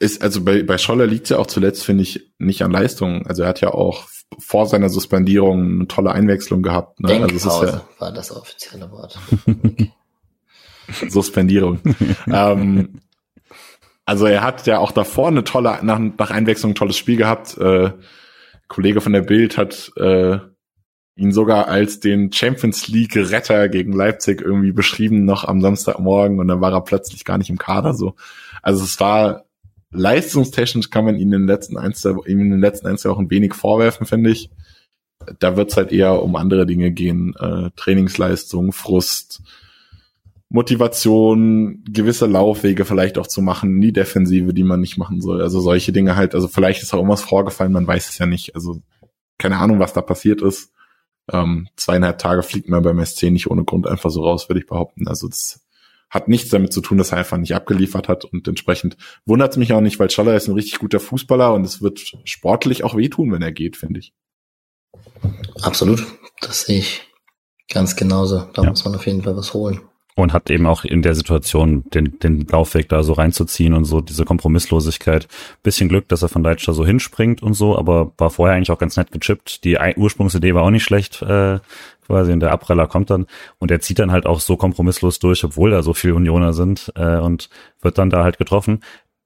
ist, 0.00 0.22
also 0.22 0.42
bei, 0.42 0.62
bei 0.62 0.78
Scholler 0.78 1.06
liegt 1.06 1.28
ja 1.28 1.38
auch 1.38 1.46
zuletzt, 1.46 1.84
finde 1.84 2.02
ich, 2.02 2.32
nicht 2.38 2.62
an 2.62 2.72
Leistung. 2.72 3.26
Also 3.26 3.42
er 3.42 3.50
hat 3.50 3.60
ja 3.60 3.72
auch 3.72 4.08
vor 4.38 4.66
seiner 4.66 4.88
Suspendierung 4.88 5.72
eine 5.72 5.88
tolle 5.88 6.12
Einwechslung 6.12 6.62
gehabt. 6.62 7.00
Ne? 7.00 7.22
also 7.22 7.36
es 7.36 7.44
ist 7.44 7.62
ja, 7.62 7.82
war 7.98 8.12
das 8.12 8.34
offizielle 8.34 8.90
Wort. 8.90 9.18
Suspendierung. 11.08 11.80
ähm, 12.26 13.02
also 14.06 14.24
er 14.24 14.42
hat 14.42 14.66
ja 14.66 14.78
auch 14.78 14.90
davor 14.90 15.28
eine 15.28 15.44
tolle, 15.44 15.78
nach, 15.82 15.98
nach 15.98 16.30
Einwechslung 16.30 16.72
ein 16.72 16.76
tolles 16.76 16.96
Spiel 16.96 17.16
gehabt. 17.16 17.58
Äh, 17.58 17.92
Kollege 18.68 19.02
von 19.02 19.12
der 19.12 19.22
Bild 19.22 19.58
hat 19.58 19.92
äh, 19.96 20.38
ihn 21.14 21.32
sogar 21.32 21.68
als 21.68 22.00
den 22.00 22.32
Champions 22.32 22.88
League 22.88 23.16
Retter 23.16 23.68
gegen 23.68 23.92
Leipzig 23.92 24.40
irgendwie 24.40 24.72
beschrieben 24.72 25.26
noch 25.26 25.44
am 25.44 25.60
Samstagmorgen 25.60 26.40
und 26.40 26.48
dann 26.48 26.62
war 26.62 26.72
er 26.72 26.80
plötzlich 26.80 27.26
gar 27.26 27.36
nicht 27.36 27.50
im 27.50 27.58
Kader 27.58 27.92
so. 27.92 28.14
Also 28.62 28.82
es 28.82 28.98
war 28.98 29.44
leistungstechnisch 29.92 30.90
kann 30.90 31.04
man 31.04 31.16
ihn 31.16 31.22
in 31.22 31.30
den 31.30 31.46
letzten 31.46 31.76
ein, 31.76 31.94
zwei, 31.94 32.14
in 32.26 32.38
den 32.38 32.60
letzten 32.60 32.86
ein, 32.86 32.98
zwei 32.98 33.10
Wochen 33.10 33.30
wenig 33.30 33.54
vorwerfen, 33.54 34.06
finde 34.06 34.30
ich. 34.30 34.50
Da 35.38 35.56
wird 35.56 35.70
es 35.70 35.76
halt 35.76 35.92
eher 35.92 36.22
um 36.22 36.36
andere 36.36 36.66
Dinge 36.66 36.92
gehen, 36.92 37.34
äh, 37.38 37.70
Trainingsleistung, 37.76 38.72
Frust, 38.72 39.42
Motivation, 40.48 41.84
gewisse 41.84 42.26
Laufwege 42.26 42.84
vielleicht 42.84 43.18
auch 43.18 43.26
zu 43.26 43.42
machen, 43.42 43.78
nie 43.78 43.92
Defensive, 43.92 44.52
die 44.54 44.64
man 44.64 44.80
nicht 44.80 44.98
machen 44.98 45.20
soll. 45.20 45.42
Also 45.42 45.60
solche 45.60 45.92
Dinge 45.92 46.16
halt, 46.16 46.34
also 46.34 46.48
vielleicht 46.48 46.82
ist 46.82 46.92
auch 46.92 46.98
irgendwas 46.98 47.22
vorgefallen, 47.22 47.72
man 47.72 47.86
weiß 47.86 48.08
es 48.08 48.18
ja 48.18 48.26
nicht. 48.26 48.54
Also 48.54 48.80
keine 49.38 49.58
Ahnung, 49.58 49.78
was 49.78 49.92
da 49.92 50.02
passiert 50.02 50.42
ist. 50.42 50.72
Ähm, 51.32 51.68
zweieinhalb 51.76 52.18
Tage 52.18 52.42
fliegt 52.42 52.68
man 52.68 52.82
beim 52.82 53.04
SC 53.04 53.30
nicht 53.30 53.50
ohne 53.50 53.64
Grund 53.64 53.86
einfach 53.86 54.10
so 54.10 54.24
raus, 54.24 54.48
würde 54.48 54.60
ich 54.60 54.66
behaupten. 54.66 55.06
Also 55.06 55.28
das 55.28 55.60
hat 56.10 56.28
nichts 56.28 56.50
damit 56.50 56.72
zu 56.72 56.80
tun, 56.80 56.98
dass 56.98 57.12
er 57.12 57.18
einfach 57.18 57.38
nicht 57.38 57.54
abgeliefert 57.54 58.08
hat 58.08 58.24
und 58.24 58.46
entsprechend 58.46 58.96
wundert 59.24 59.52
es 59.52 59.56
mich 59.56 59.72
auch 59.72 59.80
nicht, 59.80 59.98
weil 59.98 60.10
Schaller 60.10 60.34
ist 60.34 60.48
ein 60.48 60.54
richtig 60.54 60.78
guter 60.80 61.00
Fußballer 61.00 61.54
und 61.54 61.64
es 61.64 61.80
wird 61.80 62.00
sportlich 62.24 62.84
auch 62.84 62.96
wehtun, 62.96 63.32
wenn 63.32 63.42
er 63.42 63.52
geht, 63.52 63.76
finde 63.76 64.00
ich. 64.00 64.12
Absolut, 65.62 66.04
das 66.40 66.62
sehe 66.62 66.80
ich 66.80 67.02
ganz 67.72 67.96
genauso. 67.96 68.48
Da 68.54 68.62
ja. 68.62 68.70
muss 68.70 68.84
man 68.84 68.94
auf 68.94 69.06
jeden 69.06 69.22
Fall 69.22 69.36
was 69.36 69.54
holen 69.54 69.80
und 70.20 70.32
hat 70.32 70.50
eben 70.50 70.66
auch 70.66 70.84
in 70.84 71.02
der 71.02 71.14
Situation 71.14 71.84
den, 71.90 72.18
den 72.20 72.46
Laufweg 72.46 72.88
da 72.88 73.02
so 73.02 73.12
reinzuziehen 73.12 73.74
und 73.74 73.84
so 73.84 74.00
diese 74.00 74.24
Kompromisslosigkeit. 74.24 75.28
Bisschen 75.62 75.88
Glück, 75.88 76.08
dass 76.08 76.22
er 76.22 76.28
von 76.28 76.42
Leitsch 76.42 76.66
so 76.66 76.84
hinspringt 76.84 77.42
und 77.42 77.54
so, 77.54 77.78
aber 77.78 78.12
war 78.18 78.30
vorher 78.30 78.56
eigentlich 78.56 78.70
auch 78.70 78.78
ganz 78.78 78.96
nett 78.96 79.12
gechippt. 79.12 79.64
Die 79.64 79.78
Ursprungsidee 79.96 80.54
war 80.54 80.62
auch 80.62 80.70
nicht 80.70 80.84
schlecht, 80.84 81.22
äh, 81.22 81.58
quasi, 82.10 82.32
und 82.32 82.40
der 82.40 82.50
Abpraller 82.50 82.88
kommt 82.88 83.10
dann 83.10 83.26
und 83.58 83.70
er 83.70 83.80
zieht 83.80 84.00
dann 84.00 84.10
halt 84.10 84.26
auch 84.26 84.40
so 84.40 84.56
kompromisslos 84.56 85.20
durch, 85.20 85.44
obwohl 85.44 85.70
da 85.70 85.82
so 85.82 85.94
viele 85.94 86.14
Unioner 86.14 86.52
sind 86.52 86.92
äh, 86.96 87.18
und 87.18 87.48
wird 87.80 87.98
dann 87.98 88.10
da 88.10 88.24
halt 88.24 88.36
getroffen. 88.36 88.80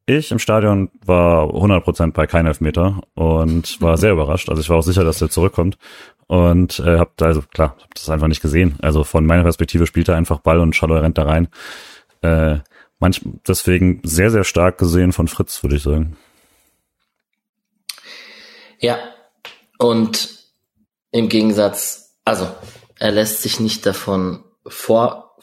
Ich 0.06 0.30
im 0.30 0.38
Stadion 0.38 0.90
war 1.04 1.46
100% 1.46 2.12
bei 2.12 2.26
kein 2.26 2.44
Elfmeter 2.44 3.00
und 3.14 3.80
war 3.80 3.96
sehr 3.96 4.12
überrascht. 4.12 4.50
Also 4.50 4.60
ich 4.60 4.68
war 4.68 4.76
auch 4.76 4.82
sicher, 4.82 5.02
dass 5.02 5.22
er 5.22 5.30
zurückkommt 5.30 5.78
und 6.26 6.78
äh, 6.80 6.98
hab 6.98 7.16
da, 7.16 7.26
also 7.26 7.40
klar, 7.40 7.76
hab 7.80 7.94
das 7.94 8.10
einfach 8.10 8.28
nicht 8.28 8.42
gesehen. 8.42 8.76
Also 8.82 9.02
von 9.02 9.24
meiner 9.24 9.44
Perspektive 9.44 9.86
spielt 9.86 10.08
er 10.08 10.16
einfach 10.16 10.40
Ball 10.40 10.60
und 10.60 10.76
Shadow 10.76 10.98
rennt 10.98 11.16
da 11.16 11.24
rein. 11.24 11.48
Äh, 12.20 12.58
manch, 12.98 13.22
deswegen 13.48 14.00
sehr, 14.04 14.30
sehr 14.30 14.44
stark 14.44 14.76
gesehen 14.76 15.12
von 15.12 15.26
Fritz, 15.26 15.62
würde 15.62 15.76
ich 15.76 15.82
sagen. 15.82 16.16
Ja, 18.78 18.98
und 19.78 20.44
im 21.12 21.28
Gegensatz, 21.28 22.16
also 22.24 22.48
er 22.98 23.12
lässt 23.12 23.42
sich 23.42 23.60
nicht 23.60 23.86
davon 23.86 24.44
vor, 24.66 25.36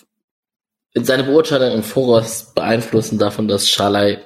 seine 0.93 1.23
Beurteilung 1.23 1.71
im 1.71 1.83
Voraus 1.83 2.53
beeinflussen 2.53 3.17
davon, 3.17 3.47
dass 3.47 3.69
Schalai 3.69 4.25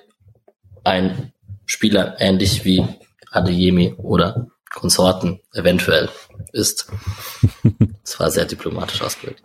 ein 0.84 1.34
Spieler 1.66 2.16
ähnlich 2.20 2.66
wie 2.66 2.86
Adeyemi 3.32 3.96
oder 3.98 4.48
Konsorten 4.74 5.42
eventuell 5.54 6.10
ist. 6.52 6.88
Das 8.04 8.20
war 8.20 8.32
sehr 8.32 8.46
diplomatisch 8.46 9.02
ausgedrückt. 9.02 9.42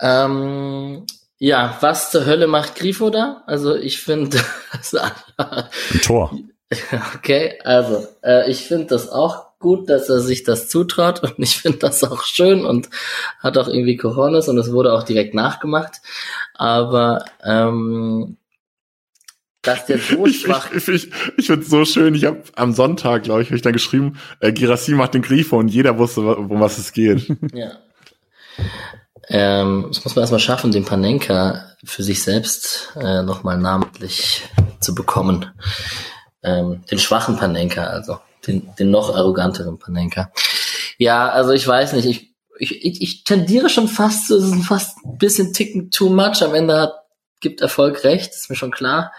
Ähm, 0.00 1.06
ja, 1.38 1.78
was 1.80 2.10
zur 2.10 2.26
Hölle 2.26 2.46
macht 2.46 2.74
Grifo 2.74 3.10
da? 3.10 3.42
Also 3.46 3.76
ich 3.76 4.00
finde 4.00 4.42
ein 4.92 6.00
Tor. 6.02 6.36
Okay, 7.16 7.58
also 7.64 8.06
äh, 8.22 8.48
ich 8.48 8.68
finde 8.68 8.86
das 8.86 9.08
auch 9.08 9.49
gut, 9.60 9.88
dass 9.88 10.08
er 10.08 10.20
sich 10.20 10.42
das 10.42 10.68
zutraut 10.68 11.22
und 11.22 11.34
ich 11.38 11.58
finde 11.58 11.78
das 11.78 12.02
auch 12.02 12.24
schön 12.24 12.64
und 12.64 12.90
hat 13.38 13.56
auch 13.56 13.68
irgendwie 13.68 13.96
Cojones 13.96 14.48
und 14.48 14.58
es 14.58 14.72
wurde 14.72 14.92
auch 14.92 15.04
direkt 15.04 15.34
nachgemacht. 15.34 16.00
Aber 16.54 17.24
ähm, 17.44 18.36
dass 19.62 19.86
der 19.86 19.98
so 19.98 20.26
schwach. 20.32 20.72
Ich, 20.72 20.88
ich, 20.88 21.10
ich, 21.36 21.46
finde 21.46 21.62
es 21.62 21.68
so 21.68 21.84
schön. 21.84 22.14
Ich 22.14 22.24
habe 22.24 22.42
am 22.56 22.72
Sonntag, 22.72 23.22
glaube 23.22 23.42
ich, 23.42 23.48
hab 23.48 23.56
ich 23.56 23.62
dann 23.62 23.74
geschrieben, 23.74 24.18
äh, 24.40 24.52
Girassi 24.52 24.92
macht 24.92 25.14
den 25.14 25.22
Grifo 25.22 25.58
und 25.58 25.68
jeder 25.68 25.98
wusste, 25.98 26.22
um 26.22 26.60
was 26.60 26.78
es 26.78 26.92
geht. 26.92 27.28
ja. 27.52 27.72
Ähm, 29.28 29.86
das 29.88 30.02
muss 30.02 30.16
man 30.16 30.22
erstmal 30.22 30.40
schaffen, 30.40 30.72
den 30.72 30.84
Panenka 30.84 31.66
für 31.84 32.02
sich 32.02 32.22
selbst 32.22 32.96
äh, 33.00 33.22
nochmal 33.22 33.58
namentlich 33.58 34.42
zu 34.80 34.94
bekommen. 34.94 35.46
Ähm, 36.42 36.82
den 36.90 36.98
schwachen 36.98 37.36
Panenka, 37.36 37.84
also 37.84 38.18
den, 38.46 38.70
den 38.78 38.90
noch 38.90 39.14
arroganteren 39.14 39.78
Panenka. 39.78 40.32
Ja, 40.98 41.28
also 41.28 41.52
ich 41.52 41.66
weiß 41.66 41.94
nicht, 41.94 42.06
ich, 42.06 42.34
ich, 42.58 43.02
ich, 43.02 43.24
tendiere 43.24 43.70
schon 43.70 43.88
fast 43.88 44.26
zu, 44.26 44.36
es 44.36 44.44
ist 44.44 44.66
fast 44.66 44.98
ein 45.04 45.18
bisschen 45.18 45.52
ticken 45.52 45.90
too 45.90 46.10
much. 46.10 46.42
Am 46.42 46.54
Ende 46.54 46.78
hat, 46.78 46.92
gibt 47.40 47.60
Erfolg 47.60 48.04
recht, 48.04 48.32
ist 48.32 48.50
mir 48.50 48.56
schon 48.56 48.70
klar. 48.70 49.12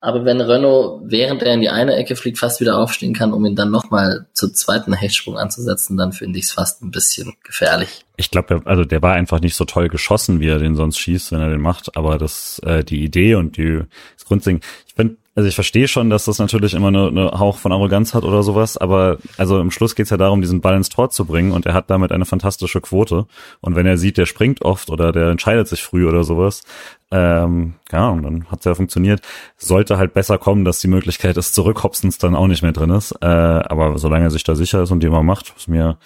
Aber 0.00 0.24
wenn 0.24 0.40
Renault, 0.40 1.02
während 1.06 1.42
er 1.42 1.54
in 1.54 1.60
die 1.60 1.70
eine 1.70 1.96
Ecke 1.96 2.14
fliegt, 2.14 2.38
fast 2.38 2.60
wieder 2.60 2.78
aufstehen 2.78 3.14
kann, 3.14 3.32
um 3.32 3.44
ihn 3.44 3.56
dann 3.56 3.72
nochmal 3.72 4.28
zur 4.32 4.52
zweiten 4.54 4.92
Hechtsprung 4.92 5.36
anzusetzen, 5.36 5.96
dann 5.96 6.12
finde 6.12 6.38
ich 6.38 6.44
es 6.44 6.52
fast 6.52 6.82
ein 6.82 6.92
bisschen 6.92 7.34
gefährlich. 7.42 8.04
Ich 8.16 8.30
glaube, 8.30 8.62
also 8.64 8.84
der 8.84 9.02
war 9.02 9.14
einfach 9.14 9.40
nicht 9.40 9.56
so 9.56 9.64
toll 9.64 9.88
geschossen, 9.88 10.38
wie 10.38 10.48
er 10.48 10.60
den 10.60 10.76
sonst 10.76 10.98
schießt, 10.98 11.32
wenn 11.32 11.40
er 11.40 11.50
den 11.50 11.60
macht. 11.60 11.96
Aber 11.96 12.16
das, 12.16 12.60
äh, 12.60 12.84
die 12.84 13.02
Idee 13.02 13.34
und 13.34 13.56
die 13.56 13.80
Grundding, 14.28 14.60
ich 14.86 14.94
finde, 14.94 15.16
also 15.38 15.48
ich 15.48 15.54
verstehe 15.54 15.86
schon, 15.86 16.10
dass 16.10 16.24
das 16.24 16.40
natürlich 16.40 16.74
immer 16.74 16.88
eine, 16.88 17.06
eine 17.06 17.30
Hauch 17.38 17.58
von 17.58 17.70
Arroganz 17.70 18.12
hat 18.12 18.24
oder 18.24 18.42
sowas, 18.42 18.76
aber 18.76 19.18
also 19.36 19.60
im 19.60 19.70
Schluss 19.70 19.94
geht's 19.94 20.10
ja 20.10 20.16
darum, 20.16 20.40
diesen 20.40 20.60
Ball 20.60 20.74
ins 20.76 20.88
Tor 20.88 21.10
zu 21.10 21.26
bringen 21.26 21.52
und 21.52 21.64
er 21.64 21.74
hat 21.74 21.90
damit 21.90 22.10
eine 22.10 22.24
fantastische 22.24 22.80
Quote. 22.80 23.26
Und 23.60 23.76
wenn 23.76 23.86
er 23.86 23.98
sieht, 23.98 24.18
der 24.18 24.26
springt 24.26 24.62
oft 24.62 24.90
oder 24.90 25.12
der 25.12 25.28
entscheidet 25.28 25.68
sich 25.68 25.84
früh 25.84 26.08
oder 26.08 26.24
sowas, 26.24 26.64
ähm, 27.12 27.74
ja, 27.92 28.08
und 28.08 28.24
dann 28.24 28.50
hat's 28.50 28.64
ja 28.64 28.74
funktioniert. 28.74 29.20
Sollte 29.56 29.96
halt 29.96 30.12
besser 30.12 30.38
kommen, 30.38 30.64
dass 30.64 30.80
die 30.80 30.88
Möglichkeit 30.88 31.36
des 31.36 31.52
Zurückhopsens 31.52 32.18
dann 32.18 32.34
auch 32.34 32.48
nicht 32.48 32.62
mehr 32.62 32.72
drin 32.72 32.90
ist. 32.90 33.12
Äh, 33.22 33.26
aber 33.26 33.96
solange 33.96 34.24
er 34.24 34.30
sich 34.30 34.42
da 34.42 34.56
sicher 34.56 34.82
ist 34.82 34.90
und 34.90 35.04
die 35.04 35.06
immer 35.06 35.22
macht, 35.22 35.54
ist 35.56 35.68
mir 35.68 35.98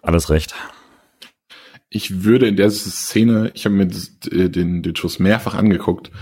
alles 0.00 0.30
recht. 0.30 0.54
Ich 1.88 2.22
würde 2.22 2.46
in 2.46 2.56
der 2.56 2.70
Szene, 2.70 3.50
ich 3.54 3.64
habe 3.64 3.74
mir 3.74 3.88
den, 3.88 4.82
den 4.82 4.96
Schuss 4.96 5.18
mehrfach 5.18 5.54
angeguckt, 5.54 6.12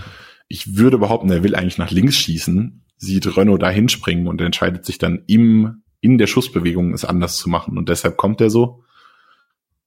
ich 0.55 0.77
würde 0.77 0.97
behaupten, 0.97 1.29
er 1.29 1.43
will 1.43 1.53
eigentlich 1.53 1.77
nach 1.77 1.91
links 1.91 2.15
schießen, 2.15 2.81
sieht 2.95 3.35
Renault 3.35 3.61
da 3.61 3.69
hinspringen 3.69 4.27
und 4.27 4.39
entscheidet 4.39 4.85
sich 4.85 4.97
dann 4.97 5.23
im, 5.27 5.83
in 5.99 6.17
der 6.17 6.27
Schussbewegung 6.27 6.93
es 6.93 7.03
anders 7.03 7.35
zu 7.35 7.49
machen. 7.49 7.77
Und 7.77 7.89
deshalb 7.89 8.15
kommt 8.15 8.39
er 8.39 8.49
so, 8.49 8.85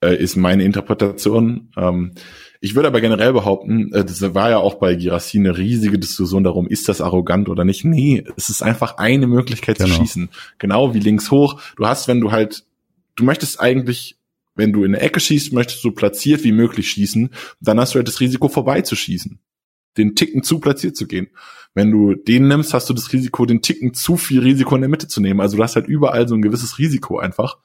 äh, 0.03 0.15
ist 0.15 0.37
meine 0.37 0.65
Interpretation. 0.65 1.71
Ähm, 1.75 2.13
ich 2.61 2.75
würde 2.75 2.89
aber 2.89 3.01
generell 3.01 3.33
behaupten, 3.33 3.95
äh, 3.95 4.05
das 4.05 4.21
war 4.35 4.51
ja 4.51 4.59
auch 4.59 4.75
bei 4.75 4.95
Girassi 4.95 5.39
eine 5.39 5.57
riesige 5.57 5.99
Diskussion 5.99 6.45
darum, 6.45 6.69
ist 6.69 6.87
das 6.87 7.01
arrogant 7.01 7.49
oder 7.49 7.65
nicht. 7.65 7.87
Nee, 7.87 8.25
es 8.37 8.51
ist 8.51 8.61
einfach 8.61 8.99
eine 8.99 9.27
Möglichkeit 9.27 9.79
genau. 9.79 9.89
zu 9.89 9.95
schießen. 9.95 10.29
Genau 10.59 10.93
wie 10.93 11.01
links 11.01 11.31
hoch. 11.31 11.63
Du 11.77 11.87
hast, 11.87 12.09
wenn 12.09 12.21
du 12.21 12.31
halt, 12.31 12.67
du 13.17 13.25
möchtest 13.25 13.59
eigentlich 13.59 14.17
wenn 14.55 14.73
du 14.73 14.83
in 14.83 14.93
eine 14.93 15.01
Ecke 15.01 15.21
schießt, 15.21 15.53
möchtest 15.53 15.85
du 15.85 15.93
platziert 15.93 16.43
wie 16.43 16.51
möglich 16.51 16.91
schießen, 16.91 17.31
dann 17.61 17.79
hast 17.79 17.95
du 17.95 17.99
halt 17.99 18.09
das 18.09 18.19
Risiko 18.19 18.49
vorbeizuschießen 18.49 19.39
den 19.99 20.15
Ticken 20.15 20.43
zu 20.43 20.61
platziert 20.61 20.97
zu 20.97 21.07
gehen. 21.07 21.29
Wenn 21.75 21.91
du 21.91 22.15
den 22.15 22.49
nimmst, 22.49 22.73
hast 22.75 22.89
du 22.89 22.95
das 22.95 23.13
Risiko, 23.13 23.45
den 23.45 23.63
Ticken 23.63 23.95
zu 23.95 24.17
viel 24.17 24.41
Risiko 24.41 24.75
in 24.75 24.81
der 24.81 24.91
Mitte 24.91 25.09
zu 25.09 25.21
nehmen. 25.21 25.41
Also 25.41 25.57
du 25.57 25.63
hast 25.63 25.77
halt 25.77 25.87
überall 25.87 26.27
so 26.27 26.35
ein 26.35 26.43
gewisses 26.43 26.79
Risiko 26.79 27.19
einfach. 27.19 27.59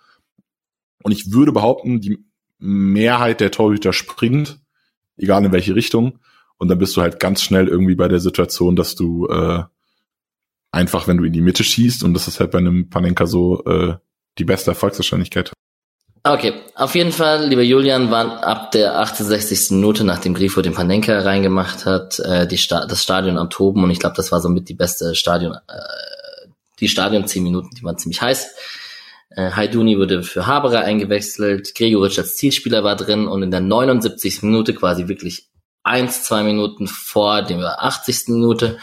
Und 1.04 1.12
ich 1.12 1.32
würde 1.32 1.52
behaupten, 1.52 2.02
die 2.02 2.24
Mehrheit 2.60 3.40
der 3.40 3.52
Torhüter 3.52 3.94
springt, 3.94 4.60
egal 5.18 5.46
in 5.46 5.52
welche 5.52 5.76
Richtung. 5.76 6.20
Und 6.58 6.68
dann 6.70 6.80
bist 6.80 6.96
du 6.96 7.02
halt 7.02 7.20
ganz 7.20 7.42
schnell 7.42 7.68
irgendwie 7.68 7.96
bei 7.96 8.08
der 8.08 8.20
Situation, 8.20 8.76
dass 8.76 8.96
du 8.96 9.28
äh, 9.28 9.64
einfach, 10.72 11.08
wenn 11.08 11.18
du 11.18 11.24
in 11.24 11.34
die 11.34 11.42
Mitte 11.42 11.64
schießt, 11.64 12.04
und 12.04 12.14
das 12.14 12.28
ist 12.28 12.40
halt 12.40 12.52
bei 12.52 12.60
einem 12.60 12.90
Panenka 12.90 13.26
so 13.26 13.64
äh, 13.66 13.96
die 14.38 14.46
beste 14.46 14.72
Erfolgswahrscheinlichkeit 14.72 15.54
Okay, 16.26 16.54
auf 16.76 16.96
jeden 16.96 17.12
Fall, 17.12 17.48
lieber 17.48 17.64
Julian, 17.64 18.10
waren 18.10 18.32
ab 18.32 18.72
der 18.72 18.98
68. 18.98 19.72
Minute, 19.72 20.06
nachdem 20.06 20.34
Grifo 20.34 20.62
den 20.62 20.74
Panenka 20.74 21.20
reingemacht 21.20 21.86
hat, 21.86 22.18
äh, 22.20 22.48
die 22.48 22.58
Sta 22.58 22.86
das 22.86 23.04
Stadion 23.04 23.38
am 23.38 23.50
Toben 23.50 23.84
und 23.84 23.92
ich 23.92 24.00
glaube, 24.00 24.16
das 24.16 24.32
war 24.32 24.40
somit 24.40 24.70
die 24.70 24.74
beste 24.74 25.16
Stadion, 25.16 25.54
äh, 25.54 26.48
die 26.80 26.88
Stadion 26.88 27.28
10 27.28 27.44
Minuten, 27.44 27.72
die 27.76 27.84
waren 27.84 27.98
ziemlich 27.98 28.22
heiß. 28.22 28.56
Äh, 29.32 29.52
wurde 29.52 30.24
für 30.24 30.48
Haberer 30.48 30.86
eingewechselt, 30.86 31.76
Gregoritsch 31.76 32.20
als 32.20 32.38
Zielspieler 32.38 32.86
war 32.86 32.96
drin 32.96 33.28
und 33.28 33.44
in 33.44 33.52
der 33.52 33.60
79. 33.60 34.44
Minute, 34.44 34.74
quasi 34.74 35.10
wirklich 35.10 35.50
eins, 35.84 36.24
zwei 36.24 36.44
Minuten 36.44 36.88
vor 36.88 37.42
der 37.42 37.84
80. 37.84 38.30
Minute, 38.30 38.78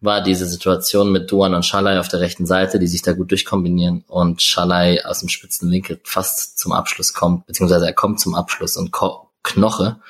war 0.00 0.22
diese 0.22 0.46
Situation 0.46 1.12
mit 1.12 1.30
Duan 1.30 1.54
und 1.54 1.64
Schalai 1.64 2.00
auf 2.00 2.08
der 2.08 2.20
rechten 2.20 2.46
Seite, 2.46 2.78
die 2.78 2.86
sich 2.86 3.02
da 3.02 3.12
gut 3.12 3.30
durchkombinieren 3.30 4.04
und 4.08 4.42
Schalai 4.42 5.04
aus 5.04 5.20
dem 5.20 5.28
spitzen 5.28 5.70
Winkel 5.70 6.00
fast 6.04 6.58
zum 6.58 6.72
Abschluss 6.72 7.12
kommt, 7.12 7.46
beziehungsweise 7.46 7.86
er 7.86 7.92
kommt 7.92 8.20
zum 8.20 8.34
Abschluss 8.34 8.76
und 8.76 8.92
Ko 8.92 9.26
Knoche 9.42 10.00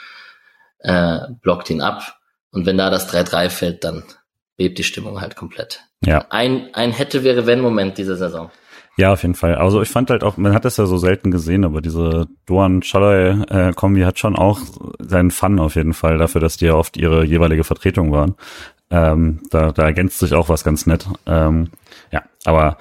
äh, 0.81 1.21
blockt 1.41 1.71
ihn 1.71 1.81
ab. 1.81 2.19
Und 2.51 2.67
wenn 2.67 2.79
da 2.79 2.91
das 2.91 3.13
3-3 3.13 3.49
fällt, 3.49 3.85
dann 3.85 4.03
bebt 4.57 4.79
die 4.79 4.85
Stimmung 4.85 5.21
halt 5.21 5.37
komplett. 5.37 5.81
Ja. 6.05 6.27
Ein, 6.31 6.71
ein 6.75 6.91
hätte 6.91 7.23
wäre 7.23 7.47
wenn 7.47 7.61
Moment 7.61 7.97
dieser 7.99 8.17
Saison. 8.17 8.51
Ja, 8.97 9.13
auf 9.13 9.23
jeden 9.23 9.35
Fall. 9.35 9.55
Also 9.55 9.81
ich 9.81 9.89
fand 9.89 10.11
halt 10.11 10.25
auch, 10.25 10.37
man 10.37 10.53
hat 10.53 10.65
das 10.65 10.77
ja 10.77 10.87
so 10.87 10.99
selten 10.99 11.31
gesehen, 11.31 11.65
aber 11.65 11.81
diese 11.81 12.27
Duan 12.47 12.83
Chalai 12.83 13.31
äh, 13.49 13.73
Kombi 13.73 14.03
hat 14.03 14.19
schon 14.19 14.37
auch 14.37 14.61
seinen 14.99 15.31
Fun 15.31 15.59
auf 15.59 15.77
jeden 15.77 15.95
Fall 15.95 16.19
dafür, 16.19 16.41
dass 16.41 16.57
die 16.57 16.67
ja 16.67 16.75
oft 16.75 16.97
ihre 16.97 17.25
jeweilige 17.25 17.65
Vertretung 17.65 18.13
waren. 18.13 18.35
Ähm, 18.91 19.41
da, 19.51 19.73
da 19.73 19.85
ergänzt 19.85 20.19
sich 20.19 20.35
auch 20.35 20.49
was 20.49 20.65
ganz 20.65 20.87
nett. 20.87 21.07
Ähm, 21.27 21.71
ja, 22.11 22.23
aber 22.45 22.79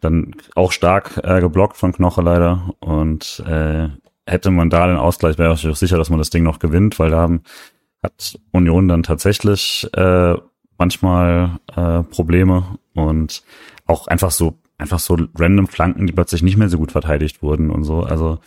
dann 0.00 0.34
auch 0.54 0.72
stark 0.72 1.20
äh, 1.24 1.40
geblockt 1.40 1.76
von 1.76 1.92
Knoche 1.92 2.22
leider 2.22 2.74
und 2.80 3.42
äh, 3.46 3.88
hätte 4.26 4.50
man 4.50 4.70
da 4.70 4.86
den 4.86 4.96
Ausgleich, 4.96 5.38
wäre 5.38 5.54
ich 5.54 5.66
auch 5.66 5.76
sicher, 5.76 5.98
dass 5.98 6.10
man 6.10 6.18
das 6.18 6.30
Ding 6.30 6.44
noch 6.44 6.58
gewinnt, 6.58 6.98
weil 6.98 7.10
da 7.10 7.18
haben, 7.18 7.42
hat 8.02 8.38
Union 8.52 8.88
dann 8.88 9.02
tatsächlich 9.02 9.88
äh, 9.94 10.34
manchmal 10.76 11.58
äh, 11.74 12.02
Probleme 12.04 12.78
und 12.94 13.42
auch 13.86 14.06
einfach 14.06 14.30
so 14.30 14.58
einfach 14.78 15.00
so 15.00 15.18
random 15.36 15.66
Flanken, 15.66 16.06
die 16.06 16.12
plötzlich 16.12 16.42
nicht 16.42 16.56
mehr 16.56 16.68
so 16.68 16.78
gut 16.78 16.92
verteidigt 16.92 17.42
wurden 17.42 17.70
und 17.70 17.82
so. 17.82 18.02
Also 18.02 18.38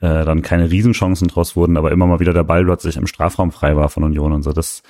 äh, 0.00 0.24
dann 0.24 0.42
keine 0.42 0.70
Riesenchancen 0.70 1.28
draus 1.28 1.56
wurden, 1.56 1.76
aber 1.76 1.90
immer 1.90 2.06
mal 2.06 2.20
wieder 2.20 2.32
der 2.32 2.44
Ball 2.44 2.64
plötzlich 2.64 2.96
im 2.96 3.08
Strafraum 3.08 3.50
frei 3.50 3.76
war 3.76 3.88
von 3.88 4.04
Union 4.04 4.32
und 4.32 4.42
so. 4.42 4.52
Das, 4.52 4.82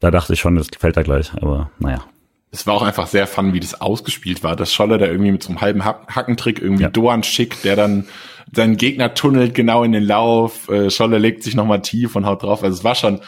da 0.00 0.10
dachte 0.10 0.32
ich 0.32 0.40
schon, 0.40 0.56
das 0.56 0.68
fällt 0.76 0.96
da 0.96 1.02
gleich, 1.02 1.32
aber 1.40 1.70
naja. 1.78 2.04
Es 2.52 2.66
war 2.66 2.74
auch 2.74 2.82
einfach 2.82 3.06
sehr 3.06 3.28
fun, 3.28 3.52
wie 3.52 3.60
das 3.60 3.80
ausgespielt 3.80 4.42
war. 4.42 4.56
dass 4.56 4.74
Scholler 4.74 4.98
da 4.98 5.06
irgendwie 5.06 5.30
mit 5.30 5.42
so 5.42 5.50
einem 5.50 5.60
halben 5.60 5.84
Hackentrick 5.84 6.60
irgendwie 6.60 6.82
ja. 6.82 6.90
Doan 6.90 7.22
schick, 7.22 7.62
der 7.62 7.76
dann 7.76 8.06
seinen 8.52 8.76
Gegner 8.76 9.14
tunnelt 9.14 9.54
genau 9.54 9.84
in 9.84 9.92
den 9.92 10.02
Lauf. 10.02 10.68
Äh, 10.68 10.90
Scholler 10.90 11.20
legt 11.20 11.44
sich 11.44 11.54
nochmal 11.54 11.80
tief 11.82 12.16
und 12.16 12.26
haut 12.26 12.42
drauf. 12.42 12.64
Also 12.64 12.76
es 12.76 12.82
war 12.82 12.96
schon, 12.96 13.20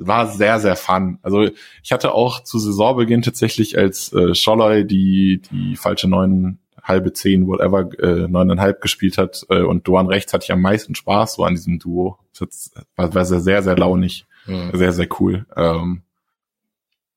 war 0.00 0.28
sehr, 0.28 0.60
sehr 0.60 0.76
fun. 0.76 1.18
Also 1.22 1.48
ich 1.82 1.92
hatte 1.92 2.14
auch 2.14 2.42
zu 2.42 2.58
Saisonbeginn 2.58 3.22
tatsächlich 3.22 3.76
als 3.76 4.12
äh, 4.12 4.34
Scholloy 4.34 4.84
die, 4.84 5.42
die 5.50 5.76
falsche 5.76 6.08
neun, 6.08 6.59
halbe 6.82 7.12
zehn, 7.12 7.46
whatever, 7.46 7.88
äh, 7.98 8.28
neuneinhalb 8.28 8.80
gespielt 8.80 9.18
hat 9.18 9.46
äh, 9.50 9.62
und 9.62 9.86
Doan 9.86 10.06
rechts 10.06 10.32
hatte 10.32 10.44
ich 10.44 10.52
am 10.52 10.60
meisten 10.60 10.94
Spaß 10.94 11.34
so 11.34 11.44
an 11.44 11.54
diesem 11.54 11.78
Duo. 11.78 12.18
Das 12.38 12.72
war, 12.96 13.14
war 13.14 13.24
sehr, 13.24 13.40
sehr, 13.40 13.62
sehr 13.62 13.76
launig. 13.76 14.26
Mhm. 14.46 14.70
Sehr, 14.72 14.92
sehr 14.92 15.08
cool. 15.20 15.46
Ähm, 15.56 16.02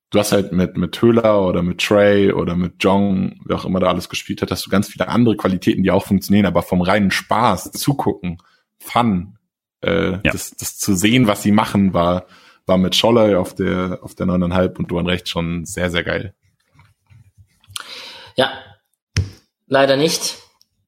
du 0.09 0.19
hast 0.19 0.31
halt 0.31 0.51
mit, 0.51 0.77
mit 0.77 1.01
Höhler 1.01 1.41
oder 1.41 1.63
mit 1.63 1.79
Trey 1.79 2.31
oder 2.31 2.55
mit 2.55 2.83
Jong, 2.83 3.39
wer 3.45 3.57
auch 3.57 3.65
immer 3.65 3.79
da 3.79 3.87
alles 3.87 4.09
gespielt 4.09 4.41
hat, 4.41 4.51
hast 4.51 4.65
du 4.65 4.69
ganz 4.69 4.87
viele 4.87 5.07
andere 5.07 5.35
Qualitäten, 5.35 5.83
die 5.83 5.91
auch 5.91 6.05
funktionieren, 6.05 6.45
aber 6.45 6.61
vom 6.61 6.81
reinen 6.81 7.11
Spaß, 7.11 7.71
zugucken, 7.71 8.37
Fun, 8.79 9.37
äh, 9.81 10.11
ja. 10.11 10.19
das, 10.23 10.51
das 10.51 10.77
zu 10.77 10.95
sehen, 10.95 11.27
was 11.27 11.41
sie 11.41 11.51
machen, 11.51 11.93
war, 11.93 12.25
war 12.65 12.77
mit 12.77 12.95
Scholler 12.95 13.39
auf 13.39 13.55
der, 13.55 13.99
auf 14.01 14.13
der 14.15 14.27
9,5 14.27 14.77
und 14.77 14.91
Duan 14.91 15.07
Recht 15.07 15.29
schon 15.29 15.65
sehr, 15.65 15.89
sehr 15.89 16.03
geil. 16.03 16.33
Ja, 18.35 18.51
leider 19.73 19.97
nicht. 19.97 20.37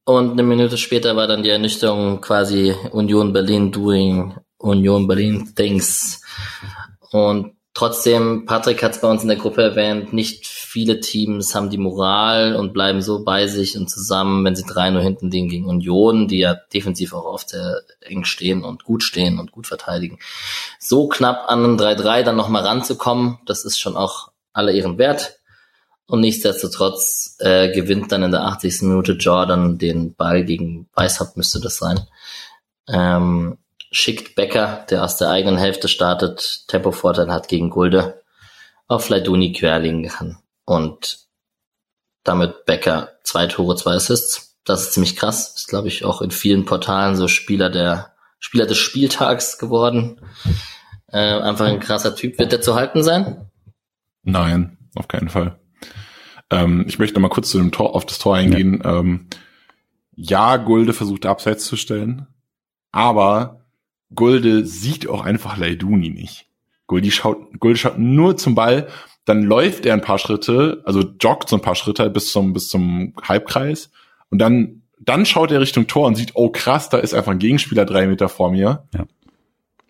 Und 0.04 0.32
eine 0.32 0.44
Minute 0.44 0.78
später 0.78 1.16
war 1.16 1.26
dann 1.26 1.42
die 1.42 1.50
Ernüchterung 1.50 2.20
quasi 2.20 2.72
Union 2.92 3.32
Berlin 3.32 3.72
doing 3.72 4.36
Union 4.58 5.08
Berlin 5.08 5.52
things. 5.56 6.22
Und 7.10 7.56
trotzdem, 7.74 8.46
Patrick 8.46 8.82
hat 8.84 8.92
es 8.92 9.00
bei 9.00 9.10
uns 9.10 9.22
in 9.22 9.28
der 9.28 9.36
Gruppe 9.36 9.62
erwähnt, 9.62 10.12
nicht 10.12 10.46
viele 10.46 11.00
Teams 11.00 11.54
haben 11.54 11.70
die 11.70 11.78
Moral 11.78 12.54
und 12.54 12.72
bleiben 12.72 13.02
so 13.02 13.24
bei 13.24 13.48
sich 13.48 13.76
und 13.76 13.90
zusammen, 13.90 14.44
wenn 14.44 14.54
sie 14.54 14.64
3-0 14.64 15.00
hinten 15.00 15.30
liegen 15.32 15.48
gegen 15.48 15.66
Union, 15.66 16.28
die 16.28 16.38
ja 16.38 16.54
defensiv 16.72 17.12
auch 17.12 17.24
oft 17.24 17.48
sehr 17.48 17.82
eng 18.00 18.24
stehen 18.24 18.62
und 18.62 18.84
gut 18.84 19.02
stehen 19.02 19.40
und 19.40 19.50
gut 19.50 19.66
verteidigen. 19.66 20.20
So 20.78 21.08
knapp 21.08 21.48
an 21.48 21.64
einem 21.64 21.76
3-3 21.76 22.22
dann 22.22 22.36
nochmal 22.36 22.62
ranzukommen, 22.62 23.38
das 23.46 23.64
ist 23.64 23.80
schon 23.80 23.96
auch 23.96 24.30
aller 24.52 24.72
ihren 24.72 24.98
Wert. 24.98 25.35
Und 26.06 26.20
nichtsdestotrotz 26.20 27.36
äh, 27.40 27.72
gewinnt 27.72 28.12
dann 28.12 28.22
in 28.22 28.30
der 28.30 28.44
80. 28.44 28.82
Minute 28.82 29.12
Jordan 29.12 29.76
den 29.78 30.14
Ball 30.14 30.44
gegen 30.44 30.88
Weishaupt 30.94 31.36
müsste 31.36 31.60
das 31.60 31.78
sein. 31.78 32.00
Ähm, 32.88 33.58
schickt 33.90 34.36
Becker, 34.36 34.86
der 34.88 35.02
aus 35.02 35.16
der 35.16 35.30
eigenen 35.30 35.58
Hälfte 35.58 35.88
startet, 35.88 36.64
Tempovorteil 36.68 37.32
hat 37.32 37.48
gegen 37.48 37.70
Gulde, 37.70 38.22
auf 38.86 39.08
Leiduni 39.08 39.52
querlegen 39.52 40.06
kann 40.06 40.38
und 40.64 41.26
damit 42.22 42.66
Becker 42.66 43.10
zwei 43.22 43.46
Tore, 43.46 43.76
zwei 43.76 43.94
Assists. 43.94 44.56
Das 44.64 44.82
ist 44.82 44.92
ziemlich 44.92 45.16
krass. 45.16 45.54
Ist, 45.56 45.68
glaube 45.68 45.88
ich, 45.88 46.04
auch 46.04 46.20
in 46.22 46.30
vielen 46.30 46.64
Portalen 46.64 47.16
so 47.16 47.28
Spieler 47.28 47.70
der 47.70 48.12
Spieler 48.38 48.66
des 48.66 48.78
Spieltags 48.78 49.58
geworden. 49.58 50.20
Äh, 51.08 51.18
einfach 51.18 51.66
ein 51.66 51.80
krasser 51.80 52.14
Typ. 52.14 52.38
Wird 52.38 52.52
der 52.52 52.60
zu 52.60 52.74
halten 52.74 53.02
sein? 53.02 53.50
Nein, 54.22 54.76
auf 54.96 55.08
keinen 55.08 55.28
Fall. 55.28 55.58
Ähm, 56.50 56.84
ich 56.86 56.98
möchte 56.98 57.14
noch 57.14 57.22
mal 57.28 57.34
kurz 57.34 57.50
zu 57.50 57.58
dem 57.58 57.72
Tor, 57.72 57.94
auf 57.94 58.06
das 58.06 58.18
Tor 58.18 58.36
eingehen. 58.36 58.80
Ja, 58.82 59.00
ähm, 59.00 59.26
ja 60.14 60.56
Gulde 60.56 60.92
versucht 60.92 61.26
abseits 61.26 61.66
zu 61.66 61.76
stellen, 61.76 62.26
aber 62.92 63.66
Gulde 64.14 64.64
sieht 64.64 65.08
auch 65.08 65.24
einfach 65.24 65.56
Leiduni 65.56 66.10
nicht. 66.10 66.46
Gulde 66.86 67.10
schaut, 67.10 67.58
Gulde 67.58 67.78
schaut 67.78 67.98
nur 67.98 68.36
zum 68.36 68.54
Ball 68.54 68.88
dann 69.26 69.42
läuft 69.42 69.84
er 69.84 69.92
ein 69.92 70.00
paar 70.00 70.18
Schritte, 70.18 70.82
also 70.86 71.02
joggt 71.20 71.48
so 71.48 71.56
ein 71.56 71.62
paar 71.62 71.74
Schritte 71.74 72.08
bis 72.08 72.30
zum, 72.30 72.52
bis 72.52 72.68
zum 72.68 73.12
Halbkreis 73.20 73.90
und 74.30 74.38
dann, 74.38 74.82
dann 75.00 75.26
schaut 75.26 75.50
er 75.50 75.60
Richtung 75.60 75.88
Tor 75.88 76.06
und 76.06 76.14
sieht, 76.14 76.32
oh 76.34 76.48
krass, 76.48 76.88
da 76.88 76.98
ist 76.98 77.12
einfach 77.12 77.32
ein 77.32 77.40
Gegenspieler 77.40 77.84
drei 77.84 78.06
Meter 78.06 78.28
vor 78.28 78.50
mir. 78.50 78.84
Ja. 78.94 79.04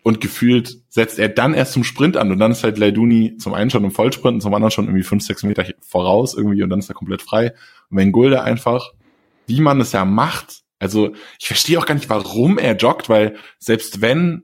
Und 0.07 0.21
gefühlt 0.21 0.77
setzt 0.87 1.19
er 1.19 1.27
dann 1.27 1.53
erst 1.53 1.73
zum 1.73 1.83
Sprint 1.83 2.15
an 2.15 2.31
und 2.31 2.39
dann 2.39 2.53
ist 2.53 2.63
halt 2.63 2.77
Leiduni 2.77 3.35
zum 3.39 3.53
einen 3.53 3.69
schon 3.69 3.83
im 3.83 3.91
Vollsprint 3.91 4.35
und 4.35 4.41
zum 4.41 4.53
anderen 4.53 4.71
schon 4.71 4.85
irgendwie 4.85 5.03
fünf, 5.03 5.21
sechs 5.21 5.43
Meter 5.43 5.65
voraus 5.81 6.33
irgendwie 6.33 6.63
und 6.63 6.69
dann 6.69 6.79
ist 6.79 6.87
er 6.87 6.95
komplett 6.95 7.21
frei. 7.21 7.53
Und 7.89 7.97
wenn 7.97 8.13
Gulde 8.13 8.41
einfach, 8.41 8.93
wie 9.47 9.59
man 9.59 9.81
es 9.81 9.91
ja 9.91 10.05
macht, 10.05 10.61
also 10.79 11.11
ich 11.41 11.47
verstehe 11.47 11.77
auch 11.77 11.85
gar 11.85 11.95
nicht, 11.95 12.09
warum 12.09 12.57
er 12.57 12.77
joggt, 12.77 13.09
weil 13.09 13.35
selbst 13.59 13.99
wenn 13.99 14.43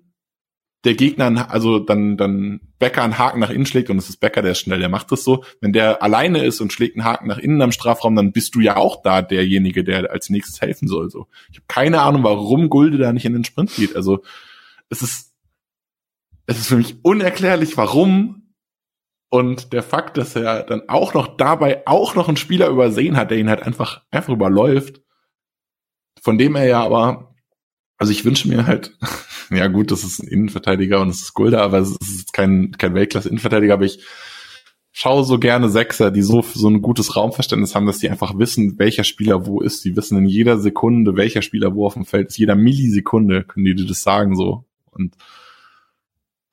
der 0.83 0.95
Gegner, 0.95 1.49
also 1.49 1.79
dann, 1.79 2.17
dann 2.17 2.59
Becker 2.77 3.01
einen 3.01 3.17
Haken 3.17 3.39
nach 3.39 3.49
innen 3.49 3.65
schlägt 3.65 3.89
und 3.89 3.97
es 3.97 4.09
ist 4.09 4.19
Becker, 4.19 4.41
der 4.41 4.51
ist 4.51 4.59
schnell, 4.59 4.79
der 4.79 4.89
macht 4.89 5.13
das 5.13 5.23
so. 5.23 5.45
Wenn 5.61 5.71
der 5.71 6.03
alleine 6.03 6.43
ist 6.43 6.59
und 6.59 6.73
schlägt 6.73 6.97
einen 6.97 7.05
Haken 7.05 7.29
nach 7.29 7.37
innen 7.37 7.61
am 7.61 7.71
Strafraum, 7.71 8.17
dann 8.17 8.33
bist 8.33 8.53
du 8.55 8.59
ja 8.59 8.75
auch 8.75 9.01
da 9.01 9.21
derjenige, 9.21 9.85
der 9.85 10.11
als 10.11 10.29
nächstes 10.29 10.59
helfen 10.59 10.89
soll. 10.89 11.09
So, 11.09 11.27
ich 11.51 11.59
habe 11.59 11.67
keine 11.69 12.01
Ahnung, 12.01 12.23
warum 12.23 12.69
Gulde 12.69 12.97
da 12.97 13.13
nicht 13.13 13.23
in 13.23 13.31
den 13.31 13.45
Sprint 13.45 13.73
geht. 13.77 13.95
Also 13.95 14.23
es 14.89 15.01
ist, 15.01 15.32
es 16.45 16.59
ist 16.59 16.67
für 16.67 16.77
mich 16.77 16.97
unerklärlich, 17.03 17.77
warum. 17.77 18.53
Und 19.29 19.73
der 19.73 19.81
Fakt, 19.81 20.17
dass 20.17 20.35
er 20.35 20.63
dann 20.63 20.87
auch 20.87 21.13
noch 21.13 21.37
dabei 21.37 21.87
auch 21.87 22.13
noch 22.13 22.27
einen 22.27 22.37
Spieler 22.37 22.69
übersehen 22.69 23.17
hat, 23.17 23.31
der 23.31 23.39
ihn 23.39 23.49
halt 23.49 23.63
einfach 23.63 24.03
einfach 24.11 24.33
überläuft, 24.33 25.01
von 26.21 26.37
dem 26.37 26.55
er 26.55 26.67
ja 26.67 26.83
aber, 26.83 27.35
also 27.97 28.11
ich 28.11 28.25
wünsche 28.25 28.47
mir 28.47 28.67
halt 28.67 28.95
ja 29.49 29.67
gut, 29.67 29.91
das 29.91 30.03
ist 30.03 30.19
ein 30.19 30.27
Innenverteidiger 30.27 31.01
und 31.01 31.09
es 31.09 31.21
ist 31.21 31.33
Gulda, 31.33 31.63
aber 31.63 31.79
es 31.79 31.97
ist 31.99 32.33
kein, 32.33 32.71
kein 32.77 32.93
Weltklasse-Innenverteidiger, 32.93 33.73
aber 33.73 33.85
ich 33.85 34.05
schaue 34.91 35.23
so 35.23 35.39
gerne 35.39 35.69
Sechser, 35.69 36.11
die 36.11 36.21
so, 36.21 36.41
so 36.41 36.69
ein 36.69 36.81
gutes 36.81 37.15
Raumverständnis 37.15 37.73
haben, 37.73 37.87
dass 37.87 37.97
die 37.97 38.09
einfach 38.09 38.37
wissen, 38.37 38.77
welcher 38.77 39.03
Spieler 39.03 39.47
wo 39.47 39.61
ist. 39.61 39.83
Die 39.83 39.95
wissen 39.95 40.17
in 40.19 40.25
jeder 40.25 40.59
Sekunde, 40.59 41.17
welcher 41.17 41.41
Spieler 41.41 41.73
wo 41.73 41.87
auf 41.87 41.95
dem 41.95 42.05
Feld 42.05 42.27
ist. 42.27 42.37
Jeder 42.37 42.55
Millisekunde 42.55 43.43
können 43.43 43.65
die 43.65 43.75
dir 43.75 43.87
das 43.87 44.03
sagen, 44.03 44.35
so. 44.35 44.65
Und, 44.91 45.15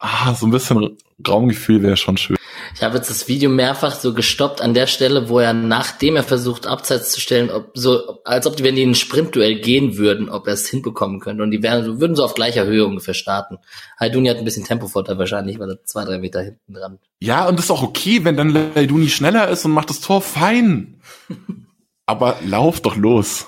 ah, 0.00 0.34
so 0.34 0.46
ein 0.46 0.50
bisschen 0.50 0.96
Raumgefühl 1.26 1.82
wäre 1.82 1.96
schon 1.96 2.16
schön. 2.16 2.36
Ich 2.74 2.82
habe 2.82 2.96
jetzt 2.96 3.10
das 3.10 3.28
Video 3.28 3.50
mehrfach 3.50 3.94
so 3.94 4.14
gestoppt 4.14 4.62
an 4.62 4.74
der 4.74 4.86
Stelle, 4.86 5.28
wo 5.28 5.38
er, 5.38 5.52
nachdem 5.52 6.16
er 6.16 6.22
versucht, 6.22 6.66
Abseits 6.66 7.12
zu 7.12 7.20
stellen, 7.20 7.50
ob, 7.50 7.70
so, 7.74 8.22
als 8.24 8.46
ob 8.46 8.56
die, 8.56 8.64
wenn 8.64 8.76
die 8.76 8.82
in 8.82 8.90
ein 8.90 8.94
Sprintduell 8.94 9.60
gehen 9.60 9.96
würden, 9.96 10.28
ob 10.28 10.46
er 10.46 10.54
es 10.54 10.68
hinbekommen 10.68 11.20
könnte. 11.20 11.42
Und 11.42 11.50
die 11.50 11.62
wären, 11.62 11.84
so, 11.84 12.00
würden 12.00 12.16
so 12.16 12.24
auf 12.24 12.34
gleicher 12.34 12.64
Höhe 12.64 12.86
ungefähr 12.86 13.14
starten. 13.14 13.58
Haiduni 13.98 14.28
hat 14.28 14.38
ein 14.38 14.44
bisschen 14.44 14.64
Tempovorteil 14.64 15.18
wahrscheinlich, 15.18 15.58
weil 15.58 15.70
er 15.70 15.84
zwei, 15.84 16.04
drei 16.04 16.18
Meter 16.18 16.42
hinten 16.42 16.74
dran. 16.74 16.98
Ja, 17.20 17.48
und 17.48 17.58
das 17.58 17.66
ist 17.66 17.70
auch 17.70 17.82
okay, 17.82 18.24
wenn 18.24 18.36
dann 18.36 18.74
Haiduni 18.74 19.08
schneller 19.08 19.48
ist 19.48 19.64
und 19.64 19.72
macht 19.72 19.90
das 19.90 20.00
Tor 20.00 20.22
fein. 20.22 21.00
Aber 22.06 22.36
lauf 22.44 22.80
doch 22.80 22.96
los. 22.96 23.46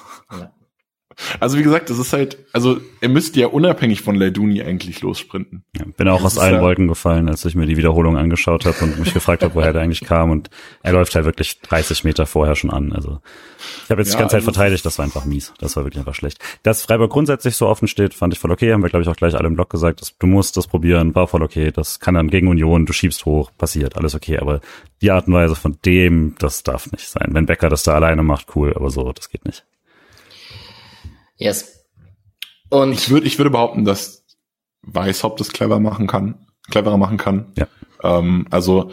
Also 1.41 1.59
wie 1.59 1.63
gesagt, 1.63 1.91
das 1.91 1.99
ist 1.99 2.13
halt, 2.13 2.39
also 2.53 2.79
er 3.01 3.09
müsste 3.09 3.41
ja 3.41 3.49
unabhängig 3.49 4.01
von 4.03 4.15
Leiduni 4.15 4.63
eigentlich 4.63 5.01
lossprinten. 5.01 5.65
Ja, 5.77 5.85
bin 5.97 6.09
auch 6.09 6.23
das 6.23 6.37
aus 6.37 6.39
allen 6.39 6.57
ja 6.57 6.63
Wolken 6.63 6.89
gefallen, 6.89 7.29
als 7.29 7.45
ich 7.45 7.55
mir 7.55 7.67
die 7.67 7.77
Wiederholung 7.77 8.17
angeschaut 8.17 8.65
habe 8.67 8.77
und 8.83 8.99
mich 8.99 9.15
gefragt 9.15 9.43
habe, 9.43 9.55
woher 9.55 9.73
der 9.73 9.83
eigentlich 9.83 10.01
kam. 10.01 10.31
Und 10.31 10.51
er 10.83 10.93
läuft 10.93 11.15
halt 11.15 11.25
wirklich 11.25 11.61
30 11.61 12.05
Meter 12.05 12.27
vorher 12.27 12.57
schon 12.57 12.71
an. 12.71 12.93
Also 12.93 13.21
ich 13.85 13.91
habe 13.91 14.01
jetzt 14.03 14.13
ja, 14.13 14.17
die 14.17 14.23
ganze 14.23 14.33
Zeit 14.33 14.43
also 14.43 14.53
verteidigt, 14.53 14.85
das 14.85 14.99
war 14.99 15.05
einfach 15.05 15.25
mies. 15.25 15.53
Das 15.59 15.77
war 15.77 15.85
wirklich 15.85 15.99
einfach 15.99 16.15
schlecht. 16.15 16.39
Dass 16.63 16.83
Freiburg 16.83 17.11
grundsätzlich 17.11 17.57
so 17.57 17.67
offen 17.67 17.89
steht, 17.89 18.15
fand 18.15 18.33
ich 18.33 18.39
voll 18.39 18.51
okay. 18.51 18.73
Haben 18.73 18.83
wir, 18.83 18.91
glaube 18.91 19.03
ich, 19.03 19.09
auch 19.09 19.17
gleich 19.17 19.35
alle 19.35 19.49
im 19.49 19.55
Blog 19.55 19.71
gesagt. 19.71 20.01
Dass, 20.01 20.17
du 20.19 20.27
musst 20.27 20.57
das 20.57 20.67
probieren, 20.67 21.15
war 21.15 21.29
voll 21.29 21.43
okay. 21.43 21.71
Das 21.73 22.01
kann 22.01 22.15
dann 22.15 22.29
gegen 22.29 22.49
Union, 22.49 22.87
du 22.87 22.93
schiebst 22.93 23.25
hoch, 23.25 23.51
passiert, 23.57 23.97
alles 23.97 24.15
okay. 24.15 24.39
Aber 24.39 24.61
die 25.01 25.11
Art 25.11 25.27
und 25.27 25.35
Weise 25.35 25.55
von 25.55 25.79
dem, 25.85 26.35
das 26.39 26.63
darf 26.63 26.91
nicht 26.93 27.09
sein. 27.09 27.31
Wenn 27.33 27.47
Becker 27.47 27.69
das 27.69 27.83
da 27.83 27.95
alleine 27.95 28.23
macht, 28.23 28.55
cool, 28.57 28.73
aber 28.75 28.91
so, 28.91 29.13
das 29.13 29.29
geht 29.29 29.45
nicht. 29.45 29.65
Yes. 31.43 31.87
Und 32.71 32.93
ich 32.93 33.11
würde, 33.11 33.27
ich 33.27 33.39
würde 33.39 33.51
behaupten, 33.51 33.85
dass 33.85 34.25
Weishaupt 34.83 35.41
das 35.41 35.53
clever 35.53 35.81
machen 35.81 36.07
kann, 36.07 36.47
cleverer 36.71 36.97
machen 36.97 37.19
kann. 37.19 37.53
Ja. 37.57 37.67
Ähm, 38.03 38.47
also 38.51 38.93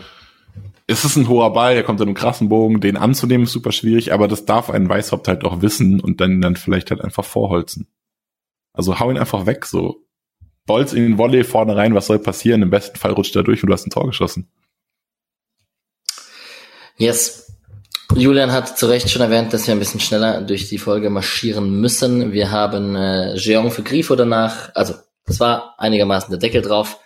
es 0.88 1.06
ist 1.06 1.16
ein 1.16 1.30
hoher 1.30 1.54
Ball, 1.54 1.76
der 1.76 1.84
kommt 1.84 2.02
in 2.02 2.08
einem 2.08 2.16
krassen 2.16 2.50
Bogen, 2.50 2.82
den 2.82 2.98
anzunehmen 2.98 3.46
ist 3.46 3.52
super 3.52 3.72
schwierig, 3.72 4.12
aber 4.12 4.28
das 4.28 4.46
darf 4.46 4.72
ein 4.72 4.90
Weißhaupt 4.90 5.28
halt 5.28 5.46
auch 5.46 5.62
wissen 5.62 6.00
und 6.00 6.20
dann, 6.20 6.42
dann 6.42 6.56
vielleicht 6.56 6.90
halt 6.90 7.02
einfach 7.02 7.24
vorholzen. 7.24 7.88
Also 8.74 9.00
hau 9.00 9.12
ihn 9.12 9.18
einfach 9.18 9.46
weg, 9.46 9.66
so. 9.66 10.06
Bolz 10.66 10.94
in 10.94 11.04
den 11.04 11.18
Volley 11.18 11.44
vorne 11.44 11.76
rein, 11.76 11.94
was 11.94 12.08
soll 12.08 12.20
passieren? 12.20 12.64
Im 12.64 12.70
besten 12.72 12.98
Fall 12.98 13.12
rutscht 13.12 13.36
er 13.36 13.44
durch 13.44 13.62
und 13.64 13.68
du 13.68 13.74
hast 13.74 13.86
ein 13.86 13.92
Tor 13.92 14.08
geschossen. 14.08 14.52
Yes. 16.98 17.49
Julian 18.16 18.52
hat 18.52 18.78
zu 18.78 18.88
Recht 18.88 19.10
schon 19.10 19.22
erwähnt, 19.22 19.54
dass 19.54 19.68
wir 19.68 19.74
ein 19.74 19.80
bisschen 19.80 20.00
schneller 20.00 20.42
durch 20.42 20.68
die 20.68 20.80
Folge 20.80 21.10
marschieren 21.10 21.80
müssen. 21.80 22.32
Wir 22.32 22.52
haben 22.52 22.96
äh, 22.96 23.36
Jeong 23.36 23.72
für 23.72 23.84
Grifo 23.84 24.16
danach, 24.16 24.74
also 24.74 24.96
das 25.26 25.40
war 25.40 25.76
einigermaßen 25.78 26.32
der 26.32 26.40
Deckel 26.40 26.62
drauf. 26.62 27.00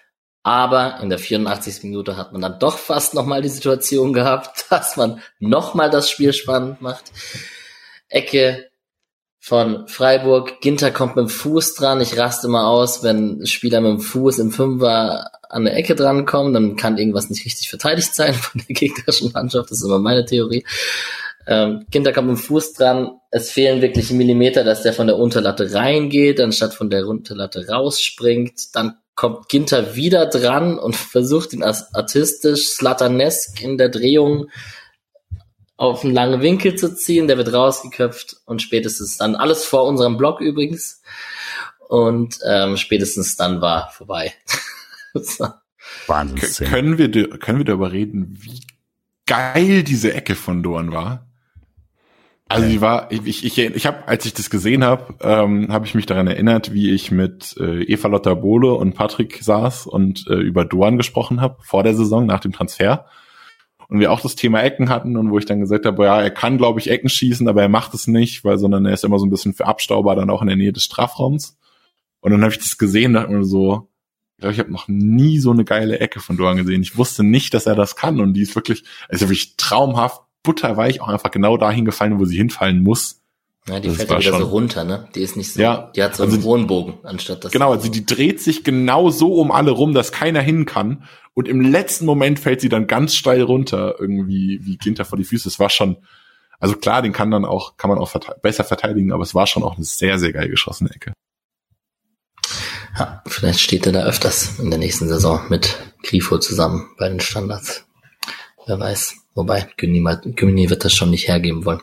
Aber 0.43 0.99
in 1.01 1.09
der 1.09 1.19
84. 1.19 1.83
Minute 1.83 2.17
hat 2.17 2.33
man 2.33 2.41
dann 2.41 2.59
doch 2.59 2.77
fast 2.77 3.13
nochmal 3.13 3.41
die 3.41 3.49
Situation 3.49 4.13
gehabt, 4.13 4.65
dass 4.69 4.97
man 4.97 5.21
nochmal 5.39 5.89
das 5.89 6.09
Spiel 6.09 6.33
spannend 6.33 6.81
macht. 6.81 7.11
Ecke 8.07 8.69
von 9.39 9.87
Freiburg. 9.89 10.61
Ginter 10.61 10.91
kommt 10.91 11.17
mit 11.17 11.25
dem 11.25 11.29
Fuß 11.29 11.75
dran. 11.75 11.99
Ich 11.99 12.17
raste 12.17 12.47
immer 12.47 12.67
aus, 12.67 13.03
wenn 13.03 13.45
Spieler 13.45 13.81
mit 13.81 13.91
dem 13.91 13.99
Fuß 13.99 14.39
im 14.39 14.51
Fünfer 14.51 15.31
an 15.53 15.65
der 15.65 15.75
Ecke 15.75 15.95
drankommen, 15.95 16.53
dann 16.53 16.75
kann 16.75 16.97
irgendwas 16.97 17.29
nicht 17.29 17.45
richtig 17.45 17.69
verteidigt 17.69 18.13
sein 18.13 18.33
von 18.33 18.61
der 18.67 18.73
gegnerischen 18.73 19.31
Mannschaft. 19.31 19.71
Das 19.71 19.79
ist 19.79 19.85
immer 19.85 19.99
meine 19.99 20.25
Theorie. 20.25 20.65
Ähm, 21.45 21.85
Ginter 21.91 22.13
kommt 22.13 22.29
mit 22.29 22.37
dem 22.37 22.41
Fuß 22.41 22.73
dran. 22.73 23.19
Es 23.29 23.51
fehlen 23.51 23.81
wirklich 23.81 24.11
Millimeter, 24.11 24.63
dass 24.63 24.83
der 24.83 24.93
von 24.93 25.07
der 25.07 25.17
Unterlatte 25.17 25.73
reingeht, 25.73 26.39
anstatt 26.39 26.73
von 26.73 26.89
der 26.89 27.05
Unterlatte 27.07 27.67
rausspringt. 27.67 28.75
Dann 28.75 28.95
kommt 29.15 29.49
Ginter 29.49 29.95
wieder 29.95 30.25
dran 30.25 30.79
und 30.79 30.95
versucht 30.95 31.53
ihn 31.53 31.63
artistisch, 31.63 32.69
slatanesk 32.69 33.61
in 33.61 33.77
der 33.77 33.89
Drehung 33.89 34.47
auf 35.75 36.03
einen 36.03 36.13
langen 36.13 36.41
Winkel 36.41 36.75
zu 36.75 36.95
ziehen. 36.95 37.27
Der 37.27 37.37
wird 37.37 37.51
rausgeköpft 37.51 38.37
und 38.45 38.61
spätestens 38.61 39.17
dann, 39.17 39.35
alles 39.35 39.65
vor 39.65 39.83
unserem 39.83 40.17
Blog 40.17 40.39
übrigens, 40.39 41.01
und 41.93 42.39
ähm, 42.43 42.77
spätestens 42.77 43.35
dann 43.35 43.61
war 43.61 43.91
vorbei. 43.91 44.33
Wahnsinn. 46.07 46.67
Können 46.67 46.97
wir, 46.97 47.09
können 47.39 47.59
wir 47.59 47.65
darüber 47.65 47.91
reden, 47.91 48.37
wie 48.39 48.61
geil 49.25 49.83
diese 49.83 50.13
Ecke 50.13 50.35
von 50.35 50.63
Dorn 50.63 50.91
war? 50.91 51.27
Also 52.49 52.69
die 52.69 52.81
war, 52.81 53.11
ich, 53.11 53.45
ich, 53.45 53.57
ich 53.57 53.85
habe, 53.87 54.07
als 54.07 54.25
ich 54.25 54.33
das 54.33 54.49
gesehen 54.49 54.83
habe, 54.83 55.15
ähm, 55.21 55.71
habe 55.71 55.85
ich 55.85 55.95
mich 55.95 56.05
daran 56.05 56.27
erinnert, 56.27 56.71
wie 56.71 56.91
ich 56.91 57.09
mit 57.09 57.55
äh, 57.57 57.81
Eva 57.83 58.09
Lotta 58.09 58.33
Bohle 58.35 58.73
und 58.73 58.93
Patrick 58.93 59.39
saß 59.41 59.87
und 59.87 60.27
äh, 60.27 60.35
über 60.35 60.63
Doan 60.63 60.97
gesprochen 60.97 61.41
habe 61.41 61.57
vor 61.63 61.83
der 61.83 61.95
Saison, 61.95 62.25
nach 62.25 62.41
dem 62.41 62.51
Transfer. 62.51 63.05
Und 63.87 63.99
wir 63.99 64.11
auch 64.11 64.21
das 64.21 64.35
Thema 64.35 64.61
Ecken 64.61 64.89
hatten 64.89 65.17
und 65.17 65.31
wo 65.31 65.39
ich 65.39 65.45
dann 65.45 65.61
gesagt 65.61 65.85
habe, 65.85 66.05
ja, 66.05 66.21
er 66.21 66.31
kann, 66.31 66.57
glaube 66.57 66.79
ich, 66.79 66.89
Ecken 66.89 67.09
schießen, 67.09 67.47
aber 67.47 67.61
er 67.61 67.69
macht 67.69 67.93
es 67.93 68.07
nicht, 68.07 68.43
weil 68.43 68.57
sondern 68.57 68.85
er 68.85 68.93
ist 68.93 69.03
immer 69.03 69.19
so 69.19 69.25
ein 69.25 69.31
bisschen 69.31 69.53
für 69.53 69.65
Abstauber 69.65 70.15
dann 70.15 70.29
auch 70.29 70.41
in 70.41 70.47
der 70.47 70.57
Nähe 70.57 70.73
des 70.73 70.83
Strafraums. 70.83 71.57
Und 72.19 72.31
dann 72.31 72.41
habe 72.41 72.51
ich 72.51 72.59
das 72.59 72.77
gesehen, 72.77 73.13
dachte 73.13 73.31
mir 73.31 73.43
so, 73.43 73.89
ich 74.35 74.41
glaube, 74.41 74.53
ich 74.53 74.59
habe 74.59 74.71
noch 74.71 74.87
nie 74.87 75.39
so 75.39 75.51
eine 75.51 75.63
geile 75.63 75.99
Ecke 75.99 76.19
von 76.19 76.37
Doan 76.37 76.57
gesehen. 76.57 76.81
Ich 76.81 76.97
wusste 76.97 77.23
nicht, 77.23 77.53
dass 77.53 77.65
er 77.65 77.75
das 77.75 77.95
kann 77.95 78.19
und 78.19 78.33
die 78.33 78.41
ist 78.41 78.55
wirklich, 78.55 78.83
also 79.09 79.29
wirklich 79.29 79.55
traumhaft 79.57 80.21
butterweich 80.43 81.01
auch 81.01 81.07
einfach 81.07 81.31
genau 81.31 81.57
dahin 81.57 81.85
gefallen, 81.85 82.19
wo 82.19 82.25
sie 82.25 82.37
hinfallen 82.37 82.83
muss. 82.83 83.21
Ja, 83.67 83.79
die 83.79 83.87
das 83.87 83.97
fällt 83.97 84.09
ja 84.09 84.19
wieder 84.19 84.31
schon. 84.31 84.41
so 84.41 84.47
runter, 84.47 84.83
ne? 84.83 85.07
Die 85.15 85.21
ist 85.21 85.37
nicht 85.37 85.53
so, 85.53 85.61
ja, 85.61 85.89
die 85.95 86.03
hat 86.03 86.15
so 86.17 86.23
also 86.23 86.35
einen 86.35 86.43
hohen 86.43 86.67
Bogen, 86.67 86.97
anstatt 87.03 87.45
das. 87.45 87.53
Genau, 87.53 87.71
also 87.71 87.89
die 87.89 88.05
dreht 88.05 88.41
sich 88.41 88.65
genau 88.65 89.09
so 89.09 89.35
um 89.35 89.51
alle 89.51 89.71
rum, 89.71 89.93
dass 89.93 90.11
keiner 90.11 90.41
hin 90.41 90.65
kann. 90.65 91.05
Und 91.33 91.47
im 91.47 91.61
letzten 91.61 92.05
Moment 92.05 92.39
fällt 92.39 92.59
sie 92.59 92.69
dann 92.69 92.87
ganz 92.87 93.15
steil 93.15 93.41
runter, 93.41 93.95
irgendwie 93.97 94.59
wie 94.63 94.77
Ginter 94.77 95.05
vor 95.05 95.17
die 95.17 95.23
Füße. 95.23 95.47
Es 95.47 95.59
war 95.59 95.69
schon, 95.69 95.97
also 96.59 96.75
klar, 96.75 97.01
den 97.01 97.13
kann 97.13 97.31
dann 97.31 97.45
auch, 97.45 97.77
kann 97.77 97.89
man 97.89 97.99
auch 97.99 98.09
verte 98.09 98.35
besser 98.41 98.65
verteidigen, 98.65 99.13
aber 99.13 99.23
es 99.23 99.33
war 99.33 99.47
schon 99.47 99.63
auch 99.63 99.77
eine 99.77 99.85
sehr, 99.85 100.19
sehr 100.19 100.33
geil 100.33 100.49
geschossene 100.49 100.89
Ecke. 100.91 101.13
Ja, 102.97 103.23
vielleicht 103.25 103.59
steht 103.59 103.85
er 103.85 103.91
da 103.91 104.03
öfters 104.03 104.59
in 104.59 104.69
der 104.69 104.79
nächsten 104.79 105.07
Saison 105.07 105.41
mit 105.49 105.77
Grifo 106.03 106.37
zusammen 106.37 106.89
bei 106.97 107.09
den 107.09 107.19
Standards. 107.19 107.85
Wer 108.65 108.79
weiß. 108.79 109.15
Wobei, 109.35 109.67
Gymni 109.77 110.69
wird 110.69 110.85
das 110.85 110.93
schon 110.93 111.09
nicht 111.09 111.27
hergeben 111.27 111.65
wollen. 111.65 111.81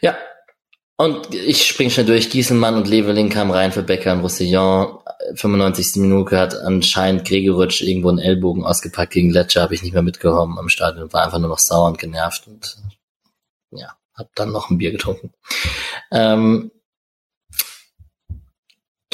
Ja. 0.00 0.16
Und 0.96 1.34
ich 1.34 1.66
spring 1.66 1.90
schnell 1.90 2.06
durch. 2.06 2.30
Gieselmann 2.30 2.76
und 2.76 2.88
Leveling 2.88 3.30
kamen 3.30 3.50
rein 3.50 3.72
für 3.72 3.82
Becker 3.82 4.12
und 4.12 4.20
Roussillon. 4.20 4.98
95. 5.34 5.96
Minute 5.96 6.38
hat 6.38 6.54
anscheinend 6.54 7.26
Gregoritsch 7.26 7.82
irgendwo 7.82 8.08
einen 8.08 8.18
Ellbogen 8.18 8.64
ausgepackt 8.64 9.12
gegen 9.12 9.30
Ledger, 9.30 9.62
habe 9.62 9.74
ich 9.74 9.82
nicht 9.82 9.92
mehr 9.92 10.02
mitgekommen 10.02 10.58
am 10.58 10.68
Stadion, 10.68 11.12
war 11.12 11.24
einfach 11.24 11.40
nur 11.40 11.48
noch 11.48 11.58
sauer 11.58 11.88
und 11.88 11.98
genervt 11.98 12.46
und 12.46 12.76
ja, 13.72 13.94
hab 14.14 14.34
dann 14.36 14.52
noch 14.52 14.70
ein 14.70 14.78
Bier 14.78 14.92
getrunken. 14.92 15.32
Ähm, 16.12 16.70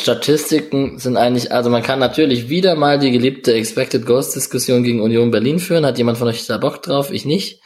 Statistiken 0.04 0.98
sind 0.98 1.16
eigentlich, 1.16 1.50
also 1.50 1.70
man 1.70 1.82
kann 1.82 1.98
natürlich 1.98 2.50
wieder 2.50 2.76
mal 2.76 2.98
die 2.98 3.10
geliebte 3.10 3.54
Expected 3.54 4.04
Ghost 4.04 4.36
Diskussion 4.36 4.82
gegen 4.82 5.00
Union 5.00 5.30
Berlin 5.30 5.58
führen. 5.58 5.86
Hat 5.86 5.96
jemand 5.96 6.18
von 6.18 6.28
euch 6.28 6.46
da 6.46 6.58
Bock 6.58 6.82
drauf? 6.82 7.10
Ich 7.10 7.24
nicht. 7.24 7.62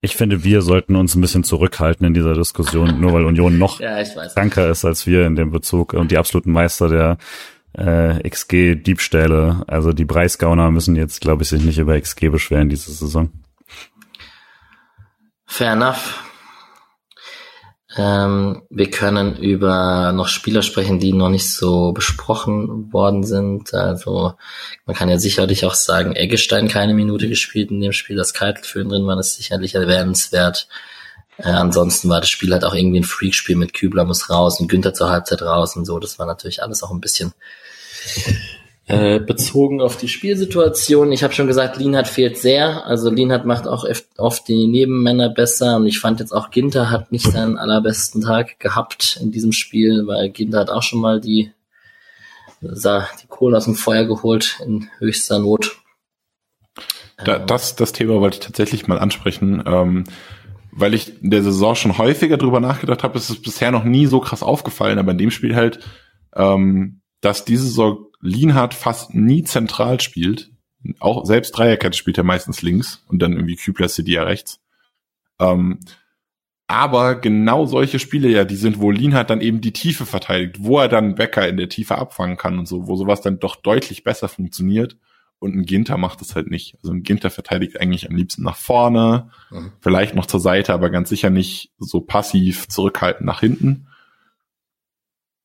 Ich 0.00 0.14
finde, 0.14 0.44
wir 0.44 0.62
sollten 0.62 0.94
uns 0.94 1.16
ein 1.16 1.20
bisschen 1.20 1.42
zurückhalten 1.42 2.06
in 2.06 2.14
dieser 2.14 2.34
Diskussion, 2.34 3.00
nur 3.00 3.12
weil 3.12 3.24
Union 3.24 3.58
noch 3.58 3.80
ja, 3.80 4.00
kranker 4.04 4.70
ist 4.70 4.84
als 4.84 5.04
wir 5.08 5.26
in 5.26 5.34
dem 5.34 5.50
Bezug 5.50 5.94
und 5.94 6.12
die 6.12 6.18
absoluten 6.18 6.52
Meister 6.52 6.88
der 6.88 7.18
äh, 7.76 8.28
XG-Diebstähle. 8.28 9.64
Also 9.66 9.92
die 9.92 10.04
Preisgauner 10.04 10.70
müssen 10.70 10.94
jetzt, 10.94 11.20
glaube 11.20 11.42
ich, 11.42 11.48
sich 11.48 11.64
nicht 11.64 11.78
über 11.78 12.00
XG 12.00 12.28
beschweren 12.28 12.68
diese 12.68 12.92
Saison. 12.92 13.30
Fair 15.44 15.72
enough. 15.72 16.22
Ähm, 17.98 18.62
wir 18.70 18.90
können 18.90 19.36
über 19.36 20.12
noch 20.12 20.28
Spieler 20.28 20.62
sprechen, 20.62 21.00
die 21.00 21.12
noch 21.12 21.30
nicht 21.30 21.52
so 21.52 21.90
besprochen 21.90 22.92
worden 22.92 23.24
sind. 23.24 23.74
Also 23.74 24.34
man 24.86 24.94
kann 24.94 25.08
ja 25.08 25.18
sicherlich 25.18 25.64
auch 25.66 25.74
sagen, 25.74 26.14
Eggestein 26.14 26.68
keine 26.68 26.94
Minute 26.94 27.28
gespielt 27.28 27.72
in 27.72 27.80
dem 27.80 27.92
Spiel. 27.92 28.16
Das 28.16 28.34
Keitel 28.34 28.62
für 28.62 28.82
ihn 28.82 28.88
drin 28.88 29.06
war 29.06 29.16
das 29.16 29.34
sicherlich 29.34 29.74
erwähnenswert. 29.74 30.68
Äh, 31.38 31.50
ansonsten 31.50 32.08
war 32.08 32.20
das 32.20 32.30
Spiel 32.30 32.52
halt 32.52 32.64
auch 32.64 32.74
irgendwie 32.74 33.00
ein 33.00 33.04
Freakspiel 33.04 33.56
mit 33.56 33.74
Kübler 33.74 34.04
muss 34.04 34.30
raus 34.30 34.60
und 34.60 34.68
Günther 34.68 34.94
zur 34.94 35.10
Halbzeit 35.10 35.42
raus 35.42 35.74
und 35.74 35.84
so. 35.84 35.98
Das 35.98 36.20
war 36.20 36.26
natürlich 36.26 36.62
alles 36.62 36.84
auch 36.84 36.92
ein 36.92 37.00
bisschen 37.00 37.32
äh, 38.88 39.20
bezogen 39.20 39.82
auf 39.82 39.98
die 39.98 40.08
Spielsituation. 40.08 41.12
Ich 41.12 41.22
habe 41.22 41.34
schon 41.34 41.46
gesagt, 41.46 41.76
Lienhardt 41.76 42.08
fehlt 42.08 42.38
sehr. 42.38 42.86
Also 42.86 43.10
Lienhardt 43.10 43.44
macht 43.44 43.68
auch 43.68 43.84
oft 44.16 44.48
die 44.48 44.66
Nebenmänner 44.66 45.28
besser. 45.28 45.76
Und 45.76 45.86
ich 45.86 46.00
fand 46.00 46.20
jetzt 46.20 46.32
auch 46.32 46.50
Ginter 46.50 46.90
hat 46.90 47.12
nicht 47.12 47.30
seinen 47.30 47.58
allerbesten 47.58 48.22
Tag 48.22 48.58
gehabt 48.58 49.18
in 49.22 49.30
diesem 49.30 49.52
Spiel, 49.52 50.06
weil 50.06 50.30
Ginter 50.30 50.60
hat 50.60 50.70
auch 50.70 50.82
schon 50.82 51.00
mal 51.00 51.20
die, 51.20 51.52
die 52.62 53.26
Kohle 53.28 53.58
aus 53.58 53.66
dem 53.66 53.74
Feuer 53.74 54.04
geholt 54.04 54.58
in 54.64 54.88
höchster 54.98 55.38
Not. 55.38 55.76
Da, 57.22 57.36
ähm. 57.36 57.46
das, 57.46 57.76
das 57.76 57.92
Thema 57.92 58.20
wollte 58.20 58.38
ich 58.38 58.46
tatsächlich 58.46 58.86
mal 58.86 58.98
ansprechen. 58.98 59.62
Ähm, 59.66 60.04
weil 60.72 60.94
ich 60.94 61.22
in 61.22 61.30
der 61.30 61.42
Saison 61.42 61.74
schon 61.74 61.98
häufiger 61.98 62.38
drüber 62.38 62.60
nachgedacht 62.60 63.02
habe, 63.02 63.18
ist 63.18 63.28
es 63.28 63.42
bisher 63.42 63.70
noch 63.70 63.84
nie 63.84 64.06
so 64.06 64.20
krass 64.20 64.42
aufgefallen, 64.42 64.98
aber 64.98 65.10
in 65.10 65.18
dem 65.18 65.30
Spiel 65.30 65.56
halt, 65.56 65.80
ähm, 66.34 67.00
dass 67.20 67.44
diese 67.44 67.64
Saison 67.64 68.07
Lienhardt 68.20 68.74
fast 68.74 69.14
nie 69.14 69.44
zentral 69.44 70.00
spielt. 70.00 70.50
Auch 71.00 71.24
selbst 71.24 71.52
Dreierkette 71.52 71.96
spielt 71.96 72.18
er 72.18 72.24
meistens 72.24 72.62
links 72.62 73.04
und 73.08 73.20
dann 73.20 73.32
irgendwie 73.32 73.56
Kübler 73.56 73.88
ja 73.88 74.22
rechts. 74.22 74.60
Ähm, 75.38 75.80
aber 76.66 77.14
genau 77.14 77.64
solche 77.64 77.98
Spiele 77.98 78.28
ja, 78.28 78.44
die 78.44 78.56
sind, 78.56 78.78
wo 78.78 78.90
Lienhardt 78.90 79.30
dann 79.30 79.40
eben 79.40 79.62
die 79.62 79.72
Tiefe 79.72 80.04
verteidigt, 80.04 80.56
wo 80.58 80.78
er 80.78 80.88
dann 80.88 81.14
Becker 81.14 81.48
in 81.48 81.56
der 81.56 81.70
Tiefe 81.70 81.96
abfangen 81.96 82.36
kann 82.36 82.58
und 82.58 82.68
so, 82.68 82.86
wo 82.86 82.94
sowas 82.96 83.22
dann 83.22 83.38
doch 83.38 83.56
deutlich 83.56 84.04
besser 84.04 84.28
funktioniert. 84.28 84.98
Und 85.40 85.54
ein 85.54 85.64
Ginter 85.64 85.96
macht 85.96 86.20
es 86.20 86.34
halt 86.34 86.50
nicht. 86.50 86.76
Also 86.82 86.92
ein 86.92 87.04
Ginter 87.04 87.30
verteidigt 87.30 87.80
eigentlich 87.80 88.08
am 88.10 88.16
liebsten 88.16 88.42
nach 88.42 88.56
vorne, 88.56 89.30
mhm. 89.50 89.72
vielleicht 89.80 90.14
noch 90.14 90.26
zur 90.26 90.40
Seite, 90.40 90.74
aber 90.74 90.90
ganz 90.90 91.08
sicher 91.08 91.30
nicht 91.30 91.72
so 91.78 92.00
passiv 92.00 92.68
zurückhaltend 92.68 93.24
nach 93.24 93.40
hinten. 93.40 93.86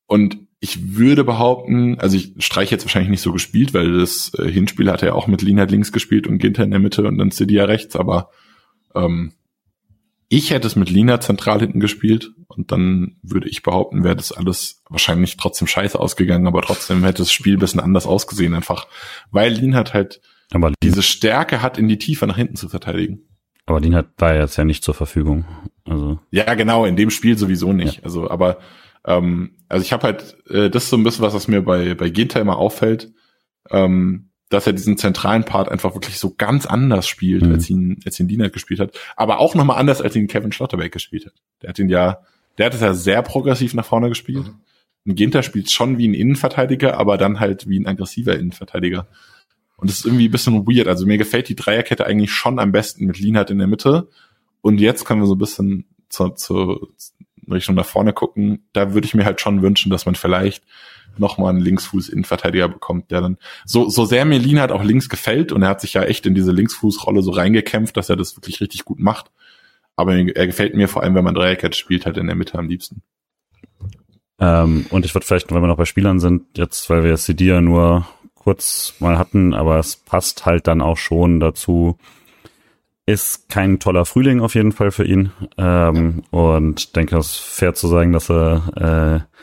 Und 0.06 0.43
ich 0.64 0.96
würde 0.96 1.24
behaupten, 1.24 2.00
also 2.00 2.16
ich 2.16 2.32
streiche 2.38 2.74
jetzt 2.74 2.86
wahrscheinlich 2.86 3.10
nicht 3.10 3.20
so 3.20 3.32
gespielt, 3.32 3.74
weil 3.74 3.98
das 3.98 4.32
äh, 4.38 4.50
Hinspiel 4.50 4.90
hat 4.90 5.02
er 5.02 5.14
auch 5.14 5.26
mit 5.26 5.42
Lienhardt 5.42 5.70
links 5.70 5.92
gespielt 5.92 6.26
und 6.26 6.38
Ginter 6.38 6.64
in 6.64 6.70
der 6.70 6.80
Mitte 6.80 7.06
und 7.06 7.18
dann 7.18 7.30
Cydia 7.30 7.66
rechts, 7.66 7.96
aber 7.96 8.30
ähm, 8.94 9.34
ich 10.30 10.50
hätte 10.50 10.66
es 10.66 10.74
mit 10.74 10.88
Lina 10.88 11.20
zentral 11.20 11.60
hinten 11.60 11.80
gespielt 11.80 12.30
und 12.48 12.72
dann 12.72 13.16
würde 13.22 13.46
ich 13.46 13.62
behaupten, 13.62 14.04
wäre 14.04 14.16
das 14.16 14.32
alles 14.32 14.82
wahrscheinlich 14.88 15.36
trotzdem 15.36 15.68
scheiße 15.68 16.00
ausgegangen, 16.00 16.46
aber 16.46 16.62
trotzdem 16.62 17.04
hätte 17.04 17.18
das 17.18 17.30
Spiel 17.30 17.56
ein 17.56 17.60
bisschen 17.60 17.80
anders 17.80 18.06
ausgesehen, 18.06 18.54
einfach 18.54 18.86
weil 19.30 19.52
Lienhardt 19.52 19.92
halt 19.92 20.22
aber 20.50 20.72
diese 20.82 21.02
Stärke 21.02 21.60
hat, 21.60 21.76
in 21.76 21.88
die 21.88 21.98
Tiefe 21.98 22.26
nach 22.26 22.36
hinten 22.36 22.56
zu 22.56 22.70
verteidigen. 22.70 23.20
Aber 23.66 23.80
Lienhardt 23.80 24.08
war 24.16 24.34
jetzt 24.34 24.56
ja 24.56 24.64
nicht 24.64 24.82
zur 24.82 24.94
Verfügung. 24.94 25.44
Also. 25.84 26.20
Ja, 26.30 26.54
genau, 26.54 26.86
in 26.86 26.96
dem 26.96 27.10
Spiel 27.10 27.36
sowieso 27.36 27.74
nicht. 27.74 27.98
Ja. 27.98 28.04
Also, 28.04 28.30
aber 28.30 28.58
ähm, 29.06 29.56
also 29.68 29.84
ich 29.84 29.92
habe 29.92 30.04
halt, 30.04 30.36
äh, 30.48 30.70
das 30.70 30.84
ist 30.84 30.90
so 30.90 30.96
ein 30.96 31.04
bisschen 31.04 31.24
was, 31.24 31.34
was 31.34 31.48
mir 31.48 31.62
bei, 31.62 31.94
bei 31.94 32.10
Ginter 32.10 32.40
immer 32.40 32.58
auffällt, 32.58 33.12
ähm, 33.70 34.30
dass 34.50 34.66
er 34.66 34.72
diesen 34.72 34.96
zentralen 34.96 35.44
Part 35.44 35.68
einfach 35.68 35.94
wirklich 35.94 36.18
so 36.18 36.34
ganz 36.36 36.66
anders 36.66 37.08
spielt, 37.08 37.44
mhm. 37.44 37.52
als 37.52 37.68
ihn, 37.70 38.00
als 38.04 38.20
ihn 38.20 38.28
Lienert 38.28 38.52
gespielt 38.52 38.80
hat. 38.80 38.98
Aber 39.16 39.40
auch 39.40 39.54
nochmal 39.54 39.78
anders, 39.78 40.00
als 40.00 40.16
ihn 40.16 40.28
Kevin 40.28 40.52
Schlotterbeck 40.52 40.92
gespielt 40.92 41.26
hat. 41.26 41.34
Der 41.62 41.70
hat 41.70 41.78
ihn 41.78 41.88
ja, 41.88 42.18
der 42.58 42.66
hat 42.66 42.74
es 42.74 42.80
ja 42.80 42.94
sehr 42.94 43.22
progressiv 43.22 43.74
nach 43.74 43.84
vorne 43.84 44.08
gespielt. 44.08 44.46
Mhm. 44.46 44.60
Ein 45.06 45.14
Ginter 45.16 45.42
spielt 45.42 45.70
schon 45.70 45.98
wie 45.98 46.08
ein 46.08 46.14
Innenverteidiger, 46.14 46.96
aber 46.98 47.18
dann 47.18 47.40
halt 47.40 47.68
wie 47.68 47.78
ein 47.78 47.86
aggressiver 47.86 48.38
Innenverteidiger. 48.38 49.06
Und 49.76 49.90
das 49.90 49.98
ist 49.98 50.06
irgendwie 50.06 50.28
ein 50.28 50.32
bisschen 50.32 50.66
weird. 50.66 50.88
Also 50.88 51.04
mir 51.04 51.18
gefällt 51.18 51.48
die 51.48 51.56
Dreierkette 51.56 52.06
eigentlich 52.06 52.32
schon 52.32 52.58
am 52.58 52.72
besten 52.72 53.06
mit 53.06 53.18
Lienhardt 53.18 53.50
in 53.50 53.58
der 53.58 53.66
Mitte. 53.66 54.08
Und 54.62 54.80
jetzt 54.80 55.04
können 55.04 55.20
wir 55.20 55.26
so 55.26 55.34
ein 55.34 55.38
bisschen 55.38 55.84
zur, 56.08 56.36
zur 56.36 56.88
Richtung 57.52 57.74
nach 57.74 57.86
vorne 57.86 58.12
gucken. 58.12 58.66
Da 58.72 58.94
würde 58.94 59.06
ich 59.06 59.14
mir 59.14 59.24
halt 59.24 59.40
schon 59.40 59.62
wünschen, 59.62 59.90
dass 59.90 60.06
man 60.06 60.14
vielleicht 60.14 60.64
nochmal 61.18 61.50
einen 61.50 61.60
Linksfuß-Innenverteidiger 61.60 62.68
bekommt, 62.68 63.10
der 63.10 63.20
dann 63.20 63.38
so, 63.64 63.88
so 63.88 64.04
sehr 64.04 64.24
mir 64.24 64.38
Lienhardt 64.38 64.72
auch 64.72 64.82
links 64.82 65.08
gefällt 65.08 65.52
und 65.52 65.62
er 65.62 65.68
hat 65.68 65.80
sich 65.80 65.94
ja 65.94 66.02
echt 66.02 66.26
in 66.26 66.34
diese 66.34 66.52
Linksfußrolle 66.52 67.22
so 67.22 67.30
reingekämpft, 67.30 67.96
dass 67.96 68.10
er 68.10 68.16
das 68.16 68.36
wirklich 68.36 68.60
richtig 68.60 68.84
gut 68.84 68.98
macht. 68.98 69.30
Aber 69.96 70.14
er 70.16 70.46
gefällt 70.46 70.74
mir 70.74 70.88
vor 70.88 71.02
allem, 71.02 71.14
wenn 71.14 71.24
man 71.24 71.34
Dreierkette 71.34 71.78
spielt, 71.78 72.04
halt 72.04 72.16
in 72.16 72.26
der 72.26 72.34
Mitte 72.34 72.58
am 72.58 72.68
liebsten. 72.68 73.02
Ähm, 74.40 74.86
und 74.90 75.04
ich 75.04 75.14
würde 75.14 75.26
vielleicht, 75.26 75.52
wenn 75.52 75.62
wir 75.62 75.68
noch 75.68 75.76
bei 75.76 75.84
Spielern 75.84 76.18
sind, 76.18 76.58
jetzt, 76.58 76.90
weil 76.90 77.04
wir 77.04 77.16
CD 77.16 77.46
ja 77.46 77.60
nur 77.60 78.06
kurz 78.34 78.94
mal 78.98 79.18
hatten, 79.18 79.54
aber 79.54 79.78
es 79.78 79.96
passt 79.96 80.44
halt 80.46 80.66
dann 80.66 80.80
auch 80.80 80.96
schon 80.96 81.40
dazu. 81.40 81.96
Ist 83.06 83.50
kein 83.50 83.80
toller 83.80 84.06
Frühling 84.06 84.40
auf 84.40 84.54
jeden 84.54 84.72
Fall 84.72 84.90
für 84.90 85.04
ihn. 85.04 85.30
Ähm, 85.58 86.22
und 86.30 86.96
denke, 86.96 87.18
es 87.18 87.26
ist 87.26 87.38
fair 87.38 87.74
zu 87.74 87.88
sagen, 87.88 88.12
dass 88.12 88.30
er 88.30 89.26
äh, 89.26 89.34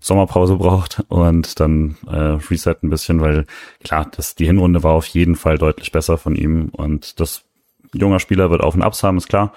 Sommerpause 0.00 0.56
braucht 0.56 1.04
und 1.08 1.58
dann 1.58 1.96
äh, 2.06 2.38
reset 2.50 2.76
ein 2.82 2.90
bisschen, 2.90 3.20
weil 3.20 3.46
klar, 3.82 4.08
das, 4.16 4.36
die 4.36 4.46
Hinrunde 4.46 4.84
war 4.84 4.92
auf 4.92 5.06
jeden 5.06 5.34
Fall 5.34 5.58
deutlich 5.58 5.90
besser 5.90 6.18
von 6.18 6.36
ihm 6.36 6.68
und 6.70 7.18
das 7.18 7.44
junger 7.92 8.20
Spieler 8.20 8.50
wird 8.50 8.60
auf 8.62 8.74
und 8.74 8.82
abs 8.82 9.02
haben, 9.02 9.18
ist 9.18 9.28
klar. 9.28 9.52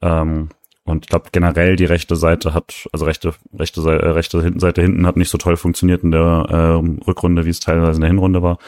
Ähm, 0.00 0.48
und 0.84 1.04
ich 1.04 1.10
glaube 1.10 1.28
generell 1.30 1.76
die 1.76 1.84
rechte 1.84 2.16
Seite 2.16 2.54
hat, 2.54 2.88
also 2.92 3.04
rechte, 3.04 3.34
rechte, 3.56 3.82
Seite, 3.82 4.02
äh, 4.04 4.08
rechte 4.10 4.58
Seite 4.58 4.82
hinten 4.82 5.06
hat 5.06 5.16
nicht 5.16 5.30
so 5.30 5.38
toll 5.38 5.56
funktioniert 5.56 6.02
in 6.02 6.10
der 6.10 6.46
äh, 6.48 7.04
Rückrunde, 7.06 7.44
wie 7.44 7.50
es 7.50 7.60
teilweise 7.60 7.96
in 7.96 8.00
der 8.00 8.10
Hinrunde 8.10 8.42
war. 8.42 8.58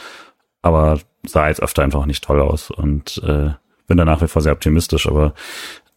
Aber 0.62 1.00
sah 1.26 1.48
jetzt 1.48 1.62
öfter 1.62 1.82
einfach 1.82 2.06
nicht 2.06 2.22
toll 2.22 2.40
aus 2.40 2.70
und 2.70 3.22
äh, 3.24 3.50
bin 3.86 3.96
da 3.96 4.04
nach 4.04 4.22
wie 4.22 4.28
vor 4.28 4.42
sehr 4.42 4.52
optimistisch, 4.52 5.06
aber 5.06 5.34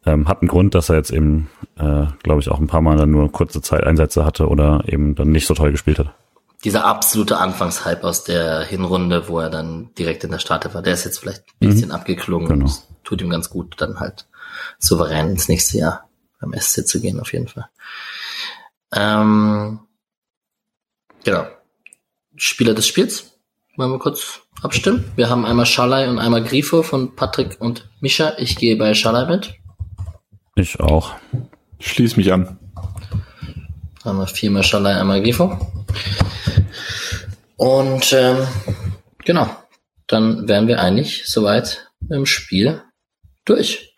ähm, 0.06 0.28
hat 0.28 0.42
einen 0.42 0.48
Grund, 0.48 0.76
dass 0.76 0.90
er 0.90 0.96
jetzt 0.96 1.12
eben, 1.12 1.50
äh, 1.78 2.06
glaube 2.24 2.40
ich, 2.40 2.50
auch 2.50 2.60
ein 2.60 2.68
paar 2.68 2.82
Mal 2.82 2.98
dann 2.98 3.12
nur 3.12 3.32
kurze 3.32 3.62
Zeit 3.62 3.84
Einsätze 3.84 4.26
hatte 4.26 4.48
oder 4.48 4.84
eben 4.88 5.16
dann 5.16 5.32
nicht 5.32 5.48
so 5.48 5.54
toll 5.54 5.72
gespielt 5.72 6.00
hat. 6.00 6.14
Dieser 6.64 6.86
absolute 6.86 7.38
Anfangshype 7.38 8.04
aus 8.04 8.24
der 8.24 8.64
Hinrunde, 8.64 9.28
wo 9.28 9.40
er 9.40 9.50
dann 9.50 9.94
direkt 9.98 10.24
in 10.24 10.32
der 10.32 10.40
Starte 10.40 10.74
war, 10.74 10.82
der 10.82 10.94
ist 10.94 11.06
jetzt 11.06 11.20
vielleicht 11.20 11.44
ein 11.62 11.70
bisschen 11.70 11.90
mhm. 11.90 11.96
abgeklungen 11.96 12.48
genau. 12.48 12.66
und 12.66 12.82
tut 13.04 13.22
ihm 13.22 13.30
ganz 13.30 13.50
gut, 13.50 13.76
dann 13.78 14.00
halt 14.00 14.28
souverän 14.80 15.30
ins 15.30 15.50
nächste 15.50 15.78
Jahr 15.78 16.10
beim 16.40 16.54
SC 16.60 16.88
zu 16.88 17.00
gehen, 17.00 17.20
auf 17.20 17.32
jeden 17.34 17.48
Fall. 17.48 17.70
Ähm, 18.92 19.80
genau. 21.24 21.48
Spieler 22.36 22.74
des 22.74 22.88
Spiels. 22.88 23.37
Wollen 23.78 23.92
wir 23.92 24.00
kurz 24.00 24.42
abstimmen? 24.64 25.06
Wir 25.16 25.30
haben 25.30 25.46
einmal 25.46 25.68
Schalai 25.68 26.10
und 26.10 26.18
einmal 26.18 26.44
Grifo 26.44 26.82
von 26.82 27.16
Patrick 27.16 27.58
und 27.62 27.88
Mischa. 28.02 28.34
Ich 28.40 28.56
gehe 28.56 28.76
bei 28.76 28.96
Schalai 28.96 29.30
mit. 29.30 29.54
Ich 30.56 30.80
auch. 30.80 31.14
Schließ 31.80 32.18
mich 32.18 32.34
an. 32.34 32.58
Einmal 34.04 34.26
viermal 34.26 34.64
Schalai, 34.64 34.96
einmal 35.00 35.22
Grifo. 35.22 35.60
Und 37.56 38.14
ähm, 38.14 38.48
genau, 39.24 39.48
dann 40.08 40.48
wären 40.48 40.68
wir 40.68 40.82
eigentlich 40.82 41.28
soweit 41.28 41.92
im 42.10 42.26
Spiel 42.26 42.82
durch. 43.46 43.94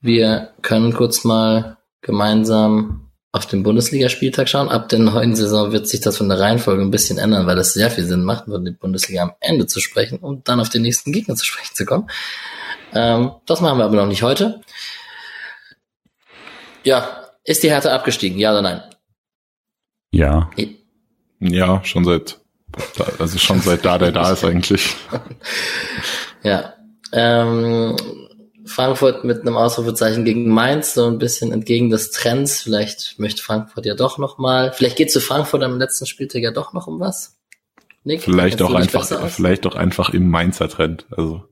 Wir 0.00 0.54
können 0.62 0.94
kurz 0.94 1.24
mal 1.24 1.76
gemeinsam 2.00 3.11
auf 3.32 3.46
den 3.46 3.62
Bundesligaspieltag 3.62 4.48
schauen. 4.48 4.68
Ab 4.68 4.90
der 4.90 4.98
neuen 4.98 5.34
Saison 5.34 5.72
wird 5.72 5.88
sich 5.88 6.00
das 6.00 6.18
von 6.18 6.28
der 6.28 6.38
Reihenfolge 6.38 6.82
ein 6.82 6.90
bisschen 6.90 7.18
ändern, 7.18 7.46
weil 7.46 7.58
es 7.58 7.72
sehr 7.72 7.90
viel 7.90 8.04
Sinn 8.04 8.24
macht, 8.24 8.46
über 8.46 8.58
die 8.58 8.72
Bundesliga 8.72 9.22
am 9.22 9.32
Ende 9.40 9.66
zu 9.66 9.80
sprechen 9.80 10.18
und 10.18 10.48
dann 10.48 10.60
auf 10.60 10.68
den 10.68 10.82
nächsten 10.82 11.12
Gegner 11.12 11.34
zu 11.34 11.44
sprechen 11.46 11.74
zu 11.74 11.86
kommen. 11.86 12.08
Ähm, 12.94 13.32
das 13.46 13.62
machen 13.62 13.78
wir 13.78 13.84
aber 13.84 13.96
noch 13.96 14.06
nicht 14.06 14.22
heute. 14.22 14.60
Ja, 16.84 17.30
ist 17.44 17.62
die 17.62 17.70
Härte 17.70 17.92
abgestiegen, 17.92 18.38
ja 18.38 18.52
oder 18.52 18.62
nein? 18.62 18.82
Ja. 20.12 20.50
Ja, 21.40 21.82
schon 21.84 22.04
seit, 22.04 22.38
also 23.18 23.38
schon 23.38 23.60
seit 23.60 23.84
da, 23.84 23.96
der 23.96 24.12
da 24.12 24.32
ist 24.32 24.44
eigentlich. 24.44 24.94
ja. 26.42 26.74
Ähm, 27.12 27.96
Frankfurt 28.64 29.24
mit 29.24 29.42
einem 29.42 29.56
Ausrufezeichen 29.56 30.24
gegen 30.24 30.48
Mainz, 30.48 30.94
so 30.94 31.06
ein 31.06 31.18
bisschen 31.18 31.52
entgegen 31.52 31.90
des 31.90 32.10
Trends. 32.10 32.62
Vielleicht 32.62 33.18
möchte 33.18 33.42
Frankfurt 33.42 33.86
ja 33.86 33.94
doch 33.94 34.18
noch 34.18 34.38
mal. 34.38 34.72
Vielleicht 34.72 34.96
geht 34.96 35.10
zu 35.10 35.20
Frankfurt 35.20 35.62
am 35.62 35.78
letzten 35.78 36.06
Spieltag 36.06 36.42
ja 36.42 36.50
doch 36.50 36.72
noch 36.72 36.86
um 36.86 37.00
was. 37.00 37.38
Nick, 38.04 38.22
vielleicht 38.22 38.60
auch 38.62 38.74
einfach, 38.74 39.04
vielleicht 39.28 39.66
auch 39.66 39.76
einfach 39.76 40.10
im 40.10 40.28
Mainzer 40.28 40.68
Trend. 40.68 41.06
Also 41.10 41.44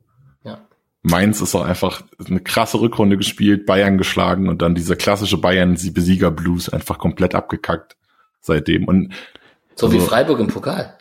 ja. 0.44 0.58
Mainz 1.02 1.40
ist 1.40 1.54
auch 1.54 1.64
einfach 1.64 2.02
eine 2.28 2.40
krasse 2.40 2.80
Rückrunde 2.80 3.16
gespielt, 3.16 3.66
Bayern 3.66 3.98
geschlagen 3.98 4.48
und 4.48 4.62
dann 4.62 4.74
dieser 4.74 4.96
klassische 4.96 5.38
Bayern 5.38 5.78
Besieger 5.92 6.30
Blues 6.30 6.68
einfach 6.68 6.98
komplett 6.98 7.34
abgekackt 7.34 7.96
seitdem. 8.40 8.86
Und 8.86 9.12
so 9.76 9.86
also, 9.86 9.98
wie 9.98 10.04
Freiburg 10.04 10.40
im 10.40 10.48
Pokal. 10.48 10.96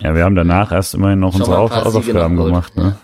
Ja, 0.00 0.14
wir 0.14 0.24
haben 0.24 0.34
danach 0.34 0.72
erst 0.72 0.94
immerhin 0.94 1.20
noch 1.20 1.34
unsere 1.34 1.56
Hausaufgaben 1.56 2.36
gemacht. 2.36 2.76
Ne? 2.76 2.98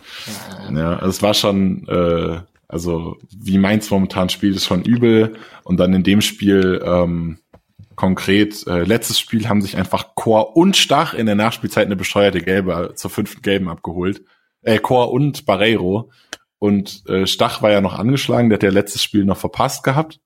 Ja, 0.77 0.95
also 0.95 1.09
es 1.09 1.23
war 1.23 1.35
schon, 1.35 1.87
äh, 1.89 2.41
also 2.69 3.17
wie 3.31 3.59
Mainz 3.59 3.91
momentan 3.91 4.29
spielt, 4.29 4.57
ist 4.57 4.67
schon 4.67 4.83
übel. 4.83 5.35
Und 5.65 5.79
dann 5.79 5.93
in 5.93 6.03
dem 6.03 6.21
Spiel 6.21 6.83
ähm, 6.85 7.39
konkret, 7.97 8.67
äh, 8.67 8.85
letztes 8.85 9.19
Spiel 9.19 9.49
haben 9.49 9.61
sich 9.61 9.77
einfach 9.77 10.15
Chor 10.15 10.57
und 10.57 10.77
Stach 10.77 11.15
in 11.15 11.27
der 11.27 11.35
Nachspielzeit 11.35 11.87
eine 11.87 11.97
bescheuerte 11.97 12.41
Gelbe 12.41 12.93
zur 12.95 13.11
fünften 13.11 13.43
Gelben 13.43 13.69
abgeholt. 13.69 14.23
Äh, 14.63 14.79
Chor 14.79 15.13
und 15.13 15.47
Barreiro. 15.47 16.11
Und 16.59 17.07
äh, 17.09 17.27
Stach 17.27 17.63
war 17.63 17.71
ja 17.71 17.81
noch 17.81 17.99
angeschlagen, 17.99 18.51
der 18.51 18.57
hat 18.57 18.63
ja 18.63 18.71
letztes 18.71 19.03
Spiel 19.03 19.25
noch 19.25 19.39
verpasst 19.39 19.83
gehabt. 19.83 20.21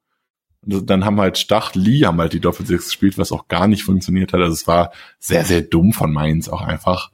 Und 0.67 0.89
dann 0.89 1.05
haben 1.05 1.21
halt 1.21 1.39
Stach, 1.39 1.75
Lee 1.75 2.05
haben 2.05 2.21
halt 2.21 2.33
die 2.33 2.41
Doppelsechs 2.41 2.87
gespielt, 2.87 3.19
was 3.19 3.33
auch 3.33 3.49
gar 3.49 3.69
nicht 3.69 3.85
funktioniert 3.85 4.33
hat. 4.33 4.41
Also 4.41 4.53
es 4.53 4.67
war 4.67 4.93
sehr, 5.19 5.45
sehr 5.45 5.63
dumm 5.63 5.93
von 5.93 6.13
Mainz 6.13 6.49
auch 6.49 6.63
einfach. 6.63 7.11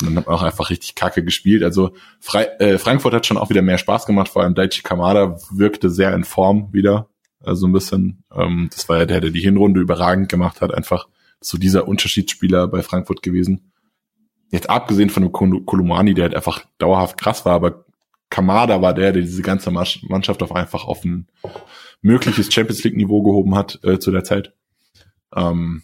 Und 0.00 0.08
dann 0.08 0.16
hat 0.16 0.26
man 0.26 0.36
auch 0.36 0.42
einfach 0.42 0.70
richtig 0.70 0.94
kacke 0.94 1.24
gespielt. 1.24 1.62
Also 1.62 1.92
Fre 2.20 2.58
äh, 2.60 2.78
Frankfurt 2.78 3.14
hat 3.14 3.26
schon 3.26 3.36
auch 3.36 3.50
wieder 3.50 3.62
mehr 3.62 3.78
Spaß 3.78 4.06
gemacht, 4.06 4.28
vor 4.28 4.42
allem 4.42 4.54
Daichi 4.54 4.82
Kamada 4.82 5.38
wirkte 5.50 5.90
sehr 5.90 6.14
in 6.14 6.24
Form 6.24 6.72
wieder. 6.72 7.08
Also 7.40 7.66
ein 7.66 7.72
bisschen, 7.72 8.24
ähm, 8.34 8.68
das 8.72 8.88
war 8.88 8.98
ja 8.98 9.06
der, 9.06 9.20
der 9.20 9.30
die 9.30 9.40
Hinrunde 9.40 9.80
überragend 9.80 10.28
gemacht 10.28 10.60
hat, 10.60 10.74
einfach 10.74 11.08
so 11.40 11.58
dieser 11.58 11.86
Unterschiedsspieler 11.86 12.68
bei 12.68 12.82
Frankfurt 12.82 13.22
gewesen. 13.22 13.72
Jetzt 14.50 14.70
abgesehen 14.70 15.10
von 15.10 15.22
dem 15.22 15.32
Kolumani, 15.32 16.14
der 16.14 16.24
halt 16.24 16.34
einfach 16.34 16.64
dauerhaft 16.78 17.18
krass 17.18 17.44
war, 17.44 17.54
aber 17.54 17.84
Kamada 18.30 18.82
war 18.82 18.94
der, 18.94 19.12
der 19.12 19.22
diese 19.22 19.42
ganze 19.42 19.70
Mannschaft 19.70 20.42
auf 20.42 20.54
einfach 20.54 20.84
auf 20.84 21.04
ein 21.04 21.28
mögliches 22.02 22.52
Champions 22.52 22.82
League 22.84 22.96
Niveau 22.96 23.22
gehoben 23.22 23.54
hat 23.54 23.78
äh, 23.84 23.98
zu 23.98 24.10
der 24.10 24.24
Zeit. 24.24 24.52
Ähm, 25.34 25.82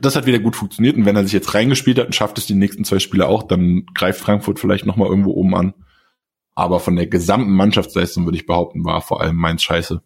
das 0.00 0.16
hat 0.16 0.26
wieder 0.26 0.38
gut 0.38 0.56
funktioniert 0.56 0.96
und 0.96 1.06
wenn 1.06 1.16
er 1.16 1.24
sich 1.24 1.32
jetzt 1.32 1.54
reingespielt 1.54 1.98
hat 1.98 2.06
und 2.06 2.14
schafft 2.14 2.38
es 2.38 2.46
die 2.46 2.54
nächsten 2.54 2.84
zwei 2.84 2.98
Spiele 2.98 3.26
auch, 3.26 3.42
dann 3.42 3.86
greift 3.94 4.20
Frankfurt 4.20 4.58
vielleicht 4.58 4.86
nochmal 4.86 5.08
irgendwo 5.08 5.32
oben 5.32 5.54
an. 5.54 5.74
Aber 6.54 6.80
von 6.80 6.96
der 6.96 7.06
gesamten 7.06 7.52
Mannschaftsleistung 7.52 8.24
würde 8.24 8.36
ich 8.36 8.46
behaupten, 8.46 8.84
war 8.84 9.00
vor 9.00 9.20
allem 9.20 9.36
Mainz 9.36 9.62
scheiße. 9.62 10.02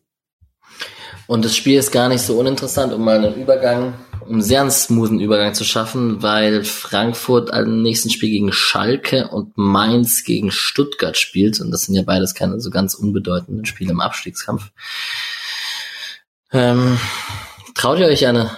Und 1.27 1.44
das 1.44 1.56
Spiel 1.56 1.78
ist 1.78 1.93
gar 1.93 2.09
nicht 2.09 2.23
so 2.23 2.39
uninteressant, 2.39 2.93
um 2.93 3.05
mal 3.05 3.16
einen 3.16 3.40
Übergang, 3.40 3.94
um 4.20 4.35
einen 4.35 4.43
sehr 4.43 4.69
smoothen 4.70 5.20
Übergang 5.20 5.55
zu 5.55 5.64
schaffen, 5.64 6.23
weil 6.23 6.64
Frankfurt 6.64 7.52
am 7.52 7.81
nächsten 7.82 8.10
Spiel 8.10 8.31
gegen 8.31 8.52
Schalke 8.52 9.28
und 9.28 9.56
Mainz 9.56 10.24
gegen 10.24 10.51
Stuttgart 10.51 11.16
spielt. 11.16 11.60
Und 11.60 11.70
das 11.70 11.82
sind 11.82 11.94
ja 11.94 12.02
beides 12.02 12.35
keine 12.35 12.60
so 12.60 12.70
ganz 12.70 12.94
unbedeutenden 12.94 13.64
Spiele 13.64 13.93
im 13.93 14.01
Abstiegskampf. 14.01 14.73
Ähm, 16.52 16.98
traut 17.74 17.98
ihr 17.98 18.06
euch 18.06 18.27
eine 18.27 18.51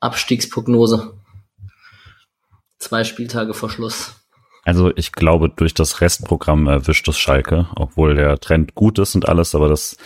Abstiegsprognose. 0.00 1.14
Zwei 2.78 3.04
Spieltage 3.04 3.54
vor 3.54 3.70
Schluss. 3.70 4.14
Also 4.64 4.92
ich 4.96 5.12
glaube, 5.12 5.48
durch 5.48 5.74
das 5.74 6.00
Restprogramm 6.00 6.66
erwischt 6.66 7.08
es 7.08 7.18
Schalke, 7.18 7.68
obwohl 7.76 8.14
der 8.14 8.38
Trend 8.40 8.74
gut 8.74 8.98
ist 8.98 9.14
und 9.14 9.28
alles, 9.28 9.54
aber 9.54 9.68
das, 9.68 9.96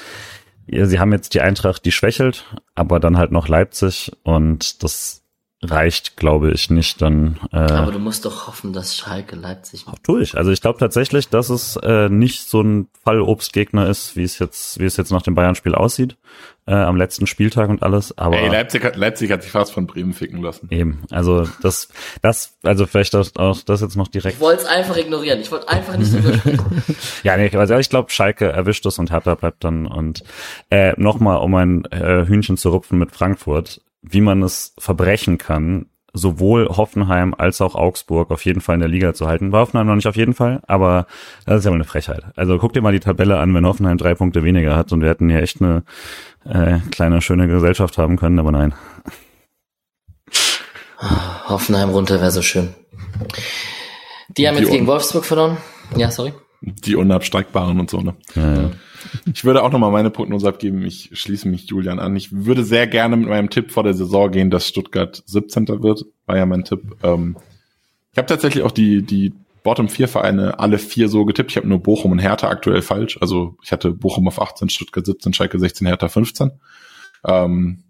sie 0.67 0.99
haben 0.99 1.13
jetzt 1.13 1.35
die 1.35 1.41
Eintracht, 1.41 1.85
die 1.85 1.93
schwächelt, 1.93 2.45
aber 2.75 3.01
dann 3.01 3.19
halt 3.19 3.33
noch 3.33 3.49
Leipzig 3.49 4.13
und 4.23 4.83
das 4.83 5.24
reicht, 5.65 6.17
glaube 6.17 6.51
ich, 6.53 6.71
nicht. 6.71 7.01
Dann 7.01 7.39
äh, 7.53 7.57
Aber 7.57 7.93
du 7.93 7.99
musst 7.99 8.25
doch 8.25 8.47
hoffen, 8.47 8.73
dass 8.73 8.97
Schalke 8.97 9.37
Leipzig 9.37 9.87
macht. 9.87 10.07
durch. 10.07 10.37
Also 10.37 10.51
ich 10.51 10.61
glaube 10.61 10.79
tatsächlich, 10.79 11.29
dass 11.29 11.49
es 11.51 11.77
äh, 11.77 12.09
nicht 12.09 12.49
so 12.49 12.61
ein 12.63 12.89
Fallobstgegner 13.05 13.89
ist, 13.89 14.17
wie 14.17 14.23
es 14.23 14.39
jetzt, 14.39 14.79
wie 14.79 14.85
es 14.85 14.97
jetzt 14.97 15.11
nach 15.11 15.23
dem 15.23 15.35
Bayern-Spiel 15.35 15.75
aussieht, 15.75 16.17
äh, 16.67 16.73
am 16.75 16.97
letzten 16.97 17.27
Spieltag 17.27 17.69
und 17.69 17.83
alles. 17.83 18.17
Aber 18.17 18.39
Ey, 18.39 18.49
Leipzig 18.49 18.85
hat, 18.85 18.97
Leipzig 18.97 19.31
hat 19.31 19.43
sich 19.43 19.53
fast 19.53 19.73
von 19.73 19.87
Bremen 19.87 20.13
ficken 20.13 20.43
lassen. 20.43 20.69
eben, 20.71 21.03
also 21.11 21.47
das, 21.63 21.89
das, 22.23 22.57
also 22.63 22.87
vielleicht 22.87 23.15
auch, 23.17 23.27
auch 23.37 23.61
das 23.63 23.81
jetzt 23.81 23.97
noch 23.97 24.09
direkt. 24.09 24.37
Ich 24.37 24.41
wollte 24.41 24.63
es 24.63 24.69
einfach 24.69 24.97
ignorieren. 24.97 25.41
Ich 25.41 25.51
wollte 25.51 25.69
einfach 25.69 25.97
nicht 25.97 26.13
drüber. 26.13 26.35
Ja, 27.23 27.37
nee, 27.37 27.51
also 27.57 27.77
ich 27.77 27.89
glaube, 27.89 28.11
Schalke 28.11 28.47
erwischt 28.51 28.85
es 28.87 28.99
und 28.99 29.11
Hertha 29.11 29.35
bleibt 29.35 29.65
dann. 29.65 29.87
Und 29.87 30.25
äh, 30.71 30.93
nochmal, 31.01 31.39
um 31.39 31.55
ein 31.55 31.85
äh, 31.87 32.27
Hühnchen 32.27 32.57
zu 32.57 32.71
rupfen 32.71 32.99
mit 32.99 33.13
Frankfurt, 33.13 33.81
wie 34.07 34.21
man 34.21 34.43
es 34.43 34.75
verbrechen 34.79 35.39
kann, 35.39 35.87
sowohl 36.13 36.69
Hoffenheim 36.69 37.35
als 37.37 37.61
auch 37.61 37.75
Augsburg 37.75 38.31
auf 38.31 38.45
jeden 38.45 38.61
Fall 38.61 38.75
in 38.75 38.81
der 38.81 38.89
Liga 38.89 39.15
zu 39.15 39.27
halten. 39.27 39.51
War 39.51 39.63
Hoffenheim 39.63 39.87
noch 39.87 39.97
nicht 39.97 40.07
auf 40.07 40.17
jeden 40.17 40.35
Fall, 40.35 40.63
aber 40.67 41.07
das 41.45 41.59
ist 41.59 41.65
ja 41.65 41.71
mal 41.71 41.77
eine 41.77 41.85
Frechheit. 41.85 42.25
Also 42.37 42.59
guck 42.59 42.73
dir 42.73 42.83
mal 42.83 42.93
die 42.93 43.01
Tabelle 43.01 43.39
an, 43.39 43.53
wenn 43.53 43.67
Hoffenheim 43.67 43.99
drei 43.99 44.15
Punkte 44.15 44.45
weniger 44.45 44.77
hat 44.77 44.93
und 44.93 45.01
wir 45.01 45.09
hätten 45.09 45.29
hier 45.29 45.43
echt 45.43 45.61
eine 45.61 45.83
äh, 46.45 46.79
kleine, 46.91 47.21
schöne 47.21 47.49
Gesellschaft 47.49 47.99
haben 47.99 48.17
können, 48.17 48.39
aber 48.39 48.53
nein. 48.53 48.75
Hoffenheim 51.49 51.91
runter 51.91 52.21
wäre 52.21 52.31
so 52.31 52.43
schön. 52.43 52.75
Die 54.29 54.47
haben 54.47 54.57
Die 54.57 54.63
jetzt 54.63 54.73
gegen 54.73 54.87
Wolfsburg 54.87 55.25
verloren. 55.25 55.57
Ja, 55.97 56.11
sorry. 56.11 56.33
Die 56.61 56.97
unabsteigbaren 56.97 57.79
und 57.81 57.91
so, 57.91 58.01
ne? 58.01 58.15
Äh, 58.37 58.71
Ich 59.33 59.45
würde 59.45 59.63
auch 59.63 59.71
nochmal 59.71 59.91
meine 59.91 60.11
Prognose 60.11 60.49
abgeben. 60.49 60.85
Ich 60.85 61.11
schließe 61.13 61.49
mich 61.49 61.67
Julian 61.67 61.99
an. 61.99 62.17
Ich 62.17 62.33
würde 62.33 62.65
sehr 62.65 62.87
gerne 62.87 63.17
mit 63.17 63.29
meinem 63.29 63.51
Tipp 63.51 63.71
vor 63.71 63.83
der 63.83 63.95
Saison 63.95 64.31
gehen, 64.31 64.51
dass 64.51 64.69
Stuttgart 64.69 65.23
17. 65.27 65.83
wird. 65.83 66.05
War 66.27 66.37
ja 66.37 66.47
mein 66.47 66.65
Tipp. 66.65 66.97
Ähm, 67.03 67.37
ich 68.13 68.19
habe 68.19 68.27
tatsächlich 68.27 68.65
auch 68.65 68.71
die, 68.71 69.03
die 69.03 69.33
Bottom 69.65 69.89
4 69.89 70.09
Vereine 70.09 70.59
alle 70.59 70.79
vier 70.79 71.09
so 71.09 71.25
getippt. 71.25 71.51
Ich 71.51 71.57
habe 71.57 71.67
nur 71.67 71.83
Bochum 71.83 72.13
und 72.13 72.19
Hertha 72.19 72.49
aktuell 72.49 72.83
falsch. 72.83 73.19
Also 73.21 73.57
ich 73.63 73.73
hatte 73.73 73.91
Bochum 73.91 74.29
auf 74.29 74.41
18, 74.41 74.69
Stuttgart 74.69 75.05
17, 75.05 75.33
Schalke 75.33 75.59
16, 75.59 75.87
Hertha 75.87 76.09
15. 76.09 76.53
Ähm, 77.25 77.85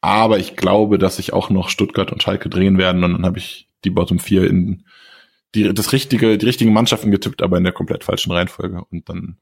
aber 0.00 0.38
ich 0.38 0.56
glaube, 0.56 0.98
dass 0.98 1.16
sich 1.16 1.32
auch 1.32 1.48
noch 1.50 1.70
Stuttgart 1.70 2.12
und 2.12 2.22
Schalke 2.22 2.50
drehen 2.50 2.76
werden 2.76 3.04
und 3.04 3.12
dann 3.12 3.24
habe 3.24 3.38
ich 3.38 3.68
die 3.84 3.90
Bottom 3.90 4.18
4 4.18 4.44
in 4.50 4.84
die, 5.54 5.72
das 5.72 5.92
richtige, 5.92 6.36
die 6.36 6.46
richtigen 6.46 6.72
Mannschaften 6.72 7.10
getippt, 7.10 7.42
aber 7.42 7.56
in 7.56 7.64
der 7.64 7.72
komplett 7.72 8.04
falschen 8.04 8.32
Reihenfolge. 8.32 8.82
Und 8.90 9.08
dann 9.08 9.36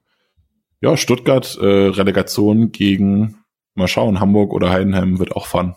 ja, 0.83 0.97
Stuttgart, 0.97 1.57
äh, 1.61 1.65
Relegation 1.65 2.73
gegen, 2.73 3.37
mal 3.73 3.87
schauen, 3.87 4.19
Hamburg 4.19 4.51
oder 4.51 4.69
Heidenheim 4.69 5.17
wird 5.17 5.33
auch 5.33 5.45
fun. 5.45 5.75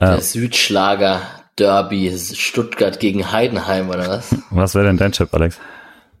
Der 0.00 0.18
äh, 0.18 0.20
Südschlager 0.20 1.20
Derby 1.58 2.16
Stuttgart 2.16 3.00
gegen 3.00 3.32
Heidenheim 3.32 3.88
oder 3.90 4.08
was? 4.08 4.36
was 4.50 4.76
wäre 4.76 4.86
denn 4.86 4.96
dein 4.96 5.10
Tipp, 5.10 5.30
Alex? 5.32 5.58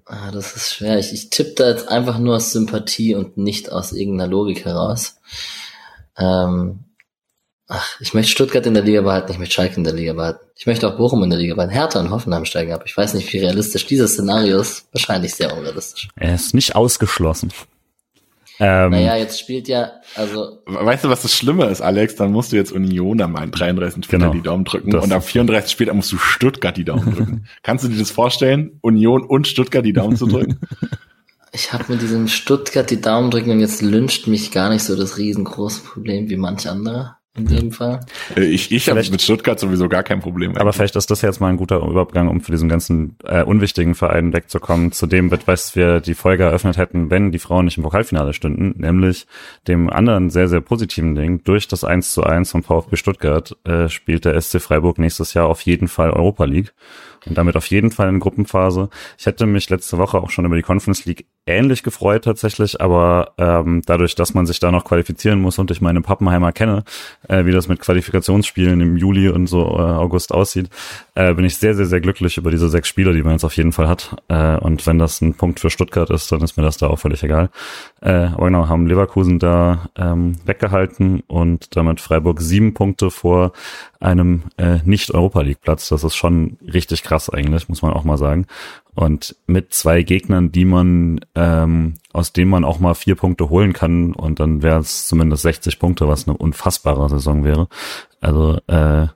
Ah, 0.04 0.32
das 0.32 0.56
ist 0.56 0.74
schwer. 0.74 0.98
Ich, 0.98 1.12
ich 1.12 1.30
tippe 1.30 1.54
da 1.56 1.68
jetzt 1.70 1.88
einfach 1.88 2.18
nur 2.18 2.34
aus 2.34 2.50
Sympathie 2.50 3.14
und 3.14 3.38
nicht 3.38 3.70
aus 3.70 3.92
irgendeiner 3.92 4.28
Logik 4.28 4.64
heraus. 4.64 5.20
Ähm, 6.18 6.80
ach, 7.72 8.00
ich 8.00 8.12
möchte 8.14 8.30
Stuttgart 8.30 8.66
in 8.66 8.74
der 8.74 8.82
Liga 8.82 9.00
behalten, 9.00 9.32
ich 9.32 9.38
möchte 9.38 9.54
Schalke 9.54 9.76
in 9.76 9.84
der 9.84 9.94
Liga 9.94 10.12
behalten. 10.12 10.40
Ich 10.56 10.66
möchte 10.66 10.86
auch 10.86 10.96
Bochum 10.96 11.22
in 11.24 11.30
der 11.30 11.38
Liga 11.38 11.54
behalten. 11.54 11.72
Hertha 11.72 11.98
und 12.00 12.10
Hoffenheim 12.10 12.44
steigen 12.44 12.72
ab. 12.72 12.82
Ich 12.86 12.96
weiß 12.96 13.14
nicht, 13.14 13.32
wie 13.32 13.38
realistisch 13.38 13.86
dieses 13.86 14.12
Szenario 14.12 14.60
ist. 14.60 14.86
Wahrscheinlich 14.92 15.34
sehr 15.34 15.56
unrealistisch. 15.56 16.08
Er 16.16 16.34
ist 16.34 16.54
nicht 16.54 16.76
ausgeschlossen. 16.76 17.52
Ähm, 18.60 18.90
Naja, 18.90 19.16
jetzt 19.16 19.40
spielt 19.40 19.66
ja, 19.66 19.92
also 20.14 20.58
Weißt 20.66 21.04
du, 21.04 21.08
was 21.08 21.22
das 21.22 21.34
Schlimme 21.34 21.64
ist, 21.66 21.80
Alex? 21.80 22.14
Dann 22.16 22.30
musst 22.30 22.52
du 22.52 22.56
jetzt 22.56 22.70
Union 22.70 23.20
am 23.22 23.34
33. 23.50 24.04
Spieltag 24.04 24.30
Genau. 24.30 24.32
die 24.34 24.42
Daumen 24.42 24.64
drücken 24.64 24.94
und 24.94 25.12
am 25.12 25.22
34. 25.22 25.72
Spieltag 25.72 25.96
musst 25.96 26.12
du 26.12 26.18
Stuttgart 26.18 26.76
die 26.76 26.84
Daumen 26.84 27.14
drücken. 27.14 27.46
Kannst 27.62 27.84
du 27.84 27.88
dir 27.88 27.98
das 27.98 28.10
vorstellen, 28.10 28.78
Union 28.82 29.22
und 29.24 29.48
Stuttgart 29.48 29.84
die 29.84 29.94
Daumen 29.94 30.16
zu 30.16 30.26
drücken? 30.26 30.60
ich 31.52 31.72
habe 31.72 31.84
mit 31.88 32.02
diesem 32.02 32.28
Stuttgart 32.28 32.88
die 32.90 33.00
Daumen 33.00 33.30
drücken 33.30 33.50
und 33.50 33.60
jetzt 33.60 33.80
lyncht 33.80 34.26
mich 34.26 34.52
gar 34.52 34.68
nicht 34.68 34.84
so 34.84 34.94
das 34.94 35.16
riesengroße 35.16 35.82
Problem 35.82 36.28
wie 36.28 36.36
manch 36.36 36.68
andere 36.68 37.16
in 37.34 37.46
dem 37.46 37.72
Fall. 37.72 38.00
Äh, 38.36 38.44
ich 38.44 38.70
ich 38.72 38.88
habe 38.90 39.00
mit 39.10 39.22
Stuttgart 39.22 39.58
sowieso 39.58 39.88
gar 39.88 40.02
kein 40.02 40.20
Problem. 40.20 40.56
Aber 40.56 40.72
vielleicht 40.72 40.96
ist 40.96 41.10
das 41.10 41.22
jetzt 41.22 41.40
mal 41.40 41.48
ein 41.48 41.56
guter 41.56 41.78
Übergang, 41.78 42.28
um 42.28 42.42
für 42.42 42.52
diesen 42.52 42.68
ganzen 42.68 43.16
äh, 43.24 43.42
unwichtigen 43.42 43.94
Verein 43.94 44.34
wegzukommen, 44.34 44.92
zu 44.92 45.06
dem, 45.06 45.30
was 45.46 45.74
wir 45.74 46.00
die 46.00 46.14
Folge 46.14 46.44
eröffnet 46.44 46.76
hätten, 46.76 47.10
wenn 47.10 47.32
die 47.32 47.38
Frauen 47.38 47.64
nicht 47.64 47.78
im 47.78 47.84
Pokalfinale 47.84 48.34
stünden, 48.34 48.74
nämlich 48.78 49.26
dem 49.66 49.88
anderen 49.88 50.28
sehr, 50.28 50.48
sehr 50.48 50.60
positiven 50.60 51.14
Ding. 51.14 51.42
Durch 51.44 51.68
das 51.68 51.84
1 51.84 52.12
zu 52.12 52.22
1 52.22 52.50
vom 52.50 52.62
VfB 52.62 52.96
Stuttgart 52.96 53.56
äh, 53.64 53.88
spielt 53.88 54.26
der 54.26 54.38
SC 54.38 54.60
Freiburg 54.60 54.98
nächstes 54.98 55.32
Jahr 55.32 55.46
auf 55.46 55.62
jeden 55.62 55.88
Fall 55.88 56.10
Europa 56.10 56.44
League 56.44 56.74
und 57.26 57.38
damit 57.38 57.56
auf 57.56 57.66
jeden 57.66 57.90
Fall 57.90 58.08
in 58.08 58.20
Gruppenphase. 58.20 58.88
Ich 59.18 59.26
hätte 59.26 59.46
mich 59.46 59.70
letzte 59.70 59.98
Woche 59.98 60.18
auch 60.18 60.30
schon 60.30 60.44
über 60.44 60.56
die 60.56 60.62
Conference 60.62 61.04
League 61.04 61.26
ähnlich 61.46 61.82
gefreut 61.82 62.24
tatsächlich, 62.24 62.80
aber 62.80 63.32
ähm, 63.36 63.82
dadurch, 63.84 64.14
dass 64.14 64.32
man 64.34 64.46
sich 64.46 64.60
da 64.60 64.70
noch 64.70 64.84
qualifizieren 64.84 65.40
muss 65.40 65.58
und 65.58 65.70
ich 65.70 65.80
meine 65.80 66.00
Pappenheimer 66.00 66.52
kenne, 66.52 66.84
äh, 67.28 67.44
wie 67.44 67.52
das 67.52 67.68
mit 67.68 67.80
Qualifikationsspielen 67.80 68.80
im 68.80 68.96
Juli 68.96 69.28
und 69.28 69.48
so 69.48 69.62
äh, 69.62 69.80
August 69.80 70.32
aussieht, 70.32 70.70
äh, 71.14 71.34
bin 71.34 71.44
ich 71.44 71.56
sehr, 71.56 71.74
sehr, 71.74 71.86
sehr 71.86 72.00
glücklich 72.00 72.36
über 72.36 72.50
diese 72.50 72.68
sechs 72.68 72.88
Spiele, 72.88 73.12
die 73.12 73.22
man 73.22 73.32
jetzt 73.32 73.44
auf 73.44 73.56
jeden 73.56 73.72
Fall 73.72 73.88
hat. 73.88 74.16
Äh, 74.28 74.56
und 74.58 74.86
wenn 74.86 74.98
das 74.98 75.20
ein 75.20 75.34
Punkt 75.34 75.58
für 75.58 75.70
Stuttgart 75.70 76.10
ist, 76.10 76.30
dann 76.30 76.42
ist 76.42 76.56
mir 76.56 76.62
das 76.62 76.76
da 76.76 76.86
auch 76.86 76.98
völlig 76.98 77.22
egal. 77.24 77.50
Äh, 78.00 78.10
aber 78.12 78.46
genau, 78.46 78.68
haben 78.68 78.86
Leverkusen 78.86 79.38
da 79.38 79.88
ähm, 79.96 80.36
weggehalten 80.44 81.22
und 81.26 81.76
damit 81.76 82.00
Freiburg 82.00 82.40
sieben 82.40 82.72
Punkte 82.74 83.10
vor 83.10 83.52
einem 84.02 84.44
äh, 84.56 84.78
Nicht-Europa-League-Platz. 84.84 85.88
Das 85.88 86.04
ist 86.04 86.14
schon 86.14 86.58
richtig 86.62 87.02
krass 87.02 87.30
eigentlich, 87.30 87.68
muss 87.68 87.82
man 87.82 87.92
auch 87.92 88.04
mal 88.04 88.18
sagen. 88.18 88.46
Und 88.94 89.36
mit 89.46 89.72
zwei 89.72 90.02
Gegnern, 90.02 90.52
die 90.52 90.64
man, 90.64 91.20
ähm, 91.34 91.94
aus 92.12 92.32
denen 92.32 92.50
man 92.50 92.64
auch 92.64 92.78
mal 92.78 92.94
vier 92.94 93.14
Punkte 93.14 93.48
holen 93.48 93.72
kann 93.72 94.12
und 94.12 94.40
dann 94.40 94.62
wäre 94.62 94.80
es 94.80 95.06
zumindest 95.06 95.42
60 95.42 95.78
Punkte, 95.78 96.08
was 96.08 96.28
eine 96.28 96.36
unfassbare 96.36 97.08
Saison 97.08 97.44
wäre. 97.44 97.68
Also 98.20 98.56
äh, 98.66 99.06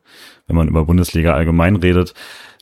wenn 0.46 0.56
man 0.56 0.68
über 0.68 0.84
Bundesliga 0.84 1.34
allgemein 1.34 1.76
redet, 1.76 2.14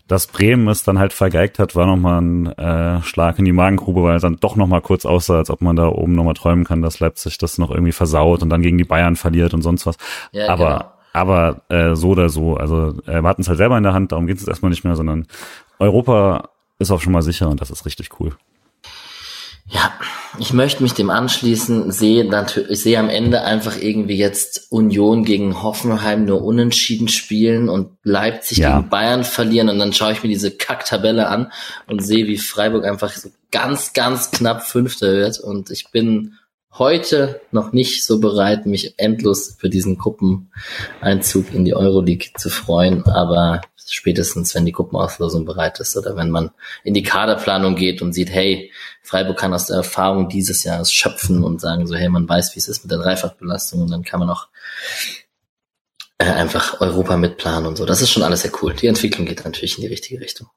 dass 0.08 0.26
Bremen 0.26 0.68
es 0.68 0.82
dann 0.82 0.98
halt 0.98 1.12
vergeigt 1.12 1.58
hat, 1.58 1.76
war 1.76 1.86
nochmal 1.86 2.20
ein 2.20 2.46
äh, 2.46 3.02
Schlag 3.02 3.38
in 3.38 3.46
die 3.46 3.52
Magengrube, 3.52 4.02
weil 4.02 4.16
es 4.16 4.22
dann 4.22 4.36
doch 4.38 4.56
nochmal 4.56 4.82
kurz 4.82 5.06
aussah, 5.06 5.38
als 5.38 5.50
ob 5.50 5.62
man 5.62 5.76
da 5.76 5.88
oben 5.88 6.12
nochmal 6.12 6.34
träumen 6.34 6.64
kann, 6.64 6.82
dass 6.82 7.00
Leipzig 7.00 7.38
das 7.38 7.56
noch 7.56 7.70
irgendwie 7.70 7.92
versaut 7.92 8.42
und 8.42 8.50
dann 8.50 8.60
gegen 8.60 8.76
die 8.76 8.84
Bayern 8.84 9.16
verliert 9.16 9.54
und 9.54 9.62
sonst 9.62 9.86
was. 9.86 9.96
Ja, 10.32 10.48
aber 10.48 10.78
genau. 10.78 10.93
Aber 11.14 11.62
äh, 11.70 11.94
so 11.94 12.08
oder 12.10 12.28
so, 12.28 12.56
also 12.56 13.00
äh, 13.06 13.22
wir 13.22 13.28
hatten 13.28 13.42
es 13.42 13.48
halt 13.48 13.58
selber 13.58 13.78
in 13.78 13.84
der 13.84 13.94
Hand, 13.94 14.12
darum 14.12 14.26
geht 14.26 14.36
es 14.36 14.46
erstmal 14.46 14.70
nicht 14.70 14.84
mehr, 14.84 14.96
sondern 14.96 15.26
Europa 15.78 16.50
ist 16.78 16.90
auch 16.90 17.00
schon 17.00 17.12
mal 17.12 17.22
sicher 17.22 17.48
und 17.48 17.60
das 17.60 17.70
ist 17.70 17.86
richtig 17.86 18.10
cool. 18.20 18.36
Ja, 19.66 19.92
ich 20.38 20.52
möchte 20.52 20.82
mich 20.82 20.92
dem 20.92 21.08
anschließen, 21.08 21.90
sehe 21.90 22.26
natürlich, 22.26 22.70
ich 22.70 22.82
sehe 22.82 22.98
am 22.98 23.08
Ende 23.08 23.42
einfach 23.44 23.76
irgendwie 23.80 24.16
jetzt 24.18 24.66
Union 24.70 25.24
gegen 25.24 25.62
Hoffenheim 25.62 26.26
nur 26.26 26.42
unentschieden 26.42 27.08
spielen 27.08 27.70
und 27.70 27.88
Leipzig 28.02 28.58
Ja. 28.58 28.76
gegen 28.76 28.90
Bayern 28.90 29.24
verlieren 29.24 29.70
und 29.70 29.78
dann 29.78 29.94
schaue 29.94 30.12
ich 30.12 30.22
mir 30.22 30.28
diese 30.28 30.50
Kacktabelle 30.50 31.28
an 31.28 31.50
und 31.86 32.04
sehe, 32.04 32.26
wie 32.26 32.36
Freiburg 32.36 32.84
einfach 32.84 33.12
so 33.12 33.30
ganz, 33.52 33.94
ganz 33.94 34.32
knapp 34.32 34.64
Fünfter 34.64 35.12
wird 35.12 35.38
und 35.40 35.70
ich 35.70 35.90
bin 35.90 36.34
heute 36.78 37.40
noch 37.50 37.72
nicht 37.72 38.04
so 38.04 38.20
bereit, 38.20 38.66
mich 38.66 38.98
endlos 38.98 39.56
für 39.58 39.68
diesen 39.68 39.96
Gruppeneinzug 39.96 41.54
in 41.54 41.64
die 41.64 41.74
Euroleague 41.74 42.30
zu 42.36 42.50
freuen, 42.50 43.04
aber 43.06 43.60
spätestens, 43.86 44.54
wenn 44.54 44.64
die 44.64 44.72
Gruppenauslosung 44.72 45.44
bereit 45.44 45.78
ist 45.80 45.96
oder 45.96 46.16
wenn 46.16 46.30
man 46.30 46.50
in 46.82 46.94
die 46.94 47.02
Kaderplanung 47.02 47.76
geht 47.76 48.02
und 48.02 48.12
sieht, 48.12 48.30
hey, 48.30 48.72
Freiburg 49.02 49.38
kann 49.38 49.54
aus 49.54 49.66
der 49.66 49.76
Erfahrung 49.76 50.28
dieses 50.28 50.64
Jahres 50.64 50.92
schöpfen 50.92 51.44
und 51.44 51.60
sagen 51.60 51.86
so, 51.86 51.94
hey, 51.94 52.08
man 52.08 52.28
weiß, 52.28 52.54
wie 52.54 52.58
es 52.58 52.68
ist 52.68 52.82
mit 52.84 52.90
der 52.90 52.98
Dreifachbelastung 52.98 53.82
und 53.82 53.90
dann 53.90 54.02
kann 54.02 54.20
man 54.20 54.30
auch 54.30 54.48
äh, 56.18 56.24
einfach 56.24 56.80
Europa 56.80 57.16
mitplanen 57.16 57.66
und 57.66 57.76
so. 57.76 57.86
Das 57.86 58.00
ist 58.00 58.10
schon 58.10 58.22
alles 58.22 58.42
sehr 58.42 58.52
cool. 58.62 58.74
Die 58.74 58.86
Entwicklung 58.86 59.26
geht 59.26 59.44
natürlich 59.44 59.78
in 59.78 59.82
die 59.82 59.88
richtige 59.88 60.20
Richtung. 60.20 60.48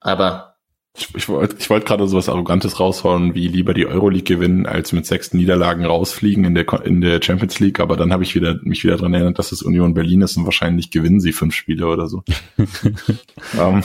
Aber 0.00 0.55
Ich, 0.98 1.14
ich 1.14 1.28
wollte 1.28 1.56
ich 1.58 1.68
wollt 1.68 1.84
gerade 1.84 2.08
sowas 2.08 2.28
Arrogantes 2.28 2.80
raushauen, 2.80 3.34
wie 3.34 3.48
lieber 3.48 3.74
die 3.74 3.86
Euroleague 3.86 4.36
gewinnen, 4.36 4.64
als 4.64 4.92
mit 4.92 5.04
sechs 5.04 5.34
Niederlagen 5.34 5.84
rausfliegen 5.84 6.44
in 6.44 6.54
der, 6.54 6.66
in 6.84 7.02
der 7.02 7.20
Champions 7.22 7.60
League. 7.60 7.80
Aber 7.80 7.96
dann 7.96 8.12
habe 8.12 8.22
ich 8.22 8.34
wieder, 8.34 8.58
mich 8.62 8.82
wieder 8.82 8.96
dran 8.96 9.12
erinnert, 9.12 9.38
dass 9.38 9.52
es 9.52 9.60
Union 9.60 9.92
Berlin 9.92 10.22
ist 10.22 10.36
und 10.38 10.46
wahrscheinlich 10.46 10.90
gewinnen 10.90 11.20
sie 11.20 11.32
fünf 11.32 11.54
Spiele 11.54 11.86
oder 11.86 12.06
so. 12.06 12.22
ähm, 13.60 13.82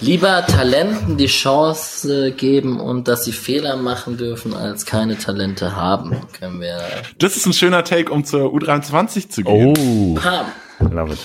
lieber 0.00 0.44
Talenten 0.46 1.16
die 1.16 1.26
Chance 1.26 2.32
geben 2.32 2.80
und 2.80 3.06
dass 3.06 3.24
sie 3.24 3.32
Fehler 3.32 3.76
machen 3.76 4.16
dürfen, 4.16 4.52
als 4.52 4.86
keine 4.86 5.18
Talente 5.18 5.76
haben, 5.76 6.16
können 6.38 6.60
wir 6.60 6.80
das 7.18 7.36
ist 7.36 7.46
ein 7.46 7.52
schöner 7.52 7.84
Take, 7.84 8.12
um 8.12 8.24
zur 8.24 8.52
U23 8.52 9.28
zu 9.28 9.44
gehen. 9.44 9.76
Oh, 9.78 10.18
haben. 10.22 10.50
love 10.80 11.12
it. 11.12 11.18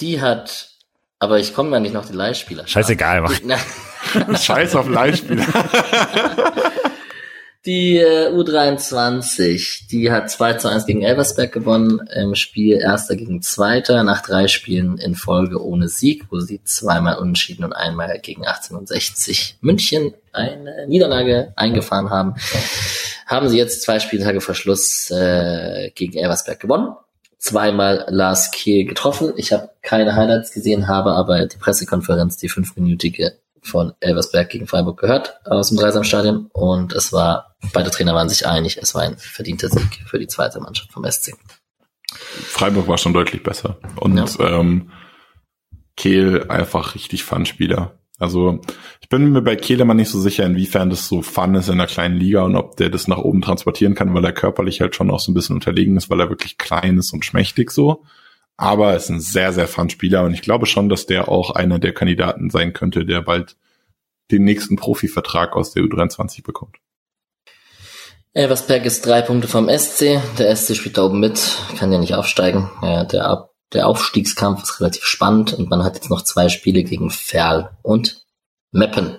Die 0.00 0.20
hat, 0.20 0.70
aber 1.18 1.38
ich 1.38 1.52
komme 1.52 1.72
ja 1.72 1.80
nicht 1.80 1.92
noch 1.92 2.06
die 2.06 2.14
Leihspieler. 2.14 2.66
Scheißegal, 2.66 3.20
mach. 3.20 3.38
Scheiß 4.34 4.74
auf 4.76 4.88
Leihspieler. 4.88 5.46
Die 7.66 7.98
äh, 7.98 8.32
U23, 8.32 9.88
die 9.90 10.10
hat 10.10 10.30
2 10.30 10.54
zu 10.54 10.68
1 10.68 10.86
gegen 10.86 11.02
Elversberg 11.02 11.52
gewonnen 11.52 12.00
im 12.14 12.34
Spiel 12.34 12.78
Erster 12.78 13.16
gegen 13.16 13.42
Zweiter 13.42 14.02
nach 14.02 14.22
drei 14.22 14.48
Spielen 14.48 14.96
in 14.96 15.14
Folge 15.14 15.62
ohne 15.62 15.88
Sieg, 15.88 16.24
wo 16.30 16.40
sie 16.40 16.64
zweimal 16.64 17.18
unentschieden 17.18 17.64
und 17.64 17.74
einmal 17.74 18.18
gegen 18.20 18.46
1860 18.46 19.58
München 19.60 20.14
eine 20.32 20.86
Niederlage 20.86 21.52
eingefahren 21.54 22.08
haben. 22.08 22.36
Haben 23.26 23.50
sie 23.50 23.58
jetzt 23.58 23.82
zwei 23.82 24.00
Spieltage 24.00 24.40
vor 24.40 24.54
Schluss 24.54 25.10
äh, 25.10 25.90
gegen 25.94 26.16
Elversberg 26.16 26.60
gewonnen. 26.60 26.96
Zweimal 27.36 28.06
Lars 28.08 28.52
Kehl 28.52 28.86
getroffen. 28.86 29.34
Ich 29.36 29.52
habe 29.52 29.68
keine 29.82 30.16
Highlights 30.16 30.52
gesehen, 30.52 30.88
habe 30.88 31.12
aber 31.12 31.44
die 31.44 31.58
Pressekonferenz, 31.58 32.38
die 32.38 32.48
fünfminütige 32.48 33.34
von 33.62 33.92
Elversberg 34.00 34.48
gegen 34.48 34.66
Freiburg 34.66 34.98
gehört 34.98 35.40
aus 35.44 35.68
dem 35.68 35.78
Dreisamstadion 35.78 36.48
und 36.52 36.92
es 36.92 37.12
war, 37.12 37.56
beide 37.72 37.90
Trainer 37.90 38.14
waren 38.14 38.28
sich 38.28 38.46
einig, 38.46 38.78
es 38.80 38.94
war 38.94 39.02
ein 39.02 39.16
verdienter 39.18 39.68
Sieg 39.68 40.02
für 40.06 40.18
die 40.18 40.26
zweite 40.26 40.60
Mannschaft 40.60 40.92
vom 40.92 41.04
SC. 41.04 41.34
Freiburg 42.12 42.88
war 42.88 42.98
schon 42.98 43.12
deutlich 43.12 43.42
besser 43.42 43.78
und 43.96 44.16
ja. 44.16 44.60
ähm, 44.60 44.90
Kehl 45.96 46.46
einfach 46.48 46.94
richtig 46.94 47.24
Fun-Spieler. 47.24 47.98
Also 48.18 48.60
ich 49.00 49.08
bin 49.08 49.32
mir 49.32 49.42
bei 49.42 49.56
Kehl 49.56 49.80
immer 49.80 49.94
nicht 49.94 50.10
so 50.10 50.20
sicher, 50.20 50.44
inwiefern 50.44 50.90
das 50.90 51.08
so 51.08 51.22
Fun 51.22 51.54
ist 51.54 51.68
in 51.68 51.74
einer 51.74 51.86
kleinen 51.86 52.16
Liga 52.16 52.42
und 52.42 52.54
ob 52.54 52.76
der 52.76 52.90
das 52.90 53.08
nach 53.08 53.18
oben 53.18 53.40
transportieren 53.40 53.94
kann, 53.94 54.12
weil 54.14 54.24
er 54.24 54.32
körperlich 54.32 54.80
halt 54.80 54.94
schon 54.94 55.10
auch 55.10 55.20
so 55.20 55.30
ein 55.30 55.34
bisschen 55.34 55.56
unterlegen 55.56 55.96
ist, 55.96 56.10
weil 56.10 56.20
er 56.20 56.28
wirklich 56.28 56.58
klein 56.58 56.98
ist 56.98 57.12
und 57.12 57.24
schmächtig 57.24 57.70
so 57.70 58.04
aber 58.60 58.94
ist 58.94 59.08
ein 59.08 59.20
sehr, 59.20 59.54
sehr 59.54 59.66
fun 59.66 59.88
Spieler 59.88 60.22
und 60.24 60.34
ich 60.34 60.42
glaube 60.42 60.66
schon, 60.66 60.90
dass 60.90 61.06
der 61.06 61.28
auch 61.30 61.50
einer 61.50 61.78
der 61.78 61.94
Kandidaten 61.94 62.50
sein 62.50 62.74
könnte, 62.74 63.06
der 63.06 63.22
bald 63.22 63.56
den 64.30 64.44
nächsten 64.44 64.76
Profivertrag 64.76 65.56
aus 65.56 65.72
der 65.72 65.82
U23 65.82 66.44
bekommt. 66.44 66.76
Elversberg 68.34 68.84
ist 68.84 69.06
drei 69.06 69.22
Punkte 69.22 69.48
vom 69.48 69.68
SC. 69.68 70.20
Der 70.38 70.54
SC 70.54 70.76
spielt 70.76 70.98
da 70.98 71.04
oben 71.04 71.20
mit, 71.20 71.56
kann 71.78 71.90
ja 71.90 71.98
nicht 71.98 72.14
aufsteigen. 72.14 72.70
Ja, 72.82 73.04
der, 73.04 73.26
Ab 73.26 73.50
der 73.72 73.86
Aufstiegskampf 73.86 74.62
ist 74.62 74.80
relativ 74.80 75.04
spannend 75.04 75.54
und 75.54 75.70
man 75.70 75.82
hat 75.82 75.94
jetzt 75.94 76.10
noch 76.10 76.22
zwei 76.22 76.48
Spiele 76.48 76.82
gegen 76.82 77.10
Ferl 77.10 77.78
und 77.82 78.26
Meppen. 78.72 79.16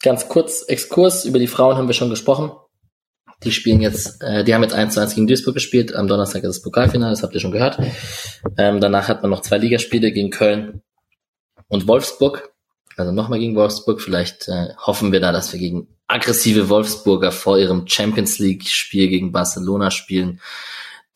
Ganz 0.00 0.28
kurz 0.28 0.62
Exkurs 0.62 1.24
über 1.24 1.38
die 1.38 1.48
Frauen 1.48 1.76
haben 1.76 1.86
wir 1.86 1.94
schon 1.94 2.10
gesprochen. 2.10 2.52
Die 3.44 3.52
spielen 3.52 3.80
jetzt, 3.80 4.22
äh, 4.22 4.44
die 4.44 4.54
haben 4.54 4.62
jetzt 4.62 4.74
1 4.74 4.94
zu 4.94 5.00
1 5.00 5.14
gegen 5.14 5.26
Duisburg 5.26 5.54
gespielt. 5.54 5.94
Am 5.94 6.08
Donnerstag 6.08 6.42
ist 6.42 6.56
das 6.56 6.62
Pokalfinale, 6.62 7.12
das 7.12 7.22
habt 7.22 7.34
ihr 7.34 7.40
schon 7.40 7.52
gehört. 7.52 7.78
Ähm, 8.56 8.80
danach 8.80 9.08
hat 9.08 9.22
man 9.22 9.30
noch 9.30 9.40
zwei 9.40 9.58
Ligaspiele 9.58 10.12
gegen 10.12 10.30
Köln 10.30 10.82
und 11.68 11.88
Wolfsburg. 11.88 12.52
Also 12.96 13.12
nochmal 13.12 13.38
gegen 13.38 13.56
Wolfsburg. 13.56 14.00
Vielleicht 14.00 14.48
äh, 14.48 14.68
hoffen 14.78 15.12
wir 15.12 15.20
da, 15.20 15.32
dass 15.32 15.52
wir 15.52 15.60
gegen 15.60 15.88
aggressive 16.08 16.68
Wolfsburger 16.68 17.32
vor 17.32 17.58
ihrem 17.58 17.86
Champions 17.86 18.38
League-Spiel 18.38 19.08
gegen 19.08 19.32
Barcelona 19.32 19.90
spielen, 19.90 20.40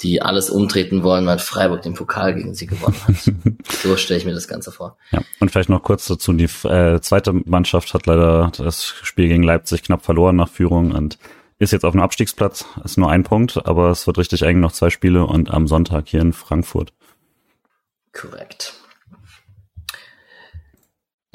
die 0.00 0.22
alles 0.22 0.50
umtreten 0.50 1.02
wollen, 1.02 1.26
weil 1.26 1.38
Freiburg 1.38 1.82
den 1.82 1.94
Pokal 1.94 2.34
gegen 2.34 2.54
sie 2.54 2.66
gewonnen 2.66 2.96
hat. 3.06 3.32
so 3.82 3.96
stelle 3.96 4.18
ich 4.18 4.26
mir 4.26 4.34
das 4.34 4.48
Ganze 4.48 4.72
vor. 4.72 4.96
Ja, 5.10 5.22
und 5.40 5.50
vielleicht 5.50 5.68
noch 5.68 5.82
kurz 5.82 6.06
dazu, 6.06 6.32
die 6.32 6.48
äh, 6.66 7.00
zweite 7.00 7.32
Mannschaft 7.32 7.94
hat 7.94 8.06
leider 8.06 8.50
das 8.56 8.84
Spiel 8.84 9.28
gegen 9.28 9.42
Leipzig 9.42 9.82
knapp 9.82 10.04
verloren 10.04 10.36
nach 10.36 10.48
Führung 10.48 10.92
und 10.92 11.18
ist 11.58 11.72
jetzt 11.72 11.84
auf 11.84 11.92
dem 11.92 12.00
Abstiegsplatz, 12.00 12.64
ist 12.84 12.98
nur 12.98 13.10
ein 13.10 13.22
Punkt, 13.22 13.66
aber 13.66 13.90
es 13.90 14.06
wird 14.06 14.18
richtig 14.18 14.42
eng, 14.42 14.60
noch 14.60 14.72
zwei 14.72 14.90
Spiele 14.90 15.24
und 15.24 15.50
am 15.50 15.66
Sonntag 15.66 16.08
hier 16.08 16.20
in 16.20 16.32
Frankfurt. 16.32 16.92
Korrekt. 18.12 18.74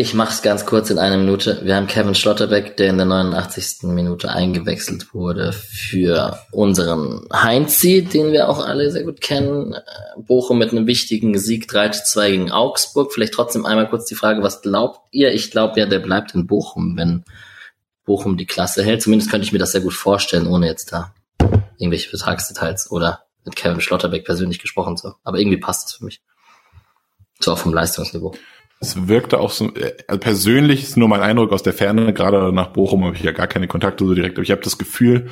Ich 0.02 0.16
mache 0.16 0.32
es 0.32 0.42
ganz 0.42 0.66
kurz 0.66 0.90
in 0.90 0.98
einer 0.98 1.18
Minute. 1.18 1.60
Wir 1.64 1.76
haben 1.76 1.86
Kevin 1.86 2.16
Schlotterbeck, 2.16 2.76
der 2.76 2.90
in 2.90 2.98
der 2.98 3.06
89. 3.06 3.84
Minute 3.84 4.32
eingewechselt 4.32 5.14
wurde 5.14 5.54
für 5.54 6.40
unseren 6.52 7.28
Heinzi, 7.32 8.02
den 8.04 8.32
wir 8.32 8.50
auch 8.50 8.66
alle 8.66 8.90
sehr 8.90 9.04
gut 9.04 9.22
kennen. 9.22 9.76
Bochum 10.18 10.58
mit 10.58 10.72
einem 10.72 10.88
wichtigen 10.88 11.38
Sieg 11.38 11.68
3 11.68 11.90
zu 11.90 12.04
2 12.04 12.32
gegen 12.32 12.52
Augsburg. 12.52 13.14
Vielleicht 13.14 13.34
trotzdem 13.34 13.64
einmal 13.68 13.90
kurz 13.90 14.06
die 14.06 14.16
Frage, 14.16 14.42
was 14.42 14.64
glaubt 14.64 15.02
ihr? 15.12 15.34
Ich 15.34 15.52
glaube 15.52 15.80
ja, 15.80 15.86
der 15.86 16.00
bleibt 16.00 16.34
in 16.34 16.48
Bochum, 16.48 16.98
wenn 16.98 17.24
Bochum 18.06 18.38
die 18.38 18.46
Klasse 18.46 18.84
hält. 18.84 19.02
Zumindest 19.02 19.32
könnte 19.32 19.46
ich 19.46 19.54
mir 19.54 19.60
das 19.60 19.72
sehr 19.72 19.82
gut 19.82 19.94
vorstellen, 19.94 20.48
ohne 20.48 20.68
jetzt 20.68 20.92
da 20.92 21.14
irgendwelche 21.78 22.10
Vertragsdetails 22.10 22.92
oder 22.92 23.24
mit 23.46 23.56
Kevin 23.56 23.82
Schlotterbeck 23.82 24.26
persönlich 24.26 24.60
gesprochen 24.60 24.98
zu. 24.98 25.14
Aber 25.24 25.40
irgendwie 25.40 25.58
passt 25.58 25.86
das 25.86 25.94
für 25.94 26.06
mich. 26.06 26.22
So 27.40 27.54
auch 27.54 27.58
vom 27.58 27.74
Leistungsniveau. 27.74 28.36
Es 28.80 29.08
wirkte 29.08 29.40
auch 29.40 29.52
so, 29.52 29.72
also 30.08 30.20
persönlich 30.20 30.84
ist 30.84 30.98
nur 30.98 31.08
mein 31.08 31.22
Eindruck 31.22 31.52
aus 31.52 31.64
der 31.64 31.74
Ferne, 31.74 32.14
gerade 32.14 32.52
nach 32.52 32.68
Bochum 32.68 33.06
habe 33.06 33.16
ich 33.16 33.22
ja 33.22 33.32
gar 33.32 33.48
keine 33.48 33.68
Kontakte 33.68 34.06
so 34.06 34.16
direkt, 34.16 34.38
aber 34.38 34.44
ich 34.44 34.52
habe 34.52 34.64
das 34.64 34.80
Gefühl, 34.80 35.30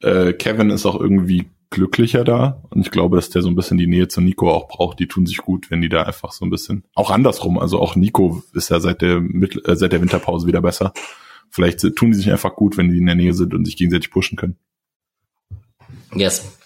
äh, 0.00 0.32
Kevin 0.32 0.70
ist 0.70 0.86
auch 0.86 1.00
irgendwie 1.00 1.50
glücklicher 1.70 2.22
da 2.22 2.62
und 2.70 2.82
ich 2.82 2.92
glaube, 2.92 3.16
dass 3.16 3.30
der 3.30 3.42
so 3.42 3.48
ein 3.48 3.56
bisschen 3.56 3.78
die 3.78 3.88
Nähe 3.88 4.06
zu 4.06 4.20
Nico 4.20 4.48
auch 4.48 4.68
braucht. 4.68 5.00
Die 5.00 5.08
tun 5.08 5.26
sich 5.26 5.38
gut, 5.38 5.72
wenn 5.72 5.80
die 5.80 5.88
da 5.88 6.04
einfach 6.04 6.30
so 6.30 6.44
ein 6.44 6.50
bisschen, 6.50 6.84
auch 6.94 7.10
andersrum, 7.10 7.58
also 7.58 7.80
auch 7.80 7.96
Nico 7.96 8.44
ist 8.54 8.70
ja 8.70 8.78
seit 8.78 9.02
der, 9.02 9.16
äh, 9.16 9.74
seit 9.74 9.90
der 9.90 10.00
Winterpause 10.00 10.46
wieder 10.46 10.62
besser. 10.62 10.92
Vielleicht 11.54 11.80
tun 11.94 12.10
die 12.10 12.16
sich 12.16 12.32
einfach 12.32 12.56
gut, 12.56 12.76
wenn 12.76 12.90
die 12.90 12.98
in 12.98 13.06
der 13.06 13.14
Nähe 13.14 13.32
sind 13.32 13.54
und 13.54 13.64
sich 13.64 13.76
gegenseitig 13.76 14.10
pushen 14.10 14.36
können. 14.36 14.56
Yes. 16.12 16.58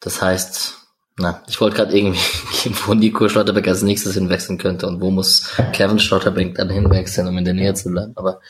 Das 0.00 0.20
heißt, 0.20 0.74
na, 1.16 1.42
ich 1.48 1.58
wollte 1.62 1.76
gerade 1.76 1.96
irgendwie, 1.96 2.20
wo 2.86 2.92
Nico 2.92 3.26
Schlotterbeck 3.26 3.66
als 3.66 3.80
nächstes 3.80 4.12
hinwechseln 4.12 4.58
könnte 4.58 4.86
und 4.86 5.00
wo 5.00 5.10
muss 5.10 5.50
Kevin 5.72 5.98
Schlotterbeck 5.98 6.56
dann 6.56 6.68
hinwechseln, 6.68 7.26
um 7.26 7.38
in 7.38 7.46
der 7.46 7.54
Nähe 7.54 7.72
zu 7.72 7.90
bleiben. 7.90 8.12
Aber 8.16 8.40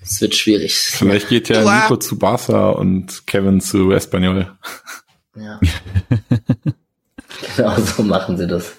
es 0.00 0.20
wird 0.20 0.36
schwierig. 0.36 0.76
Vielleicht 0.76 1.28
geht 1.28 1.48
ja 1.48 1.64
Nico 1.64 1.96
zu 1.96 2.16
Barca 2.16 2.70
und 2.70 3.26
Kevin 3.26 3.60
zu 3.60 3.90
Espanyol. 3.90 4.56
Ja. 5.34 5.58
genau 7.56 7.80
so 7.80 8.04
machen 8.04 8.38
sie 8.38 8.46
das. 8.46 8.72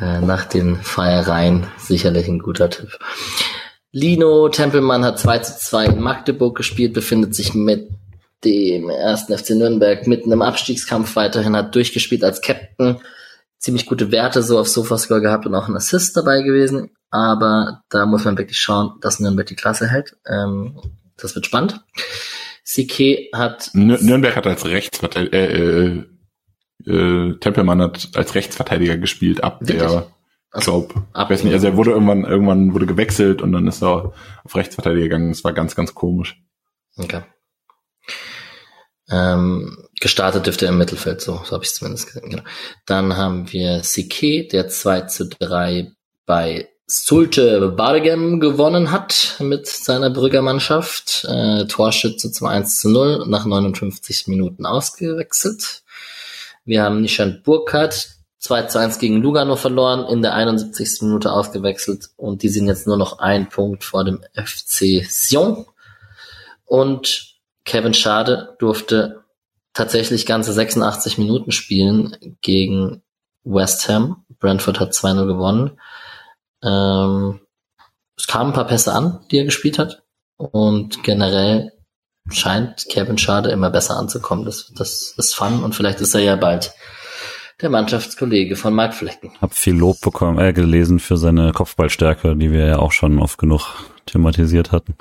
Äh, 0.00 0.20
nach 0.20 0.46
den 0.46 0.82
Feiereien 0.82 1.68
sicherlich 1.78 2.26
ein 2.26 2.40
guter 2.40 2.70
Tipp. 2.70 2.98
Lino 3.92 4.48
Tempelmann 4.48 5.04
hat 5.04 5.18
2 5.18 5.38
zu 5.40 5.58
2 5.58 5.86
in 5.86 6.00
Magdeburg 6.00 6.56
gespielt, 6.56 6.94
befindet 6.94 7.34
sich 7.34 7.54
mit 7.54 7.88
dem 8.44 8.88
ersten 8.88 9.36
FC 9.36 9.50
Nürnberg 9.50 10.06
mitten 10.06 10.32
im 10.32 10.42
Abstiegskampf 10.42 11.16
weiterhin, 11.16 11.56
hat 11.56 11.74
durchgespielt 11.74 12.24
als 12.24 12.40
Captain. 12.40 13.00
Ziemlich 13.58 13.86
gute 13.86 14.10
Werte 14.10 14.42
so 14.42 14.58
auf 14.58 14.68
Sofascore 14.68 15.20
gehabt 15.20 15.44
und 15.44 15.54
auch 15.54 15.68
ein 15.68 15.76
Assist 15.76 16.16
dabei 16.16 16.42
gewesen. 16.42 16.90
Aber 17.10 17.82
da 17.90 18.06
muss 18.06 18.24
man 18.24 18.38
wirklich 18.38 18.58
schauen, 18.58 18.92
dass 19.00 19.20
Nürnberg 19.20 19.46
die 19.46 19.56
Klasse 19.56 19.88
hält. 19.88 20.16
Ähm, 20.26 20.80
das 21.16 21.34
wird 21.34 21.44
spannend. 21.44 21.80
CK 22.64 23.30
hat... 23.34 23.70
Nürnberg 23.74 24.36
hat 24.36 24.46
als 24.46 24.64
Rechtsverteidiger, 24.64 25.36
äh, 25.36 26.04
äh, 26.86 26.90
äh, 26.90 27.38
Tempelmann 27.38 27.82
hat 27.82 28.08
als 28.14 28.34
Rechtsverteidiger 28.34 28.96
gespielt 28.96 29.42
ab 29.42 29.60
wirklich? 29.60 29.90
der 29.90 30.06
also, 30.50 30.82
glaub, 30.82 31.04
ab, 31.12 31.30
weiß 31.30 31.44
nicht, 31.44 31.52
also 31.52 31.66
er 31.66 31.76
wurde 31.76 31.92
irgendwann, 31.92 32.24
irgendwann 32.24 32.74
wurde 32.74 32.86
gewechselt 32.86 33.40
und 33.40 33.52
dann 33.52 33.68
ist 33.68 33.82
er 33.82 34.12
auf 34.44 34.56
Rechtsverteidiger 34.56 35.04
gegangen. 35.04 35.30
Das 35.30 35.44
war 35.44 35.52
ganz, 35.52 35.76
ganz 35.76 35.94
komisch. 35.94 36.42
Okay. 36.96 37.22
Ähm, 39.10 39.88
gestartet 40.00 40.46
dürfte 40.46 40.66
er 40.66 40.72
im 40.72 40.78
Mittelfeld, 40.78 41.20
so, 41.20 41.40
so 41.44 41.52
habe 41.52 41.64
ich 41.64 41.74
zumindest 41.74 42.06
gesehen. 42.06 42.30
Genau. 42.30 42.42
Dann 42.86 43.16
haben 43.16 43.52
wir 43.52 43.82
Sike, 43.82 44.46
der 44.48 44.68
2 44.68 45.02
zu 45.02 45.28
3 45.28 45.92
bei 46.26 46.68
Sulte 46.92 47.68
Bargem 47.68 48.40
gewonnen 48.40 48.90
hat 48.90 49.36
mit 49.38 49.68
seiner 49.68 50.10
Brüggermannschaft. 50.10 51.24
Äh, 51.28 51.66
Torschütze 51.66 52.32
zum 52.32 52.48
1 52.48 52.80
zu 52.80 52.90
0 52.90 53.26
nach 53.28 53.46
59 53.46 54.26
Minuten 54.26 54.66
ausgewechselt. 54.66 55.84
Wir 56.64 56.82
haben 56.82 57.00
Nishan 57.00 57.42
Burkhardt, 57.44 58.16
2 58.40 58.62
zu 58.64 58.78
1 58.78 58.98
gegen 58.98 59.20
Lugano 59.20 59.54
verloren, 59.54 60.06
in 60.06 60.22
der 60.22 60.34
71. 60.34 61.02
Minute 61.02 61.32
ausgewechselt 61.32 62.08
und 62.16 62.42
die 62.42 62.48
sind 62.48 62.66
jetzt 62.66 62.86
nur 62.86 62.96
noch 62.96 63.18
ein 63.18 63.48
Punkt 63.50 63.84
vor 63.84 64.02
dem 64.02 64.22
FC 64.34 65.04
Sion. 65.06 65.66
Und 66.64 67.36
Kevin 67.64 67.92
Schade 67.92 68.56
durfte 68.58 69.24
tatsächlich 69.74 70.24
ganze 70.24 70.54
86 70.54 71.18
Minuten 71.18 71.52
spielen 71.52 72.16
gegen 72.40 73.02
West 73.44 73.88
Ham. 73.88 74.24
Brentford 74.38 74.80
hat 74.80 74.92
2-0 74.92 75.26
gewonnen. 75.26 75.78
Ähm, 76.62 77.40
es 78.16 78.26
kamen 78.26 78.50
ein 78.50 78.54
paar 78.54 78.66
Pässe 78.66 78.92
an, 78.92 79.24
die 79.30 79.38
er 79.38 79.44
gespielt 79.44 79.78
hat. 79.78 80.02
Und 80.36 81.02
generell 81.02 81.72
scheint 82.30 82.86
Kevin 82.88 83.18
Schade 83.18 83.50
immer 83.50 83.68
besser 83.68 83.96
anzukommen. 83.98 84.46
Das, 84.46 84.72
das 84.74 85.14
ist 85.18 85.34
fun 85.34 85.62
und 85.62 85.74
vielleicht 85.74 86.00
ist 86.00 86.14
er 86.14 86.22
ja 86.22 86.36
bald 86.36 86.72
der 87.62 87.70
Mannschaftskollege 87.70 88.56
von 88.56 88.74
Mark 88.74 88.94
Flecken. 88.94 89.32
Hab 89.40 89.54
viel 89.54 89.74
Lob 89.74 90.00
bekommen, 90.00 90.38
äh, 90.38 90.52
gelesen 90.52 90.98
für 90.98 91.16
seine 91.16 91.52
Kopfballstärke, 91.52 92.36
die 92.36 92.52
wir 92.52 92.66
ja 92.66 92.78
auch 92.78 92.92
schon 92.92 93.18
oft 93.18 93.38
genug 93.38 93.84
thematisiert 94.06 94.72
hatten. 94.72 94.94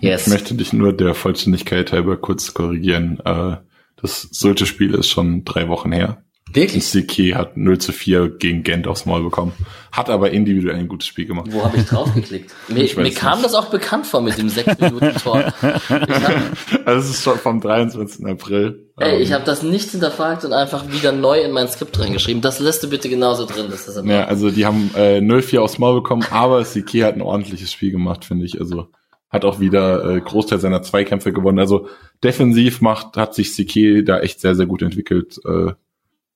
Yes. 0.00 0.26
Ich 0.26 0.32
möchte 0.32 0.54
dich 0.54 0.72
nur 0.72 0.92
der 0.92 1.14
Vollständigkeit 1.14 1.92
halber 1.92 2.16
kurz 2.16 2.54
korrigieren. 2.54 3.20
Äh, 3.24 3.56
das 3.96 4.28
solche 4.32 4.66
Spiel 4.66 4.94
ist 4.94 5.08
schon 5.08 5.44
drei 5.44 5.68
Wochen 5.68 5.92
her. 5.92 6.23
Wirklich? 6.52 6.86
Siki 6.86 7.30
hat 7.30 7.56
0 7.56 7.78
zu 7.78 7.92
4 7.92 8.28
gegen 8.28 8.62
Gent 8.62 8.86
aufs 8.86 9.06
Maul 9.06 9.24
bekommen. 9.24 9.52
Hat 9.90 10.10
aber 10.10 10.30
individuell 10.30 10.76
ein 10.76 10.88
gutes 10.88 11.08
Spiel 11.08 11.26
gemacht. 11.26 11.48
Wo 11.50 11.64
habe 11.64 11.78
ich 11.78 11.86
draufgeklickt? 11.86 12.52
mir, 12.68 12.88
mir 12.96 13.12
kam 13.12 13.42
das 13.42 13.54
auch 13.54 13.70
bekannt 13.70 14.06
vor 14.06 14.20
mit 14.20 14.38
dem 14.38 14.48
6-Minuten-Tor. 14.48 15.52
also 16.84 17.00
es 17.00 17.10
ist 17.10 17.24
schon 17.24 17.38
vom 17.38 17.60
23. 17.60 18.26
April. 18.26 18.90
Ey, 18.98 19.20
ich 19.20 19.32
habe 19.32 19.44
das 19.44 19.62
nicht 19.62 19.90
hinterfragt 19.90 20.44
und 20.44 20.52
einfach 20.52 20.92
wieder 20.92 21.12
neu 21.12 21.40
in 21.40 21.50
mein 21.50 21.66
Skript 21.66 21.98
reingeschrieben. 21.98 22.42
Das 22.42 22.60
lässt 22.60 22.84
du 22.84 22.90
bitte 22.90 23.08
genauso 23.08 23.46
drin. 23.46 23.66
Das 23.70 23.88
ist 23.88 24.04
ja, 24.04 24.26
also 24.26 24.50
die 24.50 24.66
haben 24.66 24.90
äh, 24.94 25.18
0-4 25.18 25.58
aufs 25.58 25.78
Maul 25.78 26.02
bekommen, 26.02 26.24
aber 26.30 26.64
Siki 26.64 27.00
hat 27.00 27.14
ein 27.14 27.22
ordentliches 27.22 27.72
Spiel 27.72 27.90
gemacht, 27.90 28.24
finde 28.24 28.44
ich. 28.44 28.60
Also 28.60 28.88
hat 29.30 29.44
auch 29.44 29.58
wieder 29.58 30.04
äh, 30.04 30.20
Großteil 30.20 30.60
seiner 30.60 30.82
Zweikämpfe 30.82 31.32
gewonnen. 31.32 31.58
Also 31.58 31.88
defensiv 32.22 32.80
macht, 32.80 33.16
hat 33.16 33.34
sich 33.34 33.54
Siki 33.54 34.04
da 34.04 34.20
echt 34.20 34.40
sehr, 34.40 34.54
sehr 34.54 34.66
gut 34.66 34.82
entwickelt. 34.82 35.40
Äh, 35.44 35.72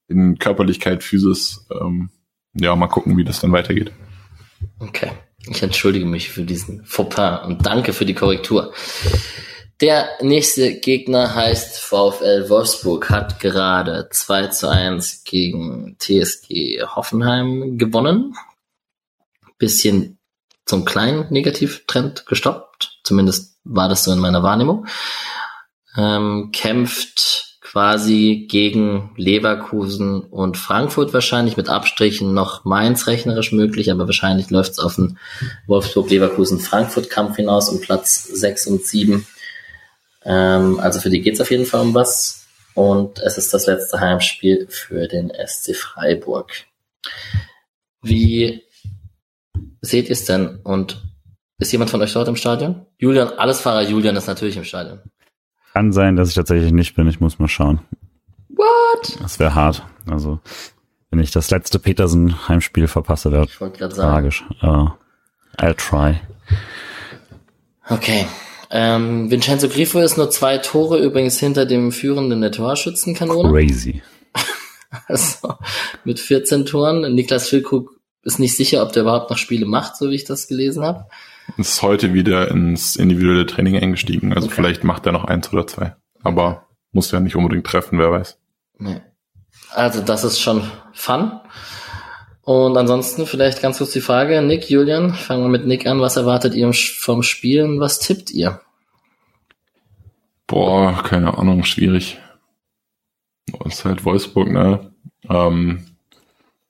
in 0.08 0.38
Körperlichkeit, 0.38 1.02
Physis. 1.02 1.66
Ähm, 1.70 2.10
ja, 2.54 2.74
mal 2.74 2.88
gucken, 2.88 3.16
wie 3.16 3.24
das 3.24 3.40
dann 3.40 3.52
weitergeht. 3.52 3.92
Okay. 4.80 5.12
Ich 5.46 5.62
entschuldige 5.62 6.04
mich 6.04 6.30
für 6.30 6.42
diesen 6.42 6.84
Fauxpas 6.84 7.46
und 7.46 7.64
danke 7.64 7.92
für 7.92 8.04
die 8.04 8.14
Korrektur. 8.14 8.74
Der 9.80 10.08
nächste 10.20 10.80
Gegner 10.80 11.36
heißt 11.36 11.78
VfL 11.78 12.48
Wolfsburg, 12.48 13.08
hat 13.10 13.38
gerade 13.38 14.08
2 14.10 14.48
zu 14.48 14.68
1 14.68 15.22
gegen 15.22 15.96
TSG 15.98 16.82
Hoffenheim 16.82 17.78
gewonnen. 17.78 18.34
Bisschen 19.56 20.18
zum 20.64 20.84
kleinen 20.84 21.32
Negativtrend 21.32 22.26
gestoppt. 22.26 22.98
Zumindest 23.04 23.58
war 23.62 23.88
das 23.88 24.02
so 24.02 24.12
in 24.12 24.18
meiner 24.18 24.42
Wahrnehmung. 24.42 24.86
Ähm, 25.96 26.50
kämpft 26.52 27.47
quasi 27.70 28.46
gegen 28.48 29.10
Leverkusen 29.16 30.22
und 30.22 30.56
Frankfurt 30.56 31.12
wahrscheinlich, 31.12 31.58
mit 31.58 31.68
Abstrichen 31.68 32.32
noch 32.32 32.64
Mainz 32.64 33.06
rechnerisch 33.06 33.52
möglich, 33.52 33.90
aber 33.90 34.06
wahrscheinlich 34.06 34.48
läuft 34.48 34.72
es 34.72 34.78
auf 34.78 34.94
den 34.94 35.18
Wolfsburg-Leverkusen-Frankfurt-Kampf 35.66 37.36
hinaus 37.36 37.68
um 37.68 37.82
Platz 37.82 38.24
6 38.24 38.68
und 38.68 38.86
7. 38.86 39.26
Ähm, 40.24 40.80
also 40.80 40.98
für 40.98 41.10
die 41.10 41.20
geht 41.20 41.34
es 41.34 41.42
auf 41.42 41.50
jeden 41.50 41.66
Fall 41.66 41.82
um 41.82 41.92
was. 41.92 42.46
Und 42.72 43.18
es 43.18 43.36
ist 43.36 43.52
das 43.52 43.66
letzte 43.66 44.00
Heimspiel 44.00 44.66
für 44.70 45.06
den 45.06 45.30
SC 45.30 45.76
Freiburg. 45.76 46.50
Wie 48.00 48.62
seht 49.82 50.06
ihr 50.06 50.12
es 50.12 50.24
denn? 50.24 50.60
Und 50.64 51.02
ist 51.58 51.72
jemand 51.72 51.90
von 51.90 52.00
euch 52.00 52.14
dort 52.14 52.28
im 52.28 52.36
Stadion? 52.36 52.86
Julian, 52.96 53.28
alles 53.36 53.60
Fahrer 53.60 53.82
Julian 53.82 54.16
ist 54.16 54.26
natürlich 54.26 54.56
im 54.56 54.64
Stadion. 54.64 55.02
Kann 55.72 55.92
sein, 55.92 56.16
dass 56.16 56.30
ich 56.30 56.34
tatsächlich 56.34 56.72
nicht 56.72 56.94
bin. 56.94 57.08
Ich 57.08 57.20
muss 57.20 57.38
mal 57.38 57.48
schauen. 57.48 57.80
What? 58.48 59.18
Das 59.20 59.38
wäre 59.38 59.54
hart. 59.54 59.84
Also, 60.10 60.40
wenn 61.10 61.20
ich 61.20 61.30
das 61.30 61.50
letzte 61.50 61.78
Petersen-Heimspiel 61.78 62.88
verpasse, 62.88 63.32
wäre 63.32 63.46
tragisch. 63.46 64.44
Uh, 64.62 64.88
I'll 65.58 65.74
try. 65.76 66.20
Okay. 67.88 68.26
Ähm, 68.70 69.30
Vincenzo 69.30 69.68
Grifo 69.68 70.00
ist 70.00 70.18
nur 70.18 70.30
zwei 70.30 70.58
Tore 70.58 70.98
übrigens 70.98 71.38
hinter 71.38 71.64
dem 71.64 71.92
führenden 71.92 72.40
der 72.40 72.52
Torschützenkanone. 72.52 73.50
Crazy. 73.50 74.02
Also 75.06 75.52
mit 76.04 76.18
14 76.18 76.64
Toren. 76.64 77.14
Niklas 77.14 77.50
Füllkrug 77.50 77.90
ist 78.22 78.38
nicht 78.38 78.56
sicher, 78.56 78.82
ob 78.82 78.94
der 78.94 79.02
überhaupt 79.02 79.28
noch 79.28 79.36
Spiele 79.36 79.66
macht, 79.66 79.96
so 79.96 80.08
wie 80.08 80.14
ich 80.14 80.24
das 80.24 80.48
gelesen 80.48 80.82
habe 80.82 81.04
ist 81.56 81.82
heute 81.82 82.12
wieder 82.14 82.50
ins 82.50 82.96
individuelle 82.96 83.46
Training 83.46 83.76
eingestiegen. 83.76 84.32
Also 84.32 84.46
okay. 84.46 84.56
vielleicht 84.56 84.84
macht 84.84 85.06
er 85.06 85.12
noch 85.12 85.24
eins 85.24 85.52
oder 85.52 85.66
zwei. 85.66 85.96
Aber 86.22 86.66
muss 86.92 87.10
ja 87.10 87.20
nicht 87.20 87.36
unbedingt 87.36 87.66
treffen, 87.66 87.98
wer 87.98 88.10
weiß. 88.10 88.38
Nee. 88.78 89.00
Also 89.70 90.02
das 90.02 90.24
ist 90.24 90.40
schon 90.40 90.62
fun. 90.92 91.40
Und 92.42 92.76
ansonsten 92.76 93.26
vielleicht 93.26 93.60
ganz 93.60 93.78
kurz 93.78 93.90
die 93.90 94.00
Frage, 94.00 94.40
Nick, 94.40 94.70
Julian, 94.70 95.12
fangen 95.12 95.42
wir 95.42 95.50
mit 95.50 95.66
Nick 95.66 95.86
an. 95.86 96.00
Was 96.00 96.16
erwartet 96.16 96.54
ihr 96.54 96.72
vom 96.72 97.22
Spielen? 97.22 97.78
Was 97.78 97.98
tippt 97.98 98.30
ihr? 98.30 98.60
Boah, 100.46 101.02
keine 101.02 101.36
Ahnung, 101.36 101.64
schwierig. 101.64 102.18
Das 103.64 103.74
ist 103.74 103.84
halt 103.84 104.04
Wolfsburg, 104.06 104.50
ne? 104.50 104.92
Ähm, 105.28 105.87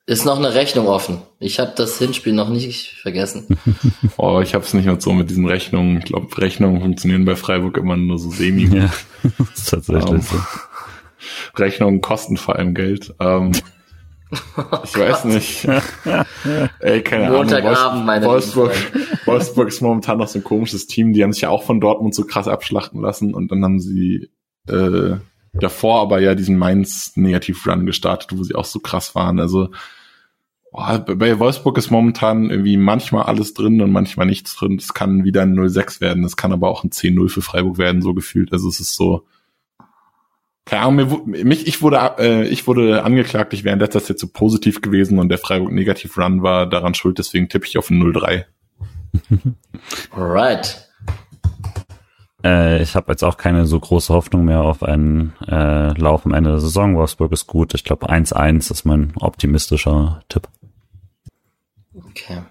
ist 0.08 0.24
noch 0.24 0.38
eine 0.38 0.54
Rechnung 0.54 0.86
offen. 0.86 1.20
Ich 1.38 1.60
habe 1.60 1.74
das 1.76 1.98
Hinspiel 1.98 2.32
noch 2.32 2.48
nicht 2.48 2.94
vergessen. 3.02 3.58
oh, 4.16 4.40
ich 4.40 4.54
habe 4.54 4.64
es 4.64 4.72
nicht 4.72 4.86
mehr 4.86 4.98
so 4.98 5.12
mit 5.12 5.28
diesen 5.28 5.46
Rechnungen. 5.46 5.98
Ich 5.98 6.06
glaube, 6.06 6.36
Rechnungen 6.38 6.80
funktionieren 6.80 7.26
bei 7.26 7.36
Freiburg 7.36 7.76
immer 7.76 7.94
nur 7.98 8.18
so 8.18 8.30
semi. 8.30 8.74
Ja, 8.74 8.90
ist 9.54 9.68
tatsächlich 9.68 10.06
um, 10.06 10.16
ähm, 10.16 10.22
so. 10.22 10.36
Rechnungen 11.58 12.00
kosten 12.00 12.38
vor 12.38 12.56
allem 12.56 12.72
Geld. 12.72 13.14
Um, 13.18 13.26
ähm, 13.26 13.52
ich 14.32 14.96
oh 14.96 15.00
weiß 15.00 15.26
nicht. 15.26 15.68
Ey, 16.80 17.02
keine 17.02 17.30
Montagabend, 17.30 17.78
Ahnung. 17.78 18.06
meine 18.06 18.24
Wolfsburg, 18.24 18.72
Wolfsburg 19.26 19.68
ist 19.68 19.82
momentan 19.82 20.16
noch 20.16 20.28
so 20.28 20.38
ein 20.38 20.44
komisches 20.44 20.86
Team. 20.86 21.12
Die 21.12 21.22
haben 21.22 21.34
sich 21.34 21.42
ja 21.42 21.50
auch 21.50 21.64
von 21.64 21.80
Dortmund 21.80 22.14
so 22.14 22.24
krass 22.24 22.48
abschlachten 22.48 23.02
lassen 23.02 23.34
und 23.34 23.52
dann 23.52 23.62
haben 23.62 23.78
sie 23.78 24.30
äh, 24.68 25.16
davor 25.52 26.00
aber 26.00 26.20
ja 26.20 26.34
diesen 26.34 26.56
Mainz 26.56 27.12
Negativ-Run 27.14 27.84
gestartet, 27.84 28.30
wo 28.32 28.42
sie 28.42 28.54
auch 28.54 28.64
so 28.64 28.78
krass 28.78 29.14
waren. 29.14 29.38
Also 29.38 29.68
bei 30.72 31.38
Wolfsburg 31.38 31.78
ist 31.78 31.90
momentan 31.90 32.50
irgendwie 32.50 32.76
manchmal 32.76 33.24
alles 33.24 33.54
drin 33.54 33.80
und 33.80 33.90
manchmal 33.90 34.26
nichts 34.26 34.54
drin. 34.54 34.76
Es 34.76 34.92
kann 34.94 35.24
wieder 35.24 35.42
ein 35.42 35.58
0-6 35.58 36.00
werden, 36.00 36.24
es 36.24 36.36
kann 36.36 36.52
aber 36.52 36.68
auch 36.68 36.84
ein 36.84 36.90
10-0 36.90 37.28
für 37.30 37.42
Freiburg 37.42 37.78
werden, 37.78 38.02
so 38.02 38.14
gefühlt. 38.14 38.52
Also 38.52 38.68
es 38.68 38.80
ist 38.80 38.94
so. 38.94 39.24
Keine 40.66 40.82
Ahnung, 40.82 41.22
mich, 41.24 41.66
ich 41.66 41.80
wurde, 41.80 42.16
äh, 42.18 42.46
ich 42.46 42.66
wurde 42.66 43.02
angeklagt, 43.02 43.54
ich 43.54 43.64
wäre 43.64 43.72
in 43.72 43.80
letzter 43.80 44.04
Zeit 44.04 44.18
zu 44.18 44.28
positiv 44.28 44.82
gewesen 44.82 45.18
und 45.18 45.30
der 45.30 45.38
Freiburg 45.38 45.72
Negativ 45.72 46.18
Run 46.18 46.42
war 46.42 46.66
daran 46.66 46.92
schuld, 46.92 47.18
deswegen 47.18 47.48
tippe 47.48 47.66
ich 47.66 47.78
auf 47.78 47.88
ein 47.88 48.02
0-3. 48.02 48.44
Alright. 50.10 50.90
Äh, 52.44 52.82
ich 52.82 52.94
habe 52.94 53.12
jetzt 53.12 53.24
auch 53.24 53.38
keine 53.38 53.64
so 53.64 53.80
große 53.80 54.12
Hoffnung 54.12 54.44
mehr 54.44 54.60
auf 54.60 54.82
einen 54.82 55.32
äh, 55.46 55.98
Lauf 55.98 56.26
am 56.26 56.34
Ende 56.34 56.50
der 56.50 56.60
Saison. 56.60 56.96
Wolfsburg 56.96 57.32
ist 57.32 57.46
gut. 57.46 57.72
Ich 57.74 57.84
glaube 57.84 58.10
1-1 58.10 58.70
ist 58.70 58.84
mein 58.84 59.12
optimistischer 59.16 60.20
Tipp. 60.28 60.48
Okay. 62.18 62.42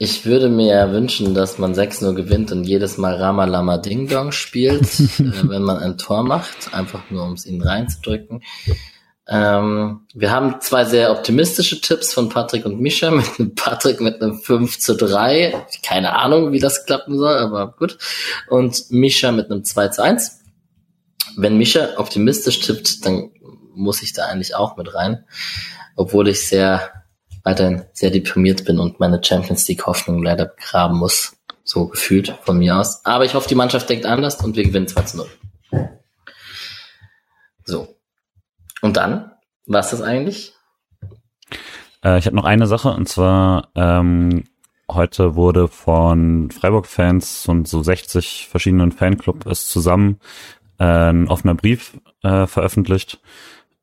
Ich 0.00 0.24
würde 0.24 0.48
mir 0.48 0.74
ja 0.76 0.92
wünschen, 0.92 1.34
dass 1.34 1.58
man 1.58 1.74
6-0 1.74 2.14
gewinnt 2.14 2.52
und 2.52 2.62
jedes 2.62 2.98
Mal 2.98 3.16
Ramalama 3.16 3.78
Ding 3.78 4.06
Dong 4.06 4.30
spielt, 4.30 4.82
äh, 5.00 5.48
wenn 5.48 5.62
man 5.62 5.78
ein 5.78 5.98
Tor 5.98 6.22
macht, 6.22 6.72
einfach 6.72 7.10
nur 7.10 7.24
um 7.24 7.32
es 7.32 7.46
ihnen 7.46 7.62
reinzudrücken. 7.62 8.42
Ähm, 9.26 10.06
wir 10.14 10.30
haben 10.30 10.60
zwei 10.60 10.84
sehr 10.84 11.10
optimistische 11.10 11.80
Tipps 11.80 12.14
von 12.14 12.28
Patrick 12.28 12.64
und 12.64 12.80
Mischa, 12.80 13.10
mit 13.10 13.26
einem 13.38 13.54
Patrick 13.56 14.00
mit 14.00 14.22
einem 14.22 14.38
5 14.38 14.78
zu 14.78 14.94
3. 14.94 15.66
Keine 15.82 16.14
Ahnung, 16.14 16.52
wie 16.52 16.60
das 16.60 16.86
klappen 16.86 17.18
soll, 17.18 17.36
aber 17.36 17.74
gut. 17.76 17.98
Und 18.48 18.90
Mischa 18.90 19.32
mit 19.32 19.50
einem 19.50 19.64
2 19.64 19.88
zu 19.88 20.02
1. 20.02 20.40
Wenn 21.36 21.58
Mischa 21.58 21.98
optimistisch 21.98 22.60
tippt, 22.60 23.04
dann 23.04 23.30
muss 23.74 24.02
ich 24.02 24.12
da 24.12 24.26
eigentlich 24.26 24.54
auch 24.54 24.76
mit 24.76 24.94
rein. 24.94 25.24
Obwohl 25.96 26.28
ich 26.28 26.46
sehr 26.46 26.92
weiterhin 27.44 27.84
sehr 27.92 28.10
deprimiert 28.10 28.64
bin 28.64 28.78
und 28.78 29.00
meine 29.00 29.22
Champions 29.22 29.66
League 29.68 29.86
Hoffnung 29.86 30.22
leider 30.22 30.46
begraben 30.46 30.98
muss. 30.98 31.36
So 31.64 31.88
gefühlt 31.88 32.34
von 32.42 32.58
mir 32.58 32.76
aus. 32.76 33.04
Aber 33.04 33.24
ich 33.24 33.34
hoffe, 33.34 33.48
die 33.48 33.54
Mannschaft 33.54 33.88
denkt 33.90 34.06
anders 34.06 34.42
und 34.42 34.56
wir 34.56 34.64
gewinnen 34.64 34.88
2 34.88 35.02
zu 35.02 35.16
0. 35.18 35.26
So. 37.64 37.96
Und 38.80 38.96
dann? 38.96 39.32
Was 39.66 39.92
ist 39.92 40.00
das 40.00 40.08
eigentlich? 40.08 40.54
Äh, 42.02 42.18
ich 42.18 42.26
habe 42.26 42.36
noch 42.36 42.44
eine 42.44 42.66
Sache 42.66 42.90
und 42.90 43.08
zwar 43.08 43.68
ähm, 43.74 44.44
heute 44.90 45.34
wurde 45.34 45.68
von 45.68 46.50
Freiburg-Fans 46.50 47.48
und 47.48 47.68
so 47.68 47.82
60 47.82 48.48
verschiedenen 48.50 48.92
Fanclubs 48.92 49.68
zusammen 49.68 50.20
äh, 50.78 50.84
ein 50.84 51.28
offener 51.28 51.54
Brief 51.54 51.98
äh, 52.22 52.46
veröffentlicht 52.46 53.20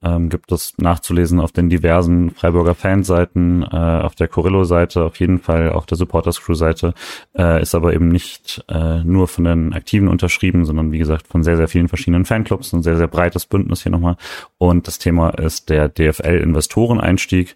ähm, 0.04 0.30
gibt 0.30 0.52
es 0.52 0.74
nachzulesen 0.78 1.40
auf 1.40 1.52
den 1.52 1.70
diversen 1.70 2.32
Freiburger 2.32 2.76
Fanseiten, 2.76 3.64
äh, 3.64 3.76
auf 3.76 4.16
der 4.16 4.28
Corillo-Seite, 4.28 5.04
auf 5.04 5.20
jeden 5.20 5.40
Fall 5.40 5.72
auf 5.72 5.86
der 5.86 5.98
Supporters 5.98 6.42
Crew-Seite, 6.42 6.94
äh, 7.38 7.62
ist 7.62 7.76
aber 7.76 7.94
eben 7.94 8.10
nicht 8.10 8.64
äh, 8.68 9.04
nur 9.04 9.28
von 9.28 9.46
den 9.46 9.74
Aktiven 9.74 10.08
unterschrieben, 10.08 10.66
sondern 10.66 10.92
wie 10.92 11.00
gesagt 11.00 11.28
von 11.28 11.44
sehr, 11.44 11.58
sehr 11.58 11.68
vielen 11.68 11.88
verschiedenen 11.88 12.26
Fanclubs, 12.26 12.74
ein 12.74 12.84
sehr, 12.84 12.98
sehr 12.98 13.08
breites 13.08 13.46
Bündnis 13.46 13.84
hier 13.84 13.92
nochmal. 13.92 14.18
Und 14.58 14.88
das 14.88 15.00
Thema 15.00 15.30
ist 15.30 15.70
der 15.70 15.90
DFL-Investoreneinstieg 15.90 17.56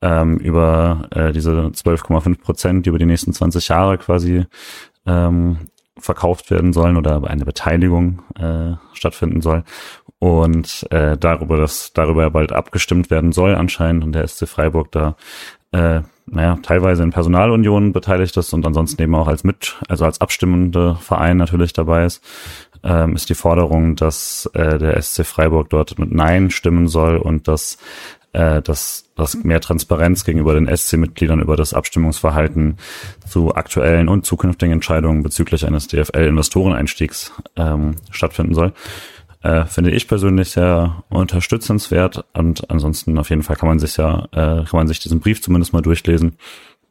ähm, 0.00 0.38
über 0.38 1.08
äh, 1.10 1.32
diese 1.32 1.50
12,5 1.50 2.40
Prozent, 2.40 2.86
die 2.86 2.90
über 2.90 2.98
die 2.98 3.06
nächsten 3.06 3.32
20 3.32 3.68
Jahre 3.68 3.98
quasi 3.98 4.46
ähm, 5.06 5.58
verkauft 5.98 6.50
werden 6.50 6.72
sollen 6.72 6.96
oder 6.96 7.22
eine 7.24 7.44
Beteiligung 7.44 8.22
äh, 8.38 8.76
stattfinden 8.94 9.40
soll 9.40 9.64
und 10.18 10.86
äh, 10.90 11.16
darüber, 11.16 11.56
dass 11.56 11.92
darüber 11.92 12.30
bald 12.30 12.52
abgestimmt 12.52 13.10
werden 13.10 13.32
soll 13.32 13.54
anscheinend 13.54 14.04
und 14.04 14.12
der 14.12 14.26
SC 14.26 14.48
Freiburg 14.48 14.92
da 14.92 15.16
äh, 15.72 16.02
naja, 16.26 16.58
teilweise 16.62 17.02
in 17.02 17.10
Personalunion 17.10 17.92
beteiligt 17.92 18.36
ist 18.36 18.52
und 18.52 18.64
ansonsten 18.66 19.02
eben 19.02 19.14
auch 19.14 19.26
als 19.26 19.42
mit, 19.42 19.76
also 19.88 20.04
als 20.04 20.20
abstimmende 20.20 20.94
Verein 20.96 21.36
natürlich 21.36 21.72
dabei 21.72 22.04
ist. 22.04 22.22
ähm, 22.84 23.14
ist 23.14 23.28
die 23.28 23.34
Forderung, 23.34 23.96
dass 23.96 24.48
äh, 24.54 24.78
der 24.78 25.00
SC 25.00 25.24
Freiburg 25.24 25.70
dort 25.70 25.98
mit 25.98 26.12
Nein 26.12 26.50
stimmen 26.50 26.88
soll 26.88 27.16
und 27.16 27.48
dass 27.48 27.78
äh, 28.32 28.62
dass, 28.62 29.10
dass 29.14 29.34
mehr 29.44 29.60
Transparenz 29.60 30.24
gegenüber 30.24 30.54
den 30.54 30.74
SC-Mitgliedern 30.74 31.40
über 31.40 31.56
das 31.56 31.74
Abstimmungsverhalten 31.74 32.78
zu 33.28 33.54
aktuellen 33.54 34.08
und 34.08 34.24
zukünftigen 34.24 34.72
Entscheidungen 34.72 35.22
bezüglich 35.22 35.66
eines 35.66 35.88
DFL-Investoreneinstiegs 35.88 37.32
ähm, 37.56 37.96
stattfinden 38.10 38.54
soll. 38.54 38.72
Äh, 39.42 39.66
finde 39.66 39.90
ich 39.90 40.06
persönlich 40.06 40.50
sehr 40.50 41.02
unterstützenswert 41.08 42.24
und 42.32 42.70
ansonsten 42.70 43.18
auf 43.18 43.28
jeden 43.28 43.42
Fall 43.42 43.56
kann 43.56 43.68
man 43.68 43.80
sich 43.80 43.96
ja, 43.96 44.28
äh, 44.32 44.64
kann 44.64 44.66
man 44.72 44.86
sich 44.86 45.00
diesen 45.00 45.20
Brief 45.20 45.42
zumindest 45.42 45.72
mal 45.72 45.82
durchlesen. 45.82 46.36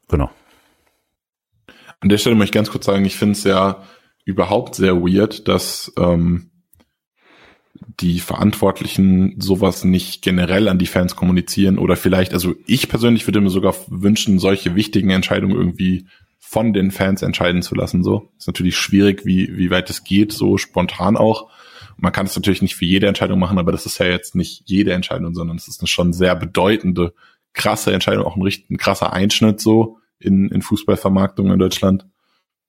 Genau. 0.09 0.29
An 2.01 2.09
der 2.09 2.17
Stelle 2.17 2.35
möchte 2.35 2.49
ich 2.49 2.55
ganz 2.55 2.69
kurz 2.71 2.85
sagen, 2.85 3.05
ich 3.05 3.15
finde 3.15 3.33
es 3.33 3.43
ja 3.45 3.83
überhaupt 4.25 4.75
sehr 4.75 4.97
weird, 4.97 5.47
dass 5.47 5.93
ähm, 5.97 6.50
die 7.99 8.19
Verantwortlichen 8.19 9.39
sowas 9.39 9.83
nicht 9.83 10.21
generell 10.21 10.67
an 10.67 10.77
die 10.77 10.87
Fans 10.87 11.15
kommunizieren 11.15 11.77
oder 11.77 11.95
vielleicht, 11.95 12.33
also 12.33 12.55
ich 12.65 12.89
persönlich 12.89 13.27
würde 13.27 13.41
mir 13.41 13.49
sogar 13.49 13.75
wünschen, 13.87 14.39
solche 14.39 14.75
wichtigen 14.75 15.09
Entscheidungen 15.09 15.55
irgendwie 15.55 16.05
von 16.39 16.73
den 16.73 16.91
Fans 16.91 17.21
entscheiden 17.21 17.61
zu 17.61 17.75
lassen. 17.75 18.03
So 18.03 18.31
ist 18.37 18.47
natürlich 18.47 18.77
schwierig, 18.77 19.25
wie 19.25 19.57
wie 19.57 19.69
weit 19.69 19.89
es 19.89 20.03
geht, 20.03 20.31
so 20.31 20.57
spontan 20.57 21.17
auch. 21.17 21.49
Man 21.97 22.11
kann 22.11 22.25
es 22.25 22.35
natürlich 22.35 22.61
nicht 22.61 22.75
für 22.75 22.85
jede 22.85 23.07
Entscheidung 23.07 23.39
machen, 23.39 23.59
aber 23.59 23.71
das 23.71 23.85
ist 23.85 23.99
ja 23.99 24.07
jetzt 24.07 24.35
nicht 24.35 24.63
jede 24.65 24.93
Entscheidung, 24.93 25.33
sondern 25.33 25.57
es 25.57 25.67
ist 25.67 25.81
eine 25.81 25.87
schon 25.87 26.13
sehr 26.13 26.35
bedeutende, 26.35 27.13
krasse 27.53 27.93
Entscheidung, 27.93 28.25
auch 28.25 28.35
ein, 28.35 28.41
richtig, 28.41 28.69
ein 28.69 28.77
krasser 28.77 29.13
Einschnitt 29.13 29.59
so 29.59 29.97
in, 30.19 30.49
in 30.49 30.61
Fußballvermarktung 30.61 31.51
in 31.51 31.59
Deutschland. 31.59 32.05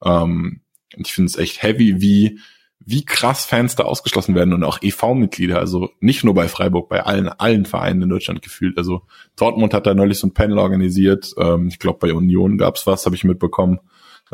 Ähm, 0.05 0.61
ich 0.97 1.13
finde 1.13 1.31
es 1.31 1.37
echt 1.37 1.63
heavy, 1.63 2.01
wie 2.01 2.41
wie 2.87 3.05
krass 3.05 3.45
Fans 3.45 3.77
da 3.77 3.85
ausgeschlossen 3.85 4.35
werden 4.35 4.53
und 4.53 4.65
auch 4.65 4.79
EV-Mitglieder, 4.83 5.59
also 5.59 5.91
nicht 6.01 6.25
nur 6.25 6.35
bei 6.35 6.49
Freiburg, 6.49 6.89
bei 6.89 7.03
allen, 7.03 7.29
allen 7.29 7.67
Vereinen 7.67 8.03
in 8.03 8.09
Deutschland 8.09 8.43
gefühlt. 8.43 8.79
Also 8.79 9.03
Dortmund 9.37 9.75
hat 9.75 9.87
da 9.87 9.95
neulich 9.95 10.19
so 10.19 10.27
ein 10.27 10.35
Panel 10.35 10.59
organisiert. 10.59 11.33
Ähm, 11.39 11.69
ich 11.69 11.79
glaube, 11.79 11.99
bei 12.01 12.15
Union 12.15 12.59
gab's 12.59 12.87
was, 12.87 13.07
habe 13.07 13.17
ich 13.17 13.25
mitbekommen. 13.25 13.81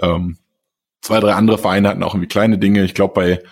Ähm, 0.01 0.39
zwei, 1.01 1.21
drei 1.21 1.35
andere 1.35 1.59
Vereine 1.59 1.89
hatten 1.89 2.03
auch 2.03 2.15
irgendwie 2.15 2.29
kleine 2.29 2.59
Dinge. 2.59 2.85
Ich 2.85 2.95
glaube, 2.95 3.15
bei 3.15 3.43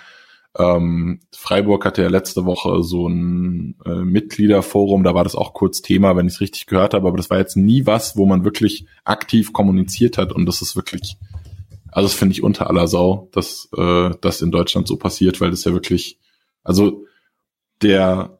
ähm, 0.59 1.21
Freiburg 1.35 1.85
hatte 1.85 2.03
ja 2.03 2.09
letzte 2.09 2.47
Woche 2.47 2.83
so 2.83 3.09
ein 3.09 3.77
äh, 3.85 3.91
Mitgliederforum, 3.91 5.05
da 5.05 5.15
war 5.15 5.25
das 5.25 5.35
auch 5.35 5.53
kurz 5.53 5.83
Thema, 5.83 6.17
wenn 6.17 6.27
ich 6.27 6.35
es 6.35 6.41
richtig 6.41 6.67
gehört 6.67 6.95
habe, 6.95 7.09
aber 7.09 7.17
das 7.17 7.29
war 7.29 7.39
jetzt 7.39 7.57
nie 7.57 7.85
was, 7.85 8.17
wo 8.17 8.25
man 8.25 8.45
wirklich 8.45 8.87
aktiv 9.05 9.53
kommuniziert 9.53 10.17
hat 10.17 10.33
und 10.33 10.47
das 10.47 10.63
ist 10.63 10.75
wirklich 10.75 11.19
also 11.97 12.09
das 12.09 12.15
finde 12.15 12.35
ich 12.35 12.43
unter 12.43 12.69
aller 12.69 12.89
Sau, 12.89 13.31
dass 13.33 13.71
äh, 13.75 14.11
das 14.21 14.43
in 14.43 14.51
Deutschland 14.51 14.87
so 14.87 14.99
passiert, 14.99 15.41
weil 15.41 15.51
das 15.51 15.65
ja 15.65 15.73
wirklich, 15.73 16.19
also 16.63 17.07
der 17.81 18.39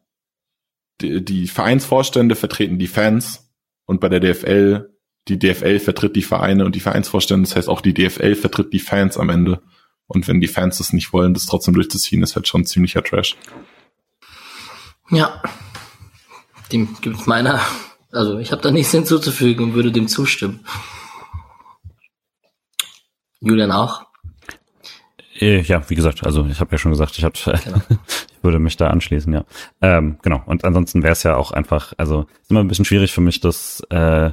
die, 1.01 1.25
die 1.25 1.49
Vereinsvorstände 1.49 2.35
vertreten 2.35 2.79
die 2.79 2.87
Fans 2.87 3.51
und 3.87 3.99
bei 3.99 4.11
der 4.11 4.21
DFL 4.21 4.91
die 5.29 5.39
DFL 5.39 5.79
vertritt 5.79 6.17
die 6.17 6.23
Vereine 6.23 6.67
und 6.67 6.75
die 6.75 6.81
Vereinsvorstände, 6.81 7.49
das 7.49 7.57
heißt 7.57 7.71
auch 7.71 7.81
die 7.81 7.95
DFL 7.95 8.35
vertritt 8.35 8.75
die 8.75 8.79
Fans 8.79 9.17
am 9.17 9.31
Ende. 9.31 9.63
Und 10.07 10.29
wenn 10.29 10.43
die 10.43 10.49
Fans 10.49 10.77
das 10.77 10.93
nicht 10.93 11.15
wollen, 11.15 11.33
das 11.33 11.47
trotzdem 11.47 11.73
durchzuziehen, 11.73 12.23
ist 12.23 12.37
halt 12.37 12.47
schon 12.47 12.67
ziemlicher 12.67 13.03
Trash. 13.03 13.37
Ja, 15.11 15.43
dem 16.73 16.95
gibt 17.01 17.27
meiner, 17.27 17.63
also 18.13 18.39
ich 18.39 18.53
habe 18.53 18.61
da 18.61 18.71
nichts 18.71 18.93
hinzuzufügen 18.93 19.65
und 19.65 19.75
würde 19.75 19.93
dem 19.93 20.09
zustimmen. 20.09 20.61
Julian 23.47 23.71
auch? 23.71 24.07
Äh, 25.39 25.61
ja, 25.61 25.89
wie 25.89 25.95
gesagt, 25.95 26.25
also 26.25 26.47
ich 26.47 26.61
habe 26.61 26.73
ja 26.73 26.79
schon 26.79 26.93
gesagt, 26.93 27.17
ich, 27.19 27.25
hab, 27.25 27.35
genau. 27.65 27.81
ich 27.89 28.43
würde 28.43 28.59
mich 28.59 28.77
da 28.77 28.89
anschließen, 28.89 29.33
ja. 29.33 29.45
Ähm, 29.83 30.19
genau. 30.23 30.43
Und 30.47 30.65
ansonsten 30.65 31.03
wäre 31.03 31.13
es 31.13 31.23
ja 31.23 31.37
auch 31.37 31.53
einfach, 31.53 31.93
also 31.97 32.27
ist 32.43 32.51
immer 32.51 32.61
ein 32.61 32.69
bisschen 32.69 32.85
schwierig 32.85 33.13
für 33.13 33.21
mich, 33.21 33.41
dass 33.41 33.81
äh, 33.91 34.31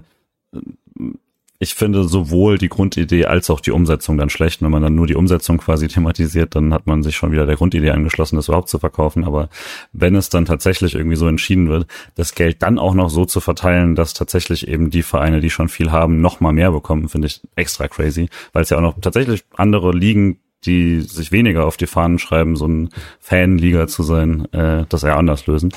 ich 1.63 1.75
finde 1.75 2.03
sowohl 2.03 2.57
die 2.57 2.69
Grundidee 2.69 3.25
als 3.25 3.49
auch 3.49 3.61
die 3.61 3.71
Umsetzung 3.71 4.17
dann 4.17 4.29
schlecht. 4.29 4.61
Wenn 4.61 4.69
man 4.69 4.83
dann 4.83 4.95
nur 4.95 5.07
die 5.07 5.15
Umsetzung 5.15 5.57
quasi 5.57 5.87
thematisiert, 5.93 6.55
dann 6.55 6.73
hat 6.73 6.85
man 6.85 7.01
sich 7.03 7.15
schon 7.15 7.31
wieder 7.31 7.45
der 7.45 7.55
Grundidee 7.55 7.91
angeschlossen, 7.91 8.35
das 8.35 8.49
überhaupt 8.49 8.69
zu 8.69 8.79
verkaufen. 8.79 9.23
Aber 9.23 9.49
wenn 9.93 10.15
es 10.15 10.29
dann 10.29 10.45
tatsächlich 10.45 10.93
irgendwie 10.93 11.15
so 11.15 11.27
entschieden 11.27 11.69
wird, 11.69 11.87
das 12.15 12.35
Geld 12.35 12.61
dann 12.61 12.77
auch 12.77 12.93
noch 12.93 13.09
so 13.09 13.25
zu 13.25 13.39
verteilen, 13.39 13.95
dass 13.95 14.13
tatsächlich 14.13 14.67
eben 14.67 14.89
die 14.89 15.03
Vereine, 15.03 15.39
die 15.39 15.49
schon 15.49 15.69
viel 15.69 15.91
haben, 15.91 16.21
noch 16.21 16.41
mal 16.41 16.53
mehr 16.53 16.71
bekommen, 16.71 17.09
finde 17.09 17.27
ich 17.27 17.41
extra 17.55 17.87
crazy, 17.87 18.29
weil 18.51 18.63
es 18.63 18.69
ja 18.69 18.77
auch 18.77 18.81
noch 18.81 18.99
tatsächlich 18.99 19.43
andere 19.55 19.91
Ligen 19.91 20.39
die 20.65 21.01
sich 21.01 21.33
weniger 21.33 21.65
auf 21.65 21.75
die 21.75 21.87
Fahnen 21.87 22.19
schreiben, 22.19 22.55
so 22.55 22.65
ein 22.65 22.89
Fanliga 23.19 23.85
zu 23.87 24.01
sein, 24.01 24.47
äh, 24.53 24.85
das 24.87 25.03
eher 25.03 25.17
anders 25.17 25.45
lösen. 25.45 25.73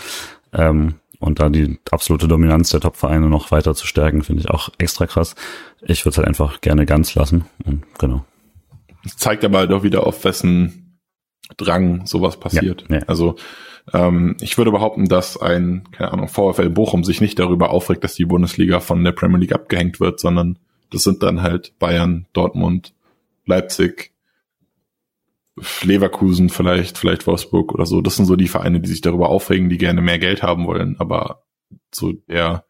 Ähm, 0.53 0.95
und 1.19 1.41
da 1.41 1.49
die 1.49 1.79
absolute 1.91 2.29
Dominanz 2.29 2.71
der 2.71 2.81
Top-Vereine 2.81 3.29
noch 3.29 3.51
weiter 3.51 3.75
zu 3.75 3.87
stärken, 3.87 4.23
finde 4.23 4.43
ich 4.43 4.51
auch 4.51 4.69
extra 4.79 5.07
krass. 5.07 5.35
Ich 5.83 6.05
würde 6.05 6.11
es 6.11 6.19
halt 6.19 6.29
einfach 6.29 6.61
gerne 6.61 6.87
ganz 6.87 7.15
lassen. 7.15 7.47
Und 7.65 7.85
genau. 7.99 8.25
Das 9.03 9.17
zeigt 9.17 9.45
aber 9.45 9.59
halt 9.59 9.73
auch 9.73 9.83
wieder 9.83 10.07
auf 10.07 10.25
wessen 10.25 11.01
Drang 11.57 12.07
sowas 12.07 12.39
passiert. 12.39 12.85
Ja, 12.89 12.97
ja. 12.97 13.03
Also 13.07 13.37
ähm, 13.93 14.37
ich 14.41 14.59
würde 14.59 14.73
behaupten, 14.73 15.07
dass 15.07 15.41
ein, 15.41 15.85
keine 15.93 16.13
Ahnung, 16.13 16.29
VfL 16.29 16.71
Bochum 16.71 17.05
sich 17.05 17.21
nicht 17.21 17.39
darüber 17.39 17.71
aufregt, 17.71 18.03
dass 18.05 18.15
die 18.15 18.25
Bundesliga 18.25 18.81
von 18.81 19.03
der 19.05 19.13
Premier 19.13 19.39
League 19.39 19.55
abgehängt 19.55 20.01
wird, 20.01 20.19
sondern 20.19 20.59
das 20.91 21.05
sind 21.05 21.23
dann 21.23 21.43
halt 21.43 21.79
Bayern, 21.79 22.27
Dortmund, 22.33 22.95
Leipzig, 23.45 24.13
Leverkusen 25.83 26.51
vielleicht, 26.51 26.99
vielleicht 26.99 27.27
Wolfsburg 27.27 27.73
oder 27.73 27.87
so. 27.87 28.03
Das 28.03 28.17
sind 28.17 28.27
so 28.27 28.37
die 28.37 28.49
Vereine, 28.49 28.81
die 28.81 28.89
sich 28.89 29.01
darüber 29.01 29.31
aufregen, 29.31 29.69
die 29.69 29.79
gerne 29.79 30.03
mehr 30.03 30.19
Geld 30.19 30.43
haben 30.43 30.67
wollen. 30.67 30.97
Aber 30.99 31.45
so 31.95 32.13
der 32.13 32.65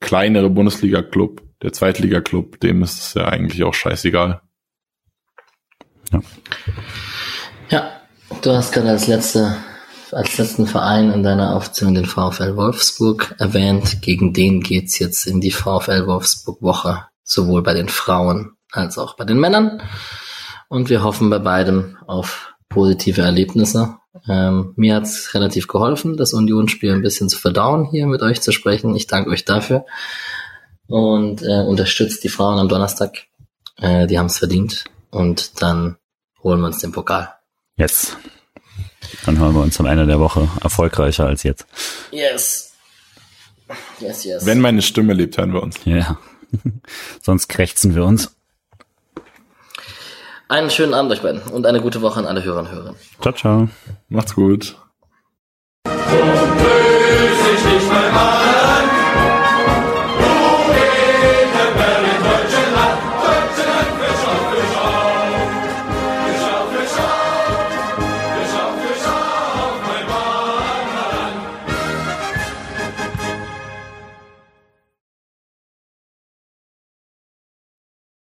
kleinere 0.00 0.50
Bundesliga-Club, 0.50 1.42
der 1.62 1.72
Zweitliga-Club, 1.72 2.58
dem 2.60 2.82
ist 2.82 2.98
es 2.98 3.14
ja 3.14 3.26
eigentlich 3.26 3.62
auch 3.62 3.74
scheißegal. 3.74 4.42
Ja. 6.12 6.22
Ja, 7.70 8.00
du 8.42 8.50
hast 8.50 8.72
gerade 8.72 8.90
als 8.90 9.06
letzte, 9.06 9.56
als 10.10 10.36
letzten 10.36 10.66
Verein 10.66 11.12
in 11.12 11.22
deiner 11.22 11.54
Aufzählung 11.54 11.94
den 11.94 12.04
VfL 12.04 12.56
Wolfsburg 12.56 13.36
erwähnt. 13.38 14.02
Gegen 14.02 14.32
den 14.32 14.60
geht's 14.60 14.98
jetzt 14.98 15.26
in 15.26 15.40
die 15.40 15.52
VfL 15.52 16.06
Wolfsburg 16.06 16.60
Woche, 16.60 17.06
sowohl 17.22 17.62
bei 17.62 17.74
den 17.74 17.88
Frauen 17.88 18.56
als 18.72 18.98
auch 18.98 19.16
bei 19.16 19.24
den 19.24 19.38
Männern. 19.38 19.80
Und 20.72 20.88
wir 20.88 21.02
hoffen 21.02 21.28
bei 21.28 21.38
beidem 21.38 21.98
auf 22.06 22.54
positive 22.70 23.20
Erlebnisse. 23.20 23.98
Ähm, 24.26 24.72
mir 24.76 24.94
hat's 24.94 25.34
relativ 25.34 25.68
geholfen, 25.68 26.16
das 26.16 26.32
Unionsspiel 26.32 26.94
ein 26.94 27.02
bisschen 27.02 27.28
zu 27.28 27.38
verdauen, 27.38 27.90
hier 27.90 28.06
mit 28.06 28.22
euch 28.22 28.40
zu 28.40 28.52
sprechen. 28.52 28.96
Ich 28.96 29.06
danke 29.06 29.28
euch 29.28 29.44
dafür. 29.44 29.84
Und 30.86 31.42
äh, 31.42 31.60
unterstützt 31.60 32.24
die 32.24 32.30
Frauen 32.30 32.58
am 32.58 32.70
Donnerstag. 32.70 33.18
Äh, 33.76 34.06
die 34.06 34.18
haben's 34.18 34.38
verdient. 34.38 34.84
Und 35.10 35.60
dann 35.60 35.98
holen 36.42 36.60
wir 36.60 36.68
uns 36.68 36.78
den 36.78 36.92
Pokal. 36.92 37.34
Yes. 37.76 38.16
Dann 39.26 39.38
hören 39.38 39.54
wir 39.54 39.60
uns 39.60 39.78
am 39.78 39.84
Ende 39.84 40.06
der 40.06 40.20
Woche 40.20 40.48
erfolgreicher 40.62 41.26
als 41.26 41.42
jetzt. 41.42 41.66
Yes. 42.12 42.72
Yes, 44.00 44.24
yes. 44.24 44.46
Wenn 44.46 44.62
meine 44.62 44.80
Stimme 44.80 45.12
lebt, 45.12 45.36
hören 45.36 45.52
wir 45.52 45.62
uns. 45.62 45.76
Ja. 45.84 46.18
Sonst 47.20 47.48
krächzen 47.48 47.94
wir 47.94 48.06
uns. 48.06 48.34
Einen 50.52 50.68
schönen 50.68 50.92
Abend 50.92 51.10
euch 51.10 51.22
beiden 51.22 51.40
und 51.40 51.64
eine 51.64 51.80
gute 51.80 52.02
Woche 52.02 52.20
an 52.20 52.26
alle 52.26 52.44
Hörer 52.44 52.58
und 52.58 52.70
Hörer. 52.70 52.94
Ciao, 53.22 53.32
ciao. 53.32 53.68
Macht's 54.10 54.34
gut. 54.34 54.76
So 55.86 55.92
böse 55.94 57.48
ich 57.56 57.64
nicht 57.64 57.90
einmal. 57.90 58.61